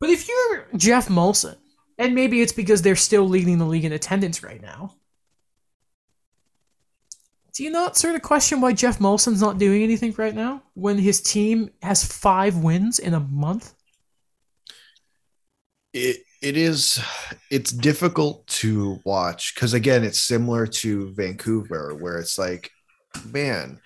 but 0.00 0.10
if 0.10 0.28
you're 0.28 0.66
Jeff 0.76 1.08
Molson, 1.08 1.56
and 1.98 2.14
maybe 2.14 2.40
it's 2.40 2.52
because 2.52 2.82
they're 2.82 2.96
still 2.96 3.28
leading 3.28 3.58
the 3.58 3.64
league 3.64 3.84
in 3.84 3.92
attendance 3.92 4.42
right 4.42 4.62
now, 4.62 4.94
do 7.54 7.64
you 7.64 7.70
not 7.70 7.96
sort 7.96 8.14
of 8.14 8.22
question 8.22 8.60
why 8.60 8.72
Jeff 8.72 8.98
Molson's 9.00 9.40
not 9.40 9.58
doing 9.58 9.82
anything 9.82 10.14
right 10.16 10.34
now 10.34 10.62
when 10.74 10.96
his 10.96 11.20
team 11.20 11.70
has 11.82 12.04
five 12.04 12.56
wins 12.56 13.00
in 13.00 13.14
a 13.14 13.20
month? 13.20 13.74
It 15.98 16.16
it 16.40 16.56
is 16.56 17.00
it's 17.50 17.72
difficult 17.72 18.46
to 18.46 19.00
watch 19.04 19.54
because 19.54 19.74
again 19.74 20.04
it's 20.04 20.20
similar 20.20 20.66
to 20.66 21.12
vancouver 21.14 21.94
where 21.94 22.18
it's 22.18 22.38
like 22.38 22.70
man 23.26 23.80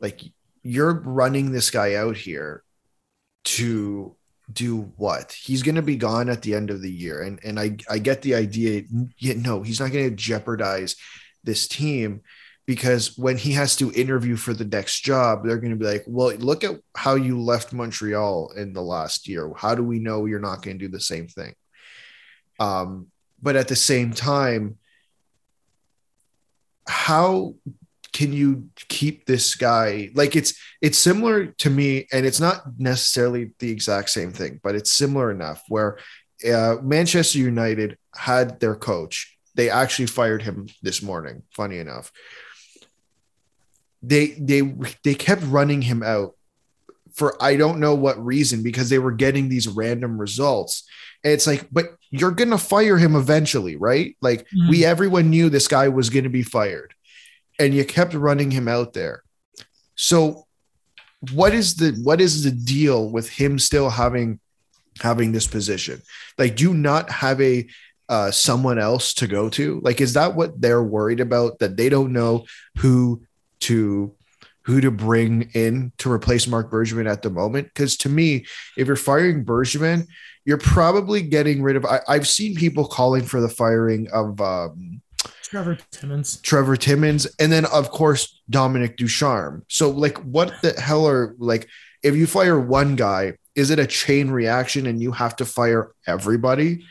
like 0.00 0.20
you're 0.62 1.00
running 1.00 1.52
this 1.52 1.70
guy 1.70 1.94
out 1.94 2.16
here 2.16 2.62
to 3.44 4.16
do 4.52 4.92
what? 4.96 5.32
He's 5.32 5.62
going 5.62 5.76
to 5.76 5.82
be 5.82 5.96
gone 5.96 6.28
at 6.28 6.42
the 6.42 6.54
end 6.54 6.70
of 6.70 6.82
the 6.82 6.90
year. 6.90 7.22
And 7.22 7.40
and 7.44 7.58
i 7.58 7.76
i 7.88 7.98
get 7.98 8.22
the 8.22 8.34
idea 8.34 8.82
yet 9.18 9.36
no 9.36 9.62
he's 9.62 9.80
not 9.80 9.92
going 9.92 10.10
to 10.10 10.16
jeopardize 10.16 10.96
this 11.44 11.66
team 11.66 12.22
because 12.66 13.18
when 13.18 13.36
he 13.36 13.52
has 13.52 13.76
to 13.76 13.92
interview 13.92 14.36
for 14.36 14.54
the 14.54 14.64
next 14.64 15.00
job 15.00 15.44
they're 15.44 15.58
going 15.58 15.72
to 15.72 15.78
be 15.78 15.84
like 15.84 16.04
well 16.06 16.34
look 16.36 16.64
at 16.64 16.78
how 16.96 17.14
you 17.14 17.40
left 17.40 17.72
montreal 17.72 18.52
in 18.56 18.72
the 18.72 18.82
last 18.82 19.28
year. 19.28 19.52
How 19.56 19.74
do 19.74 19.82
we 19.82 19.98
know 19.98 20.26
you're 20.26 20.38
not 20.38 20.62
going 20.62 20.78
to 20.78 20.86
do 20.86 20.90
the 20.90 21.00
same 21.00 21.28
thing? 21.28 21.54
Um 22.58 23.08
but 23.40 23.56
at 23.56 23.68
the 23.68 23.76
same 23.76 24.12
time 24.12 24.78
how 26.86 27.54
can 28.12 28.32
you 28.32 28.68
keep 28.88 29.24
this 29.24 29.54
guy? 29.54 30.10
Like 30.14 30.36
it's 30.36 30.54
it's 30.80 30.98
similar 30.98 31.46
to 31.46 31.70
me 31.70 32.06
and 32.12 32.26
it's 32.26 32.40
not 32.40 32.62
necessarily 32.78 33.52
the 33.58 33.70
exact 33.70 34.10
same 34.10 34.32
thing 34.32 34.60
but 34.62 34.74
it's 34.74 34.92
similar 34.92 35.30
enough 35.30 35.62
where 35.68 35.98
uh, 36.44 36.76
manchester 36.82 37.38
united 37.38 37.96
had 38.14 38.60
their 38.60 38.76
coach. 38.76 39.36
They 39.54 39.70
actually 39.70 40.06
fired 40.06 40.42
him 40.42 40.68
this 40.82 41.02
morning 41.02 41.42
funny 41.50 41.78
enough 41.78 42.12
they 44.02 44.28
they 44.38 44.60
they 45.04 45.14
kept 45.14 45.42
running 45.44 45.82
him 45.82 46.02
out 46.02 46.34
for 47.14 47.36
i 47.42 47.56
don't 47.56 47.78
know 47.80 47.94
what 47.94 48.24
reason 48.24 48.62
because 48.62 48.88
they 48.90 48.98
were 48.98 49.12
getting 49.12 49.48
these 49.48 49.68
random 49.68 50.18
results 50.18 50.84
and 51.22 51.32
it's 51.32 51.46
like 51.46 51.68
but 51.70 51.94
you're 52.10 52.30
gonna 52.30 52.58
fire 52.58 52.96
him 52.98 53.14
eventually 53.14 53.76
right 53.76 54.16
like 54.20 54.40
Mhm. 54.48 54.70
we 54.70 54.84
everyone 54.84 55.30
knew 55.30 55.48
this 55.48 55.68
guy 55.68 55.88
was 55.88 56.10
gonna 56.10 56.30
be 56.30 56.42
fired 56.42 56.94
and 57.58 57.74
you 57.74 57.84
kept 57.84 58.14
running 58.14 58.50
him 58.50 58.66
out 58.66 58.92
there. 58.94 59.22
So 59.94 60.46
what 61.32 61.54
is 61.54 61.76
the 61.76 61.92
what 62.02 62.20
is 62.20 62.42
the 62.42 62.50
deal 62.50 63.08
with 63.10 63.28
him 63.28 63.58
still 63.58 63.90
having 63.90 64.40
having 65.00 65.32
this 65.32 65.46
position? 65.46 66.02
Like 66.38 66.56
do 66.56 66.64
you 66.64 66.74
not 66.74 67.10
have 67.10 67.40
a 67.40 67.66
uh, 68.08 68.30
someone 68.30 68.78
else 68.78 69.14
to 69.14 69.26
go 69.26 69.48
to? 69.50 69.80
Like 69.84 70.00
is 70.00 70.14
that 70.14 70.34
what 70.34 70.60
they're 70.60 70.82
worried 70.82 71.20
about 71.20 71.58
that 71.60 71.76
they 71.76 71.88
don't 71.88 72.12
know 72.12 72.46
who 72.78 73.22
to 73.62 74.14
who 74.64 74.80
to 74.80 74.90
bring 74.90 75.50
in 75.54 75.92
to 75.98 76.10
replace 76.10 76.46
Marc 76.46 76.70
Bergevin 76.70 77.10
at 77.10 77.22
the 77.22 77.30
moment? 77.30 77.68
Because 77.68 77.96
to 77.98 78.08
me, 78.08 78.46
if 78.76 78.86
you're 78.86 78.96
firing 78.96 79.44
Bergevin, 79.44 80.06
you're 80.44 80.58
probably 80.58 81.22
getting 81.22 81.62
rid 81.62 81.76
of. 81.76 81.84
I, 81.84 82.00
I've 82.08 82.28
seen 82.28 82.54
people 82.54 82.86
calling 82.86 83.22
for 83.22 83.40
the 83.40 83.48
firing 83.48 84.08
of 84.12 84.40
um, 84.40 85.02
Trevor 85.42 85.78
Timmons. 85.90 86.40
Trevor 86.40 86.76
Timmons, 86.76 87.26
and 87.38 87.52
then 87.52 87.66
of 87.66 87.90
course 87.90 88.40
Dominique 88.50 88.96
Ducharme. 88.96 89.64
So 89.68 89.90
like, 89.90 90.18
what 90.18 90.52
the 90.62 90.72
hell 90.80 91.06
are 91.06 91.34
like? 91.38 91.68
If 92.02 92.16
you 92.16 92.26
fire 92.26 92.58
one 92.58 92.96
guy, 92.96 93.34
is 93.54 93.70
it 93.70 93.78
a 93.78 93.86
chain 93.86 94.30
reaction 94.30 94.86
and 94.86 95.00
you 95.00 95.12
have 95.12 95.36
to 95.36 95.44
fire 95.44 95.92
everybody? 96.06 96.84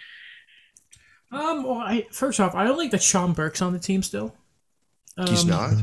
Um, 1.31 1.63
well, 1.63 1.77
I, 1.77 2.07
first 2.11 2.39
off, 2.39 2.55
I 2.55 2.65
don't 2.65 2.77
think 2.77 2.91
that 2.91 3.01
Sean 3.01 3.33
Burke's 3.33 3.61
on 3.61 3.73
the 3.73 3.79
team 3.79 4.03
still. 4.03 4.35
Um, 5.17 5.27
He's 5.27 5.45
not. 5.45 5.73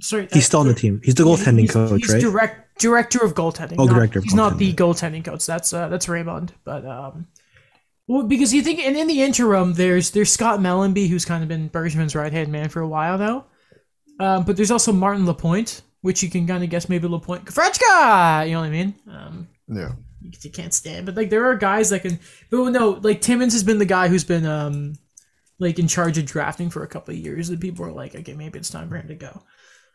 Sorry, 0.00 0.28
He's 0.32 0.44
uh, 0.44 0.46
still 0.46 0.60
on 0.60 0.66
the 0.68 0.74
team. 0.74 1.00
He's 1.04 1.14
the 1.14 1.24
goaltending 1.24 1.60
he's- 1.60 1.72
coach, 1.72 2.00
he's 2.00 2.12
right? 2.12 2.20
Direct 2.20 2.78
director 2.78 3.24
of 3.24 3.34
goaltending. 3.34 3.76
Oh, 3.78 3.84
not- 3.84 3.94
director 3.94 4.18
of 4.20 4.24
He's 4.24 4.34
not 4.34 4.58
the 4.58 4.72
goaltending. 4.72 5.20
goaltending 5.20 5.24
coach. 5.24 5.46
That's 5.46 5.72
uh, 5.72 5.88
that's 5.88 6.08
Raymond. 6.08 6.52
But 6.64 6.84
um, 6.86 7.26
well, 8.08 8.24
because 8.24 8.52
you 8.52 8.62
think, 8.62 8.80
and 8.80 8.96
in 8.96 9.06
the 9.06 9.22
interim, 9.22 9.74
there's 9.74 10.10
there's 10.10 10.30
Scott 10.32 10.60
Mellanby, 10.60 11.08
who's 11.08 11.24
kind 11.24 11.42
of 11.42 11.48
been 11.48 11.68
Bergevin's 11.70 12.14
right 12.16 12.32
hand 12.32 12.50
man 12.50 12.68
for 12.68 12.80
a 12.80 12.88
while 12.88 13.18
now. 13.18 13.46
Um, 14.18 14.44
but 14.44 14.56
there's 14.56 14.70
also 14.70 14.92
Martin 14.92 15.26
Lapointe, 15.26 15.82
which 16.02 16.22
you 16.22 16.28
can 16.28 16.46
kind 16.46 16.62
of 16.64 16.68
guess 16.70 16.88
maybe 16.88 17.06
Lapointe, 17.08 17.50
French 17.52 17.78
guy. 17.78 18.44
You 18.44 18.52
know 18.54 18.60
what 18.60 18.66
I 18.66 18.70
mean? 18.70 18.94
Um, 19.10 19.48
Yeah. 19.68 19.92
you 20.20 20.50
can't 20.50 20.74
stand. 20.74 21.06
But 21.06 21.16
like 21.16 21.30
there 21.30 21.46
are 21.46 21.54
guys 21.56 21.90
that 21.90 22.02
can. 22.02 22.18
But 22.50 22.70
no, 22.70 22.90
like 23.02 23.20
Timmons 23.20 23.52
has 23.54 23.62
been 23.64 23.78
the 23.78 23.84
guy 23.86 24.08
who's 24.08 24.24
been 24.24 24.44
um 24.46 24.94
like 25.58 25.78
in 25.78 25.86
charge 25.88 26.16
of 26.18 26.24
drafting 26.26 26.70
for 26.70 26.82
a 26.82 26.88
couple 26.88 27.12
of 27.14 27.20
years. 27.20 27.48
And 27.50 27.60
people 27.60 27.84
are 27.86 27.92
like, 27.92 28.14
okay, 28.14 28.34
maybe 28.34 28.58
it's 28.58 28.70
time 28.70 28.88
for 28.88 28.96
him 28.96 29.08
to 29.08 29.14
go. 29.14 29.42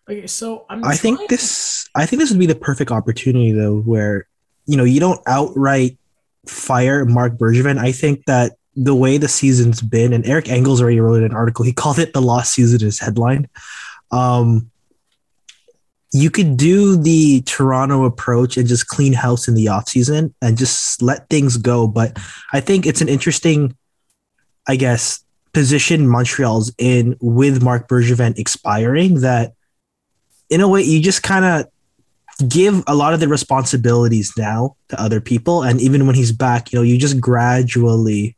Okay, 0.10 0.28
so 0.28 0.66
I'm. 0.70 0.84
I 0.84 0.96
think 0.96 1.30
this 1.30 1.90
I 1.96 2.06
think 2.06 2.20
this 2.20 2.30
would 2.30 2.40
be 2.40 2.46
the 2.46 2.56
perfect 2.56 2.92
opportunity 2.92 3.52
though 3.52 3.80
where 3.80 4.28
you 4.66 4.78
know 4.78 4.84
you 4.84 5.00
don't 5.00 5.22
outright 5.26 5.98
fire 6.46 7.06
Marc 7.06 7.34
Bergevin. 7.34 7.80
I 7.80 7.92
think 7.92 8.26
that 8.26 8.54
the 8.76 8.94
way 8.94 9.18
the 9.18 9.28
season's 9.28 9.82
been 9.82 10.14
and 10.14 10.26
Eric 10.28 10.50
Engels 10.50 10.82
already 10.82 11.00
wrote 11.00 11.24
an 11.24 11.34
article. 11.34 11.66
He 11.66 11.74
called 11.74 11.98
it 11.98 12.14
the 12.14 12.22
lost 12.22 12.54
season 12.54 12.82
his 12.82 13.00
headline. 13.00 13.48
Um 14.12 14.70
you 16.14 16.30
could 16.30 16.56
do 16.56 16.96
the 16.96 17.42
Toronto 17.42 18.06
approach 18.06 18.56
and 18.56 18.68
just 18.68 18.88
clean 18.88 19.12
house 19.12 19.50
in 19.50 19.54
the 19.54 19.66
offseason 19.66 20.34
and 20.42 20.58
just 20.58 21.02
let 21.02 21.30
things 21.30 21.58
go. 21.58 21.88
But 21.88 22.18
I 22.54 22.62
think 22.62 22.86
it's 22.86 23.02
an 23.02 23.10
interesting, 23.10 23.76
I 24.66 24.78
guess, 24.78 25.26
position 25.52 26.08
Montreal's 26.08 26.74
in 26.78 27.18
with 27.20 27.62
Marc 27.62 27.90
Bergevin 27.90 28.38
expiring 28.38 29.22
that 29.22 29.55
in 30.50 30.62
a 30.62 30.68
way 30.68 30.82
you 30.82 31.02
just 31.02 31.24
kind 31.24 31.46
of 31.46 32.50
give 32.50 32.84
a 32.88 32.96
lot 32.96 33.14
of 33.14 33.20
the 33.20 33.28
responsibilities 33.28 34.34
now 34.38 34.76
to 34.90 35.02
other 35.02 35.22
people 35.22 35.64
and 35.64 35.80
even 35.80 36.06
when 36.06 36.16
he's 36.16 36.32
back 36.32 36.72
you 36.72 36.80
know 36.80 36.84
you 36.84 36.98
just 36.98 37.20
gradually 37.22 38.36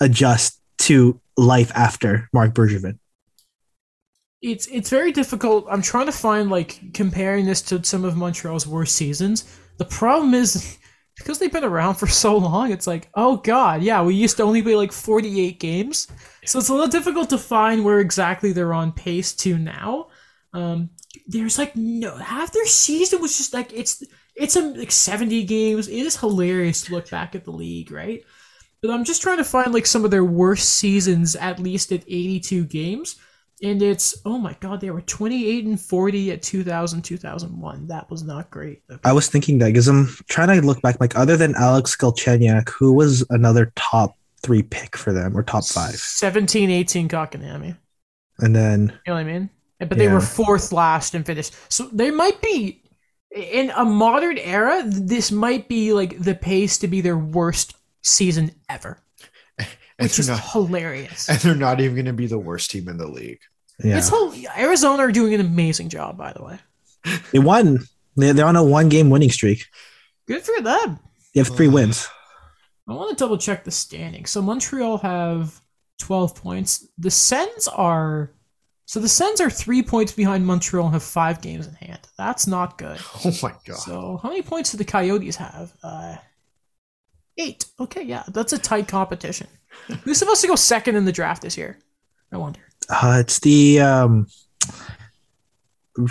adjust 0.00 0.60
to 0.78 1.20
life 1.36 1.70
after 1.74 2.28
marc 2.32 2.54
bergevin 2.54 2.98
it's 4.42 4.66
it's 4.68 4.88
very 4.88 5.12
difficult. 5.12 5.66
I'm 5.68 5.82
trying 5.82 6.06
to 6.06 6.12
find 6.12 6.50
like 6.50 6.94
comparing 6.94 7.44
this 7.44 7.60
to 7.62 7.84
some 7.84 8.04
of 8.04 8.16
Montreal's 8.16 8.66
worst 8.66 8.94
seasons. 8.96 9.58
The 9.76 9.84
problem 9.84 10.34
is 10.34 10.78
because 11.16 11.38
they've 11.38 11.52
been 11.52 11.64
around 11.64 11.96
for 11.96 12.06
so 12.06 12.36
long. 12.36 12.72
It's 12.72 12.86
like, 12.86 13.10
oh 13.14 13.36
god, 13.36 13.82
yeah, 13.82 14.02
we 14.02 14.14
used 14.14 14.38
to 14.38 14.42
only 14.42 14.62
play 14.62 14.74
like 14.74 14.92
48 14.92 15.60
games, 15.60 16.08
so 16.46 16.58
it's 16.58 16.70
a 16.70 16.72
little 16.72 16.88
difficult 16.88 17.28
to 17.30 17.38
find 17.38 17.84
where 17.84 18.00
exactly 18.00 18.52
they're 18.52 18.72
on 18.72 18.92
pace 18.92 19.34
to 19.36 19.58
now. 19.58 20.08
Um, 20.54 20.90
there's 21.26 21.58
like 21.58 21.74
no 21.76 22.16
half 22.16 22.52
their 22.52 22.66
season 22.66 23.20
was 23.20 23.36
just 23.36 23.52
like 23.54 23.72
it's 23.72 24.02
it's 24.36 24.56
a, 24.56 24.62
like 24.62 24.92
70 24.92 25.44
games. 25.44 25.88
It 25.88 25.98
is 25.98 26.16
hilarious 26.16 26.82
to 26.82 26.92
look 26.94 27.10
back 27.10 27.34
at 27.34 27.44
the 27.44 27.50
league, 27.50 27.90
right? 27.90 28.22
But 28.80 28.90
I'm 28.90 29.04
just 29.04 29.20
trying 29.20 29.36
to 29.38 29.44
find 29.44 29.74
like 29.74 29.86
some 29.86 30.04
of 30.04 30.10
their 30.10 30.24
worst 30.24 30.70
seasons, 30.70 31.36
at 31.36 31.58
least 31.58 31.92
at 31.92 32.04
82 32.06 32.64
games. 32.64 33.16
And 33.62 33.82
it's, 33.82 34.16
oh 34.24 34.38
my 34.38 34.56
god, 34.60 34.80
they 34.80 34.90
were 34.90 35.02
28 35.02 35.66
and 35.66 35.78
40 35.78 36.32
at 36.32 36.42
2000, 36.42 37.02
2001. 37.02 37.88
That 37.88 38.10
was 38.10 38.22
not 38.22 38.50
great. 38.50 38.82
i 39.04 39.12
was 39.12 39.28
thinking 39.28 39.58
that 39.58 39.66
because 39.66 39.88
i'm 39.88 40.06
trying 40.28 40.48
to 40.48 40.66
look 40.66 40.80
back 40.80 40.98
like 41.00 41.14
other 41.16 41.36
than 41.36 41.54
alex 41.56 41.94
galchenyuk 41.94 42.70
who 42.70 42.92
was 42.94 43.24
another 43.28 43.70
top 43.76 44.16
three 44.42 44.62
pick 44.62 44.96
for 44.96 45.12
them 45.12 45.36
or 45.36 45.42
top 45.42 45.66
five 45.66 45.94
17, 45.96 46.70
18 46.70 47.08
Kotkaniemi. 47.08 47.76
and 48.38 48.56
then 48.56 48.80
You 49.06 49.12
know 49.12 49.14
what 49.14 49.20
I 49.20 49.24
mean? 49.24 49.50
But 49.80 49.98
they 49.98 50.04
Yeah. 50.04 50.14
were 50.14 50.20
fourth 50.20 50.72
last 50.72 51.14
and 51.14 51.24
finished. 51.26 51.54
So 51.68 51.88
they 51.92 52.10
might 52.10 52.40
be, 52.42 52.82
in 53.34 53.70
a 53.70 53.84
modern 53.84 54.36
era, 54.38 54.82
this 54.86 55.32
might 55.32 55.68
be 55.68 55.92
like 55.92 56.18
the 56.18 56.34
pace 56.34 56.78
to 56.78 56.88
be 56.88 57.00
their 57.00 57.16
worst 57.16 57.74
season 58.02 58.52
ever. 58.68 59.02
And 59.58 59.68
Which 60.06 60.16
they're 60.16 60.20
is 60.22 60.28
not 60.28 60.50
hilarious. 60.52 61.28
and 61.28 61.38
they're 61.40 61.54
not 61.54 61.80
even 61.80 61.96
gonna 61.96 62.12
be 62.14 62.26
the 62.26 62.38
worst 62.38 62.70
team 62.70 62.88
in 62.88 62.96
the 62.98 63.06
league. 63.06 63.40
yeah 63.84 63.98
It's 63.98 64.08
whole, 64.08 64.32
Arizona 64.56 65.02
are 65.04 65.12
doing 65.12 65.34
an 65.34 65.40
amazing 65.40 65.88
job, 65.90 66.16
by 66.16 66.32
the 66.32 66.42
way. 66.42 66.58
they 67.32 67.38
won 67.38 67.80
they're, 68.16 68.32
they're 68.34 68.46
on 68.46 68.56
a 68.56 68.64
one 68.64 68.88
game 68.88 69.08
winning 69.10 69.30
streak 69.30 69.66
Good 70.26 70.42
for 70.42 70.60
them. 70.62 70.98
they 71.34 71.40
have 71.40 71.48
three 71.48 71.68
wins 71.68 72.08
I 72.88 72.92
want 72.94 73.10
to 73.10 73.22
double 73.22 73.38
check 73.38 73.62
the 73.64 73.70
standings. 73.70 74.30
So 74.30 74.42
Montreal 74.42 74.98
have 74.98 75.60
12 76.00 76.34
points. 76.34 76.88
The 76.98 77.10
Sens 77.10 77.68
are 77.68 78.32
so 78.90 78.98
the 78.98 79.08
Sens 79.08 79.40
are 79.40 79.48
three 79.48 79.84
points 79.84 80.10
behind 80.10 80.44
Montreal 80.44 80.86
and 80.86 80.94
have 80.94 81.04
five 81.04 81.40
games 81.40 81.68
in 81.68 81.74
hand. 81.74 82.00
That's 82.18 82.48
not 82.48 82.76
good. 82.76 82.98
Oh 83.24 83.30
my 83.40 83.52
god. 83.64 83.76
So 83.76 84.18
how 84.20 84.30
many 84.30 84.42
points 84.42 84.72
do 84.72 84.78
the 84.78 84.84
Coyotes 84.84 85.36
have? 85.36 85.72
Uh, 85.80 86.16
eight. 87.38 87.66
Okay, 87.78 88.02
yeah, 88.02 88.24
that's 88.26 88.52
a 88.52 88.58
tight 88.58 88.88
competition. 88.88 89.46
Who's 90.02 90.18
supposed 90.18 90.40
to 90.40 90.48
go 90.48 90.56
second 90.56 90.96
in 90.96 91.04
the 91.04 91.12
draft 91.12 91.42
this 91.42 91.56
year? 91.56 91.78
I 92.32 92.36
wonder. 92.38 92.58
uh, 92.88 93.18
it's 93.20 93.38
the 93.38 93.78
um 93.80 94.26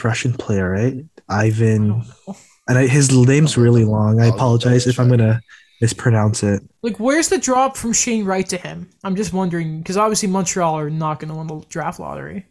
russian 0.03 0.31
player 0.33 0.69
right 0.69 1.03
ivan 1.27 1.87
don't 1.89 2.37
and 2.69 2.77
I, 2.77 2.87
his 2.87 3.11
name's 3.11 3.57
really 3.57 3.83
long. 3.83 4.21
I 4.21 4.27
apologize 4.27 4.87
if 4.87 5.01
I'm 5.01 5.09
gonna 5.09 5.41
mispronounce 5.81 6.43
it. 6.43 6.61
Like, 6.81 6.97
where's 6.97 7.27
the 7.27 7.39
drop 7.39 7.75
from 7.75 7.91
Shane 7.91 8.23
Wright 8.23 8.47
to 8.47 8.57
him? 8.57 8.89
I'm 9.03 9.15
just 9.15 9.33
wondering 9.33 9.79
because 9.79 9.97
obviously 9.97 10.29
Montreal 10.29 10.77
are 10.77 10.89
not 10.89 11.19
going 11.19 11.29
to 11.29 11.35
win 11.35 11.47
the 11.47 11.65
draft 11.67 11.99
lottery. 11.99 12.45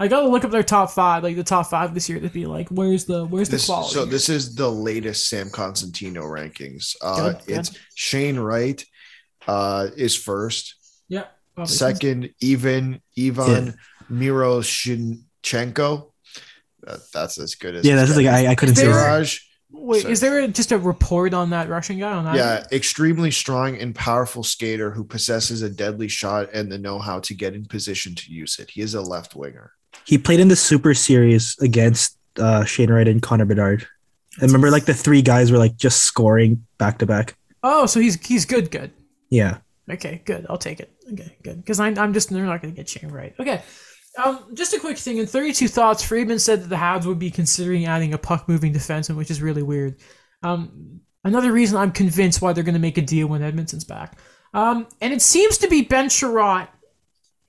I 0.00 0.08
got 0.08 0.20
to 0.22 0.28
look 0.28 0.44
up 0.44 0.50
their 0.50 0.62
top 0.62 0.90
five, 0.90 1.22
like 1.22 1.36
the 1.36 1.44
top 1.44 1.66
five 1.66 1.92
this 1.94 2.08
year, 2.08 2.18
to 2.20 2.28
be 2.30 2.46
like, 2.46 2.68
where's 2.70 3.04
the 3.04 3.26
where's 3.26 3.50
the 3.50 3.62
quality? 3.64 3.92
so 3.94 4.04
this 4.06 4.28
is 4.30 4.54
the 4.54 4.70
latest 4.70 5.28
Sam 5.28 5.50
Cosentino 5.50 6.22
rankings. 6.22 6.96
Uh, 7.02 7.32
Good, 7.34 7.46
good. 7.46 7.58
it's 7.58 7.72
Shane 7.94 8.38
Wright 8.38 8.82
uh, 9.46 9.88
is 9.96 10.16
first. 10.16 10.76
yeah. 11.08 11.24
obviously. 11.56 11.76
Second, 11.76 12.30
Ivan 12.42 13.02
Ivan 13.18 13.74
Miroshnichenko. 14.10 16.06
That, 16.82 17.00
that's 17.12 17.38
as 17.38 17.54
good 17.56 17.74
as 17.76 17.84
Yeah, 17.84 17.96
that's 17.96 18.10
it's 18.10 18.16
like. 18.16 18.26
I, 18.26 18.48
I 18.48 18.54
couldn't 18.54 18.76
say 18.76 18.86
There- 18.86 18.94
that. 18.94 19.06
Garage. 19.06 19.40
Wait, 19.72 20.02
Sorry. 20.02 20.12
is 20.12 20.20
there 20.20 20.40
a, 20.40 20.48
just 20.48 20.72
a 20.72 20.78
report 20.78 21.32
on 21.32 21.50
that 21.50 21.68
Russian 21.68 22.00
guy 22.00 22.10
on 22.10 22.24
that? 22.24 22.34
Yeah, 22.34 22.66
extremely 22.72 23.30
strong 23.30 23.76
and 23.76 23.94
powerful 23.94 24.42
skater 24.42 24.90
who 24.90 25.04
possesses 25.04 25.62
a 25.62 25.70
deadly 25.70 26.08
shot 26.08 26.48
and 26.52 26.72
the 26.72 26.76
know-how 26.78 27.20
to 27.20 27.34
get 27.34 27.54
in 27.54 27.64
position 27.66 28.16
to 28.16 28.32
use 28.32 28.58
it. 28.58 28.70
He 28.70 28.80
is 28.80 28.94
a 28.94 29.00
left 29.00 29.36
winger. 29.36 29.70
He 30.06 30.18
played 30.18 30.40
in 30.40 30.48
the 30.48 30.56
Super 30.56 30.94
Series 30.94 31.56
against 31.60 32.16
uh, 32.38 32.64
Shane 32.64 32.90
Wright 32.90 33.08
and 33.08 33.20
Connor 33.22 33.44
Bedard. 33.44 33.86
I 34.40 34.44
remember 34.44 34.70
like 34.70 34.84
the 34.84 34.94
three 34.94 35.22
guys 35.22 35.50
were 35.50 35.58
like 35.58 35.76
just 35.76 36.04
scoring 36.04 36.66
back 36.78 36.98
to 36.98 37.06
back. 37.06 37.36
Oh, 37.62 37.86
so 37.86 38.00
he's 38.00 38.20
he's 38.24 38.44
good, 38.44 38.70
good. 38.70 38.92
Yeah. 39.28 39.58
Okay, 39.90 40.22
good. 40.24 40.46
I'll 40.48 40.58
take 40.58 40.80
it. 40.80 40.90
Okay, 41.12 41.36
good. 41.42 41.56
Because 41.56 41.80
I'm 41.80 41.98
I'm 41.98 42.12
just 42.12 42.30
they're 42.30 42.44
not 42.44 42.62
going 42.62 42.72
to 42.72 42.76
get 42.76 42.88
Shane 42.88 43.10
Wright. 43.10 43.34
Okay. 43.38 43.62
Um, 44.22 44.54
just 44.54 44.74
a 44.74 44.80
quick 44.80 44.98
thing. 44.98 45.18
In 45.18 45.26
32 45.26 45.68
Thoughts, 45.68 46.02
Friedman 46.02 46.38
said 46.40 46.62
that 46.62 46.68
the 46.68 46.76
Habs 46.76 47.06
would 47.06 47.18
be 47.18 47.30
considering 47.30 47.86
adding 47.86 48.12
a 48.12 48.18
puck 48.18 48.48
moving 48.48 48.72
defenseman, 48.72 49.16
which 49.16 49.30
is 49.30 49.40
really 49.40 49.62
weird. 49.62 50.00
Um, 50.42 51.00
another 51.24 51.52
reason 51.52 51.76
I'm 51.76 51.92
convinced 51.92 52.42
why 52.42 52.52
they're 52.52 52.64
going 52.64 52.74
to 52.74 52.80
make 52.80 52.98
a 52.98 53.02
deal 53.02 53.28
when 53.28 53.42
Edmonton's 53.42 53.84
back. 53.84 54.18
Um, 54.52 54.88
and 55.00 55.12
it 55.12 55.22
seems 55.22 55.58
to 55.58 55.68
be 55.68 55.82
Ben 55.82 56.08
Chiarot. 56.08 56.68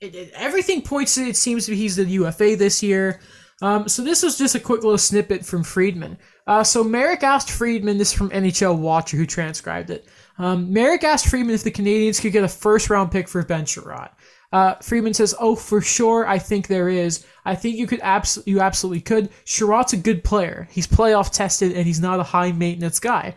It, 0.02 0.16
it, 0.16 0.32
everything 0.34 0.82
points 0.82 1.14
to 1.14 1.22
it 1.22 1.36
seems 1.36 1.64
to 1.66 1.70
be 1.70 1.76
he's 1.76 1.94
the 1.94 2.04
UFA 2.04 2.56
this 2.56 2.82
year. 2.82 3.20
Um, 3.62 3.88
so 3.88 4.02
this 4.02 4.24
was 4.24 4.36
just 4.36 4.56
a 4.56 4.60
quick 4.60 4.82
little 4.82 4.98
snippet 4.98 5.46
from 5.46 5.62
Friedman. 5.62 6.18
Uh, 6.44 6.64
so 6.64 6.82
Marek 6.82 7.22
asked 7.22 7.52
Friedman, 7.52 7.98
this 7.98 8.08
is 8.10 8.14
from 8.18 8.30
NHL 8.30 8.76
Watcher 8.76 9.16
who 9.16 9.26
transcribed 9.26 9.90
it. 9.90 10.08
Um, 10.38 10.72
Marek 10.72 11.04
asked 11.04 11.28
Friedman 11.28 11.54
if 11.54 11.62
the 11.62 11.70
Canadiens 11.70 12.20
could 12.20 12.32
get 12.32 12.42
a 12.42 12.48
first 12.48 12.90
round 12.90 13.12
pick 13.12 13.28
for 13.28 13.44
Ben 13.44 13.64
Chiarot. 13.64 14.10
Uh, 14.52 14.74
says, 14.80 15.34
"Oh, 15.38 15.54
for 15.54 15.80
sure, 15.80 16.26
I 16.26 16.38
think 16.38 16.66
there 16.66 16.88
is. 16.88 17.24
I 17.44 17.54
think 17.54 17.76
you 17.76 17.86
could 17.86 18.00
abs- 18.00 18.42
you 18.44 18.60
absolutely 18.60 19.00
could. 19.00 19.30
Chiarot's 19.46 19.94
a 19.94 19.96
good 19.96 20.24
player. 20.24 20.68
He's 20.70 20.86
playoff 20.86 21.30
tested, 21.30 21.72
and 21.72 21.86
he's 21.86 22.00
not 22.00 22.20
a 22.20 22.24
high 22.24 22.52
maintenance 22.52 23.00
guy." 23.00 23.34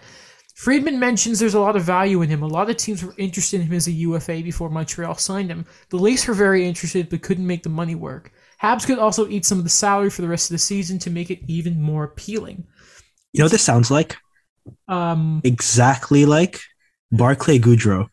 Friedman 0.55 0.97
mentions 0.99 1.39
there's 1.39 1.53
a 1.53 1.59
lot 1.59 1.75
of 1.75 1.83
value 1.83 2.21
in 2.21 2.29
him. 2.29 2.41
A 2.41 2.47
lot 2.47 2.69
of 2.69 2.77
teams 2.77 3.03
were 3.03 3.13
interested 3.17 3.59
in 3.59 3.67
him 3.67 3.73
as 3.73 3.87
a 3.87 3.91
UFA 3.91 4.41
before 4.41 4.69
Montreal 4.69 5.15
signed 5.15 5.51
him. 5.51 5.65
The 5.89 5.97
Leafs 5.97 6.27
were 6.27 6.33
very 6.33 6.65
interested, 6.65 7.09
but 7.09 7.21
couldn't 7.21 7.45
make 7.45 7.63
the 7.63 7.69
money 7.69 7.93
work. 7.93 8.31
Habs 8.61 8.85
could 8.87 8.97
also 8.97 9.27
eat 9.27 9.45
some 9.45 9.57
of 9.57 9.65
the 9.65 9.69
salary 9.69 10.09
for 10.09 10.21
the 10.21 10.29
rest 10.29 10.49
of 10.49 10.55
the 10.55 10.59
season 10.59 10.97
to 10.99 11.09
make 11.09 11.29
it 11.29 11.41
even 11.47 11.81
more 11.81 12.05
appealing. 12.05 12.65
You 13.33 13.39
know 13.39 13.45
what 13.45 13.51
this 13.51 13.63
sounds 13.63 13.91
like? 13.91 14.15
Um, 14.87 15.41
Exactly 15.43 16.25
like 16.25 16.61
Barclay 17.11 17.59
Goodrow. 17.59 18.07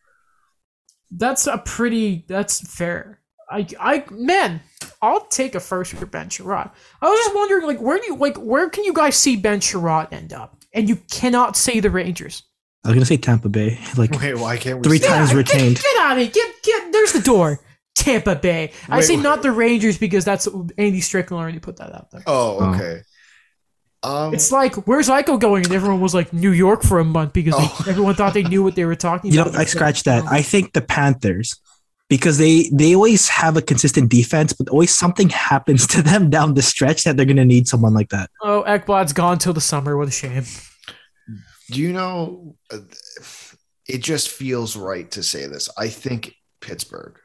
that's 1.13 1.47
a 1.47 1.59
pretty. 1.59 2.25
That's 2.27 2.61
fair. 2.69 3.21
I, 3.49 3.67
I, 3.79 4.05
man, 4.11 4.63
I'll 5.01 5.27
take 5.27 5.55
a 5.55 5.61
first 5.61 5.93
for 5.93 6.07
Ben 6.07 6.29
Chiarot. 6.29 6.71
I 7.01 7.09
was 7.09 7.21
just 7.21 7.35
wondering, 7.37 7.67
like, 7.67 7.81
where 7.81 7.99
do 7.99 8.07
you, 8.07 8.17
like, 8.17 8.37
where 8.37 8.71
can 8.71 8.85
you 8.85 8.95
guys 8.95 9.15
see 9.15 9.37
Ben 9.37 9.61
Chiarot 9.61 10.11
end 10.11 10.33
up? 10.33 10.62
And 10.75 10.89
you 10.89 10.97
cannot 11.11 11.57
say 11.57 11.81
the 11.81 11.91
Rangers. 11.91 12.43
I 12.85 12.89
was 12.89 12.95
gonna 12.97 13.07
say 13.07 13.17
Tampa 13.17 13.49
Bay, 13.49 13.79
like 13.97 14.13
Wait, 14.19 14.37
why 14.37 14.57
can't 14.57 14.79
we? 14.79 14.83
three 14.85 14.99
say- 14.99 15.07
times 15.09 15.31
Yeah, 15.31 15.37
retained. 15.39 15.77
Get, 15.77 15.85
get 15.85 15.97
out 16.03 16.13
of 16.13 16.19
here. 16.19 16.31
Get, 16.33 16.63
get, 16.63 16.93
there's 16.93 17.13
the 17.13 17.21
door. 17.21 17.61
Tampa 17.95 18.35
Bay. 18.35 18.73
I 18.89 19.01
say 19.03 19.17
wait. 19.17 19.23
not 19.23 19.43
the 19.43 19.53
Rangers 19.53 19.99
because 19.99 20.25
that's 20.25 20.49
Andy 20.79 21.01
Strickland 21.03 21.43
already 21.43 21.59
put 21.61 21.77
that 21.77 21.95
out 21.95 22.11
there. 22.11 22.23
Oh, 22.27 22.59
Oh. 22.61 22.75
okay. 22.75 23.01
Um, 24.03 24.35
It's 24.35 24.51
like, 24.51 24.75
where's 24.89 25.09
Ico 25.09 25.39
going? 25.39 25.65
And 25.65 25.73
everyone 25.75 26.01
was 26.01 26.13
like, 26.15 26.33
New 26.33 26.51
York 26.51 26.83
for 26.83 26.99
a 26.99 27.05
month 27.05 27.33
because 27.35 27.55
they- 27.55 27.63
Oh. 27.63 27.85
everyone 27.87 28.15
thought 28.17 28.35
they 28.35 28.43
knew 28.43 28.63
what 28.65 28.75
they 28.75 28.85
were 28.87 28.97
talking 28.97 29.31
You 29.31 29.37
know, 29.37 29.43
about. 29.45 29.61
I 29.61 29.65
scratched 29.65 30.07
that. 30.07 30.25
I 30.27 30.43
think 30.43 30.73
the 30.73 30.81
Panthers 30.81 31.61
because 32.17 32.37
they 32.37 32.69
they 32.75 32.95
always 32.95 33.27
have 33.31 33.57
a 33.57 33.63
consistent 33.63 34.11
defense, 34.11 34.53
but 34.53 34.69
always 34.69 34.93
something 34.97 35.29
happens 35.51 35.87
to 35.87 36.03
them 36.03 36.29
down 36.29 36.53
the 36.55 36.61
stretch 36.63 37.05
that 37.05 37.17
they're 37.17 37.25
gonna 37.33 37.45
need 37.47 37.67
someone 37.67 37.95
like 37.95 38.11
that. 38.11 38.29
Oh, 38.43 38.63
Ekblad's 38.67 39.15
gone 39.15 39.39
till 39.39 39.55
the 39.55 39.61
summer. 39.63 39.97
What 39.97 40.09
a 40.09 40.11
shame. 40.11 40.45
do 41.71 41.81
you 41.81 41.93
know? 41.95 42.55
uh, 42.71 42.79
It 43.89 44.03
just 44.03 44.29
feels 44.29 44.77
right 44.77 45.11
to 45.13 45.23
say 45.23 45.47
this. 45.47 45.69
I 45.79 45.89
think 45.89 46.35
Pittsburgh, 46.61 47.19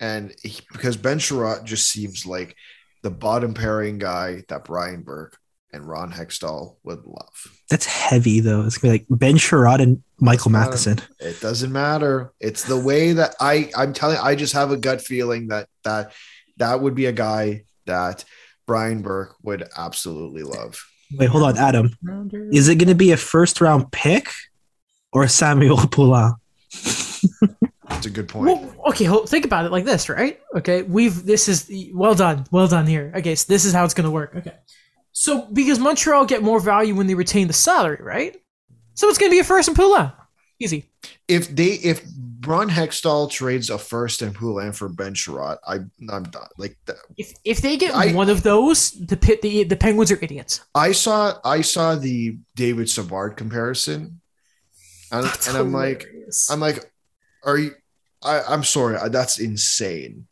and 0.00 0.34
he, 0.42 0.60
because 0.72 0.96
Ben 0.96 1.18
Chiarot 1.18 1.64
just 1.64 1.90
seems 1.90 2.24
like 2.24 2.56
the 3.02 3.10
bottom 3.10 3.52
pairing 3.52 3.98
guy 3.98 4.42
that 4.48 4.64
Brian 4.64 5.02
Burke 5.02 5.36
and 5.72 5.86
Ron 5.86 6.12
Hextall 6.12 6.76
would 6.84 7.04
love. 7.04 7.60
That's 7.68 7.86
heavy 7.86 8.40
though. 8.40 8.62
It's 8.62 8.78
gonna 8.78 8.94
be 8.94 8.98
like 8.98 9.06
Ben 9.10 9.36
Chiarot 9.36 9.80
and 9.80 10.02
Michael 10.18 10.50
That's 10.50 10.86
Matheson. 10.86 11.00
It 11.18 11.40
doesn't 11.40 11.72
matter. 11.72 12.32
It's 12.40 12.64
the 12.64 12.78
way 12.78 13.12
that 13.12 13.34
I 13.40 13.70
I'm 13.76 13.92
telling 13.92 14.18
I 14.18 14.34
just 14.34 14.52
have 14.54 14.70
a 14.70 14.76
gut 14.76 15.00
feeling 15.00 15.48
that 15.48 15.68
that 15.84 16.12
that 16.58 16.80
would 16.80 16.94
be 16.94 17.06
a 17.06 17.12
guy 17.12 17.64
that 17.86 18.24
Brian 18.66 19.02
Burke 19.02 19.36
would 19.42 19.68
absolutely 19.76 20.42
love. 20.42 20.84
Wait, 21.12 21.28
hold 21.28 21.42
on, 21.42 21.58
Adam. 21.58 21.90
Is 22.52 22.68
it 22.68 22.76
gonna 22.76 22.94
be 22.94 23.12
a 23.12 23.16
first 23.16 23.60
round 23.60 23.90
pick 23.92 24.30
or 25.12 25.26
Samuel 25.28 25.76
Poulin? 25.90 26.34
That's 27.90 28.06
a 28.06 28.10
good 28.10 28.28
point. 28.28 28.46
Well, 28.46 28.74
okay, 28.90 29.04
hold, 29.04 29.28
think 29.28 29.44
about 29.44 29.64
it 29.64 29.72
like 29.72 29.84
this, 29.84 30.08
right? 30.08 30.40
Okay, 30.54 30.82
we've 30.82 31.24
this 31.24 31.48
is 31.48 31.70
well 31.92 32.14
done, 32.14 32.46
well 32.50 32.68
done 32.68 32.86
here. 32.86 33.12
Okay, 33.16 33.34
so 33.34 33.52
this 33.52 33.64
is 33.64 33.72
how 33.72 33.84
it's 33.84 33.94
gonna 33.94 34.10
work. 34.10 34.34
Okay, 34.36 34.54
so 35.20 35.46
because 35.52 35.78
Montreal 35.78 36.24
get 36.24 36.42
more 36.42 36.60
value 36.60 36.94
when 36.94 37.06
they 37.06 37.14
retain 37.14 37.46
the 37.46 37.52
salary, 37.52 37.98
right? 38.02 38.34
So 38.94 39.06
it's 39.08 39.18
gonna 39.18 39.30
be 39.30 39.38
a 39.38 39.44
first 39.44 39.68
and 39.68 39.76
Poulin, 39.76 40.10
easy. 40.58 40.90
if 41.28 41.54
they 41.54 41.72
if 41.90 42.00
Ron 42.46 42.70
Hextall 42.70 43.30
trades 43.30 43.68
a 43.68 43.76
first 43.76 44.22
and 44.22 44.34
Poulin 44.34 44.72
for 44.72 44.88
Ben 44.88 45.12
Chiarot, 45.14 45.58
I 45.66 45.74
I'm 46.10 46.24
done. 46.24 46.48
Like 46.56 46.78
that. 46.86 46.96
If 47.18 47.34
if 47.44 47.60
they 47.60 47.76
get 47.76 47.94
I- 47.94 48.14
one 48.14 48.30
of 48.30 48.42
those, 48.42 48.92
the 48.92 49.16
pit 49.16 49.42
the 49.42 49.64
the 49.64 49.76
Penguins 49.76 50.10
are 50.10 50.18
idiots. 50.22 50.62
I 50.74 50.92
saw 50.92 51.34
I 51.44 51.60
saw 51.60 51.96
the 51.96 52.38
David 52.56 52.88
Savard 52.88 53.36
comparison, 53.36 54.20
and, 55.12 55.26
and 55.48 55.56
I'm 55.56 55.72
like. 55.72 56.06
I'm 56.48 56.60
like, 56.60 56.78
are 57.44 57.58
you? 57.58 57.72
I, 58.22 58.40
I'm 58.48 58.64
sorry, 58.64 58.96
that's 59.10 59.38
insane. 59.40 60.28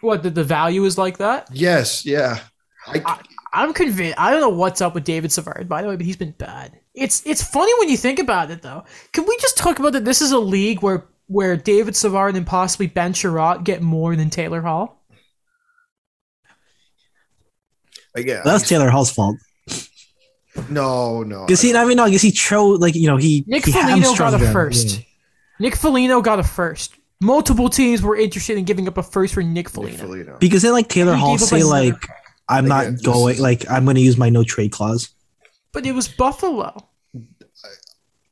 what 0.00 0.22
the, 0.22 0.30
the 0.30 0.44
value 0.44 0.84
is 0.84 0.96
like 0.96 1.18
that. 1.18 1.48
Yes, 1.52 2.06
yeah. 2.06 2.38
I, 2.86 3.02
I- 3.04 3.20
I'm 3.52 3.72
convinced. 3.72 4.18
I 4.18 4.30
don't 4.30 4.40
know 4.40 4.48
what's 4.48 4.80
up 4.80 4.94
with 4.94 5.04
David 5.04 5.32
Savard, 5.32 5.68
by 5.68 5.82
the 5.82 5.88
way, 5.88 5.96
but 5.96 6.04
he's 6.06 6.16
been 6.16 6.32
bad. 6.32 6.78
It's 6.94 7.24
it's 7.26 7.42
funny 7.42 7.72
when 7.78 7.88
you 7.88 7.96
think 7.96 8.18
about 8.18 8.50
it, 8.50 8.62
though. 8.62 8.84
Can 9.12 9.24
we 9.26 9.36
just 9.40 9.56
talk 9.56 9.78
about 9.78 9.92
that? 9.94 10.04
This 10.04 10.20
is 10.20 10.32
a 10.32 10.38
league 10.38 10.82
where 10.82 11.06
where 11.26 11.56
David 11.56 11.94
Savard 11.96 12.36
and 12.36 12.46
possibly 12.46 12.86
Ben 12.86 13.12
Chiarot 13.12 13.64
get 13.64 13.82
more 13.82 14.16
than 14.16 14.30
Taylor 14.30 14.62
Hall. 14.62 15.02
again, 18.14 18.42
That's 18.44 18.68
Taylor 18.68 18.90
Hall's 18.90 19.10
fault. 19.10 19.36
no, 20.68 21.22
no. 21.22 21.46
Because 21.46 21.60
he, 21.60 21.74
I 21.74 21.84
mean, 21.84 21.96
no, 21.96 22.06
because 22.06 22.22
he 22.22 22.30
chose 22.32 22.80
like 22.80 22.94
you 22.94 23.06
know 23.06 23.16
he 23.16 23.44
Nick 23.46 23.64
he 23.64 23.72
Foligno 23.72 24.14
got 24.14 24.34
a 24.34 24.38
first. 24.52 24.98
Yeah. 24.98 25.04
Nick 25.60 25.76
Foligno 25.76 26.20
got 26.20 26.38
a 26.38 26.44
first. 26.44 26.94
Multiple 27.20 27.68
teams 27.68 28.00
were 28.00 28.16
interested 28.16 28.56
in 28.58 28.64
giving 28.64 28.86
up 28.86 28.96
a 28.96 29.02
first 29.02 29.34
for 29.34 29.42
Nick 29.42 29.52
Nick 29.54 29.68
Foligno. 29.68 29.98
Foligno. 29.98 30.36
Because 30.38 30.62
then 30.62 30.72
like 30.72 30.88
Taylor 30.88 31.14
He 31.14 31.20
Hall 31.20 31.36
gave 31.36 31.40
say 31.40 31.62
like 31.64 32.00
pick. 32.00 32.10
I'm 32.48 32.66
Again, 32.66 32.68
not 32.68 32.92
this 32.92 33.02
going 33.02 33.34
is- 33.36 33.40
like 33.40 33.70
I'm 33.70 33.84
going 33.84 33.96
to 33.96 34.02
use 34.02 34.16
my 34.16 34.30
no 34.30 34.42
trade 34.44 34.72
clause. 34.72 35.10
but 35.72 35.84
it 35.86 35.92
was 35.92 36.08
Buffalo. 36.08 36.88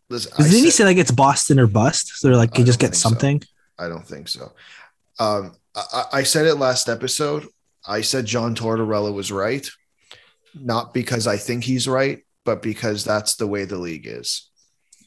Listen, 0.08 0.32
I 0.34 0.36
Because 0.36 0.50
didn't 0.52 0.64
he 0.64 0.70
say 0.70 0.84
like 0.84 0.96
it's 0.98 1.10
Boston 1.10 1.58
or 1.58 1.66
bust? 1.66 2.08
So 2.18 2.28
they're 2.28 2.36
like 2.36 2.54
I 2.56 2.60
you 2.60 2.64
just 2.64 2.78
get 2.78 2.88
think 2.90 2.94
so. 2.96 3.08
something. 3.08 3.42
I 3.78 3.88
don't 3.88 4.06
think 4.06 4.28
so. 4.28 4.52
Um, 5.18 5.52
I, 5.74 5.82
I 5.92 6.04
I 6.18 6.22
said 6.22 6.46
it 6.46 6.54
last 6.56 6.88
episode. 6.88 7.46
I 7.86 8.00
said 8.02 8.24
John 8.24 8.54
Tortorella 8.54 9.12
was 9.12 9.30
right, 9.32 9.68
not 10.54 10.94
because 10.94 11.26
I 11.26 11.36
think 11.36 11.64
he's 11.64 11.86
right, 11.88 12.24
but 12.44 12.62
because 12.62 13.04
that's 13.04 13.34
the 13.36 13.46
way 13.46 13.64
the 13.64 13.78
league 13.78 14.06
is. 14.06 14.48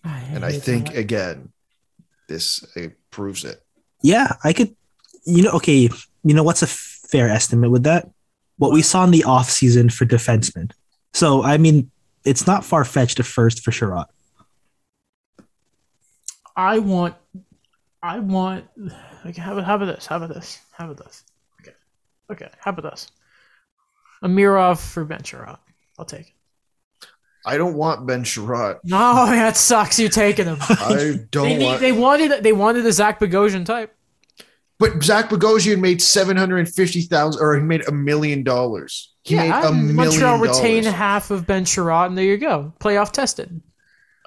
And 0.04 0.46
I 0.46 0.52
think 0.54 0.88
that. 0.88 0.98
again, 0.98 1.52
this 2.28 2.64
it 2.76 2.98
proves 3.12 3.44
it. 3.46 3.62
Yeah, 4.04 4.34
I 4.44 4.54
could. 4.54 4.76
You 5.26 5.44
know, 5.44 5.52
okay. 5.52 5.90
You 6.24 6.34
know 6.34 6.44
what's 6.44 6.62
a 6.62 6.68
fair 6.68 7.30
estimate 7.30 7.72
with 7.72 7.84
that? 7.84 8.10
What 8.60 8.72
we 8.72 8.82
saw 8.84 9.04
in 9.04 9.12
the 9.12 9.24
off 9.24 9.50
season 9.50 9.90
for 9.90 10.06
defensemen. 10.06 10.72
So 11.14 11.44
I 11.44 11.58
mean, 11.58 11.90
it's 12.24 12.46
not 12.46 12.64
far 12.64 12.86
fetched 12.86 13.20
at 13.20 13.26
first 13.26 13.64
for 13.64 13.72
Chiarot. 13.72 14.06
I 16.56 16.80
want, 16.80 17.16
I 18.04 18.20
want. 18.20 18.66
Okay, 19.26 19.42
how 19.42 19.54
about, 19.54 19.64
how 19.64 19.76
about 19.76 19.86
this? 19.86 20.06
How 20.06 20.18
about 20.18 20.30
this? 20.30 20.60
How 20.72 20.92
about 20.92 21.06
this? 21.06 21.24
Okay, 21.62 21.76
okay. 22.32 22.50
How 22.60 22.72
about 22.72 22.92
this? 22.92 23.08
Amirov 24.24 24.80
for 24.80 25.06
Ben 25.06 25.22
Chiarot. 25.22 25.58
I'll 25.98 26.06
take 26.06 26.28
it. 26.28 27.08
I 27.46 27.56
don't 27.58 27.76
want 27.76 28.06
Ben 28.06 28.24
Chiarot. 28.24 28.80
No, 28.84 29.26
that 29.26 29.56
sucks. 29.56 29.98
You're 30.00 30.10
taking 30.10 30.46
him. 30.46 30.58
I 30.60 31.22
don't 31.32 31.48
need, 31.48 31.64
want. 31.64 31.80
they 31.80 31.94
wanted 31.94 32.44
they 32.44 32.52
wanted 32.54 32.86
a 32.86 32.92
Zach 32.92 33.20
Bogosian 33.20 33.66
type. 33.66 33.96
But 34.80 35.04
Zach 35.04 35.30
Bogosian 35.30 35.82
made 35.82 36.02
seven 36.02 36.38
hundred 36.38 36.60
and 36.60 36.74
fifty 36.74 37.02
thousand, 37.02 37.42
or 37.42 37.56
he 37.56 37.62
made 37.62 37.88
a 37.88 37.92
million 37.92 38.44
dollars. 38.44 39.14
He 39.24 39.36
made 39.36 39.52
a 39.52 39.72
million 39.74 39.96
Montreal 39.96 40.40
retain 40.40 40.84
dollars. 40.84 40.96
half 40.96 41.32
of 41.32 41.46
Ben 41.46 41.66
Chiarot, 41.66 42.08
and 42.08 42.18
there 42.18 42.26
you 42.26 42.38
go. 42.38 42.74
Playoff 42.80 43.12
tested. 43.12 43.62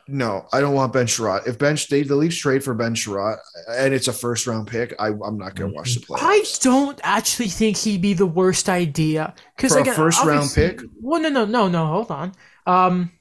No, 0.09 0.47
I 0.53 0.61
don't 0.61 0.75
want 0.75 0.93
Ben 0.93 1.07
Chiarot. 1.07 1.47
If 1.47 1.59
Ben 1.59 1.79
they 1.89 2.03
the 2.03 2.17
Leafs 2.17 2.37
trade 2.37 2.63
for 2.63 2.75
Ben 2.75 2.95
Chiarot 2.95 3.39
and 3.71 3.95
it's 3.95 4.09
a 4.09 4.13
first 4.13 4.47
round 4.47 4.67
pick, 4.67 4.95
I, 4.99 5.09
I'm 5.09 5.39
not 5.39 5.55
going 5.55 5.71
to 5.71 5.77
watch 5.77 5.95
the 5.95 6.01
playoffs. 6.01 6.19
I 6.21 6.45
don't 6.61 7.01
actually 7.03 7.49
think 7.49 7.77
he'd 7.77 8.03
be 8.03 8.13
the 8.13 8.27
worst 8.27 8.69
idea 8.69 9.33
because 9.57 9.75
a 9.75 9.85
first-round 9.85 10.51
pick? 10.55 10.83
Well, 11.01 11.23
no, 11.23 11.29
no, 11.29 11.45
no, 11.45 11.69
no. 11.69 11.87
Hold 11.87 12.11
on. 12.11 12.33
Um, 12.67 13.13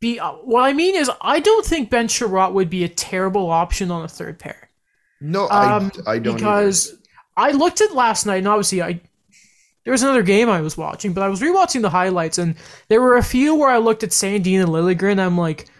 be 0.00 0.20
uh, 0.20 0.32
what 0.32 0.62
I 0.62 0.72
mean 0.72 0.94
is 0.94 1.10
I 1.20 1.40
don't 1.40 1.66
think 1.66 1.90
Ben 1.90 2.06
Chiarot 2.06 2.52
would 2.52 2.70
be 2.70 2.84
a 2.84 2.88
terrible 2.88 3.50
option 3.50 3.90
on 3.90 4.04
a 4.04 4.08
third 4.08 4.38
pair. 4.38 4.67
No, 5.20 5.48
Um, 5.48 5.90
I, 6.06 6.12
I 6.12 6.18
don't 6.18 6.36
because 6.36 6.94
I 7.36 7.52
looked 7.52 7.80
at 7.80 7.94
last 7.94 8.26
night, 8.26 8.38
and 8.38 8.48
obviously 8.48 8.82
I 8.82 9.00
there 9.84 9.92
was 9.92 10.02
another 10.02 10.22
game 10.22 10.50
I 10.50 10.60
was 10.60 10.76
watching, 10.76 11.14
but 11.14 11.22
I 11.22 11.28
was 11.28 11.40
rewatching 11.40 11.80
the 11.80 11.88
highlights, 11.88 12.36
and 12.36 12.56
there 12.88 13.00
were 13.00 13.16
a 13.16 13.22
few 13.22 13.54
where 13.54 13.70
I 13.70 13.78
looked 13.78 14.02
at 14.02 14.10
Sandin 14.10 14.60
and 14.60 14.68
Liljegren. 14.68 15.12
And 15.12 15.20
I'm 15.22 15.38
like, 15.38 15.70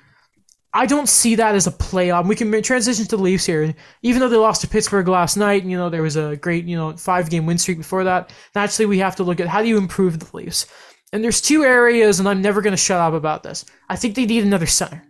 I 0.73 0.87
don't 0.87 1.09
see 1.09 1.35
that 1.35 1.55
as 1.55 1.67
a 1.67 1.73
playoff. 1.73 2.27
We 2.27 2.35
can 2.35 2.63
transition 2.63 3.05
to 3.05 3.17
the 3.17 3.23
Leafs 3.23 3.45
here. 3.45 3.63
And 3.63 3.75
even 4.03 4.21
though 4.21 4.31
they 4.31 4.37
lost 4.37 4.63
to 4.63 4.69
Pittsburgh 4.69 5.09
last 5.09 5.37
night, 5.37 5.61
and, 5.61 5.71
you 5.71 5.77
know, 5.77 5.91
there 5.91 6.01
was 6.01 6.17
a 6.17 6.37
great, 6.37 6.65
you 6.65 6.75
know, 6.75 6.97
five 6.97 7.29
game 7.29 7.45
win 7.45 7.59
streak 7.59 7.77
before 7.77 8.05
that, 8.05 8.33
naturally 8.55 8.87
we 8.87 8.99
have 8.99 9.17
to 9.17 9.25
look 9.25 9.41
at 9.41 9.49
how 9.49 9.61
do 9.61 9.69
you 9.69 9.77
improve 9.77 10.19
the 10.19 10.37
Leafs. 10.37 10.67
And 11.13 11.23
there's 11.23 11.43
two 11.43 11.63
areas, 11.65 12.19
and 12.19 12.29
I'm 12.29 12.41
never 12.41 12.63
going 12.63 12.73
to 12.73 12.79
shut 12.79 13.01
up 13.01 13.13
about 13.13 13.43
this. 13.43 13.67
I 13.91 13.97
think 13.97 14.15
they 14.15 14.25
need 14.25 14.45
another 14.45 14.67
center. 14.67 15.03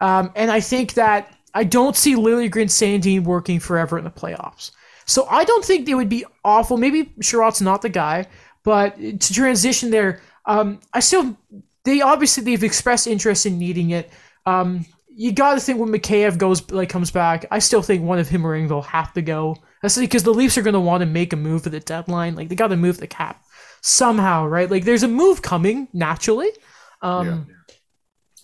Um, 0.00 0.30
and 0.36 0.50
I 0.50 0.60
think 0.60 0.94
that 0.94 1.32
I 1.54 1.64
don't 1.64 1.96
see 1.96 2.14
Liljegren 2.14 2.68
Sandin 2.68 3.24
working 3.24 3.60
forever 3.60 3.98
in 3.98 4.04
the 4.04 4.10
playoffs. 4.10 4.70
So 5.04 5.26
I 5.26 5.44
don't 5.44 5.64
think 5.64 5.86
they 5.86 5.94
would 5.94 6.08
be 6.08 6.24
awful. 6.44 6.76
Maybe 6.76 7.12
Chiarot's 7.20 7.60
not 7.60 7.82
the 7.82 7.88
guy, 7.88 8.26
but 8.62 8.96
to 8.96 9.34
transition 9.34 9.90
there, 9.90 10.22
um, 10.46 10.80
I 10.92 11.00
still 11.00 11.36
they 11.84 12.00
obviously 12.00 12.44
they've 12.44 12.62
expressed 12.62 13.06
interest 13.06 13.46
in 13.46 13.58
needing 13.58 13.90
it. 13.90 14.10
Um, 14.46 14.86
you 15.08 15.32
got 15.32 15.54
to 15.54 15.60
think 15.60 15.78
when 15.78 15.90
Mikheyev 15.90 16.38
goes 16.38 16.70
like 16.70 16.88
comes 16.88 17.10
back, 17.10 17.44
I 17.50 17.58
still 17.58 17.82
think 17.82 18.02
one 18.02 18.18
of 18.18 18.28
him 18.28 18.46
or 18.46 18.58
Engvall 18.58 18.84
have 18.84 19.12
to 19.14 19.22
go. 19.22 19.56
That's 19.82 19.98
because 19.98 20.22
the 20.22 20.32
Leafs 20.32 20.56
are 20.56 20.62
going 20.62 20.74
to 20.74 20.80
want 20.80 21.02
to 21.02 21.06
make 21.06 21.32
a 21.32 21.36
move 21.36 21.64
for 21.64 21.70
the 21.70 21.80
deadline. 21.80 22.34
Like 22.34 22.48
they 22.48 22.54
got 22.54 22.68
to 22.68 22.76
move 22.76 22.98
the 22.98 23.06
cap 23.06 23.44
somehow, 23.80 24.46
right? 24.46 24.70
Like 24.70 24.84
there's 24.84 25.02
a 25.02 25.08
move 25.08 25.42
coming 25.42 25.88
naturally. 25.92 26.50
Um, 27.02 27.26
yeah. 27.26 27.54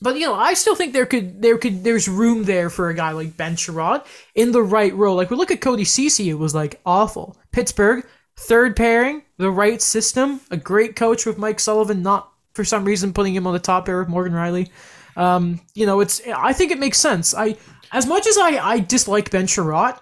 But 0.01 0.16
you 0.16 0.27
know, 0.27 0.35
I 0.35 0.55
still 0.55 0.75
think 0.75 0.93
there 0.93 1.07
could 1.07 1.43
there 1.43 1.59
could 1.59 1.83
there's 1.83 2.09
room 2.09 2.45
there 2.45 2.70
for 2.70 2.89
a 2.89 2.95
guy 2.95 3.11
like 3.11 3.37
Ben 3.37 3.57
Chiarot 3.57 4.07
in 4.35 4.53
the 4.53 4.62
right 4.62 4.95
role. 4.95 5.16
Like 5.16 5.31
we 5.31 5.37
look 5.37 5.51
at 5.51 5.61
Cody 5.61 5.85
Ceci, 5.85 6.31
it 6.31 6.35
was 6.35 6.55
like 6.55 6.81
awful. 6.87 7.37
Pittsburgh, 7.53 8.07
third 8.37 8.77
pairing, 8.77 9.23
the 9.39 9.51
right 9.51 9.83
system, 9.83 10.41
a 10.51 10.57
great 10.57 10.95
coach 10.95 11.27
with 11.27 11.39
Mike 11.39 11.59
Sullivan, 11.59 12.03
not 12.03 12.33
for 12.55 12.65
some 12.65 12.85
reason 12.85 13.12
putting 13.12 13.35
him 13.35 13.47
on 13.47 13.53
the 13.53 13.59
top 13.59 13.87
pair 13.87 13.99
with 13.99 14.09
Morgan 14.09 14.35
Rielly. 14.35 14.70
Um, 15.16 15.61
you 15.75 15.87
know, 15.87 16.01
it's 16.01 16.20
I 16.27 16.53
think 16.53 16.70
it 16.70 16.79
makes 16.79 16.99
sense. 16.99 17.35
I 17.35 17.57
as 17.93 18.07
much 18.07 18.27
as 18.27 18.39
I 18.39 18.59
I 18.59 18.79
dislike 18.79 19.31
Ben 19.31 19.47
Chiarot, 19.47 19.99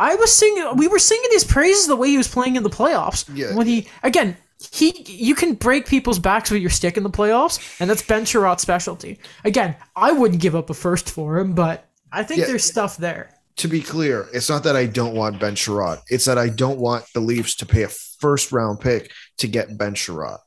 I 0.00 0.16
was 0.16 0.32
singing 0.32 0.76
we 0.76 0.88
were 0.88 0.98
singing 0.98 1.30
his 1.30 1.44
praises 1.44 1.86
the 1.86 1.96
way 1.96 2.08
he 2.08 2.16
was 2.16 2.28
playing 2.28 2.56
in 2.56 2.64
the 2.64 2.70
playoffs. 2.70 3.28
Yeah. 3.32 3.54
When 3.54 3.68
he 3.68 3.88
again 4.02 4.36
he 4.72 5.04
you 5.06 5.34
can 5.34 5.54
break 5.54 5.86
people's 5.86 6.18
backs 6.18 6.50
with 6.50 6.60
your 6.60 6.70
stick 6.70 6.96
in 6.96 7.02
the 7.02 7.10
playoffs, 7.10 7.80
and 7.80 7.88
that's 7.88 8.02
Ben 8.02 8.24
Chiarot's 8.24 8.62
specialty. 8.62 9.18
Again, 9.44 9.76
I 9.94 10.12
wouldn't 10.12 10.40
give 10.40 10.54
up 10.54 10.70
a 10.70 10.74
first 10.74 11.10
for 11.10 11.38
him, 11.38 11.54
but 11.54 11.88
I 12.12 12.22
think 12.22 12.40
yeah, 12.40 12.46
there's 12.46 12.64
stuff 12.64 12.96
there. 12.96 13.30
To 13.56 13.68
be 13.68 13.80
clear, 13.80 14.28
it's 14.32 14.48
not 14.48 14.64
that 14.64 14.76
I 14.76 14.86
don't 14.86 15.14
want 15.14 15.40
Ben 15.40 15.54
Chiarot. 15.54 16.00
It's 16.08 16.26
that 16.26 16.38
I 16.38 16.48
don't 16.48 16.78
want 16.78 17.04
the 17.14 17.20
Leafs 17.20 17.56
to 17.56 17.66
pay 17.66 17.82
a 17.82 17.88
first 17.88 18.52
round 18.52 18.80
pick 18.80 19.10
to 19.38 19.48
get 19.48 19.76
Ben 19.78 19.94
Chiarot. 19.94 20.38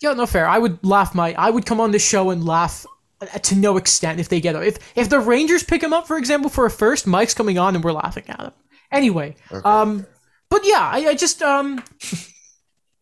Yeah, 0.00 0.14
no 0.14 0.26
fair. 0.26 0.46
I 0.46 0.58
would 0.58 0.84
laugh 0.84 1.14
my 1.14 1.34
I 1.34 1.50
would 1.50 1.66
come 1.66 1.80
on 1.80 1.90
this 1.90 2.06
show 2.06 2.30
and 2.30 2.44
laugh 2.44 2.86
to 3.42 3.54
no 3.54 3.76
extent 3.76 4.20
if 4.20 4.28
they 4.28 4.40
get 4.40 4.54
him. 4.54 4.62
If 4.62 4.78
if 4.96 5.08
the 5.08 5.20
Rangers 5.20 5.62
pick 5.62 5.82
him 5.82 5.92
up, 5.92 6.06
for 6.06 6.16
example, 6.16 6.50
for 6.50 6.66
a 6.66 6.70
first, 6.70 7.06
Mike's 7.06 7.34
coming 7.34 7.58
on 7.58 7.74
and 7.74 7.84
we're 7.84 7.92
laughing 7.92 8.24
at 8.28 8.40
him. 8.40 8.52
Anyway, 8.90 9.36
okay. 9.52 9.60
um, 9.64 10.06
but 10.48 10.62
yeah, 10.64 10.80
I, 10.80 11.08
I 11.08 11.14
just 11.14 11.42
um 11.42 11.82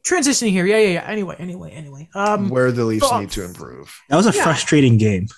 transitioning 0.09 0.51
here. 0.51 0.67
Yeah, 0.67 0.79
yeah, 0.79 0.89
yeah. 0.89 1.05
Anyway, 1.07 1.37
anyway, 1.39 1.71
anyway. 1.73 2.09
Um, 2.15 2.49
Where 2.49 2.73
the 2.73 2.85
Leafs 2.85 3.11
need 3.13 3.31
to 3.33 3.45
improve. 3.45 3.95
That 4.09 4.17
was 4.17 4.27
a 4.27 4.37
yeah. 4.37 4.43
frustrating 4.43 4.99
game. 4.99 5.29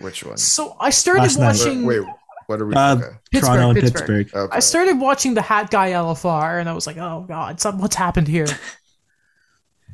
Which 0.00 0.24
one? 0.24 0.36
So 0.36 0.76
I 0.80 0.90
started 0.90 1.36
Last 1.36 1.38
watching. 1.38 1.84
Wait, 1.84 2.02
what 2.46 2.60
are 2.60 2.66
we? 2.66 2.74
Uh, 2.74 2.96
okay. 2.96 3.04
Pittsburgh, 3.30 3.54
Toronto 3.54 3.70
and 3.70 3.80
Pittsburgh. 3.80 4.26
Pittsburgh. 4.26 4.44
Okay. 4.44 4.56
I 4.56 4.60
started 4.60 5.00
watching 5.00 5.34
the 5.34 5.42
Hat 5.42 5.70
Guy 5.70 5.90
LFR, 5.90 6.60
and 6.60 6.68
I 6.68 6.72
was 6.72 6.86
like, 6.86 6.96
"Oh 6.96 7.24
God, 7.28 7.62
what's 7.80 7.96
happened 7.96 8.28
here?" 8.28 8.46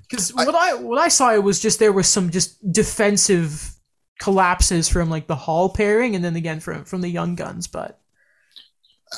Because 0.09 0.33
what 0.33 0.55
I 0.55 0.75
what 0.75 0.99
I 0.99 1.09
saw 1.09 1.35
it 1.35 1.43
was 1.43 1.61
just 1.61 1.79
there 1.79 1.93
was 1.93 2.09
some 2.09 2.31
just 2.31 2.73
defensive 2.73 3.75
collapses 4.19 4.89
from 4.89 5.11
like 5.11 5.27
the 5.27 5.37
Holl 5.37 5.69
pairing, 5.69 6.15
and 6.15 6.25
then 6.25 6.35
again 6.35 6.61
from 6.61 6.85
from 6.85 7.03
the 7.03 7.11
Young 7.11 7.35
Guns. 7.35 7.67
But 7.67 8.01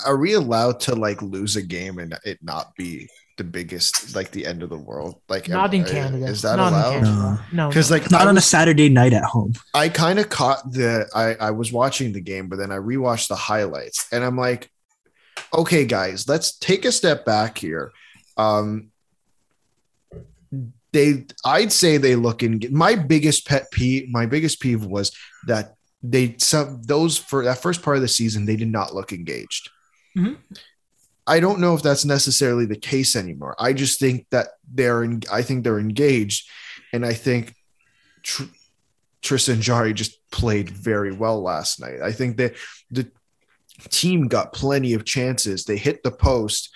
are 0.05 0.17
we 0.17 0.35
allowed 0.35 0.81
to 0.81 0.95
like 0.95 1.23
lose 1.23 1.57
a 1.57 1.63
game 1.63 1.99
and 1.99 2.19
it 2.25 2.39
not 2.43 2.75
be 2.77 3.09
the 3.41 3.45
biggest 3.45 4.15
like 4.15 4.31
the 4.33 4.45
end 4.45 4.63
of 4.63 4.69
the 4.69 4.77
world. 4.77 5.23
Like 5.31 5.49
not 5.49 5.73
in 5.73 5.85
canada. 5.85 6.27
is 6.27 6.43
that 6.43 6.57
not 6.57 6.75
allowed? 6.75 7.41
No. 7.51 7.69
Because 7.69 7.91
like 7.91 8.11
not 8.11 8.29
on 8.29 8.37
a 8.37 8.41
saturday 8.43 8.91
night 8.91 9.15
at 9.15 9.25
home. 9.25 9.55
I 9.73 9.89
kind 9.89 10.19
of 10.19 10.29
caught 10.29 10.71
the 10.71 11.09
I, 11.15 11.47
I 11.47 11.51
was 11.53 11.73
watching 11.73 12.13
the 12.13 12.21
game 12.21 12.49
but 12.51 12.57
then 12.57 12.71
i 12.71 12.77
rewatched 12.77 13.29
the 13.29 13.37
highlights 13.37 14.07
and 14.13 14.23
i'm 14.23 14.37
like 14.37 14.71
okay 15.55 15.87
guys 15.87 16.29
let's 16.29 16.59
take 16.59 16.85
a 16.85 16.93
step 16.93 17.25
back 17.25 17.57
here. 17.57 17.93
Um 18.37 18.91
they 20.93 21.25
i'd 21.47 21.73
say 21.73 21.97
they 21.97 22.17
look 22.17 22.43
in 22.43 22.61
my 22.71 22.95
biggest 22.95 23.47
pet 23.47 23.71
peeve 23.71 24.09
my 24.11 24.27
biggest 24.27 24.61
peeve 24.61 24.85
was 24.85 25.17
that 25.47 25.77
they 26.03 26.35
some 26.39 26.83
those 26.83 27.17
for 27.17 27.45
that 27.45 27.63
first 27.63 27.81
part 27.81 27.97
of 27.97 28.03
the 28.03 28.09
season 28.09 28.45
they 28.45 28.57
did 28.57 28.69
not 28.69 28.95
look 28.95 29.13
engaged. 29.13 29.71
Mm-hmm. 30.17 30.35
I 31.31 31.39
don't 31.39 31.61
know 31.61 31.77
if 31.77 31.83
that's 31.83 32.05
necessarily 32.05 32.67
the 32.67 32.75
case 32.75 33.15
anymore. 33.15 33.55
I 33.57 33.73
just 33.73 34.01
think 34.01 34.27
that 34.31 34.49
they're 34.69 35.05
in, 35.05 35.23
I 35.31 35.43
think 35.43 35.63
they're 35.63 35.79
engaged, 35.79 36.51
and 36.93 37.07
I 37.07 37.13
think 37.13 37.55
Tr- 38.25 38.51
Tristan 39.23 39.61
Jarry 39.63 39.95
just 39.95 40.19
played 40.33 40.71
very 40.71 41.13
well 41.13 41.41
last 41.41 41.81
night. 41.81 42.03
I 42.03 42.11
think 42.11 42.37
that 42.39 42.57
the 42.91 43.09
team 43.91 44.27
got 44.27 44.53
plenty 44.53 44.93
of 44.95 45.05
chances. 45.05 45.65
They 45.65 45.77
hit 45.77 46.03
the 46.03 46.11
post. 46.11 46.71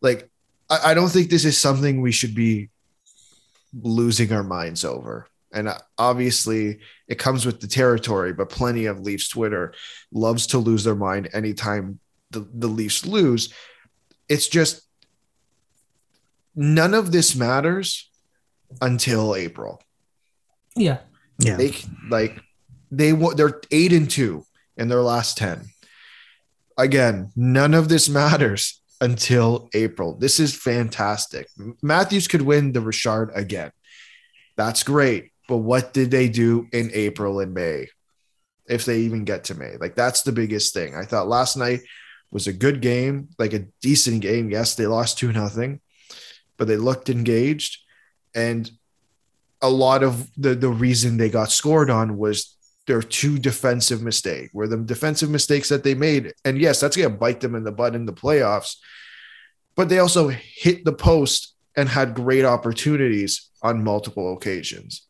Like 0.00 0.30
I, 0.70 0.92
I 0.92 0.94
don't 0.94 1.10
think 1.10 1.28
this 1.28 1.44
is 1.44 1.60
something 1.60 2.00
we 2.00 2.10
should 2.10 2.34
be 2.34 2.70
losing 3.78 4.32
our 4.32 4.42
minds 4.42 4.86
over. 4.86 5.28
And 5.52 5.68
uh, 5.68 5.78
obviously, 5.98 6.80
it 7.06 7.18
comes 7.18 7.44
with 7.44 7.60
the 7.60 7.68
territory, 7.68 8.32
but 8.32 8.48
plenty 8.48 8.86
of 8.86 9.00
Leafs 9.00 9.28
Twitter 9.28 9.74
loves 10.10 10.46
to 10.48 10.58
lose 10.58 10.84
their 10.84 10.94
mind 10.94 11.28
anytime 11.34 12.00
the, 12.30 12.48
the 12.54 12.66
Leafs 12.66 13.04
lose 13.04 13.52
it's 14.28 14.48
just 14.48 14.82
none 16.54 16.94
of 16.94 17.12
this 17.12 17.34
matters 17.34 18.10
until 18.80 19.34
April. 19.34 19.82
Yeah. 20.76 20.98
Yeah. 21.38 21.56
They 21.56 21.74
like 22.08 22.40
they 22.90 23.12
they're 23.12 23.60
8 23.70 23.92
and 23.92 24.10
2 24.10 24.44
in 24.76 24.88
their 24.88 25.02
last 25.02 25.36
10. 25.38 25.64
Again, 26.76 27.30
none 27.36 27.74
of 27.74 27.88
this 27.88 28.08
matters 28.08 28.80
until 29.00 29.68
April. 29.74 30.16
This 30.16 30.40
is 30.40 30.56
fantastic. 30.56 31.48
Matthews 31.82 32.26
could 32.28 32.42
win 32.42 32.72
the 32.72 32.80
Richard 32.80 33.30
again. 33.34 33.70
That's 34.56 34.82
great. 34.82 35.32
But 35.48 35.58
what 35.58 35.92
did 35.92 36.10
they 36.10 36.28
do 36.28 36.66
in 36.72 36.90
April 36.94 37.40
and 37.40 37.52
May? 37.52 37.88
If 38.66 38.86
they 38.86 39.00
even 39.00 39.24
get 39.24 39.44
to 39.44 39.54
May. 39.54 39.76
Like 39.76 39.94
that's 39.94 40.22
the 40.22 40.32
biggest 40.32 40.72
thing. 40.72 40.96
I 40.96 41.04
thought 41.04 41.28
last 41.28 41.56
night 41.56 41.80
was 42.34 42.48
a 42.48 42.52
good 42.52 42.82
game, 42.82 43.28
like 43.38 43.54
a 43.54 43.64
decent 43.80 44.20
game. 44.20 44.50
Yes, 44.50 44.74
they 44.74 44.86
lost 44.86 45.18
2 45.18 45.32
nothing, 45.32 45.80
but 46.58 46.66
they 46.66 46.76
looked 46.76 47.08
engaged. 47.08 47.78
And 48.34 48.70
a 49.62 49.70
lot 49.70 50.02
of 50.02 50.28
the, 50.36 50.56
the 50.56 50.68
reason 50.68 51.16
they 51.16 51.30
got 51.30 51.52
scored 51.52 51.88
on 51.88 52.18
was 52.18 52.56
their 52.86 53.00
two 53.00 53.38
defensive 53.38 54.02
mistake, 54.02 54.50
were 54.52 54.66
the 54.66 54.76
defensive 54.76 55.30
mistakes 55.30 55.68
that 55.68 55.84
they 55.84 55.94
made. 55.94 56.34
And 56.44 56.58
yes, 56.58 56.80
that's 56.80 56.96
going 56.96 57.10
to 57.10 57.16
bite 57.16 57.40
them 57.40 57.54
in 57.54 57.62
the 57.62 57.72
butt 57.72 57.94
in 57.94 58.04
the 58.04 58.12
playoffs. 58.12 58.76
But 59.76 59.88
they 59.88 60.00
also 60.00 60.28
hit 60.28 60.84
the 60.84 60.92
post 60.92 61.54
and 61.76 61.88
had 61.88 62.14
great 62.14 62.44
opportunities 62.44 63.48
on 63.62 63.84
multiple 63.84 64.36
occasions. 64.36 65.06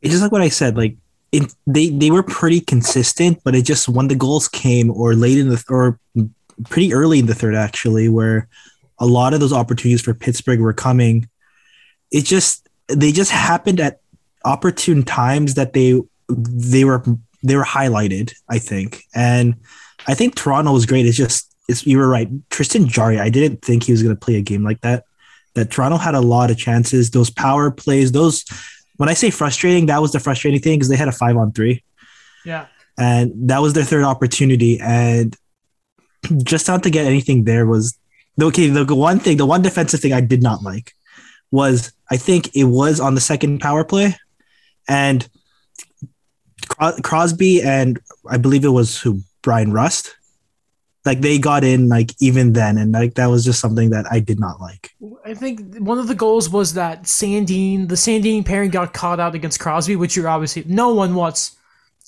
It's 0.00 0.12
just 0.12 0.22
like 0.22 0.32
what 0.32 0.42
I 0.42 0.48
said. 0.48 0.76
Like 0.76 0.96
they 1.66 1.90
they 1.90 2.10
were 2.10 2.22
pretty 2.22 2.60
consistent, 2.60 3.40
but 3.44 3.54
it 3.54 3.62
just 3.62 3.88
when 3.88 4.08
the 4.08 4.14
goals 4.14 4.48
came 4.48 4.90
or 4.90 5.14
late 5.14 5.38
in 5.38 5.48
the 5.48 5.62
or 5.68 5.98
pretty 6.68 6.94
early 6.94 7.18
in 7.18 7.26
the 7.26 7.34
third 7.34 7.54
actually, 7.54 8.08
where 8.08 8.48
a 8.98 9.06
lot 9.06 9.34
of 9.34 9.40
those 9.40 9.52
opportunities 9.52 10.02
for 10.02 10.14
Pittsburgh 10.14 10.60
were 10.60 10.72
coming, 10.72 11.28
it 12.10 12.24
just 12.24 12.68
they 12.88 13.12
just 13.12 13.30
happened 13.30 13.80
at 13.80 14.00
opportune 14.44 15.02
times 15.02 15.54
that 15.54 15.72
they 15.72 16.00
they 16.28 16.84
were 16.84 17.02
they 17.42 17.56
were 17.56 17.64
highlighted. 17.64 18.32
I 18.48 18.58
think, 18.58 19.02
and 19.14 19.54
I 20.06 20.14
think 20.14 20.34
Toronto 20.34 20.72
was 20.72 20.86
great. 20.86 21.06
It's 21.06 21.16
just 21.16 21.54
it's, 21.68 21.86
you 21.86 21.98
were 21.98 22.08
right, 22.08 22.28
Tristan 22.50 22.88
Jarry. 22.88 23.18
I 23.18 23.28
didn't 23.28 23.62
think 23.62 23.84
he 23.84 23.92
was 23.92 24.02
going 24.02 24.14
to 24.14 24.24
play 24.24 24.36
a 24.36 24.42
game 24.42 24.62
like 24.62 24.80
that. 24.82 25.04
That 25.54 25.70
Toronto 25.70 25.96
had 25.96 26.14
a 26.14 26.20
lot 26.20 26.50
of 26.50 26.58
chances. 26.58 27.10
Those 27.10 27.30
power 27.30 27.70
plays, 27.70 28.12
those 28.12 28.44
when 28.96 29.08
I 29.08 29.14
say 29.14 29.30
frustrating, 29.30 29.86
that 29.86 30.00
was 30.00 30.12
the 30.12 30.20
frustrating 30.20 30.60
thing 30.60 30.78
because 30.78 30.88
they 30.88 30.96
had 30.96 31.08
a 31.08 31.12
five 31.12 31.36
on 31.36 31.52
three. 31.52 31.82
Yeah. 32.44 32.66
And 32.98 33.32
that 33.48 33.60
was 33.60 33.74
their 33.74 33.84
third 33.84 34.04
opportunity. 34.04 34.80
And 34.80 35.36
just 36.42 36.68
not 36.68 36.82
to 36.84 36.90
get 36.90 37.06
anything 37.06 37.44
there 37.44 37.66
was 37.66 37.96
okay. 38.40 38.68
The 38.68 38.94
one 38.94 39.18
thing, 39.18 39.36
the 39.36 39.46
one 39.46 39.62
defensive 39.62 40.00
thing 40.00 40.12
I 40.12 40.20
did 40.20 40.42
not 40.42 40.62
like 40.62 40.94
was 41.50 41.92
I 42.10 42.16
think 42.16 42.54
it 42.54 42.64
was 42.64 43.00
on 43.00 43.14
the 43.14 43.20
second 43.20 43.60
power 43.60 43.84
play. 43.84 44.16
And 44.88 45.28
Crosby 47.02 47.62
and 47.62 48.00
I 48.28 48.38
believe 48.38 48.64
it 48.64 48.68
was 48.68 49.00
who 49.00 49.20
Bryan 49.42 49.72
Rust 49.72 50.16
like 51.06 51.20
they 51.20 51.38
got 51.38 51.64
in 51.64 51.88
like 51.88 52.10
even 52.20 52.52
then 52.52 52.76
and 52.76 52.92
like 52.92 53.14
that 53.14 53.26
was 53.26 53.44
just 53.44 53.60
something 53.60 53.90
that 53.90 54.04
i 54.10 54.18
did 54.20 54.38
not 54.40 54.60
like 54.60 54.94
i 55.24 55.32
think 55.32 55.76
one 55.78 55.98
of 55.98 56.08
the 56.08 56.14
goals 56.14 56.50
was 56.50 56.74
that 56.74 57.04
sandin 57.04 57.88
the 57.88 57.94
sandin 57.94 58.44
pairing 58.44 58.70
got 58.70 58.92
caught 58.92 59.20
out 59.20 59.34
against 59.34 59.60
crosby 59.60 59.96
which 59.96 60.16
you're 60.16 60.28
obviously 60.28 60.64
no 60.66 60.92
one 60.94 61.14
wants 61.14 61.52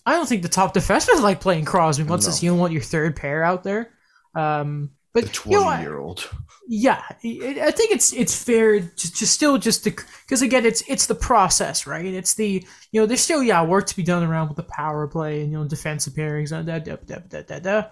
I 0.06 0.12
don't 0.12 0.26
think 0.26 0.40
the 0.42 0.48
top 0.48 0.72
defensemen 0.72 1.20
like 1.20 1.38
playing 1.38 1.66
Crosby 1.66 2.04
much 2.04 2.22
No. 2.22 2.28
as 2.28 2.42
you 2.42 2.48
don't 2.50 2.58
want 2.58 2.72
your 2.72 2.80
third 2.80 3.14
pair 3.14 3.44
out 3.44 3.62
there. 3.62 3.90
Um, 4.34 4.92
but 5.12 5.24
The 5.24 5.50
you 5.50 5.56
know, 5.58 5.64
twenty-year-old. 5.64 6.30
yeah, 6.66 7.02
I 7.22 7.58
I 7.66 7.70
think 7.72 7.90
it's 7.90 8.14
it's 8.14 8.42
fair 8.42 8.80
to, 8.80 9.12
to 9.12 9.26
still 9.26 9.58
just 9.58 9.84
because 9.84 10.40
again 10.40 10.64
it's 10.64 10.82
it's 10.88 11.06
the 11.08 11.14
process, 11.14 11.86
right? 11.86 12.06
It's 12.06 12.32
the 12.34 12.64
you 12.90 13.00
know 13.00 13.06
there's 13.06 13.20
still 13.20 13.42
yeah 13.42 13.62
work 13.64 13.86
to 13.88 13.96
be 13.96 14.02
done 14.02 14.22
around 14.22 14.48
with 14.48 14.56
the 14.56 14.62
power 14.62 15.06
play 15.08 15.42
and 15.42 15.52
you 15.52 15.58
know 15.58 15.64
defensive 15.68 16.14
pairings 16.14 16.52
and 16.52 16.66
da 16.66 16.78
da 16.78 16.96
da 17.04 17.16
da 17.28 17.42
da 17.42 17.58
da. 17.58 17.82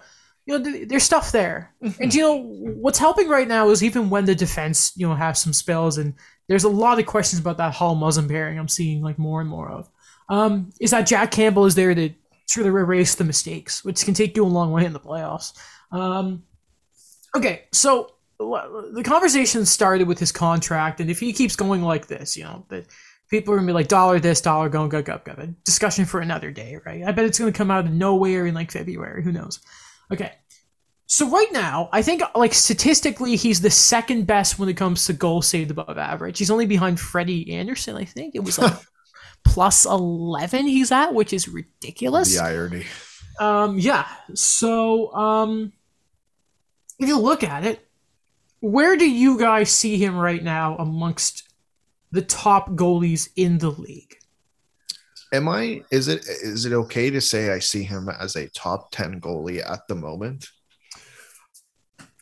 You 0.47 0.57
know, 0.57 0.85
there's 0.85 1.03
stuff 1.03 1.33
there, 1.33 1.73
and 1.99 2.15
you 2.15 2.21
know 2.21 2.41
what's 2.41 2.99
helping 2.99 3.27
right 3.27 3.47
now 3.47 3.69
is 3.69 3.83
even 3.83 4.09
when 4.09 4.23
the 4.23 4.33
defense 4.33 4.93
you 4.95 5.05
know 5.05 5.13
have 5.13 5.37
some 5.37 5.51
spells 5.51 5.97
and 5.97 6.13
there's 6.47 6.63
a 6.63 6.69
lot 6.69 6.99
of 6.99 7.05
questions 7.05 7.39
about 7.39 7.57
that 7.57 7.73
Holl 7.73 7.97
Muzzin 7.97 8.29
pairing. 8.29 8.57
I'm 8.57 8.69
seeing 8.69 9.01
like 9.01 9.19
more 9.19 9.41
and 9.41 9.49
more 9.49 9.69
of. 9.69 9.89
Um, 10.29 10.71
is 10.79 10.91
that 10.91 11.05
Jack 11.05 11.31
Campbell 11.31 11.65
is 11.65 11.75
there 11.75 11.93
to 11.93 12.11
sort 12.47 12.65
of 12.65 12.75
erase 12.75 13.15
the 13.15 13.23
mistakes, 13.23 13.83
which 13.83 14.03
can 14.05 14.13
take 14.13 14.35
you 14.35 14.45
a 14.45 14.47
long 14.47 14.71
way 14.71 14.85
in 14.85 14.93
the 14.93 14.99
playoffs. 14.99 15.53
Um, 15.91 16.43
okay, 17.35 17.65
so 17.71 18.13
the 18.39 19.03
conversation 19.05 19.65
started 19.65 20.07
with 20.07 20.19
his 20.19 20.31
contract, 20.31 20.99
and 20.99 21.09
if 21.09 21.19
he 21.19 21.33
keeps 21.33 21.55
going 21.55 21.81
like 21.81 22.07
this, 22.07 22.37
you 22.37 22.43
know, 22.43 22.65
that 22.69 22.87
people 23.29 23.53
are 23.53 23.57
gonna 23.57 23.67
be 23.67 23.73
like 23.73 23.87
dollar 23.87 24.19
this, 24.19 24.41
dollar 24.41 24.69
go, 24.69 24.87
go, 24.87 25.01
go, 25.01 25.19
go. 25.23 25.33
A 25.37 25.47
discussion 25.65 26.05
for 26.05 26.21
another 26.21 26.51
day, 26.51 26.79
right? 26.85 27.03
I 27.03 27.11
bet 27.11 27.25
it's 27.25 27.39
gonna 27.39 27.51
come 27.51 27.71
out 27.71 27.85
of 27.85 27.91
nowhere 27.91 28.45
in 28.45 28.53
like 28.53 28.71
February. 28.71 29.23
Who 29.23 29.31
knows? 29.31 29.59
Okay. 30.11 30.31
So 31.05 31.29
right 31.29 31.51
now, 31.51 31.89
I 31.93 32.01
think 32.01 32.21
like 32.35 32.53
statistically, 32.53 33.37
he's 33.37 33.61
the 33.61 33.71
second 33.71 34.27
best 34.27 34.59
when 34.59 34.67
it 34.67 34.75
comes 34.75 35.05
to 35.05 35.13
goal 35.13 35.41
saved 35.41 35.71
above 35.71 35.97
average. 35.97 36.37
He's 36.37 36.51
only 36.51 36.65
behind 36.65 36.99
Freddie 36.99 37.53
Andersen. 37.53 37.95
I 37.95 38.03
think 38.03 38.35
it 38.35 38.43
was 38.43 38.59
like 38.59 38.73
plus 39.45 39.85
eleven. 39.85 40.67
He's 40.67 40.91
at, 40.91 41.13
which 41.13 41.31
is 41.31 41.47
ridiculous. 41.47 42.35
The 42.35 42.43
irony. 42.43 42.85
Um, 43.39 43.79
yeah. 43.79 44.05
So, 44.33 45.13
um, 45.13 45.71
if 46.99 47.07
you 47.07 47.19
look 47.19 47.43
at 47.43 47.63
it, 47.63 47.87
where 48.59 48.97
do 48.97 49.09
you 49.09 49.39
guys 49.39 49.69
see 49.69 49.97
him 49.97 50.17
right 50.17 50.43
now 50.43 50.75
amongst 50.77 51.47
the 52.11 52.21
top 52.21 52.71
goalies 52.71 53.29
in 53.35 53.59
the 53.59 53.69
league? 53.69 54.15
Am 55.33 55.49
I? 55.49 55.83
Is 55.91 56.07
it? 56.07 56.25
Is 56.27 56.65
it 56.65 56.73
okay 56.73 57.09
to 57.09 57.19
say 57.21 57.51
I 57.51 57.59
see 57.59 57.83
him 57.83 58.09
as 58.09 58.35
a 58.35 58.47
top 58.49 58.91
ten 58.91 59.19
goalie 59.19 59.61
at 59.67 59.81
the 59.87 59.95
moment? 59.95 60.47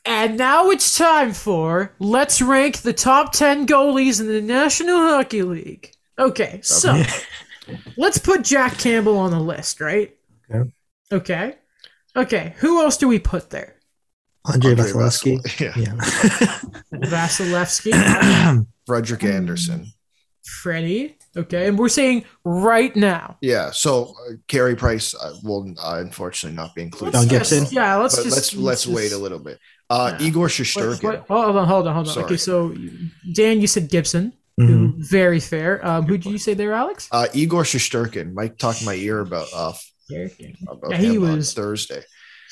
And 0.08 0.38
now 0.38 0.70
it's 0.70 0.98
time 0.98 1.34
for 1.34 1.94
let's 2.00 2.40
rank 2.42 2.78
the 2.80 2.94
top 2.94 3.34
10 3.34 3.66
goalies 3.66 4.22
in 4.22 4.28
the 4.28 4.40
National 4.40 4.98
Hockey 5.00 5.42
League. 5.42 5.92
Okay, 6.20 6.60
so 6.62 7.02
let's 7.98 8.20
put 8.20 8.44
Jack 8.44 8.78
Campbell 8.78 9.18
on 9.18 9.32
the 9.32 9.40
list, 9.40 9.82
right? 9.82 10.16
Okay. 10.54 10.70
Okay. 11.12 11.56
Okay, 12.16 12.54
who 12.58 12.84
else 12.84 12.98
do 12.98 13.08
we 13.08 13.18
put 13.18 13.50
there? 13.50 13.78
Andre 14.46 14.72
Andre 14.74 14.86
Vasilevskiy. 14.92 15.42
Vasil- 15.42 15.60
Yeah. 15.60 15.74
Yeah. 15.76 17.08
Vasilevskiy, 17.10 18.66
Frederik 18.86 19.24
Andersen. 19.24 19.88
Freddie. 20.62 21.18
Okay, 21.38 21.68
and 21.68 21.78
we're 21.78 21.90
saying 21.90 22.24
right 22.46 22.96
now. 22.96 23.38
Yeah. 23.42 23.72
So 23.72 24.16
uh, 24.30 24.34
Carey 24.48 24.76
Price 24.76 25.14
uh, 25.16 25.34
will 25.44 25.74
uh, 25.78 25.98
unfortunately 26.00 26.56
not 26.56 26.74
be 26.76 26.82
included. 26.84 27.14
John 27.14 27.28
Let's 27.28 27.50
Gibson? 27.52 27.68
yeah, 27.76 27.96
let's 27.98 28.16
but 28.16 28.24
just 28.24 28.36
let's 28.36 28.54
let's 28.56 28.84
just- 28.84 28.96
wait 28.96 29.12
a 29.12 29.18
little 29.18 29.40
bit. 29.40 29.60
Uh, 29.90 30.16
Yeah. 30.20 30.28
Igor 30.28 30.46
Wait, 30.46 30.52
Shesterkin. 30.52 31.04
wait, 31.04 31.20
hold 31.28 31.56
on, 31.58 31.68
hold 31.68 31.88
on, 31.88 31.94
hold 31.94 32.08
on. 32.08 32.14
Sorry. 32.14 32.26
Okay, 32.26 32.38
so 32.38 32.74
Dan, 33.34 33.62
you 33.62 33.68
said 33.68 33.90
Gibson. 33.90 34.34
Mhm. 34.60 34.68
Who, 34.68 34.94
very 35.04 35.42
fair. 35.42 35.86
Um, 35.86 36.06
who 36.06 36.18
did 36.18 36.32
you 36.32 36.38
say 36.38 36.54
there, 36.54 36.72
Alex? 36.74 37.10
Uh, 37.12 37.28
Igor 37.34 37.64
Shesterkin. 37.64 38.34
Mike 38.34 38.58
talked 38.58 38.86
my 38.86 38.96
ear 38.96 39.20
about 39.20 39.48
uh, 39.54 39.74
about 40.70 40.92
Yeah, 40.92 40.98
he 40.98 41.18
was- 41.18 41.54
Thursday. 41.54 42.02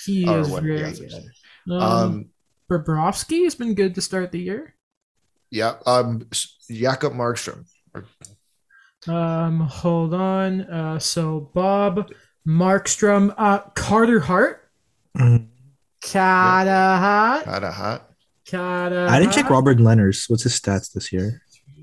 He 0.06 0.28
Or 0.28 0.40
is 0.40 0.50
when- 0.50 0.64
very 0.64 0.80
yeah, 0.82 0.90
good. 0.92 0.98
Thursday. 1.12 1.26
Um, 1.72 1.82
Um, 1.82 2.26
Bobrovsky 2.70 3.46
has 3.46 3.56
been 3.56 3.74
good 3.74 3.96
to 3.96 4.02
start 4.02 4.32
the 4.34 4.40
year. 4.42 4.76
yeah. 5.50 5.76
Um, 5.86 6.28
Jakob 6.70 7.14
Markstrom. 7.14 7.64
Um, 9.08 9.60
hold 9.62 10.14
on. 10.14 10.62
Uh, 10.62 11.00
so 11.00 11.50
Bob 11.54 12.10
Markstrom, 12.48 13.34
uh, 13.38 13.60
Carter 13.76 14.20
Hart, 14.20 14.70
Mhm. 15.18 15.48
Carter 16.02 16.70
Hart, 16.72 17.46
Had 17.46 17.64
a 17.64 17.72
hat. 17.72 18.10
Carter. 18.50 19.08
I 19.10 19.20
didn't 19.20 19.34
check 19.34 19.50
Robert 19.50 19.78
Lenners. 19.78 20.30
What's 20.30 20.44
his 20.44 20.60
stats 20.60 20.92
this 20.92 21.12
year? 21.14 21.42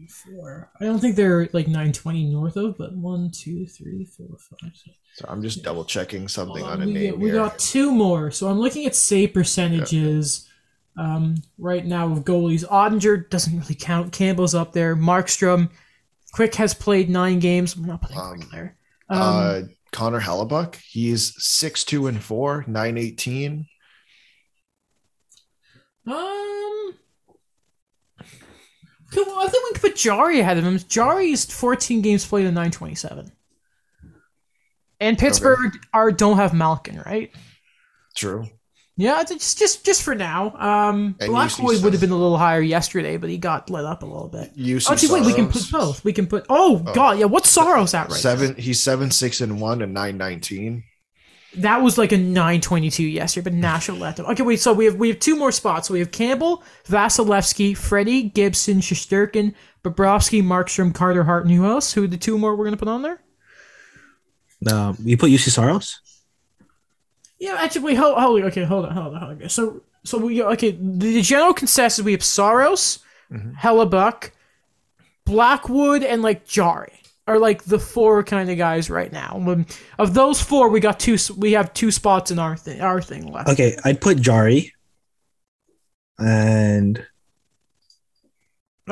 Four. 0.08 0.70
I 0.80 0.84
don't 0.84 0.98
think 0.98 1.16
they're 1.16 1.48
like 1.52 1.66
920 1.66 2.26
north 2.30 2.56
of, 2.56 2.76
but 2.76 2.94
one, 2.94 3.30
two, 3.30 3.66
three, 3.66 4.04
four, 4.04 4.26
five, 4.38 4.72
six. 4.74 4.96
So 5.14 5.24
I'm 5.28 5.40
just 5.42 5.62
double 5.62 5.84
checking 5.84 6.28
something 6.28 6.62
Hold 6.62 6.72
on 6.74 6.82
a 6.82 6.86
we, 6.86 6.92
name 6.92 7.10
got, 7.12 7.18
we 7.20 7.24
here. 7.30 7.34
got 7.36 7.58
two 7.58 7.90
more. 7.90 8.30
So 8.30 8.48
I'm 8.48 8.58
looking 8.58 8.84
at 8.86 8.94
save 8.94 9.32
percentages 9.32 10.46
um, 10.98 11.36
right 11.58 11.86
now 11.86 12.10
of 12.12 12.24
goalies. 12.24 12.64
Oettinger 12.66 13.30
doesn't 13.30 13.58
really 13.58 13.74
count. 13.74 14.12
Campbell's 14.12 14.54
up 14.54 14.72
there. 14.72 14.94
Markstrom. 14.94 15.70
Quick 16.32 16.54
has 16.56 16.74
played 16.74 17.10
nine 17.10 17.38
games. 17.38 17.74
I'm 17.76 17.84
not 17.84 18.02
Quick 18.02 18.16
Um, 18.18 18.48
there. 18.52 18.76
Um, 19.08 19.20
uh, 19.20 19.60
Connor 19.92 20.20
Hellebuyck. 20.20 20.76
He's 20.76 21.34
six 21.42 21.84
two 21.84 22.06
and 22.06 22.22
four, 22.22 22.64
nine 22.66 22.96
eighteen. 22.96 23.66
Um. 26.06 26.94
Okay, 29.12 29.22
I 29.28 29.48
think 29.48 29.64
we 29.64 29.72
could 29.72 29.80
put 29.80 29.96
Jarry 29.96 30.38
ahead 30.38 30.56
of 30.56 30.64
him. 30.64 30.78
Jarry's 30.88 31.44
14 31.44 32.00
games 32.00 32.24
played 32.24 32.46
in 32.46 32.54
927. 32.54 33.32
And 35.00 35.18
Pittsburgh 35.18 35.76
are 35.92 36.12
don't 36.12 36.36
have 36.36 36.54
Malkin, 36.54 37.02
right? 37.04 37.32
True. 38.14 38.46
Yeah, 39.00 39.22
just 39.24 39.58
just 39.58 39.84
just 39.84 40.02
for 40.02 40.14
now. 40.14 40.54
Um, 40.58 41.16
And 41.20 41.30
Blackwood 41.30 41.82
would 41.82 41.92
have 41.94 42.00
been 42.00 42.10
a 42.10 42.16
little 42.16 42.36
higher 42.36 42.60
yesterday, 42.60 43.16
but 43.16 43.30
he 43.30 43.38
got 43.38 43.70
let 43.70 43.84
up 43.84 44.02
a 44.02 44.06
little 44.06 44.28
bit. 44.28 44.54
Juuse 44.56 44.90
Actually, 44.90 45.20
wait, 45.22 45.26
we 45.26 45.32
can 45.34 45.48
put 45.48 45.70
both. 45.70 46.04
We 46.04 46.12
can 46.12 46.26
put. 46.26 46.44
Oh, 46.48 46.84
Oh. 46.86 46.92
God, 46.92 47.18
yeah. 47.18 47.24
What's 47.24 47.48
Saros 47.50 47.94
at 47.94 48.08
right 48.10 48.18
seven. 48.20 48.54
He's 48.56 48.80
seven 48.80 49.10
six 49.10 49.40
and 49.40 49.60
one 49.60 49.80
and 49.82 49.94
nine 49.94 50.18
nineteen. 50.18 50.84
now? 51.54 51.62
That 51.62 51.82
was 51.82 51.98
like 51.98 52.12
a 52.12 52.16
922 52.16 53.02
yesterday, 53.02 53.42
but 53.42 53.54
Nashville 53.54 53.96
left 54.04 54.18
him. 54.20 54.26
Okay, 54.26 54.42
wait. 54.44 54.60
So 54.60 54.72
we 54.72 54.84
have 54.84 54.96
we 54.96 55.08
have 55.08 55.18
two 55.18 55.34
more 55.34 55.50
spots. 55.50 55.88
So 55.88 55.94
we 55.94 56.00
have 56.00 56.10
Campbell, 56.12 56.62
Vasilevskiy, 56.86 57.76
Freddie, 57.76 58.22
Gibson, 58.24 58.78
Shesterkin, 58.80 59.54
Bobrovsky, 59.82 60.42
Markstrom, 60.44 60.94
Carter 60.94 61.24
Hart, 61.24 61.46
and 61.46 61.54
who 61.54 61.64
else? 61.64 61.92
Who 61.94 62.04
are 62.04 62.06
the 62.06 62.16
two 62.18 62.36
more 62.38 62.54
we're 62.54 62.64
gonna 62.66 62.76
put 62.76 62.86
on 62.88 63.02
there? 63.02 63.20
Um, 64.70 64.96
you 65.00 65.16
put 65.16 65.30
Juuse 65.30 65.48
Saros? 65.50 66.00
Yeah, 67.40 67.56
actually, 67.58 67.82
wait, 67.82 67.96
hold, 67.96 68.18
hold, 68.18 68.42
okay, 68.42 68.64
hold 68.64 68.84
on, 68.84 68.92
hold 68.92 69.14
on, 69.14 69.20
hold 69.20 69.42
on. 69.42 69.48
So, 69.48 69.82
so 70.04 70.18
we 70.18 70.42
okay. 70.42 70.72
The, 70.78 71.22
general 71.22 71.54
consensus 71.54 72.04
we 72.04 72.12
have 72.12 72.22
Saros, 72.22 73.00
Mhm. 73.32 73.56
Hellebuyck, 73.56 74.30
Blackwood, 75.24 76.04
and 76.04 76.20
like 76.22 76.46
Jarry 76.46 76.92
are 77.26 77.38
like 77.38 77.64
the 77.64 77.78
four 77.78 78.22
kind 78.24 78.50
of 78.50 78.58
guys 78.58 78.90
right 78.90 79.10
now. 79.12 79.38
When, 79.38 79.66
of 79.98 80.14
those 80.14 80.42
four, 80.42 80.68
we 80.68 80.80
got 80.80 81.00
two. 81.00 81.16
We 81.36 81.52
have 81.52 81.72
two 81.72 81.90
spots 81.90 82.30
in 82.30 82.38
our 82.38 82.56
thing. 82.56 82.80
Our 82.82 83.00
thing 83.00 83.32
left. 83.32 83.48
Okay, 83.48 83.76
I'd 83.84 84.00
put 84.02 84.20
Jarry. 84.20 84.74
And 86.18 87.06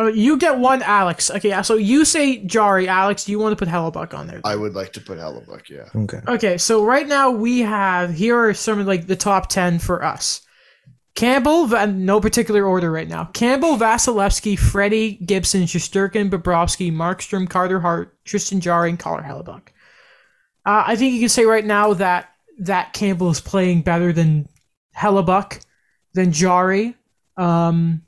you 0.06 0.36
get 0.36 0.58
one, 0.58 0.82
Alex. 0.82 1.30
Okay, 1.30 1.48
yeah, 1.48 1.62
so 1.62 1.74
you 1.74 2.04
say 2.04 2.38
Jarry, 2.44 2.88
Alex. 2.88 3.24
Do 3.24 3.32
you 3.32 3.38
want 3.38 3.58
to 3.58 3.64
put 3.64 3.72
Hellebuyck 3.72 4.14
on 4.16 4.26
there? 4.28 4.40
I 4.44 4.54
would 4.56 4.74
like 4.74 4.92
to 4.94 5.00
put 5.00 5.18
Hellebuyck. 5.18 5.68
Yeah. 5.68 5.88
okay. 6.02 6.20
Okay, 6.28 6.58
so 6.58 6.84
right 6.84 7.06
now 7.06 7.30
we 7.30 7.60
have 7.60 8.14
here 8.14 8.36
are 8.38 8.54
some 8.54 8.78
of 8.78 8.86
like 8.86 9.06
the 9.06 9.16
top 9.16 9.48
ten 9.48 9.78
for 9.78 10.04
us. 10.04 10.42
Campbell, 11.14 11.66
Va- 11.66 11.88
no 11.88 12.20
particular 12.20 12.64
order 12.64 12.92
right 12.92 13.08
now. 13.08 13.24
Campbell, 13.24 13.76
Vasilevskiy, 13.76 14.56
Freddie, 14.56 15.14
Gibson, 15.14 15.62
Shesterkin, 15.62 16.30
Bobrovsky, 16.30 16.92
Markstrom, 16.92 17.50
Carter 17.50 17.80
Hart, 17.80 18.16
Tristan 18.24 18.60
Jarry, 18.60 18.90
and 18.90 19.00
Connor 19.00 19.24
Hellebuyck. 19.24 19.70
Uh, 20.64 20.84
I 20.86 20.94
think 20.94 21.14
you 21.14 21.20
can 21.20 21.28
say 21.28 21.44
right 21.44 21.64
now 21.64 21.94
that 21.94 22.28
that 22.60 22.92
Campbell 22.92 23.30
is 23.30 23.40
playing 23.40 23.82
better 23.82 24.12
than 24.12 24.48
Hellebuyck, 24.96 25.60
than 26.14 26.30
Jarry. 26.30 26.94
Um, 27.36 28.02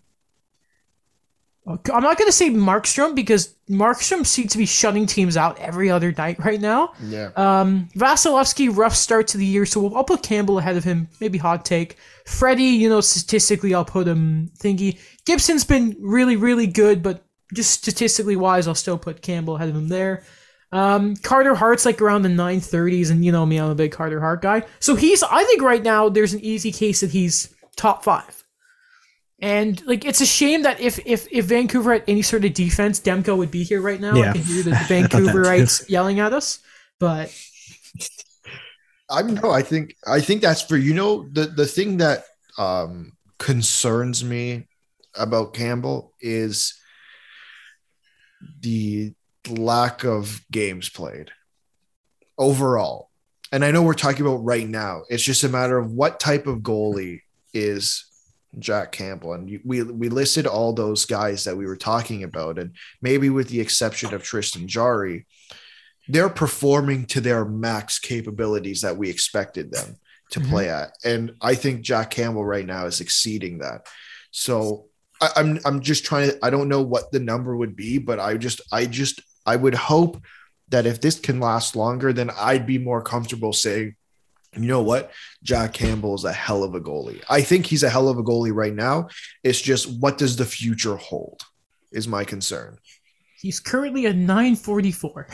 I'm 1.92 2.02
not 2.02 2.18
going 2.18 2.28
to 2.28 2.32
say 2.32 2.50
Markstrom 2.50 3.14
because 3.14 3.54
Markstrom 3.68 4.26
seems 4.26 4.52
to 4.52 4.58
be 4.58 4.66
shutting 4.66 5.06
teams 5.06 5.36
out 5.36 5.58
every 5.58 5.90
other 5.90 6.12
night 6.12 6.38
right 6.44 6.60
now. 6.60 6.92
Yeah. 7.02 7.30
Um, 7.36 7.88
Vasilevskiy, 7.96 8.76
rough 8.76 8.94
start 8.94 9.28
to 9.28 9.38
the 9.38 9.46
year, 9.46 9.66
so 9.66 9.94
I'll 9.94 10.04
put 10.04 10.22
Campbell 10.22 10.58
ahead 10.58 10.76
of 10.76 10.84
him. 10.84 11.08
Maybe 11.20 11.38
hot 11.38 11.64
take. 11.64 11.96
Freddie, 12.26 12.64
you 12.64 12.88
know, 12.88 13.00
statistically, 13.00 13.74
I'll 13.74 13.84
put 13.84 14.08
him 14.08 14.50
thingy. 14.58 14.98
Gibson's 15.24 15.64
been 15.64 15.96
really, 16.00 16.36
really 16.36 16.66
good, 16.66 17.02
but 17.02 17.24
just 17.54 17.70
statistically 17.72 18.36
wise, 18.36 18.68
I'll 18.68 18.74
still 18.74 18.98
put 18.98 19.22
Campbell 19.22 19.56
ahead 19.56 19.68
of 19.68 19.76
him 19.76 19.88
there. 19.88 20.24
Um, 20.72 21.16
Carter 21.16 21.54
Hart's 21.54 21.84
like 21.84 22.00
around 22.00 22.22
the 22.22 22.28
930s, 22.28 23.10
and 23.10 23.24
you 23.24 23.32
know 23.32 23.44
me, 23.44 23.58
I'm 23.58 23.70
a 23.70 23.74
big 23.74 23.92
Carter 23.92 24.20
Hart 24.20 24.42
guy. 24.42 24.62
So 24.78 24.94
he's, 24.94 25.22
I 25.22 25.44
think 25.44 25.62
right 25.62 25.82
now, 25.82 26.08
there's 26.08 26.32
an 26.32 26.40
easy 26.40 26.70
case 26.70 27.00
that 27.00 27.10
he's 27.10 27.52
top 27.76 28.04
five. 28.04 28.39
And 29.42 29.84
like 29.86 30.04
it's 30.04 30.20
a 30.20 30.26
shame 30.26 30.62
that 30.62 30.80
if 30.80 30.98
if 31.06 31.26
if 31.30 31.46
Vancouver 31.46 31.94
had 31.94 32.04
any 32.06 32.22
sort 32.22 32.44
of 32.44 32.52
defense, 32.52 33.00
Demko 33.00 33.36
would 33.36 33.50
be 33.50 33.64
here 33.64 33.80
right 33.80 34.00
now. 34.00 34.12
I 34.12 34.32
can 34.32 34.42
hear 34.42 34.62
the 34.62 34.72
I 34.72 34.74
thought 34.74 34.88
that 34.88 35.10
too. 35.10 35.18
Vancouverites 35.18 35.88
yelling 35.88 36.20
at 36.20 36.32
us. 36.32 36.60
But 36.98 37.34
I'm 39.10 39.34
no, 39.34 39.50
I 39.50 39.62
think 39.62 39.96
I 40.06 40.20
think 40.20 40.42
that's 40.42 40.62
for 40.62 40.76
you 40.76 40.92
know 40.92 41.26
the 41.32 41.46
the 41.46 41.66
thing 41.66 41.96
that 41.98 42.24
um 42.58 43.12
concerns 43.38 44.22
me 44.22 44.68
about 45.14 45.54
Campbell 45.54 46.12
is 46.20 46.78
the 48.60 49.14
lack 49.48 50.04
of 50.04 50.42
games 50.50 50.88
played 50.90 51.30
overall. 52.38 53.08
And 53.52 53.64
I 53.64 53.70
know 53.70 53.82
we're 53.82 53.94
talking 53.94 54.24
about 54.24 54.44
right 54.44 54.68
now. 54.68 55.02
It's 55.08 55.22
just 55.22 55.44
a 55.44 55.48
matter 55.48 55.78
of 55.78 55.92
what 55.92 56.20
type 56.20 56.46
of 56.46 56.58
goalie 56.58 57.22
is 57.52 58.04
Jack 58.58 58.92
Campbell. 58.92 59.34
And 59.34 59.48
you- 59.48 59.60
we 59.64 59.82
we 59.82 60.08
listed 60.08 60.46
all 60.46 60.72
those 60.72 61.04
guys 61.04 61.44
that 61.44 61.56
we 61.56 61.66
were 61.66 61.76
talking 61.76 62.24
about, 62.24 62.58
and 62.58 62.72
maybe 63.00 63.30
with 63.30 63.48
the 63.48 63.60
exception 63.60 64.12
of 64.14 64.22
Tristan 64.22 64.66
Jarry, 64.68 65.26
they're 66.08 66.28
performing 66.28 67.06
to 67.06 67.20
their 67.20 67.44
max 67.44 67.98
capabilities 67.98 68.80
that 68.80 68.96
we 68.96 69.08
expected 69.08 69.70
them 69.70 69.96
to 70.30 70.40
Mhm. 70.40 70.48
play 70.48 70.68
at. 70.68 70.90
And 71.04 71.32
I 71.40 71.54
think 71.54 71.82
Jack 71.82 72.10
Campbell 72.10 72.44
right 72.44 72.66
now 72.66 72.86
is 72.86 73.00
exceeding 73.00 73.58
that. 73.58 73.86
So 74.30 74.86
I, 75.20 75.30
I'm 75.36 75.60
I'm 75.64 75.80
just 75.80 76.04
trying 76.04 76.30
to 76.30 76.38
I 76.42 76.50
don't 76.50 76.68
know 76.68 76.82
what 76.82 77.12
the 77.12 77.20
number 77.20 77.56
would 77.56 77.76
be, 77.76 77.98
but 77.98 78.18
I 78.18 78.36
just 78.36 78.60
I 78.72 78.86
just 78.86 79.20
I 79.46 79.56
would 79.56 79.74
hope 79.74 80.22
that 80.68 80.86
if 80.86 81.00
this 81.00 81.18
can 81.18 81.40
last 81.40 81.74
longer, 81.74 82.12
then 82.12 82.30
I'd 82.30 82.64
be 82.66 82.78
more 82.78 83.02
comfortable 83.02 83.52
saying, 83.52 83.96
you 84.56 84.66
know 84.68 84.82
what, 84.82 85.12
Jack 85.42 85.72
Campbell 85.72 86.14
is 86.16 86.24
a 86.24 86.32
hell 86.32 86.62
of 86.64 86.74
a 86.74 86.80
goalie. 86.80 87.22
I 87.28 87.40
think 87.42 87.66
he's 87.66 87.82
a 87.82 87.90
hell 87.90 88.08
of 88.08 88.18
a 88.18 88.22
goalie 88.22 88.54
right 88.54 88.74
now. 88.74 89.08
It's 89.44 89.60
just 89.60 89.88
what 90.00 90.18
does 90.18 90.36
the 90.36 90.44
future 90.44 90.96
hold 90.96 91.42
is 91.92 92.08
my 92.08 92.24
concern. 92.24 92.78
He's 93.40 93.60
currently 93.60 94.06
a 94.06 94.12
944. 94.12 95.28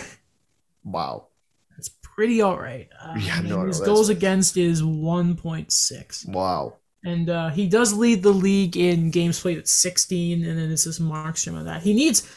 Wow. 0.85 1.29
That's 1.77 1.89
pretty 1.89 2.41
all 2.43 2.59
right. 2.59 2.89
Uh, 3.03 3.15
Yeah, 3.19 3.39
and 3.41 3.49
no, 3.49 3.61
no, 3.63 3.67
his 3.67 3.79
that's- 3.81 3.93
goals 3.95 4.09
against 4.09 4.57
is 4.57 4.83
1.6. 4.83 6.29
Wow. 6.29 6.77
And 7.05 7.31
uh, 7.31 7.51
he 7.51 7.69
does 7.69 7.93
lead 7.95 8.23
the 8.23 8.33
league 8.33 8.77
in 8.77 9.11
games 9.11 9.41
played 9.41 9.59
at 9.59 9.69
16, 9.69 10.45
and 10.45 10.59
then 10.59 10.69
this 10.69 10.87
is 10.87 10.99
Markstrom 10.99 11.55
on 11.57 11.65
that. 11.67 11.83
He 11.83 11.95
needs, 11.95 12.29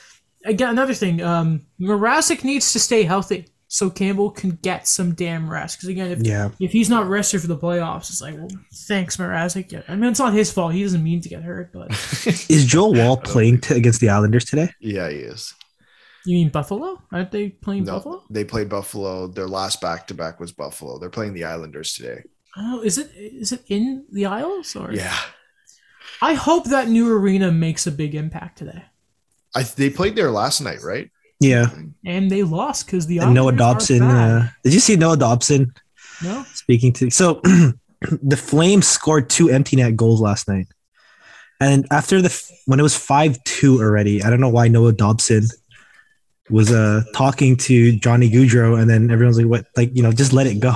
again, 0.46 0.70
another 0.70 0.94
thing, 0.94 1.22
um, 1.24 1.66
Mrazek 1.80 2.44
needs 2.44 2.72
to 2.74 2.80
stay 2.80 3.04
healthy 3.04 3.48
so 3.72 3.90
Campbell 3.90 4.32
can 4.32 4.58
get 4.64 4.88
some 4.88 5.14
damn 5.14 5.48
rest. 5.50 5.78
Because, 5.78 5.90
again, 5.90 6.10
if, 6.12 6.20
Yeah. 6.20 6.50
if 6.60 6.72
he's 6.72 6.90
not 6.90 7.08
rested 7.08 7.40
for 7.40 7.48
the 7.48 7.56
playoffs, 7.58 8.10
it's 8.10 8.20
like, 8.22 8.36
well, 8.36 8.50
thanks, 8.88 9.16
Mrazek. 9.18 9.72
Yeah, 9.72 9.84
I 9.88 9.96
mean, 9.96 10.10
it's 10.10 10.20
not 10.20 10.34
his 10.34 10.52
fault. 10.52 10.74
He 10.74 10.82
doesn't 10.84 11.04
mean 11.04 11.22
to 11.22 11.30
get 11.30 11.44
hurt, 11.44 11.72
but 11.72 11.92
Is 12.50 12.66
Joel 12.66 12.94
Wall 13.00 13.16
playing 13.18 13.62
t- 13.62 13.76
against 13.76 14.02
the 14.02 14.10
Islanders 14.10 14.46
today? 14.46 14.70
yeah, 14.82 15.08
he 15.10 15.18
is. 15.18 15.54
you 16.26 16.36
mean 16.38 16.50
Buffalo? 16.50 17.02
Aren't 17.12 17.32
they 17.32 17.50
playing 17.50 17.84
No, 17.86 17.94
Buffalo? 17.94 18.24
they 18.30 18.44
played 18.44 18.70
Buffalo. 18.70 19.28
Their 19.28 19.48
last 19.48 19.80
back 19.82 20.08
to 20.08 20.14
back 20.14 20.40
was 20.40 20.52
Buffalo. 20.52 20.98
They're 21.00 21.10
playing 21.12 21.34
the 21.36 21.44
Islanders 21.46 21.94
today. 21.94 22.24
Oh, 22.58 22.82
is 22.82 22.98
it 22.98 23.12
is 23.16 23.52
it 23.52 23.64
in 23.68 24.06
the 24.12 24.26
Isles 24.26 24.76
or? 24.76 24.92
Yeah. 24.92 25.16
I 26.22 26.34
hope 26.34 26.66
that 26.66 26.90
new 26.90 27.10
arena 27.16 27.52
makes 27.52 27.86
a 27.88 27.92
big 27.92 28.16
impact 28.16 28.58
today. 28.58 28.84
I 29.56 29.62
they 29.64 29.90
played 29.92 30.16
there 30.16 30.32
last 30.32 30.60
night, 30.60 30.82
right? 30.84 31.10
Yeah. 31.40 31.68
And 32.06 32.30
they 32.30 32.44
lost 32.44 32.86
because 32.86 33.08
the 33.08 33.20
And 33.20 33.34
Noah 33.34 33.48
Islanders 33.48 33.62
are 33.62 33.74
Dobson. 33.74 34.02
Uh, 34.04 34.50
did 34.64 34.74
you 34.74 34.80
see 34.80 34.96
Noah 34.96 35.18
Dobson 35.18 35.74
no, 36.22 36.46
speaking 36.54 36.94
to? 36.94 37.10
So 37.10 37.42
the 38.02 38.38
Flames 38.38 38.88
scored 38.88 39.30
two 39.30 39.50
empty 39.50 39.76
net 39.76 39.96
goals 39.96 40.22
last 40.22 40.48
night. 40.48 40.68
And 41.62 41.86
after 41.92 42.22
the 42.22 42.52
when 42.66 42.80
it 42.80 42.84
was 42.84 42.96
five 42.96 43.42
two 43.44 43.80
already, 43.82 44.24
I 44.24 44.30
don't 44.30 44.40
know 44.40 44.50
why 44.50 44.70
Noah 44.70 44.94
Dobson 44.94 45.44
was 46.50 46.72
uh 46.72 47.04
talking 47.14 47.58
to 47.58 47.98
Johnny 47.98 48.30
Gaudreau, 48.30 48.80
and 48.80 48.90
then 48.90 49.12
everyone's 49.12 49.38
like, 49.38 49.48
"What? 49.48 49.66
Like 49.76 49.94
you 49.94 50.02
know, 50.02 50.14
just 50.14 50.32
let 50.32 50.48
it 50.48 50.62
go." 50.62 50.74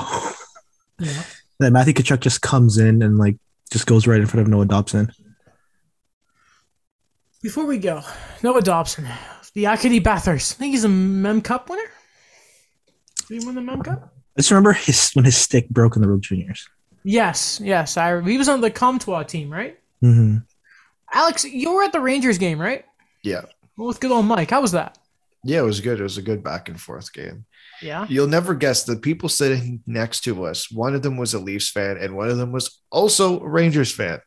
yeah. 0.99 1.23
then 1.59 1.71
Matthew 1.71 1.93
Tkachuk 1.93 2.19
just 2.19 2.41
comes 2.41 2.77
in 2.77 3.01
and 3.01 3.17
like 3.17 3.37
just 3.71 3.87
goes 3.87 4.07
right 4.07 4.19
in 4.19 4.27
front 4.27 4.41
of 4.41 4.49
Noah 4.49 4.65
Dobson. 4.65 5.11
Before 7.41 7.65
we 7.65 7.77
go, 7.77 8.01
Noah 8.41 8.61
Dobson, 8.61 9.07
the 9.53 9.65
Acadie 9.67 9.99
Bathurst. 9.99 10.53
I 10.53 10.55
think 10.57 10.71
he's 10.71 10.83
a 10.83 10.89
Mem 10.89 11.41
Cup 11.41 11.69
winner. 11.69 11.89
Did 13.27 13.41
he 13.41 13.45
win 13.45 13.55
the 13.55 13.61
Mem 13.61 13.81
Cup? 13.81 14.13
I 14.37 14.41
just 14.41 14.51
remember 14.51 14.73
his 14.73 15.11
when 15.13 15.25
his 15.25 15.37
stick 15.37 15.69
broke 15.69 15.95
in 15.95 16.01
the 16.01 16.07
World 16.07 16.23
Juniors. 16.23 16.67
Yes, 17.03 17.59
yes. 17.63 17.97
I 17.97 18.21
he 18.21 18.37
was 18.37 18.49
on 18.49 18.61
the 18.61 18.71
Comtois 18.71 19.23
team, 19.23 19.51
right? 19.51 19.77
hmm 20.01 20.37
Alex, 21.13 21.43
you 21.45 21.73
were 21.73 21.83
at 21.83 21.91
the 21.91 22.01
Rangers 22.01 22.39
game, 22.39 22.59
right? 22.59 22.85
Yeah. 23.23 23.43
Well, 23.77 23.87
with 23.87 23.99
good 23.99 24.11
old 24.11 24.25
Mike. 24.25 24.49
How 24.49 24.61
was 24.61 24.71
that? 24.71 24.97
Yeah, 25.43 25.59
it 25.59 25.65
was 25.65 25.81
good. 25.81 25.99
It 25.99 26.03
was 26.03 26.17
a 26.17 26.23
good 26.23 26.43
back 26.43 26.69
and 26.69 26.79
forth 26.79 27.13
game. 27.13 27.45
Yeah. 27.81 28.07
You'll 28.09 28.27
never 28.27 28.55
guess 28.55 28.83
the 28.83 28.95
people 28.95 29.29
sitting 29.29 29.83
next 29.85 30.21
to 30.21 30.45
us. 30.45 30.71
One 30.71 30.95
of 30.95 31.01
them 31.03 31.17
was 31.17 31.33
a 31.33 31.39
Leafs 31.39 31.69
fan, 31.69 31.97
and 31.97 32.15
one 32.15 32.29
of 32.29 32.37
them 32.37 32.51
was 32.51 32.79
also 32.89 33.41
a 33.41 33.47
Rangers 33.47 33.91
fan, 33.91 34.21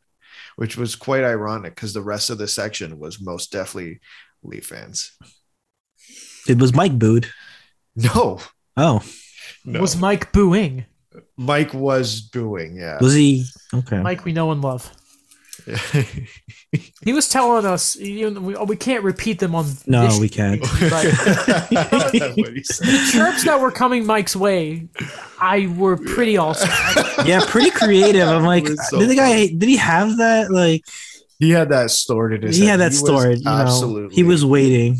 which 0.55 0.77
was 0.77 0.95
quite 0.95 1.23
ironic 1.23 1.75
because 1.75 1.93
the 1.93 2.01
rest 2.01 2.29
of 2.29 2.37
the 2.37 2.47
section 2.47 2.99
was 2.99 3.19
most 3.19 3.51
definitely 3.51 3.99
Leaf 4.47 4.65
fans. 4.67 5.11
It 6.47 6.57
was 6.57 6.73
Mike 6.73 6.97
booed. 6.97 7.27
No, 7.95 8.39
Oh, 8.75 9.01
no. 9.65 9.81
Was 9.81 9.97
Mike 9.97 10.31
booing? 10.31 10.85
Mike 11.35 11.73
was 11.73 12.21
booing. 12.21 12.75
Yeah. 12.77 12.97
was 13.01 13.13
he? 13.13 13.45
Okay. 13.73 13.99
Mike, 14.01 14.23
we 14.25 14.33
know 14.33 14.51
and 14.51 14.61
love. 14.61 14.91
He 17.03 17.13
was 17.13 17.29
telling 17.29 17.65
us, 17.65 17.95
you 17.95 18.29
know, 18.29 18.41
we, 18.41 18.55
oh, 18.55 18.65
we 18.65 18.75
can't 18.75 19.01
repeat 19.03 19.39
them 19.39 19.55
on. 19.55 19.65
no, 19.87 20.05
this- 20.07 20.19
we 20.19 20.27
can't. 20.29 20.59
What. 20.61 20.69
The 21.71 23.09
chirps 23.11 23.45
that 23.45 23.59
were 23.59 23.71
coming 23.71 24.05
Mike's 24.05 24.35
way, 24.35 24.89
I 25.39 25.67
were 25.77 25.95
pretty 25.97 26.37
awesome. 26.37 26.69
Yeah, 27.25 27.41
pretty 27.47 27.71
creative. 27.71 28.27
I'm 28.27 28.43
like, 28.43 28.67
so 28.67 28.99
did 28.99 29.09
the 29.09 29.15
guy? 29.15 29.47
Did 29.47 29.63
he 29.69 29.77
have 29.77 30.17
that? 30.17 30.51
Like, 30.51 30.83
he 31.39 31.51
had 31.51 31.69
that 31.69 31.91
stored 31.91 32.33
in 32.33 32.41
his 32.41 32.57
he 32.57 32.65
head. 32.65 32.71
had 32.71 32.79
that 32.79 32.91
was 32.91 32.99
stored. 32.99 33.37
You 33.37 33.43
know, 33.43 33.51
absolutely. 33.51 34.15
he 34.15 34.23
was 34.23 34.43
waiting. 34.45 34.99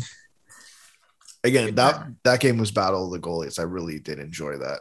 again. 1.44 1.74
That 1.74 2.06
that 2.24 2.40
game 2.40 2.58
was 2.58 2.70
battle 2.70 3.06
of 3.06 3.10
the 3.12 3.18
goalies. 3.18 3.58
I 3.58 3.64
really 3.64 3.98
did 3.98 4.18
enjoy 4.18 4.58
that. 4.58 4.80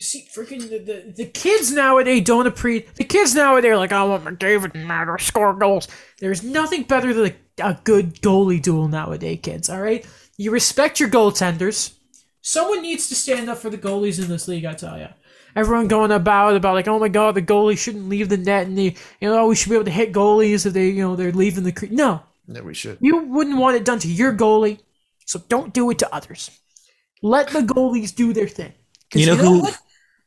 See, 0.00 0.28
freaking 0.32 0.68
the, 0.68 0.78
the, 0.78 1.12
the 1.16 1.26
kids 1.26 1.72
nowadays 1.72 2.22
don't 2.22 2.46
appreciate. 2.46 2.94
The 2.94 3.02
kids 3.02 3.34
nowadays 3.34 3.72
are 3.72 3.76
like, 3.76 3.90
I 3.90 4.04
want 4.04 4.24
McDavid 4.24 4.74
and 4.76 4.86
Matter 4.86 5.18
score 5.18 5.52
goals. 5.54 5.88
There's 6.20 6.44
nothing 6.44 6.84
better 6.84 7.12
than 7.12 7.32
a, 7.32 7.70
a 7.70 7.80
good 7.82 8.14
goalie 8.22 8.62
duel 8.62 8.86
nowadays, 8.86 9.40
kids. 9.42 9.68
All 9.68 9.80
right, 9.82 10.06
you 10.36 10.52
respect 10.52 11.00
your 11.00 11.08
goaltenders. 11.08 11.94
Someone 12.42 12.82
needs 12.82 13.08
to 13.08 13.16
stand 13.16 13.50
up 13.50 13.58
for 13.58 13.70
the 13.70 13.78
goalies 13.78 14.22
in 14.22 14.28
this 14.28 14.46
league. 14.46 14.64
I 14.64 14.74
tell 14.74 14.96
you. 14.98 15.08
Everyone 15.58 15.88
going 15.88 16.12
about 16.12 16.54
about 16.54 16.74
like, 16.74 16.86
oh 16.86 17.00
my 17.00 17.08
god, 17.08 17.34
the 17.34 17.42
goalie 17.42 17.76
shouldn't 17.76 18.08
leave 18.08 18.28
the 18.28 18.36
net, 18.36 18.66
and 18.68 18.78
they, 18.78 18.94
you 19.20 19.28
know, 19.28 19.40
oh, 19.40 19.48
we 19.48 19.56
should 19.56 19.70
be 19.70 19.74
able 19.74 19.86
to 19.86 19.90
hit 19.90 20.12
goalies 20.12 20.64
if 20.64 20.72
they, 20.72 20.88
you 20.90 21.02
know, 21.02 21.16
they're 21.16 21.32
leaving 21.32 21.64
the. 21.64 21.72
Cre-. 21.72 21.86
No, 21.90 22.22
Yeah, 22.46 22.60
we 22.60 22.74
should. 22.74 22.98
you 23.00 23.18
wouldn't 23.24 23.58
want 23.58 23.74
it 23.76 23.84
done 23.84 23.98
to 24.00 24.08
your 24.08 24.32
goalie, 24.32 24.78
so 25.26 25.42
don't 25.48 25.74
do 25.74 25.90
it 25.90 25.98
to 25.98 26.14
others. 26.14 26.50
Let 27.22 27.48
the 27.48 27.60
goalies 27.60 28.14
do 28.14 28.32
their 28.32 28.46
thing. 28.46 28.72
You 29.14 29.26
know 29.26 29.34
who? 29.34 29.62
what? 29.62 29.78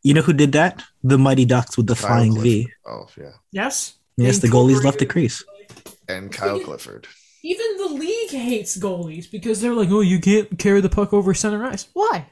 You 0.03 0.13
know 0.15 0.21
who 0.21 0.33
did 0.33 0.51
that? 0.51 0.83
The 1.03 1.17
Mighty 1.17 1.45
Ducks 1.45 1.77
with 1.77 1.87
the 1.87 1.95
Kyle 1.95 2.07
flying 2.07 2.37
V. 2.41 2.67
Oh 2.85 3.07
yeah, 3.17 3.31
Yes. 3.51 3.93
Yes, 4.17 4.39
the 4.39 4.49
goalies 4.49 4.83
left 4.83 4.99
the 4.99 5.05
crease. 5.05 5.43
and 6.09 6.29
Kyle 6.31 6.59
Clifford. 6.59 7.07
Even 7.43 7.77
the 7.77 7.87
league 7.93 8.31
hates 8.31 8.77
goalies 8.77 9.31
because 9.31 9.61
they're 9.61 9.73
like, 9.73 9.89
oh, 9.89 10.01
you 10.01 10.19
can't 10.19 10.59
carry 10.59 10.81
the 10.81 10.89
puck 10.89 11.13
over 11.13 11.33
center 11.33 11.63
ice. 11.65 11.87
Why? 11.93 12.25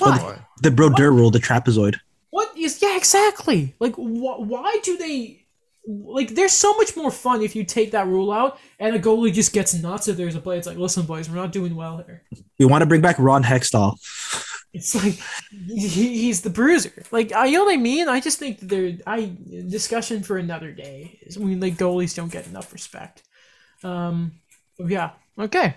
Why? 0.00 0.18
Boy. 0.18 0.38
The 0.62 0.70
Brodeur 0.70 1.10
rule, 1.10 1.30
the 1.30 1.38
trapezoid. 1.38 1.96
What 2.30 2.56
is? 2.56 2.80
Yeah, 2.80 2.96
exactly. 2.96 3.74
Like, 3.78 3.94
wh- 3.94 4.40
why 4.40 4.78
do 4.82 4.96
they? 4.96 5.44
Like, 5.86 6.34
there's 6.34 6.52
so 6.52 6.74
much 6.74 6.96
more 6.96 7.10
fun 7.10 7.42
if 7.42 7.56
you 7.56 7.64
take 7.64 7.92
that 7.92 8.06
rule 8.06 8.30
out 8.30 8.58
and 8.78 8.94
a 8.94 8.98
goalie 8.98 9.32
just 9.32 9.52
gets 9.52 9.74
nuts 9.74 10.08
if 10.08 10.16
there's 10.16 10.34
a 10.34 10.40
play. 10.40 10.58
It's 10.58 10.66
like, 10.66 10.76
listen, 10.76 11.06
boys, 11.06 11.28
we're 11.28 11.36
not 11.36 11.52
doing 11.52 11.74
well 11.74 11.96
here. 11.98 12.22
We 12.58 12.66
want 12.66 12.82
to 12.82 12.86
bring 12.86 13.00
back 13.00 13.16
Ron 13.18 13.42
Hextall. 13.42 13.96
It's 14.72 14.94
like 14.94 15.18
he, 15.50 15.88
he's 15.88 16.42
the 16.42 16.50
bruiser. 16.50 17.02
Like, 17.10 17.32
I 17.32 17.46
you 17.46 17.58
know 17.58 17.64
what 17.64 17.74
I 17.74 17.78
mean. 17.78 18.08
I 18.08 18.20
just 18.20 18.38
think 18.38 18.60
that 18.60 18.68
there. 18.68 18.92
I 19.06 19.32
discussion 19.68 20.22
for 20.22 20.38
another 20.38 20.70
day. 20.70 21.18
Is 21.22 21.38
when 21.38 21.58
like 21.58 21.74
goalies 21.74 22.14
don't 22.14 22.30
get 22.30 22.46
enough 22.46 22.72
respect. 22.72 23.22
Um. 23.82 24.32
Yeah. 24.78 25.10
Okay. 25.38 25.74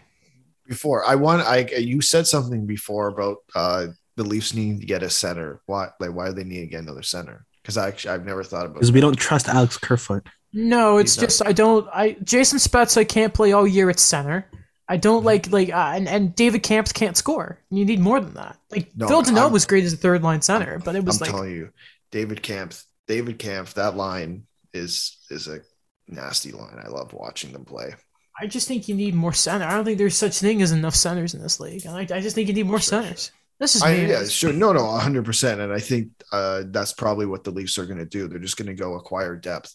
Before 0.68 1.04
I 1.06 1.16
want, 1.16 1.42
I 1.42 1.68
you 1.78 2.02
said 2.02 2.28
something 2.28 2.68
before 2.68 3.08
about 3.08 3.38
uh 3.56 3.88
the 4.16 4.24
Leafs 4.24 4.54
need 4.54 4.80
to 4.82 4.86
get 4.86 5.04
a 5.04 5.10
center. 5.10 5.62
Why? 5.66 5.90
Like, 6.00 6.14
why 6.14 6.28
do 6.28 6.34
they 6.34 6.44
need 6.44 6.62
to 6.62 6.68
get 6.68 6.82
another 6.82 7.04
center? 7.04 7.46
Because 7.62 7.78
I 7.78 7.88
actually 7.88 8.12
I've 8.16 8.26
never 8.26 8.44
thought 8.44 8.66
about. 8.66 8.76
Because 8.76 8.92
we 8.92 9.02
don't 9.02 9.16
trust 9.18 9.48
Alex 9.48 9.78
Kerfoot. 9.78 10.28
No, 10.54 10.98
it's 10.98 11.14
He's 11.16 11.22
not- 11.22 11.28
just 11.28 11.46
I 11.48 11.52
don't. 11.54 11.88
I 11.94 12.12
Jason 12.24 12.60
Spezza 12.60 13.08
can't 13.08 13.34
play 13.34 13.54
all 13.54 13.66
year 13.68 13.90
at 13.90 14.00
center. 14.00 14.46
I 14.88 14.96
Mm-hmm. 14.96 15.00
don't 15.02 15.24
like 15.24 15.52
like 15.52 15.70
uh, 15.74 15.94
and 15.96 16.08
and 16.08 16.36
David 16.36 16.62
Kampf 16.62 16.94
can't 16.94 17.16
score. 17.18 17.60
You 17.72 17.86
need 17.86 18.00
more 18.02 18.20
than 18.20 18.34
that. 18.36 18.58
Like 18.70 18.92
No, 18.96 19.08
Phil 19.08 19.24
Deneau 19.24 19.50
was 19.52 19.66
great 19.66 19.86
as 19.86 19.94
a 19.94 19.98
third 19.98 20.22
line 20.24 20.42
center, 20.42 20.78
but 20.80 20.96
it 20.96 21.04
was 21.06 21.22
I'm 21.22 21.26
like 21.26 21.32
telling 21.32 21.52
you, 21.52 21.70
David 22.12 22.44
Kampf, 22.44 22.84
David 23.08 23.40
Kampf, 23.40 23.74
that 23.76 23.96
line 23.96 24.44
is 24.74 25.18
is 25.32 25.48
a 25.48 25.62
nasty 26.08 26.52
line. 26.52 26.80
I 26.84 26.90
love 26.90 27.14
watching 27.14 27.54
them 27.54 27.64
play. 27.66 27.96
I 28.40 28.48
just 28.48 28.68
think 28.68 28.88
you 28.90 28.96
need 28.96 29.16
more 29.16 29.32
center. 29.34 29.66
I 29.66 29.74
don't 29.76 29.86
think 29.86 29.98
there's 30.00 30.18
such 30.18 30.38
thing 30.40 30.62
as 30.62 30.72
enough 30.72 30.96
centers 30.96 31.34
in 31.34 31.42
this 31.42 31.60
league. 31.60 31.86
And 31.86 31.96
I, 31.96 32.02
I 32.02 32.20
just 32.20 32.36
think 32.36 32.48
you 32.50 32.54
need 32.54 32.66
more 32.68 32.80
Sure, 32.80 33.02
centers. 33.02 33.32
This 33.64 33.78
is 33.78 33.82
I, 33.82 33.96
yeah, 33.96 34.26
sure. 34.26 34.52
No, 34.52 34.74
no, 34.74 34.82
100%. 34.82 35.60
And 35.62 35.72
I 35.72 35.80
think 35.80 36.10
uh, 36.34 36.64
that's 36.66 36.92
probably 36.92 37.26
what 37.26 37.46
the 37.46 37.52
Leafs 37.52 37.78
are 37.78 37.86
going 37.86 38.00
to 38.00 38.06
do. 38.06 38.28
They're 38.28 38.38
just 38.38 38.58
going 38.58 38.68
to 38.68 38.74
go 38.74 38.96
acquire 38.96 39.38
depth. 39.38 39.74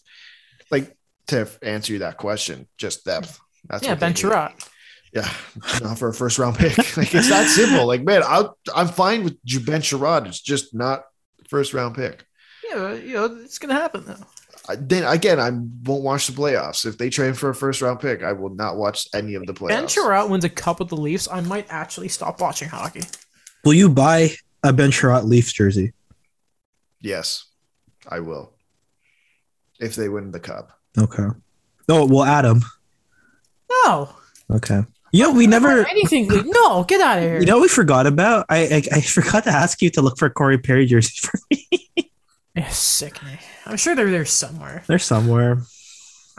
Like, 0.69 0.95
to 1.29 1.49
answer 1.63 1.93
you 1.93 1.99
that 1.99 2.17
question, 2.17 2.67
just 2.77 3.03
depth. 3.03 3.39
That's 3.67 3.83
yeah, 3.83 3.93
what 3.93 3.99
they 3.99 4.05
Ben 4.05 4.09
need. 4.11 4.17
Chiarot. 4.17 4.69
Yeah, 5.11 5.33
not 5.81 5.97
for 5.97 6.09
a 6.09 6.13
first 6.13 6.37
round 6.37 6.55
pick. 6.59 6.77
like, 6.97 7.15
it's 7.15 7.29
that 7.29 7.47
simple. 7.47 7.87
Like, 7.87 8.03
man, 8.03 8.21
I'll, 8.23 8.55
I'm 8.75 8.89
fine 8.89 9.23
with 9.23 9.37
Ben 9.65 9.81
Chiarot. 9.81 10.27
It's 10.27 10.39
just 10.39 10.75
not 10.75 11.05
first 11.47 11.73
round 11.73 11.95
pick. 11.95 12.23
Yeah, 12.69 12.93
you 12.93 13.13
know, 13.13 13.25
it's 13.43 13.57
gonna 13.57 13.73
happen 13.73 14.05
though. 14.05 14.23
I- 14.67 14.75
Then 14.75 15.03
again, 15.03 15.39
I 15.39 15.49
won't 15.49 16.03
watch 16.03 16.27
the 16.27 16.33
playoffs. 16.33 16.85
If 16.85 16.99
they 16.99 17.09
trade 17.09 17.35
for 17.35 17.49
a 17.49 17.55
first 17.55 17.81
round 17.81 18.01
pick, 18.01 18.21
I 18.21 18.33
will 18.33 18.53
not 18.53 18.77
watch 18.77 19.07
any 19.15 19.33
of 19.33 19.47
the 19.47 19.53
playoffs. 19.55 19.69
Ben 19.69 19.85
Chiarot 19.85 20.29
wins 20.29 20.43
a 20.43 20.49
cup 20.49 20.77
with 20.77 20.89
the 20.89 20.97
Leafs. 20.97 21.27
I 21.27 21.41
might 21.41 21.65
actually 21.71 22.09
stop 22.09 22.39
watching 22.39 22.69
hockey. 22.69 23.01
Will 23.69 23.75
you 23.75 23.87
buy 23.87 24.31
a 24.63 24.73
Ben 24.73 24.89
Chiarot 24.89 25.25
Leafs 25.25 25.53
jersey? 25.53 25.93
Yes, 27.01 27.45
I 28.07 28.19
will. 28.19 28.51
If 29.79 29.95
they 29.95 30.09
win 30.09 30.31
the 30.31 30.39
cup. 30.39 30.71
Okay. 30.97 31.27
Oh 31.87 32.07
well, 32.07 32.23
Adam. 32.23 32.63
No, 33.69 34.09
Okay. 34.49 34.81
You 35.11 35.21
know 35.25 35.33
we 35.33 35.45
never. 35.45 35.85
anything. 35.85 36.29
Leaf- 36.29 36.45
No, 36.47 36.83
get 36.83 36.99
out 36.99 37.19
of 37.19 37.23
here. 37.25 37.39
You 37.41 37.45
know 37.45 37.57
what 37.57 37.61
we 37.61 37.67
forgot 37.67 38.07
about? 38.07 38.47
I, 38.49 38.81
I 38.91 38.97
I 38.97 39.01
forgot 39.01 39.43
to 39.43 39.51
ask 39.51 39.83
you 39.83 39.91
to 39.91 40.01
look 40.01 40.17
for 40.17 40.31
Corey 40.31 40.57
Perry 40.57 40.87
jersey 40.87 41.13
for 41.21 41.39
me. 41.51 41.91
Yeah, 42.55 42.69
sick 42.69 43.21
me. 43.21 43.37
I'm 43.67 43.77
sure 43.77 43.95
they're 43.95 44.09
there 44.09 44.25
somewhere. 44.25 44.83
They're 44.87 44.97
somewhere. 44.97 45.61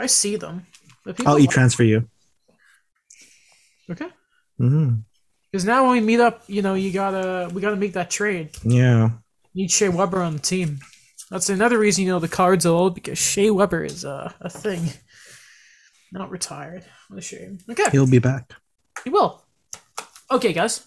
I 0.00 0.06
see 0.06 0.34
them. 0.34 0.66
But 1.04 1.16
people 1.16 1.30
I'll 1.34 1.38
e-transfer 1.38 1.84
you. 1.84 2.08
Okay. 3.88 4.08
hmm 4.58 4.94
Because 5.50 5.64
now 5.64 5.84
when 5.84 5.92
we 5.92 6.00
meet 6.00 6.20
up, 6.20 6.42
you 6.46 6.62
know, 6.62 6.74
you 6.74 6.92
gotta 6.92 7.50
we 7.52 7.60
gotta 7.60 7.76
make 7.76 7.94
that 7.94 8.10
trade. 8.10 8.50
Yeah. 8.64 9.10
You 9.52 9.62
need 9.64 9.70
Shea 9.70 9.88
Weber 9.88 10.22
on 10.22 10.34
the 10.34 10.38
team. 10.38 10.78
That's 11.30 11.48
another 11.48 11.78
reason 11.78 12.04
you 12.04 12.10
know 12.10 12.18
the 12.18 12.28
cards 12.28 12.66
are 12.66 12.74
old 12.74 12.94
because 12.94 13.18
Shea 13.18 13.50
Weber 13.50 13.84
is 13.84 14.04
uh, 14.04 14.32
a 14.40 14.50
thing. 14.50 14.88
Not 16.12 16.30
retired. 16.30 16.84
What 17.08 17.18
a 17.18 17.22
shame. 17.22 17.58
Okay, 17.70 17.84
He'll 17.92 18.10
be 18.10 18.18
back. 18.18 18.52
he 19.04 19.10
will. 19.10 19.44
Okay, 20.30 20.52
guys. 20.52 20.84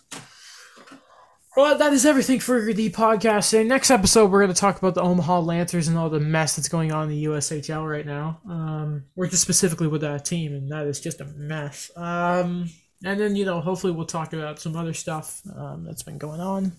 Well, 1.56 1.78
that 1.78 1.94
is 1.94 2.06
everything 2.06 2.40
for 2.40 2.74
the 2.74 2.90
podcast. 2.90 3.52
today. 3.52 3.64
next 3.64 3.92
episode, 3.92 4.32
we're 4.32 4.42
going 4.42 4.54
to 4.54 4.60
talk 4.60 4.80
about 4.80 4.96
the 4.96 5.02
Omaha 5.04 5.40
Lancers 5.42 5.88
and 5.88 5.98
all 5.98 6.10
the 6.10 6.20
mess 6.20 6.56
that's 6.56 6.68
going 6.68 6.92
on 6.92 7.04
in 7.04 7.10
the 7.10 7.26
USHL 7.26 7.88
right 7.88 8.06
now. 8.06 8.42
Um, 8.50 9.04
we're 9.16 9.28
just 9.28 9.44
specifically 9.44 9.88
with 9.88 10.02
that 10.02 10.26
team, 10.26 10.54
and 10.54 10.72
that 10.72 10.88
is 10.88 11.00
just 11.00 11.22
a 11.22 11.26
mess. 11.26 11.92
Um, 11.96 12.70
and 13.04 13.20
then, 13.20 13.36
you 13.36 13.46
know, 13.46 13.60
hopefully 13.60 13.94
we'll 13.94 14.06
talk 14.06 14.34
about 14.34 14.60
some 14.60 14.76
other 14.76 14.94
stuff 14.94 15.42
um, 15.56 15.84
that's 15.84 16.04
been 16.04 16.18
going 16.18 16.40
on. 16.40 16.72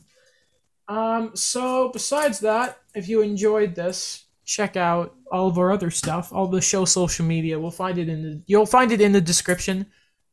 Um, 0.88 1.30
so 1.34 1.90
besides 1.90 2.40
that, 2.40 2.78
if 2.94 3.08
you 3.08 3.20
enjoyed 3.22 3.74
this, 3.74 4.24
check 4.44 4.76
out 4.76 5.14
all 5.30 5.48
of 5.48 5.58
our 5.58 5.72
other 5.72 5.90
stuff, 5.90 6.32
all 6.32 6.46
the 6.46 6.60
show 6.60 6.84
social 6.84 7.24
media. 7.24 7.58
We'll 7.58 7.70
find 7.70 7.98
it 7.98 8.08
in 8.08 8.22
the 8.22 8.42
you'll 8.46 8.66
find 8.66 8.92
it 8.92 9.00
in 9.00 9.12
the 9.12 9.20
description 9.20 9.86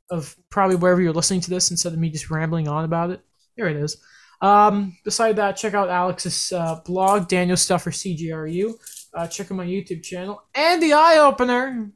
of 0.10 0.36
probably 0.50 0.76
wherever 0.76 1.02
you're 1.02 1.14
listening 1.14 1.42
to 1.42 1.50
this 1.50 1.72
instead 1.72 1.94
of 1.94 2.00
me 2.00 2.10
just 2.10 2.30
rambling 2.30 2.68
on 2.68 2.84
about 2.84 3.12
it. 3.12 3.22
Here 3.56 3.68
it 3.68 3.78
is. 3.78 3.98
Um, 4.42 4.98
beside 5.06 5.36
that, 5.38 5.56
check 5.56 5.74
out 5.74 5.90
Alex's 5.90 6.52
uh, 6.52 6.82
blog, 6.84 7.28
Daniel 7.28 7.58
Stuffer 7.58 7.92
CGRU. 7.92 8.74
Uh, 9.14 9.28
check 9.28 9.52
out 9.52 9.58
my 9.58 9.66
YouTube 9.66 10.04
channel 10.04 10.44
and 10.56 10.82
the 10.82 10.94
eye 10.94 11.18
opener, 11.18 11.92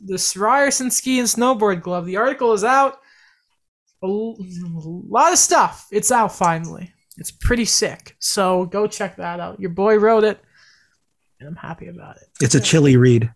the 0.00 0.34
Ryerson 0.36 0.90
Ski 0.90 1.18
and 1.18 1.28
Snowboard 1.28 1.82
Glove. 1.82 2.06
The 2.06 2.16
article 2.16 2.52
is 2.52 2.64
out. 2.64 3.00
A 4.02 4.06
l- 4.06 4.36
lot 5.08 5.32
of 5.32 5.38
stuff. 5.38 5.86
It's 5.90 6.10
out 6.10 6.32
finally. 6.32 6.92
It's 7.18 7.30
pretty 7.30 7.66
sick. 7.66 8.16
So 8.18 8.64
go 8.66 8.86
check 8.86 9.16
that 9.16 9.40
out. 9.40 9.60
Your 9.60 9.70
boy 9.70 9.98
wrote 9.98 10.24
it, 10.24 10.40
and 11.38 11.48
I'm 11.48 11.56
happy 11.56 11.88
about 11.88 12.16
it. 12.16 12.28
It's 12.40 12.54
a 12.54 12.60
chilly 12.60 12.96
read. 12.96 13.32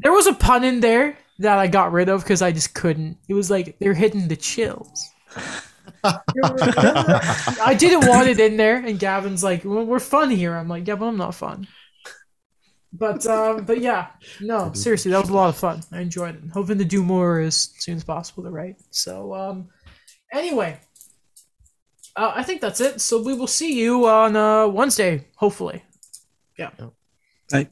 There 0.00 0.12
was 0.12 0.26
a 0.26 0.34
pun 0.34 0.64
in 0.64 0.80
there 0.80 1.16
that 1.38 1.58
I 1.58 1.66
got 1.66 1.92
rid 1.92 2.08
of 2.08 2.22
because 2.22 2.42
I 2.42 2.52
just 2.52 2.74
couldn't. 2.74 3.16
It 3.28 3.34
was 3.34 3.50
like 3.50 3.78
they're 3.78 3.94
hitting 3.94 4.28
the 4.28 4.36
chills. 4.36 5.08
I 6.04 7.74
didn't 7.78 8.06
want 8.08 8.28
it 8.28 8.38
in 8.38 8.56
there, 8.56 8.76
and 8.76 8.98
Gavin's 8.98 9.42
like, 9.42 9.64
well, 9.64 9.84
"We're 9.84 9.98
fun 9.98 10.30
here." 10.30 10.54
I'm 10.54 10.68
like, 10.68 10.86
"Yeah, 10.86 10.96
but 10.96 11.06
I'm 11.06 11.16
not 11.16 11.34
fun." 11.34 11.66
But 12.98 13.26
um, 13.26 13.64
but 13.64 13.80
yeah, 13.80 14.08
no, 14.40 14.72
seriously, 14.74 15.10
that 15.10 15.20
was 15.20 15.30
a 15.30 15.34
lot 15.34 15.48
of 15.48 15.56
fun. 15.56 15.82
I 15.92 16.00
enjoyed 16.00 16.36
it. 16.36 16.50
Hoping 16.52 16.78
to 16.78 16.84
do 16.84 17.02
more 17.02 17.40
as 17.40 17.70
soon 17.78 17.96
as 17.96 18.04
possible 18.04 18.42
to 18.44 18.50
write. 18.50 18.76
So 18.90 19.34
um, 19.34 19.68
anyway, 20.32 20.78
uh, 22.16 22.32
I 22.34 22.42
think 22.42 22.60
that's 22.60 22.80
it. 22.80 23.00
So 23.00 23.22
we 23.22 23.34
will 23.34 23.46
see 23.46 23.78
you 23.78 24.06
on 24.06 24.36
uh, 24.36 24.68
Wednesday, 24.68 25.26
hopefully. 25.36 25.84
Yeah. 26.58 26.70
Bye. 27.50 27.68